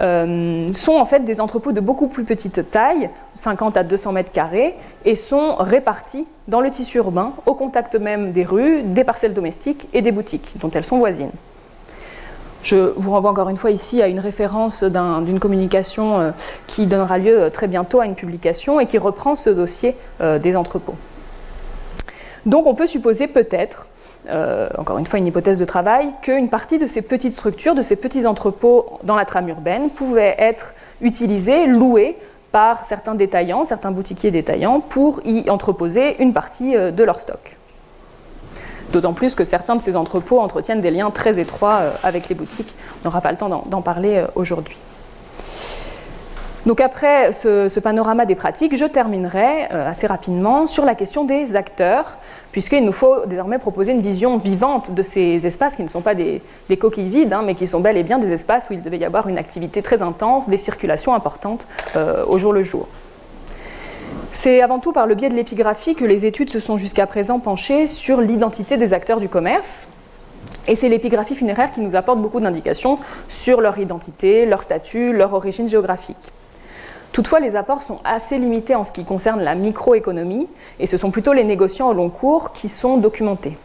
euh, 0.00 0.72
sont 0.72 0.94
en 0.94 1.04
fait 1.04 1.24
des 1.24 1.40
entrepôts 1.40 1.72
de 1.72 1.80
beaucoup 1.80 2.08
plus 2.08 2.24
petite 2.24 2.70
taille, 2.70 3.10
50 3.34 3.76
à 3.76 3.82
200 3.82 4.12
mètres 4.12 4.32
carrés, 4.32 4.74
et 5.04 5.14
sont 5.14 5.56
répartis 5.56 6.26
dans 6.46 6.60
le 6.60 6.70
tissu 6.70 6.98
urbain, 6.98 7.32
au 7.46 7.54
contact 7.54 7.94
même 7.96 8.32
des 8.32 8.44
rues, 8.44 8.82
des 8.82 9.04
parcelles 9.04 9.34
domestiques 9.34 9.88
et 9.92 10.02
des 10.02 10.12
boutiques, 10.12 10.54
dont 10.60 10.70
elles 10.70 10.84
sont 10.84 10.98
voisines. 10.98 11.30
Je 12.62 12.92
vous 12.96 13.10
renvoie 13.12 13.30
encore 13.30 13.48
une 13.48 13.56
fois 13.56 13.70
ici 13.70 14.02
à 14.02 14.08
une 14.08 14.18
référence 14.18 14.82
d'une 14.82 15.38
communication 15.38 16.32
qui 16.66 16.86
donnera 16.86 17.16
lieu 17.16 17.50
très 17.52 17.68
bientôt 17.68 18.00
à 18.00 18.06
une 18.06 18.16
publication 18.16 18.80
et 18.80 18.86
qui 18.86 18.98
reprend 18.98 19.36
ce 19.36 19.50
dossier 19.50 19.96
des 20.20 20.56
entrepôts. 20.56 20.96
Donc 22.48 22.66
on 22.66 22.74
peut 22.74 22.86
supposer 22.86 23.26
peut-être, 23.26 23.86
euh, 24.30 24.70
encore 24.78 24.96
une 24.96 25.04
fois 25.04 25.18
une 25.18 25.26
hypothèse 25.26 25.58
de 25.58 25.66
travail, 25.66 26.14
qu'une 26.22 26.48
partie 26.48 26.78
de 26.78 26.86
ces 26.86 27.02
petites 27.02 27.34
structures, 27.34 27.74
de 27.74 27.82
ces 27.82 27.94
petits 27.94 28.26
entrepôts 28.26 28.98
dans 29.02 29.16
la 29.16 29.26
trame 29.26 29.50
urbaine 29.50 29.90
pouvaient 29.90 30.34
être 30.38 30.72
utilisés, 31.02 31.66
loués 31.66 32.16
par 32.50 32.86
certains 32.86 33.14
détaillants, 33.14 33.64
certains 33.64 33.90
boutiquiers 33.90 34.30
détaillants, 34.30 34.80
pour 34.80 35.20
y 35.26 35.50
entreposer 35.50 36.22
une 36.22 36.32
partie 36.32 36.74
euh, 36.74 36.90
de 36.90 37.04
leur 37.04 37.20
stock. 37.20 37.57
D'autant 38.92 39.12
plus 39.12 39.34
que 39.34 39.44
certains 39.44 39.76
de 39.76 39.82
ces 39.82 39.96
entrepôts 39.96 40.40
entretiennent 40.40 40.80
des 40.80 40.90
liens 40.90 41.10
très 41.10 41.38
étroits 41.38 41.78
euh, 41.80 41.90
avec 42.02 42.28
les 42.28 42.34
boutiques. 42.34 42.74
On 43.02 43.08
n'aura 43.08 43.20
pas 43.20 43.30
le 43.30 43.36
temps 43.36 43.64
d'en 43.66 43.82
parler 43.82 44.24
aujourd'hui. 44.34 44.76
Donc 46.68 46.82
après 46.82 47.32
ce, 47.32 47.80
panorama 47.80 48.26
des 48.26 48.34
pratiques, 48.34 48.76
je 48.76 48.84
terminerai 48.84 49.72
euh, 49.72 49.88
assez 49.88 50.06
rapidement 50.06 50.66
sur 50.66 50.84
la 50.84 50.94
question 50.94 51.24
des 51.24 51.56
acteurs, 51.56 52.18
puisqu'il 52.52 52.84
nous 52.84 52.92
faut 52.92 53.24
désormais 53.24 53.58
proposer 53.58 53.92
une 53.92 54.02
vision 54.02 54.36
vivante 54.36 54.92
de 54.92 55.00
ces 55.00 55.46
espaces 55.46 55.76
qui 55.76 55.82
ne 55.82 55.88
sont 55.88 56.02
pas 56.02 56.14
des, 56.14 56.42
coquilles 56.78 57.08
vides, 57.08 57.32
hein, 57.32 57.42
mais 57.42 57.54
qui 57.54 57.66
sont 57.66 57.80
bel 57.80 57.96
et 57.96 58.02
bien 58.02 58.18
des 58.18 58.32
espaces 58.32 58.68
où 58.68 58.74
il 58.74 58.82
devait 58.82 58.98
y 58.98 59.04
avoir 59.06 59.28
une 59.28 59.38
activité 59.38 59.80
très 59.80 60.02
intense, 60.02 60.50
des 60.50 60.58
circulations 60.58 61.14
importantes 61.14 61.66
euh, 61.96 62.26
au 62.26 62.36
jour 62.36 62.52
le 62.52 62.62
jour. 62.62 62.86
C'est 64.32 64.62
avant 64.62 64.78
tout 64.78 64.92
par 64.92 65.06
le 65.06 65.14
biais 65.14 65.28
de 65.28 65.34
l'épigraphie 65.34 65.94
que 65.94 66.04
les 66.04 66.26
études 66.26 66.50
se 66.50 66.60
sont 66.60 66.76
jusqu'à 66.76 67.06
présent 67.06 67.40
penchées 67.40 67.86
sur 67.86 68.20
l'identité 68.20 68.76
des 68.76 68.92
acteurs 68.92 69.20
du 69.20 69.28
commerce, 69.28 69.88
et 70.66 70.76
c'est 70.76 70.88
l'épigraphie 70.88 71.34
funéraire 71.34 71.70
qui 71.70 71.80
nous 71.80 71.96
apporte 71.96 72.20
beaucoup 72.20 72.40
d'indications 72.40 72.98
sur 73.28 73.60
leur 73.60 73.78
identité, 73.78 74.46
leur 74.46 74.62
statut, 74.62 75.12
leur 75.12 75.32
origine 75.34 75.68
géographique. 75.68 76.32
Toutefois, 77.12 77.40
les 77.40 77.56
apports 77.56 77.82
sont 77.82 77.98
assez 78.04 78.38
limités 78.38 78.74
en 78.74 78.84
ce 78.84 78.92
qui 78.92 79.04
concerne 79.04 79.42
la 79.42 79.54
microéconomie, 79.54 80.46
et 80.78 80.86
ce 80.86 80.96
sont 80.96 81.10
plutôt 81.10 81.32
les 81.32 81.44
négociants 81.44 81.88
au 81.88 81.94
long 81.94 82.10
cours 82.10 82.52
qui 82.52 82.68
sont 82.68 82.98
documentés. 82.98 83.56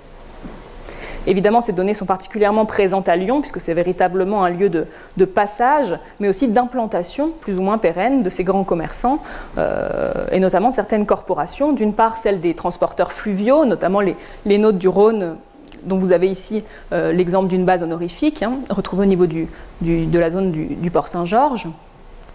Évidemment, 1.28 1.61
ces 1.61 1.71
données 1.71 1.93
sont 1.93 2.05
particulièrement 2.05 2.65
présentes 2.65 3.07
à 3.09 3.15
Lyon, 3.15 3.39
puisque 3.41 3.61
c'est 3.61 3.74
véritablement 3.74 4.43
un 4.43 4.49
lieu 4.49 4.69
de, 4.69 5.26
passage, 5.26 5.97
mais 6.19 6.28
aussi 6.28 6.49
d'implantation 6.49 7.32
plus 7.39 7.57
ou 7.57 7.61
moins 7.61 7.78
pérenne 7.78 8.24
de 8.24 8.30
ces 8.30 8.43
grands 8.43 8.63
commerçants, 8.63 9.19
euh, 9.57 10.11
et 10.32 10.39
notamment 10.39 10.71
certaines 10.71 11.05
corporations. 11.05 11.71
D'une 11.71 11.93
part, 11.93 12.17
celles 12.17 12.41
des 12.41 12.53
transporteurs 12.53 13.11
fluviaux, 13.11 13.65
notamment 13.65 14.01
les, 14.01 14.15
les 14.45 14.57
du 14.74 14.88
Rhône, 14.88 15.36
dont 15.84 15.97
vous 15.97 16.11
avez 16.11 16.28
ici 16.28 16.63
euh, 16.91 17.11
l'exemple 17.11 17.47
d'une 17.47 17.65
base 17.65 17.84
honorifique, 17.84 18.43
hein, 18.43 18.59
retrouvée 18.69 19.03
au 19.03 19.05
niveau 19.05 19.26
de 19.28 20.19
la 20.19 20.30
zone 20.30 20.51
du 20.51 20.91
port 20.91 21.07
Saint-Georges. 21.07 21.67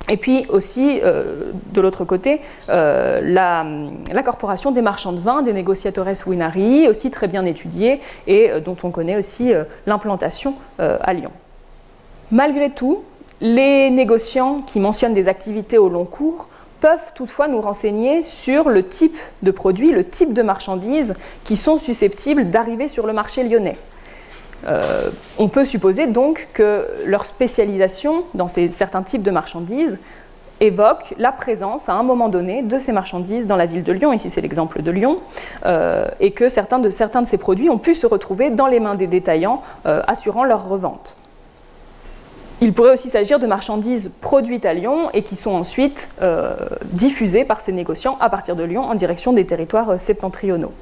Et 0.09 0.17
puis 0.17 0.47
aussi, 0.49 1.01
euh, 1.03 1.53
de 1.73 1.81
l'autre 1.81 2.05
côté, 2.05 2.41
euh, 2.71 3.21
la, 3.23 4.23
corporation 4.23 4.71
des 4.71 4.83
marchands 4.83 5.13
de 5.13 5.21
vin, 5.21 5.43
des 5.43 5.53
négociateurs 5.53 6.07
Winari, 6.27 6.89
aussi 6.89 7.11
très 7.11 7.29
bien 7.29 7.45
étudiée 7.45 8.01
et 8.27 8.51
euh, 8.51 8.61
dont 8.61 8.77
on 8.83 8.91
connaît 8.91 9.17
aussi 9.17 9.53
l'implantation 9.87 10.55
à 10.79 11.13
Lyon. 11.13 11.31
Malgré 12.31 12.71
tout, 12.71 13.03
les 13.41 13.91
négociants 13.91 14.63
qui 14.67 14.81
mentionnent 14.81 15.15
des 15.15 15.29
activités 15.29 15.79
au 15.79 15.89
long 15.89 16.05
cours 16.05 16.49
peuvent 16.81 17.13
toutefois 17.15 17.49
nous 17.49 17.61
renseigner 17.61 18.23
sur 18.23 18.69
le 18.69 18.87
type 18.87 19.17
de 19.43 19.51
produits, 19.51 19.93
le 19.93 20.05
type 20.05 20.33
de 20.33 20.43
marchandises 20.43 21.15
qui 21.45 21.57
sont 21.57 21.79
susceptibles 21.79 22.51
d'arriver 22.51 22.89
sur 22.89 23.07
le 23.07 23.13
marché 23.13 23.43
lyonnais. 23.43 23.77
On 25.39 25.49
peut 25.49 25.65
supposer 25.65 26.07
donc 26.07 26.49
que 26.53 26.87
leur 27.07 27.25
spécialisation 27.25 28.25
dans 28.35 28.49
certains 28.49 29.03
types 29.03 29.23
de 29.23 29.31
marchandises 29.31 29.99
évoque 30.61 31.15
la 31.19 31.31
présence 31.31 31.89
à 31.89 31.95
un 31.95 32.03
moment 32.03 32.29
donné 32.29 32.63
de 32.63 32.79
ces 32.79 32.93
marchandises 32.93 33.47
dans 33.47 33.57
la 33.57 33.67
ville 33.67 33.85
de 33.85 33.93
Lyon, 33.93 34.13
ici 34.13 34.31
c'est 34.31 34.41
l'exemple 34.41 34.83
de 34.83 34.91
Lyon, 34.91 35.19
et 36.21 36.33
que 36.33 36.49
certains 36.49 36.81
de, 36.81 36.91
ces 36.91 37.39
produits 37.39 37.71
ont 37.71 37.79
pu 37.79 37.95
se 37.95 38.07
retrouver 38.07 38.51
dans 38.51 38.67
les 38.67 38.81
mains 38.81 38.97
des 38.97 39.07
détaillants 39.07 39.63
assurant 39.85 40.45
leur 40.45 40.69
revente. 40.69 41.15
Il 42.61 42.73
pourrait 42.73 42.93
aussi 42.93 43.09
s'agir 43.09 43.39
de 43.39 43.47
marchandises 43.47 44.11
produites 44.21 44.67
à 44.67 44.75
Lyon 44.75 45.11
et 45.15 45.23
qui 45.23 45.37
sont 45.37 45.53
ensuite 45.53 46.09
euh, 46.23 46.55
diffusées 46.87 47.45
par 47.45 47.61
ces 47.61 47.73
négociants 47.73 48.17
à 48.21 48.31
partir 48.31 48.57
de 48.57 48.65
Lyon 48.65 48.83
en 48.83 48.97
direction 48.97 49.33
des 49.33 49.47
territoires 49.47 49.91
euh, 49.91 49.99
septentrionaux. 49.99 50.73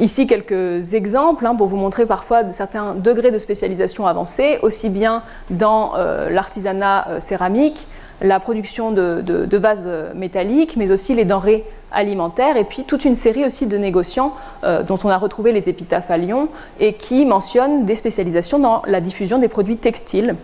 Ici 0.00 0.26
quelques 0.26 0.94
exemples 0.94 1.44
hein, 1.46 1.54
pour 1.56 1.66
vous 1.66 1.76
montrer 1.76 2.06
parfois 2.06 2.50
certains 2.52 2.94
degrés 2.94 3.30
de 3.30 3.38
spécialisation 3.38 4.06
avancés, 4.06 4.58
aussi 4.62 4.90
bien 4.90 5.22
dans 5.50 5.94
euh, 5.96 6.30
l'artisanat 6.30 7.20
céramique, 7.20 7.88
la 8.20 8.40
production 8.40 8.90
de, 8.92 9.56
vases 9.56 9.88
métalliques, 10.14 10.76
mais 10.76 10.90
aussi 10.90 11.14
les 11.14 11.24
denrées 11.24 11.64
alimentaires, 11.90 12.56
et 12.56 12.64
puis 12.64 12.84
toute 12.84 13.04
une 13.04 13.14
série 13.14 13.44
aussi 13.44 13.66
de 13.66 13.78
négociants 13.78 14.32
dont 14.64 14.98
on 15.04 15.08
a 15.08 15.16
retrouvé 15.16 15.52
les 15.52 15.68
épitaphes 15.68 16.10
à 16.10 16.16
Lyon 16.16 16.48
et 16.80 16.94
qui 16.94 17.24
mentionnent 17.24 17.84
des 17.84 17.94
spécialisations 17.94 18.58
dans 18.58 18.82
la 18.88 19.00
diffusion 19.00 19.38
des 19.38 19.46
produits 19.46 19.76
textiles 19.76 20.34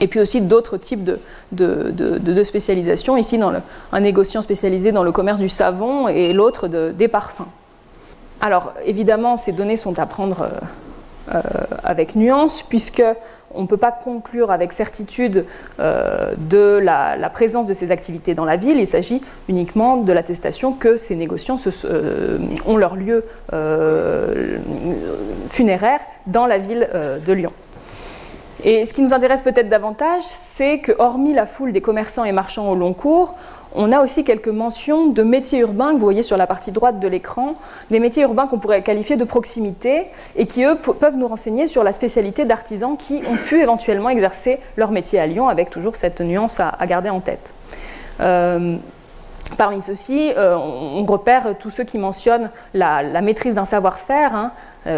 et 0.00 0.06
puis 0.06 0.20
aussi 0.20 0.40
d'autres 0.40 0.76
types 0.76 1.04
de, 1.04 1.18
de, 1.52 2.42
spécialisations. 2.44 3.16
Ici, 3.16 3.38
dans 3.38 3.52
un 3.92 4.00
négociant 4.00 4.42
spécialisé 4.42 4.92
dans 4.92 5.02
le 5.02 5.12
commerce 5.12 5.38
du 5.38 5.48
savon 5.48 6.08
et 6.08 6.32
l'autre 6.32 6.68
des 6.68 7.08
parfums. 7.08 7.46
Alors, 8.40 8.74
évidemment, 8.84 9.36
ces 9.36 9.52
données 9.52 9.76
sont 9.76 9.98
à 9.98 10.06
prendre 10.06 10.42
euh, 10.42 11.34
euh, 11.34 11.40
avec 11.82 12.14
nuance, 12.16 12.62
puisque 12.62 13.02
on 13.54 13.62
ne 13.62 13.66
peut 13.66 13.78
pas 13.78 13.92
conclure 13.92 14.50
avec 14.50 14.72
certitude 14.72 15.46
euh, 15.80 16.34
de 16.36 16.78
la, 16.82 17.30
présence 17.30 17.66
de 17.66 17.72
ces 17.72 17.90
activités 17.90 18.34
dans 18.34 18.44
la 18.44 18.56
ville. 18.56 18.78
Il 18.78 18.86
s'agit 18.86 19.22
uniquement 19.48 19.96
de 19.96 20.12
l'attestation 20.12 20.72
que 20.72 20.96
ces 20.96 21.16
négociants 21.16 21.56
ont 22.66 22.76
leur 22.76 22.96
lieu 22.96 23.24
funéraire 25.48 26.00
dans 26.26 26.46
la 26.46 26.58
ville 26.58 26.88
de 27.24 27.32
Lyon. 27.32 27.52
Et 28.64 28.86
ce 28.86 28.94
qui 28.94 29.02
nous 29.02 29.12
intéresse 29.12 29.42
peut-être 29.42 29.68
davantage, 29.68 30.22
c'est 30.22 30.78
que, 30.78 30.92
hormis 30.98 31.34
la 31.34 31.46
foule 31.46 31.72
des 31.72 31.80
commerçants 31.80 32.24
et 32.24 32.32
marchands 32.32 32.70
au 32.70 32.74
long 32.74 32.94
cours, 32.94 33.36
on 33.76 33.92
a 33.92 34.00
aussi 34.00 34.24
quelques 34.24 34.48
mentions 34.48 35.08
de 35.08 35.22
métiers 35.22 35.60
urbains 35.60 35.88
que 35.88 35.94
vous 35.94 36.04
voyez 36.04 36.22
sur 36.22 36.36
la 36.36 36.46
partie 36.46 36.72
droite 36.72 36.98
de 36.98 37.06
l'écran, 37.06 37.54
des 37.90 38.00
métiers 38.00 38.22
urbains 38.22 38.46
qu'on 38.46 38.58
pourrait 38.58 38.82
qualifier 38.82 39.16
de 39.16 39.24
proximité 39.24 40.06
et 40.34 40.46
qui, 40.46 40.64
eux, 40.64 40.76
peuvent 40.76 41.16
nous 41.16 41.28
renseigner 41.28 41.66
sur 41.66 41.84
la 41.84 41.92
spécialité 41.92 42.44
d'artisans 42.44 42.96
qui 42.96 43.20
ont 43.30 43.36
pu 43.36 43.60
éventuellement 43.60 44.08
exercer 44.08 44.58
leur 44.76 44.90
métier 44.90 45.20
à 45.20 45.26
Lyon, 45.26 45.48
avec 45.48 45.70
toujours 45.70 45.96
cette 45.96 46.20
nuance 46.20 46.58
à, 46.58 46.74
garder 46.86 47.10
en 47.10 47.20
tête. 47.20 47.52
Euh, 48.20 48.76
parmi 49.58 49.82
ceux-ci, 49.82 50.32
euh, 50.36 50.56
on 50.56 51.04
repère 51.04 51.54
tous 51.58 51.70
ceux 51.70 51.84
qui 51.84 51.98
mentionnent 51.98 52.50
la, 52.72 53.20
maîtrise 53.20 53.54
d'un 53.54 53.66
savoir-faire, 53.66 54.34
hein, 54.34 54.52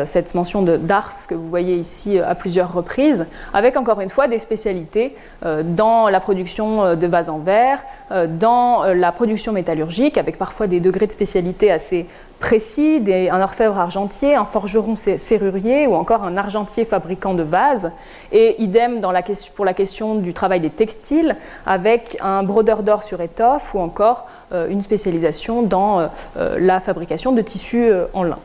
cette 0.04 0.34
mention 0.34 0.62
de 0.62 0.76
d'Ars 0.76 1.26
que 1.28 1.34
vous 1.34 1.48
voyez 1.48 1.76
ici 1.76 2.18
euh, 2.18 2.28
à 2.28 2.34
plusieurs 2.34 2.72
reprises, 2.72 3.26
avec 3.54 3.76
encore 3.76 4.00
une 4.00 4.08
fois 4.08 4.28
des 4.28 4.38
spécialités 4.38 5.14
euh, 5.44 5.62
dans 5.64 6.08
la 6.08 6.20
production 6.20 6.94
de 6.94 7.06
vases 7.06 7.28
en 7.28 7.38
verre, 7.38 7.82
dans 8.28 8.84
la 8.84 9.12
production 9.12 9.52
métallurgique, 9.52 10.18
avec 10.18 10.38
parfois 10.38 10.66
des 10.66 10.80
degrés 10.80 11.06
de 11.06 11.12
spécialité 11.12 11.70
assez 11.70 12.06
précis, 12.40 13.02
un 13.30 13.40
orfèvre 13.40 13.78
argentier, 13.78 14.34
un 14.34 14.44
forgeron 14.44 14.94
serrurier 14.96 15.86
ou 15.86 15.94
encore 15.94 16.24
un 16.24 16.36
argentier 16.36 16.84
fabricant 16.84 17.34
de 17.34 17.42
vases, 17.42 17.90
et 18.32 18.60
idem 18.62 19.00
pour 19.56 19.64
la 19.64 19.72
question 19.72 20.14
du 20.16 20.32
travail 20.34 20.60
des 20.60 20.70
textiles, 20.70 21.36
avec 21.66 22.16
un 22.20 22.42
brodeur 22.42 22.82
d'or 22.82 23.02
sur 23.02 23.20
étoffe 23.20 23.74
ou 23.74 23.80
encore 23.80 24.26
une 24.52 24.82
spécialisation 24.82 25.62
dans 25.62 26.08
la 26.36 26.80
fabrication 26.80 27.32
de 27.32 27.42
tissus 27.42 27.90
en 28.12 28.22
lin. 28.22 28.38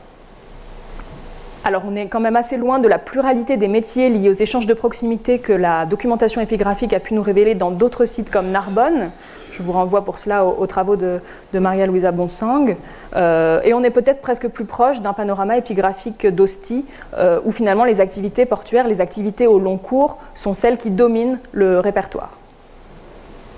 Alors 1.65 1.83
on 1.87 1.95
est 1.95 2.07
quand 2.07 2.19
même 2.19 2.35
assez 2.35 2.57
loin 2.57 2.79
de 2.79 2.89
la 2.89 2.99
pluralité 2.99 3.55
des 3.55 3.69
métiers 3.69 4.09
liés 4.09 4.27
aux 4.27 4.33
échanges 4.33 4.67
de 4.67 4.73
proximité 4.73 5.39
que 5.39 5.53
la 5.53 5.85
documentation 5.85 6.41
épigraphique 6.41 6.91
a 6.91 6.99
pu 6.99 7.13
nous 7.13 7.23
révéler 7.23 7.55
dans 7.55 7.71
d'autres 7.71 8.05
sites 8.05 8.29
comme 8.29 8.51
Narbonne. 8.51 9.11
Je 9.53 9.63
vous 9.63 9.71
renvoie 9.71 10.03
pour 10.03 10.19
cela 10.19 10.45
aux, 10.45 10.67
travaux 10.67 10.97
de, 10.97 11.21
Maria 11.53 11.85
Louisa 11.85 12.11
Bonsang. 12.11 12.75
Euh, 13.15 13.61
et 13.63 13.73
on 13.73 13.81
est 13.81 13.91
peut-être 13.91 14.19
presque 14.19 14.49
plus 14.49 14.65
proche 14.65 14.99
d'un 14.99 15.13
panorama 15.13 15.55
épigraphique 15.55 16.27
d'Ostie, 16.27 16.85
euh, 17.17 17.39
où 17.45 17.51
finalement 17.51 17.85
les 17.85 18.01
activités 18.01 18.45
portuaires, 18.45 18.87
les 18.87 18.99
activités 18.99 19.47
au 19.47 19.59
long 19.59 19.77
cours 19.77 20.17
sont 20.33 20.53
celles 20.53 20.77
qui 20.77 20.89
dominent 20.89 21.39
le 21.53 21.79
répertoire. 21.79 22.31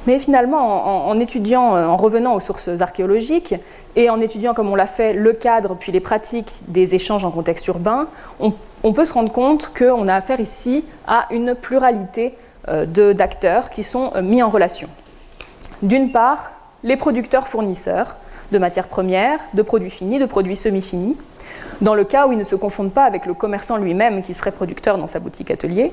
Mais 0.08 0.20
finalement, 0.20 1.08
en, 1.08 1.20
étudiant, 1.20 1.76
euh, 1.76 1.86
en 1.88 1.97
revenant 1.97 2.36
aux 2.36 2.39
sources 2.39 2.70
archéologiques 2.80 3.56
et 3.95 4.10
en 4.10 4.22
étudiant, 4.22 4.53
comme 4.53 4.70
on 4.70 4.76
l'a 4.76 4.86
fait, 4.86 5.14
le 5.14 5.34
cadre 5.34 5.76
puis 5.76 5.91
les 5.91 5.99
pratiques 5.99 6.53
des 6.68 6.93
échanges 6.93 7.26
en 7.26 7.32
contexte 7.32 7.68
urbain, 7.68 8.08
on, 8.39 8.93
peut 8.93 9.06
se 9.06 9.14
rendre 9.14 9.32
compte 9.32 9.72
qu'on 9.78 10.08
a 10.08 10.14
affaire 10.14 10.39
ici 10.39 10.86
à 11.08 11.28
une 11.32 11.56
pluralité 11.56 12.36
euh, 12.68 12.86
d'acteurs 13.14 13.70
qui 13.70 13.84
sont 13.84 14.12
euh, 14.16 14.22
mis 14.22 14.43
en 14.43 14.49
relation. 14.49 14.89
D'une 15.82 16.12
part, 16.12 16.51
les 16.84 16.97
producteurs-fournisseurs 16.97 18.16
de 18.51 18.60
matières 18.60 18.88
premières, 18.88 19.39
de 19.56 19.64
produits 19.64 19.89
finis, 19.89 20.20
de 20.20 20.26
produits 20.26 20.56
semi-finis, 20.56 21.18
dans 21.82 21.95
le 21.95 22.03
cas 22.03 22.28
où 22.28 22.32
ils 22.32 22.38
ne 22.38 22.43
se 22.43 22.56
confondent 22.56 22.93
pas 22.93 23.03
avec 23.03 23.26
le 23.26 23.34
commerçant 23.34 23.78
lui-même 23.78 24.22
qui 24.22 24.34
serait 24.34 24.51
producteur 24.51 24.97
dans 24.97 25.08
sa 25.08 25.20
boutique 25.20 25.51
atelier. 25.51 25.91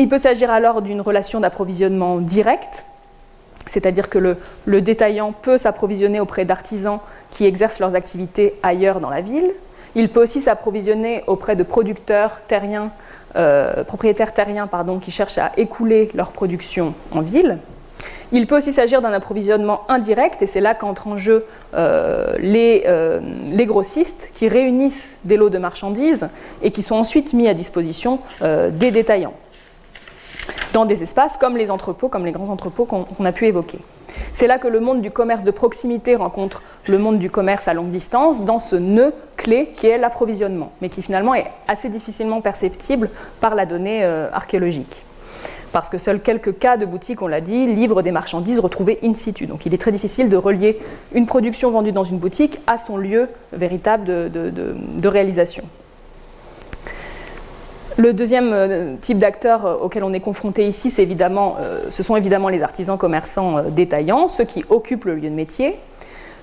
Il 0.00 0.08
peut 0.08 0.16
s'agir 0.16 0.50
alors 0.50 0.80
d'une 0.80 1.02
relation 1.02 1.40
d'approvisionnement 1.40 2.20
direct, 2.20 2.86
c'est-à-dire 3.66 4.08
que 4.08 4.18
le, 4.64 4.80
détaillant 4.80 5.32
peut 5.32 5.58
s'approvisionner 5.58 6.20
auprès 6.20 6.46
d'artisans 6.46 7.00
qui 7.30 7.44
exercent 7.44 7.80
leurs 7.80 7.94
activités 7.94 8.54
ailleurs 8.62 9.00
dans 9.00 9.10
la 9.10 9.20
ville. 9.20 9.52
Il 9.94 10.08
peut 10.08 10.22
aussi 10.22 10.40
s'approvisionner 10.40 11.22
auprès 11.26 11.54
de 11.54 11.62
producteurs 11.62 12.40
terriens, 12.48 12.92
euh, 13.36 13.84
propriétaires 13.84 14.32
terriens 14.32 14.70
qui 15.02 15.10
cherchent 15.10 15.36
à 15.36 15.52
écouler 15.58 16.10
leur 16.14 16.32
production 16.32 16.94
en 17.12 17.20
ville. 17.20 17.58
Il 18.32 18.46
peut 18.46 18.56
aussi 18.56 18.72
s'agir 18.72 19.02
d'un 19.02 19.12
approvisionnement 19.12 19.82
indirect, 19.90 20.40
et 20.40 20.46
c'est 20.46 20.62
là 20.62 20.74
qu'entrent 20.74 21.08
en 21.08 21.18
jeu 21.18 21.44
euh, 21.74 22.38
euh, 22.42 23.20
les, 23.52 23.66
grossistes 23.66 24.30
qui 24.32 24.48
réunissent 24.48 25.18
des 25.24 25.36
lots 25.36 25.50
de 25.50 25.58
marchandises 25.58 26.28
et 26.62 26.70
qui 26.70 26.80
sont 26.80 26.94
ensuite 26.94 27.34
mis 27.34 27.48
à 27.48 27.52
disposition 27.52 28.20
des 28.40 28.92
détaillants 28.92 29.34
dans 30.72 30.84
des 30.84 31.02
espaces 31.02 31.36
comme 31.36 31.56
les 31.56 31.70
entrepôts, 31.70 32.08
comme 32.08 32.24
les 32.24 32.32
grands 32.32 32.48
entrepôts 32.48 32.84
qu'on 32.84 33.24
a 33.24 33.32
pu 33.32 33.46
évoquer. 33.46 33.78
C'est 34.32 34.46
là 34.46 34.58
que 34.58 34.68
le 34.68 34.80
monde 34.80 35.02
du 35.02 35.10
commerce 35.10 35.44
de 35.44 35.50
proximité 35.50 36.16
rencontre 36.16 36.62
le 36.86 36.98
monde 36.98 37.18
du 37.18 37.30
commerce 37.30 37.68
à 37.68 37.74
longue 37.74 37.90
distance 37.90 38.42
dans 38.42 38.58
ce 38.58 38.76
nœud 38.76 39.12
clé 39.36 39.72
qui 39.76 39.86
est 39.86 39.98
l'approvisionnement, 39.98 40.72
mais 40.80 40.88
qui 40.88 41.02
finalement 41.02 41.34
est 41.34 41.46
assez 41.68 41.88
difficilement 41.88 42.40
perceptible 42.40 43.10
par 43.40 43.54
la 43.54 43.66
donnée 43.66 44.00
euh, 44.02 44.28
archéologique. 44.32 45.04
Parce 45.72 45.88
que 45.88 45.98
seuls 45.98 46.20
quelques 46.20 46.58
cas 46.58 46.76
de 46.76 46.84
boutiques, 46.84 47.22
on 47.22 47.28
l'a 47.28 47.40
dit, 47.40 47.66
livrent 47.66 48.02
des 48.02 48.10
marchandises 48.10 48.58
retrouvées 48.58 48.98
in 49.04 49.14
situ. 49.14 49.46
Donc 49.46 49.66
il 49.66 49.74
est 49.74 49.78
très 49.78 49.92
difficile 49.92 50.28
de 50.28 50.36
relier 50.36 50.80
une 51.14 51.26
production 51.26 51.70
vendue 51.70 51.92
dans 51.92 52.02
une 52.02 52.18
boutique 52.18 52.58
à 52.66 52.76
son 52.76 52.96
lieu 52.96 53.28
véritable 53.52 54.04
de 54.04 55.08
réalisation. 55.08 55.62
Le 57.96 58.12
deuxième 58.12 58.52
euh, 58.52 58.94
type 59.00 59.18
d'acteurs 59.18 59.66
euh, 59.66 59.76
auquel 59.76 60.04
on 60.04 60.12
est 60.12 60.20
confronté 60.20 60.66
ici, 60.66 60.92
évidemment, 60.98 61.56
euh, 61.60 61.90
ce 61.90 62.02
sont 62.02 62.16
évidemment 62.16 62.48
les 62.48 62.62
artisans 62.62 62.96
commerçants 62.96 63.62
détaillants, 63.64 64.28
ceux 64.28 64.44
qui 64.44 64.64
occupent 64.68 65.06
le 65.06 65.16
lieu 65.16 65.28
de 65.28 65.34
métier. 65.34 65.76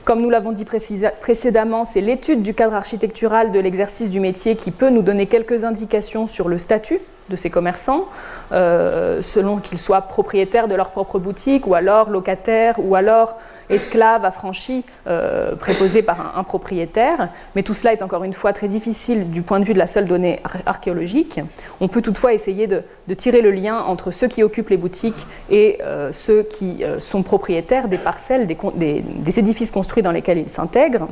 Comme 0.04 0.22
nous 0.22 0.30
l'avons 0.30 0.52
dit 0.52 0.66
précédemment, 0.66 1.84
c'est 1.84 2.02
l'étude 2.02 2.42
du 2.42 2.54
cadre 2.54 2.76
architectural 2.76 3.52
de 3.52 3.60
l'exercice 3.60 4.10
du 4.10 4.20
métier 4.20 4.56
qui 4.56 4.72
peut 4.72 4.90
nous 4.90 5.02
donner 5.02 5.26
quelques 5.26 5.64
indications 5.64 6.28
sur 6.28 6.48
le 6.48 6.60
statut 6.60 7.00
de 7.30 7.36
ces 7.36 7.50
commerçants, 7.50 8.06
euh, 8.52 9.22
selon 9.22 9.58
qu'ils 9.58 9.78
soient 9.78 10.02
propriétaires 10.02 10.68
de 10.68 10.76
leur 10.76 10.92
propre 10.92 11.20
boutique, 11.20 11.68
ou 11.68 11.76
alors 11.76 12.10
locataires, 12.10 12.76
ou 12.78 12.96
alors 12.96 13.38
esclaves 13.70 14.24
affranchis 14.24 14.86
euh, 15.08 15.56
préposés 15.56 16.02
par 16.02 16.38
un, 16.38 16.44
propriétaire. 16.44 17.30
Mais 17.56 17.64
tout 17.64 17.74
cela 17.74 17.92
est 17.92 18.02
encore 18.02 18.24
une 18.24 18.34
fois 18.34 18.54
très 18.54 18.68
difficile 18.68 19.30
du 19.30 19.42
point 19.42 19.60
de 19.60 19.66
vue 19.66 19.74
de 19.74 19.80
la 19.80 19.88
seule 19.88 20.06
donnée 20.06 20.40
archéologique. 20.66 21.42
On 21.82 21.90
peut 21.90 22.02
toutefois 22.02 22.34
essayer 22.34 22.68
de, 22.68 22.84
tirer 23.16 23.42
le 23.42 23.52
lien 23.52 23.80
entre 23.80 24.12
ceux 24.12 24.28
qui 24.28 24.44
occupent 24.44 24.70
les 24.70 24.78
boutiques 24.78 25.26
et 25.50 25.80
euh, 25.82 26.12
ceux 26.14 26.44
qui 26.44 26.84
sont 27.00 27.24
propriétaires 27.24 27.88
des 27.88 27.98
parcelles, 27.98 28.48
des, 28.48 29.40
édifices 29.40 29.72
construits 29.72 30.04
dans 30.04 30.12
lesquels 30.12 30.38
ils 30.38 30.50
s'intègrent. 30.50 31.08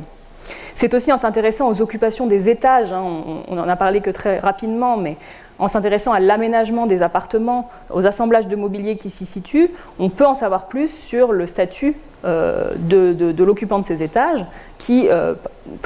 C'est 0.74 0.92
aussi 0.92 1.10
en 1.10 1.16
s'intéressant 1.16 1.70
aux 1.70 1.80
occupations 1.80 2.26
des 2.26 2.50
étages, 2.50 2.92
hein, 2.92 3.02
on 3.48 3.54
n'en 3.54 3.66
a 3.66 3.76
parlé 3.76 4.02
que 4.02 4.10
très 4.10 4.38
rapidement, 4.38 4.98
mais 4.98 5.16
en 5.58 5.68
s'intéressant 5.68 6.12
à 6.12 6.20
l'aménagement 6.20 6.86
des 6.86 7.02
appartements, 7.02 7.68
aux 7.90 8.06
assemblages 8.06 8.48
de 8.48 8.56
mobilier 8.56 8.96
qui 8.96 9.10
s'y 9.10 9.26
situent, 9.26 9.70
on 9.98 10.08
peut 10.08 10.26
en 10.26 10.34
savoir 10.34 10.66
plus 10.66 10.88
sur 10.88 11.32
le 11.32 11.46
statut 11.46 11.96
de, 12.24 13.44
l'occupant 13.44 13.78
de 13.78 13.84
ces 13.84 14.02
étages 14.02 14.44
qui 14.78 15.08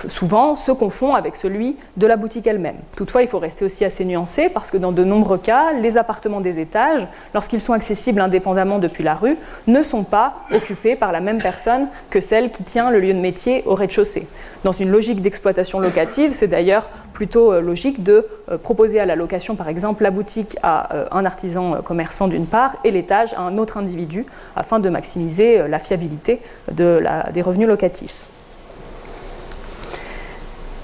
souvent 0.06 0.54
se 0.56 0.72
confond 0.72 1.14
avec 1.14 1.36
celui 1.36 1.76
de 1.96 2.06
la 2.06 2.16
boutique 2.16 2.46
elle-même. 2.46 2.76
Toutefois, 2.96 3.22
il 3.22 3.28
faut 3.28 3.38
rester 3.38 3.64
aussi 3.64 3.84
assez 3.84 4.04
nuancé 4.04 4.48
parce 4.48 4.70
que 4.70 4.76
dans 4.76 4.92
de 4.92 5.04
nombreux 5.04 5.38
cas, 5.38 5.72
les 5.72 5.96
appartements 5.96 6.40
des 6.40 6.58
étages, 6.58 7.06
lorsqu'ils 7.34 7.60
sont 7.60 7.72
accessibles 7.72 8.20
indépendamment 8.20 8.78
depuis 8.78 9.04
la 9.04 9.14
rue, 9.14 9.36
ne 9.66 9.82
sont 9.82 10.04
pas 10.04 10.34
occupés 10.52 10.96
par 10.96 11.12
la 11.12 11.20
même 11.20 11.40
personne 11.40 11.88
que 12.10 12.20
celle 12.20 12.50
qui 12.50 12.62
tient 12.62 12.90
le 12.90 13.00
lieu 13.00 13.14
de 13.14 13.20
métier 13.20 13.62
au 13.66 13.74
rez-de-chaussée. 13.74 14.26
Dans 14.64 14.72
une 14.72 14.90
logique 14.90 15.22
d'exploitation 15.22 15.80
locative, 15.80 16.32
c'est 16.32 16.48
d'ailleurs 16.48 16.88
plutôt 17.20 17.52
euh, 17.52 17.60
logique 17.60 18.02
de 18.02 18.26
euh, 18.50 18.56
proposer 18.56 18.98
à 18.98 19.04
la 19.04 19.14
location, 19.14 19.54
par 19.54 19.68
exemple, 19.68 20.02
la 20.02 20.10
boutique 20.10 20.56
à 20.62 20.94
euh, 20.94 21.04
un 21.10 21.26
artisan 21.26 21.82
commerçant 21.82 22.28
d'une 22.28 22.46
part 22.46 22.76
et 22.82 22.90
l'étage 22.90 23.34
à 23.34 23.42
un 23.42 23.58
autre 23.58 23.76
individu, 23.76 24.24
afin 24.56 24.80
de 24.80 24.88
maximiser 24.88 25.68
la 25.68 25.78
fiabilité 25.78 26.40
des 26.72 27.42
revenus 27.42 27.68
locatifs. 27.68 28.24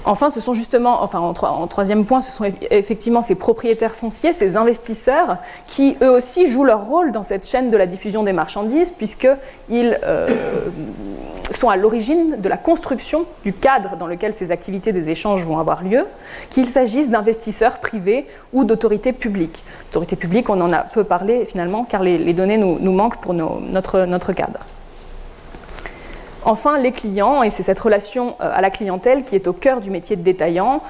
Enfin, 0.07 0.29
ce 0.29 0.39
sont 0.39 0.53
justement, 0.53 1.03
enfin 1.03 1.19
en, 1.19 1.67
troisième 1.67 2.05
point, 2.05 2.21
ce 2.21 2.31
sont 2.31 2.45
effectivement 2.71 3.21
ces 3.21 3.35
propriétaires 3.35 3.93
fonciers, 3.93 4.31
ces 4.31 4.55
investisseurs, 4.55 5.37
qui 5.67 5.97
eux 6.01 6.09
aussi 6.09 6.47
jouent 6.47 6.63
leur 6.63 6.85
rôle 6.85 7.11
dans 7.11 7.23
cette 7.23 7.45
chaîne 7.45 7.69
de 7.69 7.75
la 7.75 7.85
diffusion 7.85 8.23
des 8.23 8.31
marchandises, 8.31 8.91
puisqu'ils 8.91 9.99
euh, 10.03 10.27
sont 11.51 11.67
à 11.67 11.75
l'origine 11.75 12.37
de 12.39 12.47
la 12.47 12.55
construction 12.55 13.25
du 13.43 13.51
cadre 13.51 13.97
dans 13.97 14.07
lequel 14.07 14.33
ces 14.33 14.51
activités 14.51 14.93
des 14.93 15.09
échanges 15.09 15.45
vont 15.45 15.59
avoir 15.59 15.83
lieu, 15.83 16.05
qu'il 16.51 16.65
s'agisse 16.65 17.09
d'investisseurs 17.09 17.79
privés 17.79 18.27
ou 18.53 18.63
d'autorités 18.63 19.11
publiques. 19.11 19.61
L'autorité 19.87 20.15
publique, 20.15 20.49
on 20.49 20.61
en 20.61 20.71
a 20.71 20.79
peu 20.79 21.03
parlé 21.03 21.43
finalement, 21.43 21.83
car 21.83 22.01
les, 22.01 22.33
données 22.33 22.57
nous, 22.57 22.91
manquent 22.93 23.19
pour 23.19 23.33
notre, 23.33 24.05
notre 24.05 24.31
cadre. 24.31 24.59
Enfin, 26.49 26.77
les 26.77 26.93
clients, 26.93 27.43
et 27.43 27.49
c'est 27.49 27.61
cette 27.61 27.77
relation 27.77 28.37
euh, 28.39 28.49
à 28.53 28.61
la 28.61 28.69
clientèle 28.69 29.21
qui 29.21 29.35
est 29.35 29.47
au 29.49 29.53
cœur 29.53 29.81
du 29.81 29.91
métier 29.91 30.15
de 30.15 30.21
détaillant. 30.21 30.81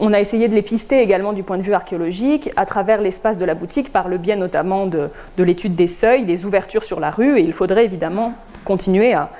On 0.00 0.12
a 0.12 0.18
essayé 0.18 0.48
de 0.48 0.56
les 0.56 0.62
pister 0.62 1.00
également 1.00 1.32
du 1.32 1.44
point 1.44 1.56
de 1.56 1.62
vue 1.62 1.72
archéologique, 1.72 2.50
à 2.56 2.66
travers 2.66 3.00
l'espace 3.00 3.38
de 3.38 3.44
la 3.44 3.54
boutique, 3.54 3.92
par 3.92 4.08
le 4.08 4.18
biais 4.18 4.34
notamment 4.34 4.86
de, 4.86 5.10
l'étude 5.38 5.76
des 5.76 5.86
seuils, 5.86 6.24
des 6.24 6.46
ouvertures 6.46 6.82
sur 6.82 6.98
la 6.98 7.12
rue, 7.12 7.38
et 7.38 7.42
il 7.42 7.52
faudrait 7.52 7.84
évidemment 7.84 8.32
continuer 8.64 9.14
à 9.14 9.30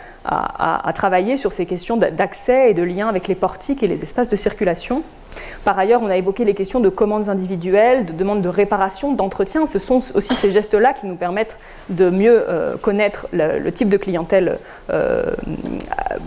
travailler 0.94 1.36
sur 1.36 1.52
ces 1.52 1.66
questions 1.66 1.96
d'accès 1.96 2.70
et 2.70 2.74
de 2.74 2.82
lien 2.82 3.08
avec 3.08 3.28
les 3.28 3.34
portiques 3.34 3.82
et 3.82 3.86
les 3.86 4.02
espaces 4.02 4.28
de 4.28 4.36
circulation. 4.36 5.02
Par 5.64 5.78
ailleurs, 5.78 6.02
on 6.02 6.08
a 6.08 6.16
évoqué 6.16 6.44
les 6.44 6.54
questions 6.54 6.80
de 6.80 6.88
commandes 6.88 7.28
individuelles, 7.28 8.04
de 8.06 8.12
demandes 8.12 8.42
de 8.42 8.48
réparation, 8.48 9.12
d'entretien. 9.12 9.66
Ce 9.66 9.78
sont 9.78 10.00
aussi 10.14 10.34
ces 10.34 10.50
gestes-là 10.50 10.92
qui 10.92 11.06
nous 11.06 11.16
permettent 11.16 11.56
de 11.88 12.10
mieux 12.10 12.44
euh, 12.48 12.76
connaître 12.76 13.26
le, 13.32 13.70
type 13.70 13.88
de 13.88 13.96
clientèle 13.96 14.58
euh, 14.90 15.24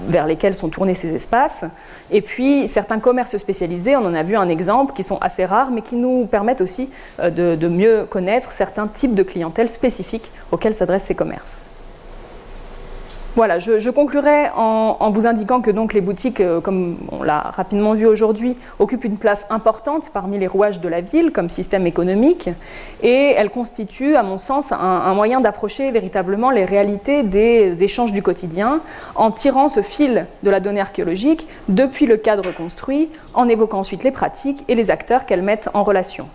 vers 0.07 0.27
lesquels 0.27 0.55
sont 0.55 0.69
tournés 0.69 0.95
ces 0.95 1.13
espaces. 1.13 1.63
Et 2.11 2.21
puis, 2.21 2.67
certains 2.67 2.99
commerces 2.99 3.37
spécialisés, 3.37 3.95
on 3.95 4.05
en 4.05 4.13
a 4.13 4.23
vu 4.23 4.35
un 4.35 4.49
exemple, 4.49 4.93
qui 4.93 5.03
sont 5.03 5.17
assez 5.21 5.45
rares, 5.45 5.71
mais 5.71 5.81
qui 5.81 5.95
nous 5.95 6.25
permettent 6.25 6.61
aussi 6.61 6.89
euh, 7.19 7.29
de 7.29 7.67
mieux 7.67 8.05
connaître 8.09 8.51
certains 8.51 8.87
types 8.87 9.15
de 9.15 9.23
clientèle 9.23 9.69
spécifiques 9.69 10.31
auxquels 10.51 10.73
s'adressent 10.73 11.05
ces 11.05 11.15
commerces. 11.15 11.61
Voilà, 13.37 13.59
je, 13.59 13.91
conclurai 13.91 14.45
en, 14.55 15.11
vous 15.11 15.27
indiquant 15.27 15.61
que 15.61 15.69
les 15.93 16.01
boutiques, 16.01 16.41
euh, 16.41 16.59
comme 16.59 16.97
on 17.11 17.21
l'a 17.21 17.51
rapidement 17.55 17.93
vu 17.93 18.07
aujourd'hui, 18.07 18.57
occupent 18.79 19.03
une 19.03 19.17
place 19.17 19.45
importante 19.51 20.09
parmi 20.11 20.39
les 20.39 20.47
rouages 20.47 20.81
de 20.81 20.89
la 20.89 21.01
ville 21.01 21.31
comme 21.31 21.47
système 21.47 21.85
économique, 21.85 22.49
et 23.03 23.35
elles 23.37 23.51
constituent, 23.51 24.15
à 24.15 24.23
mon 24.23 24.39
sens, 24.39 24.71
un, 24.71 25.13
moyen 25.13 25.39
d'approcher 25.39 25.91
véritablement 25.91 26.49
les 26.49 26.65
réalités 26.65 27.21
des 27.21 27.83
échanges 27.83 28.11
du 28.11 28.23
quotidien, 28.23 28.79
en 29.13 29.29
tirant 29.29 29.69
ce 29.69 29.83
fil 29.83 30.25
de 30.41 30.49
la 30.49 30.59
donnée 30.59 30.81
archéologique 30.81 31.47
depuis 31.69 32.07
le 32.07 32.17
cadre 32.17 32.51
construit, 32.51 33.07
en 33.35 33.47
évoquant 33.47 33.81
ensuite 33.81 34.03
les 34.03 34.09
pratiques 34.09 34.65
et 34.67 34.73
les 34.73 34.89
acteurs 34.89 35.27
qu'elles 35.27 35.43
mettent 35.43 35.69
en 35.75 35.83
relation. 35.83 36.27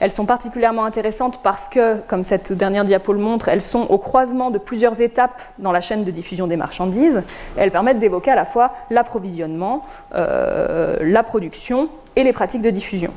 Elles 0.00 0.10
sont 0.10 0.26
particulièrement 0.26 0.84
intéressantes 0.84 1.40
parce 1.42 1.68
que, 1.68 1.98
comme 2.08 2.24
cette 2.24 2.52
dernière 2.52 2.84
diapo 2.84 3.12
le 3.12 3.20
montre, 3.20 3.48
elles 3.48 3.62
sont 3.62 3.86
au 3.90 3.98
croisement 3.98 4.50
de 4.50 4.58
plusieurs 4.58 5.00
étapes 5.00 5.40
dans 5.58 5.72
la 5.72 5.80
chaîne 5.80 6.04
de 6.04 6.10
diffusion 6.10 6.46
des 6.46 6.56
marchandises. 6.56 7.22
elles 7.56 7.70
permettent 7.70 8.00
d'évoquer 8.00 8.32
à 8.32 8.34
la 8.34 8.44
fois 8.44 8.72
l'approvisionnement, 8.90 9.82
euh, 10.14 10.96
la 11.00 11.22
production 11.22 11.88
et 12.16 12.24
les 12.24 12.32
pratiques 12.32 12.62
de 12.62 12.70
diffusion. 12.70 13.12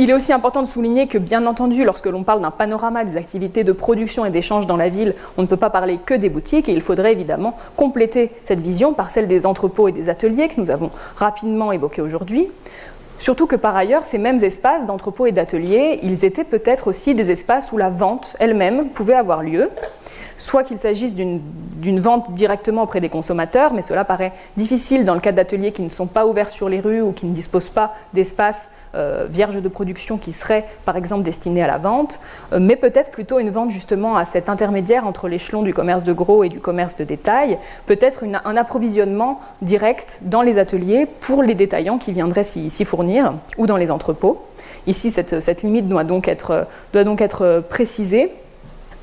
Il 0.00 0.10
est 0.10 0.14
aussi 0.14 0.32
important 0.32 0.62
de 0.62 0.68
souligner 0.68 1.08
que, 1.08 1.18
bien 1.18 1.44
entendu, 1.44 1.84
lorsque 1.84 2.06
l'on 2.06 2.22
parle 2.22 2.40
d'un 2.40 2.52
panorama 2.52 3.04
des 3.04 3.16
activités 3.16 3.64
de 3.64 3.72
production 3.72 4.24
et 4.24 4.30
d'échange 4.30 4.68
dans 4.68 4.76
la 4.76 4.88
ville, 4.88 5.14
on 5.36 5.42
ne 5.42 5.48
peut 5.48 5.56
pas 5.56 5.70
parler 5.70 5.98
que 5.98 6.14
des 6.14 6.28
boutiques 6.28 6.68
et 6.68 6.72
il 6.72 6.82
faudrait 6.82 7.10
évidemment 7.10 7.58
compléter 7.76 8.30
cette 8.44 8.60
vision 8.60 8.92
par 8.92 9.10
celle 9.10 9.26
des 9.26 9.44
entrepôts 9.44 9.88
et 9.88 9.92
des 9.92 10.08
ateliers 10.08 10.46
que 10.46 10.60
nous 10.60 10.70
avons 10.70 10.90
rapidement 11.16 11.72
évoqués 11.72 12.00
aujourd'hui. 12.00 12.48
Surtout 13.18 13.46
que 13.46 13.56
par 13.56 13.76
ailleurs, 13.76 14.04
ces 14.04 14.18
mêmes 14.18 14.42
espaces 14.42 14.86
d'entrepôt 14.86 15.26
et 15.26 15.32
d'ateliers, 15.32 15.98
ils 16.02 16.24
étaient 16.24 16.44
peut-être 16.44 16.86
aussi 16.86 17.14
des 17.14 17.30
espaces 17.30 17.72
où 17.72 17.76
la 17.76 17.90
vente 17.90 18.36
elle-même 18.38 18.90
pouvait 18.90 19.14
avoir 19.14 19.42
lieu, 19.42 19.70
soit 20.38 20.62
qu'il 20.62 20.78
s'agisse 20.78 21.14
d'une 21.14 22.00
vente 22.00 22.32
directement 22.32 22.84
auprès 22.84 23.00
des 23.00 23.08
consommateurs, 23.08 23.74
mais 23.74 23.82
cela 23.82 24.04
paraît 24.04 24.32
difficile 24.56 25.04
dans 25.04 25.14
le 25.14 25.20
cas 25.20 25.32
d'ateliers 25.32 25.72
qui 25.72 25.82
ne 25.82 25.88
sont 25.88 26.06
pas 26.06 26.26
ouverts 26.26 26.48
sur 26.48 26.68
les 26.68 26.80
rues 26.80 27.02
ou 27.02 27.12
qui 27.12 27.26
ne 27.26 27.34
disposent 27.34 27.68
pas 27.68 27.94
d'espaces 28.14 28.70
euh, 28.94 29.26
vierges 29.28 29.60
de 29.60 29.68
production 29.68 30.16
qui 30.16 30.32
seraient 30.32 30.64
par 30.86 30.96
exemple 30.96 31.22
destinés 31.22 31.62
à 31.62 31.66
la 31.66 31.76
vente, 31.76 32.20
euh, 32.52 32.58
mais 32.58 32.74
peut-être 32.74 33.10
plutôt 33.10 33.38
une 33.38 33.50
vente 33.50 33.70
justement 33.70 34.16
à 34.16 34.24
cet 34.24 34.48
intermédiaire 34.48 35.06
entre 35.06 35.28
l'échelon 35.28 35.62
du 35.62 35.74
commerce 35.74 36.04
de 36.04 36.14
gros 36.14 36.42
et 36.42 36.48
du 36.48 36.58
commerce 36.58 36.96
de 36.96 37.04
détail, 37.04 37.58
peut-être 37.84 38.24
un 38.44 38.56
approvisionnement 38.56 39.40
direct 39.60 40.20
dans 40.22 40.40
les 40.40 40.56
ateliers 40.56 41.06
pour 41.20 41.42
les 41.42 41.54
détaillants 41.54 41.98
qui 41.98 42.12
viendraient 42.12 42.44
s'y 42.44 42.84
fournir 42.86 43.34
ou 43.58 43.66
dans 43.66 43.76
les 43.76 43.90
entrepôts. 43.90 44.42
Ici, 44.86 45.10
cette, 45.10 45.62
limite 45.62 45.86
doit 45.86 46.04
donc 46.04 46.28
être 46.28 47.62
précisée. 47.68 48.32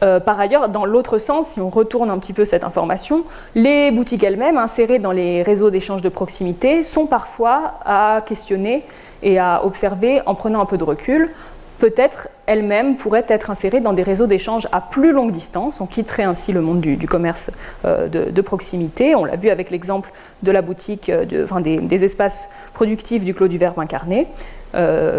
Euh, 0.06 0.20
par 0.20 0.40
ailleurs, 0.40 0.70
dans 0.70 0.86
l'autre 0.86 1.18
sens, 1.18 1.50
si 1.50 1.60
on 1.60 1.70
retourne 1.70 2.10
un 2.10 2.20
petit 2.20 2.34
peu 2.34 2.46
cette 2.46 2.64
information, 2.64 3.24
les 3.56 3.90
boutiques 3.92 4.24
elles-mêmes, 4.24 4.58
insérées 4.58 5.00
dans 5.00 5.12
les 5.12 5.42
réseaux 5.42 5.72
d'échange 5.72 6.02
de 6.02 6.10
proximité, 6.10 6.84
sont 6.84 7.08
parfois 7.08 7.80
à 7.86 8.24
questionner 8.26 8.84
et 9.24 9.40
à 9.40 9.66
observer 9.66 10.22
en 10.28 10.36
prenant 10.36 10.62
un 10.62 10.66
peu 10.66 10.78
de 10.78 10.84
recul. 10.84 11.32
Peut-être 11.80 12.30
elles-mêmes 12.46 12.96
pourraient 12.96 13.26
être 13.28 13.50
insérées 13.50 13.82
dans 13.82 13.94
des 13.94 14.04
réseaux 14.04 14.28
d'échange 14.28 14.68
à 14.72 14.80
plus 14.80 15.12
longue 15.12 15.32
distance. 15.32 15.82
On 15.82 15.88
quitterait 15.88 16.24
ainsi 16.24 16.54
le 16.54 16.62
monde 16.62 16.80
du, 16.80 17.08
commerce 17.08 17.52
euh, 17.84 18.08
de, 18.08 18.42
proximité. 18.42 19.16
On 19.16 19.26
l'a 19.26 19.36
vu 19.36 19.50
avec 19.50 19.72
l'exemple 19.72 20.12
de 20.44 20.52
la 20.52 20.62
boutique, 20.62 21.10
euh, 21.10 21.26
des, 21.26 22.04
espaces 22.04 22.50
productifs 22.74 23.26
du 23.26 23.34
Clos 23.34 23.48
du 23.48 23.58
Verbe 23.58 23.80
incarné. 23.80 24.28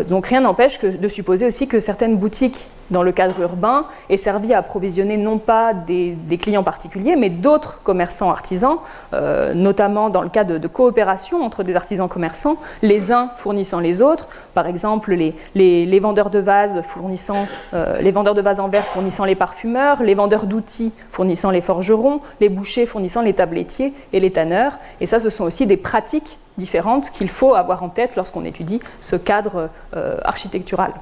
Donc 0.09 0.27
rien 0.27 0.43
n'empêche 0.43 0.79
de 0.81 1.09
supposer 1.09 1.47
aussi 1.47 1.67
que 1.67 1.81
certaines 1.81 2.19
boutiques 2.19 2.69
dans 2.91 3.03
le 3.03 3.13
cadre 3.13 3.41
urbain 3.41 3.87
aient 4.09 4.17
servi 4.17 4.55
à 4.55 4.59
approvisionner 4.59 5.17
non 5.17 5.39
pas 5.39 5.73
des, 5.75 6.17
clients 6.41 6.63
particuliers, 6.63 7.17
mais 7.17 7.31
d'autres 7.31 7.81
commerçants 7.83 8.31
artisans, 8.31 8.79
euh, 9.15 9.55
notamment 9.55 10.11
dans 10.11 10.23
le 10.23 10.29
cas 10.29 10.45
de, 10.45 10.67
coopération 10.67 11.43
entre 11.43 11.63
des 11.63 11.75
artisans 11.75 12.09
commerçants, 12.09 12.57
les 12.83 13.13
uns 13.13 13.31
fournissant 13.37 13.81
les 13.81 14.03
autres. 14.03 14.29
Par 14.55 14.67
exemple, 14.67 15.15
les, 15.15 16.01
vendeurs 16.01 16.31
de 16.31 16.39
vases 16.39 16.83
fournissant, 16.83 17.47
euh, 17.75 18.01
les 18.01 18.11
vendeurs 18.11 18.35
de 18.35 18.43
vases 18.43 18.61
en 18.61 18.69
verre 18.69 18.85
fournissant 18.85 19.25
les 19.25 19.35
parfumeurs, 19.35 20.03
les 20.03 20.15
vendeurs 20.15 20.47
d'outils 20.47 20.93
fournissant 21.11 21.51
les 21.51 21.61
forgerons, 21.61 22.21
les 22.41 22.49
bouchers 22.49 22.87
fournissant 22.87 23.23
les 23.23 23.35
tablettiers 23.35 23.95
et 24.13 24.21
les 24.21 24.31
tanneurs. 24.31 24.79
Et 25.01 25.07
ça, 25.07 25.19
ce 25.19 25.31
sont 25.31 25.45
aussi 25.45 25.67
des 25.67 25.77
pratiques 25.77 26.39
différentes 26.59 27.11
qu'il 27.11 27.29
faut 27.29 27.55
avoir 27.55 27.83
en 27.83 27.89
tête 27.89 28.17
lorsqu'on 28.17 28.45
étudie 28.45 28.81
ce 29.01 29.17
cadre 29.17 29.71
euh, 29.95 30.19
architectural. 30.25 30.93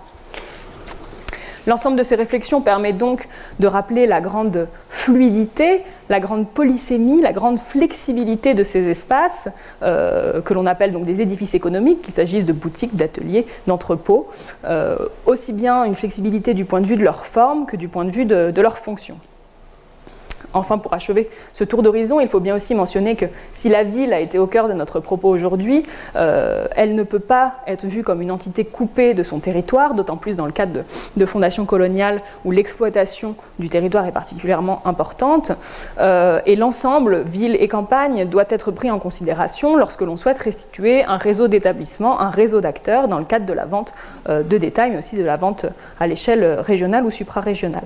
L'ensemble 1.67 1.97
de 1.97 2.03
ces 2.03 2.15
réflexions 2.15 2.61
permet 2.61 2.93
donc 2.93 3.29
de 3.59 3.67
rappeler 3.67 4.07
la 4.07 4.21
grande 4.21 4.69
fluidité, 4.91 5.83
la 6.09 6.21
grande 6.21 6.49
polysémie, 6.49 7.23
la 7.23 7.33
grande 7.33 7.59
flexibilité 7.59 8.55
de 8.55 8.63
ces 8.63 8.89
espaces, 8.89 9.49
euh, 9.83 10.41
que 10.43 10.53
l'on 10.53 10.67
appelle 10.67 10.93
donc 10.93 11.05
des 11.05 11.21
édifices 11.21 11.55
économiques, 11.55 12.03
qu'il 12.03 12.15
s'agisse 12.15 12.45
de 12.45 12.53
boutiques, 12.53 12.95
d'ateliers, 12.95 13.47
d'entrepôts, 13.67 14.29
euh, 14.67 14.97
aussi 15.27 15.53
bien 15.53 15.85
une 15.85 15.95
flexibilité 15.95 16.55
du 16.55 16.65
point 16.65 16.81
de 16.81 16.87
vue 16.87 16.97
de 16.97 17.05
leur 17.05 17.27
forme 17.27 17.67
que 17.67 17.77
du 17.77 17.89
point 17.89 18.05
de 18.05 18.11
vue 18.11 18.27
de 18.27 18.61
leur 18.61 18.79
fonction. 18.79 19.17
Enfin, 20.53 20.79
pour 20.79 20.93
achever 20.93 21.29
ce 21.53 21.65
tour 21.65 21.83
d'horizon, 21.83 22.21
il 22.21 22.29
faut 22.29 22.41
bien 22.41 22.55
aussi 22.55 22.75
mentionner 22.75 23.17
que 23.17 23.27
si 23.53 23.69
la 23.69 23.83
ville 23.83 24.13
a 24.13 24.21
été 24.21 24.39
au 24.39 24.47
cœur 24.47 24.69
de 24.69 24.73
notre 24.73 25.01
propos 25.01 25.29
aujourd'hui, 25.29 25.83
euh, 26.17 26.67
elle 26.77 26.95
ne 26.95 27.03
peut 27.03 27.19
pas 27.19 27.57
être 27.67 27.87
vue 27.87 28.03
comme 28.03 28.23
une 28.23 28.31
entité 28.31 28.65
coupée 28.65 29.15
de 29.15 29.23
son 29.23 29.41
territoire, 29.41 29.95
d'autant 29.95 30.17
plus 30.17 30.37
dans 30.37 30.47
le 30.47 30.53
cadre 30.53 30.85
de, 31.17 31.27
fondations 31.27 31.65
coloniales 31.65 32.21
où 32.45 32.51
l'exploitation 32.51 33.35
du 33.59 33.69
territoire 33.69 34.07
est 34.07 34.13
particulièrement 34.13 34.83
importante. 34.87 35.53
Euh, 35.99 36.41
et 36.47 36.55
l'ensemble, 36.55 37.23
ville 37.23 37.57
et 37.59 37.69
campagne, 37.69 38.25
doit 38.27 38.45
être 38.51 38.71
pris 38.71 38.91
en 38.91 38.99
considération 38.99 39.77
lorsque 39.77 40.03
l'on 40.03 40.17
souhaite 40.17 40.39
restituer 40.39 41.05
un 41.05 41.17
réseau 41.17 41.49
d'établissements, 41.49 42.21
un 42.21 42.31
réseau 42.31 42.61
d'acteurs 42.61 43.09
dans 43.09 43.19
le 43.19 43.25
cadre 43.25 43.47
de 43.47 43.53
la 43.53 43.65
vente 43.65 43.95
euh, 44.29 44.43
de 44.43 44.59
détail, 44.59 44.91
mais 44.91 44.99
aussi 44.99 45.17
de 45.17 45.25
la 45.25 45.37
vente 45.37 45.67
à 45.99 46.07
l'échelle 46.07 46.61
régionale 46.61 47.05
ou 47.05 47.11
suprarégionale. 47.11 47.85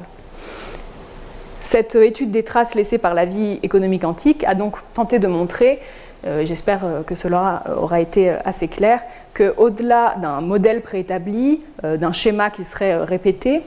Cette 1.71 1.97
étude 1.97 2.31
des 2.31 2.45
traces 2.45 2.75
laissées 2.75 2.97
par 2.97 3.13
la 3.13 3.27
vie 3.27 3.61
économique 3.63 4.05
antique 4.05 4.43
a 4.45 4.55
donc 4.55 4.77
tenté 4.95 5.19
de 5.19 5.27
montrer 5.27 5.81
euh, 6.27 6.47
j'espère 6.47 6.81
euh, 6.83 7.03
que 7.03 7.15
cela 7.15 7.63
aura 7.77 8.01
été 8.01 8.31
assez 8.31 8.69
clair, 8.69 9.03
qu'au-delà 9.35 10.17
d'un 10.17 10.41
modèle 10.41 10.81
préétabli, 10.81 11.61
euh, 11.85 11.99
d'un 11.99 12.13
schéma 12.13 12.49
qui 12.49 12.65
serait 12.65 12.97
répété, 12.97 13.61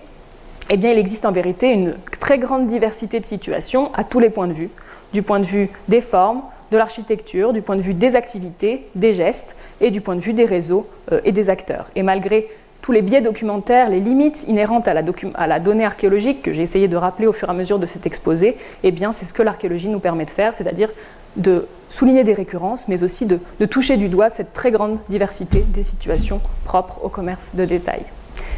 eh 0.72 0.74
il 0.74 0.86
existe 0.86 1.28
en 1.28 1.32
vérité 1.32 1.72
une 1.72 1.96
très 2.20 2.40
grande 2.40 2.66
diversité 2.66 3.20
de 3.20 3.26
situations 3.26 3.94
à 3.94 4.04
tous 4.04 4.20
les 4.20 4.32
points 4.32 4.48
de 4.48 4.54
vue, 4.54 4.72
du 5.14 5.22
point 5.22 5.40
de 5.40 5.46
vue 5.46 5.70
des 5.88 6.02
formes, 6.02 6.42
de 6.72 6.78
l'architecture, 6.78 7.54
du 7.54 7.62
point 7.62 7.76
de 7.76 7.84
vue 7.84 7.94
des 7.94 8.16
activités, 8.16 8.88
des 8.96 9.14
gestes 9.14 9.56
et 9.80 9.92
du 9.92 10.02
point 10.02 10.16
de 10.16 10.22
vue 10.22 10.34
des 10.34 10.46
réseaux 10.46 10.88
et 11.24 11.34
des 11.34 11.50
acteurs. 11.52 11.92
Et 11.96 12.04
malgré 12.04 12.48
tous 12.82 12.92
les 12.92 13.02
biais 13.02 13.22
documentaires, 13.22 13.90
les 13.90 14.00
limites 14.00 14.46
inhérentes 14.48 14.88
à 14.88 14.94
la, 14.94 15.60
donnée 15.60 15.86
archéologique 15.86 16.42
que 16.42 16.54
j'ai 16.54 16.64
essayé 16.64 16.88
de 16.88 16.98
rappeler 16.98 17.28
au 17.28 17.32
fur 17.32 17.48
et 17.48 17.52
à 17.52 17.54
mesure 17.54 17.78
de 17.80 17.86
cet 17.86 18.06
exposé, 18.06 18.58
eh 18.84 18.92
bien, 18.92 19.14
c'est 19.14 19.26
ce 19.26 19.34
que 19.34 19.44
l'archéologie 19.44 19.88
nous 19.88 20.00
permet 20.00 20.26
de 20.26 20.32
faire, 20.32 20.54
c'est-à-dire 20.54 20.90
de 21.36 21.68
souligner 21.90 22.24
des 22.24 22.34
récurrences, 22.34 22.88
mais 22.88 23.04
aussi 23.04 23.26
de, 23.26 23.40
toucher 23.66 23.98
du 23.98 24.08
doigt 24.10 24.30
cette 24.30 24.54
très 24.54 24.72
grande 24.72 25.00
diversité 25.10 25.62
des 25.62 25.84
situations 25.84 26.40
propres 26.66 27.00
au 27.04 27.10
commerce 27.10 27.50
de 27.54 27.66
détail. 27.66 28.04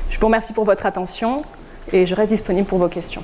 Je 0.10 0.20
vous 0.20 0.28
remercie 0.28 0.54
pour 0.54 0.66
votre 0.66 0.86
attention 0.86 1.42
et 1.92 2.06
je 2.06 2.16
reste 2.16 2.32
disponible 2.32 2.68
pour 2.68 2.80
vos 2.80 2.88
questions. 2.88 3.24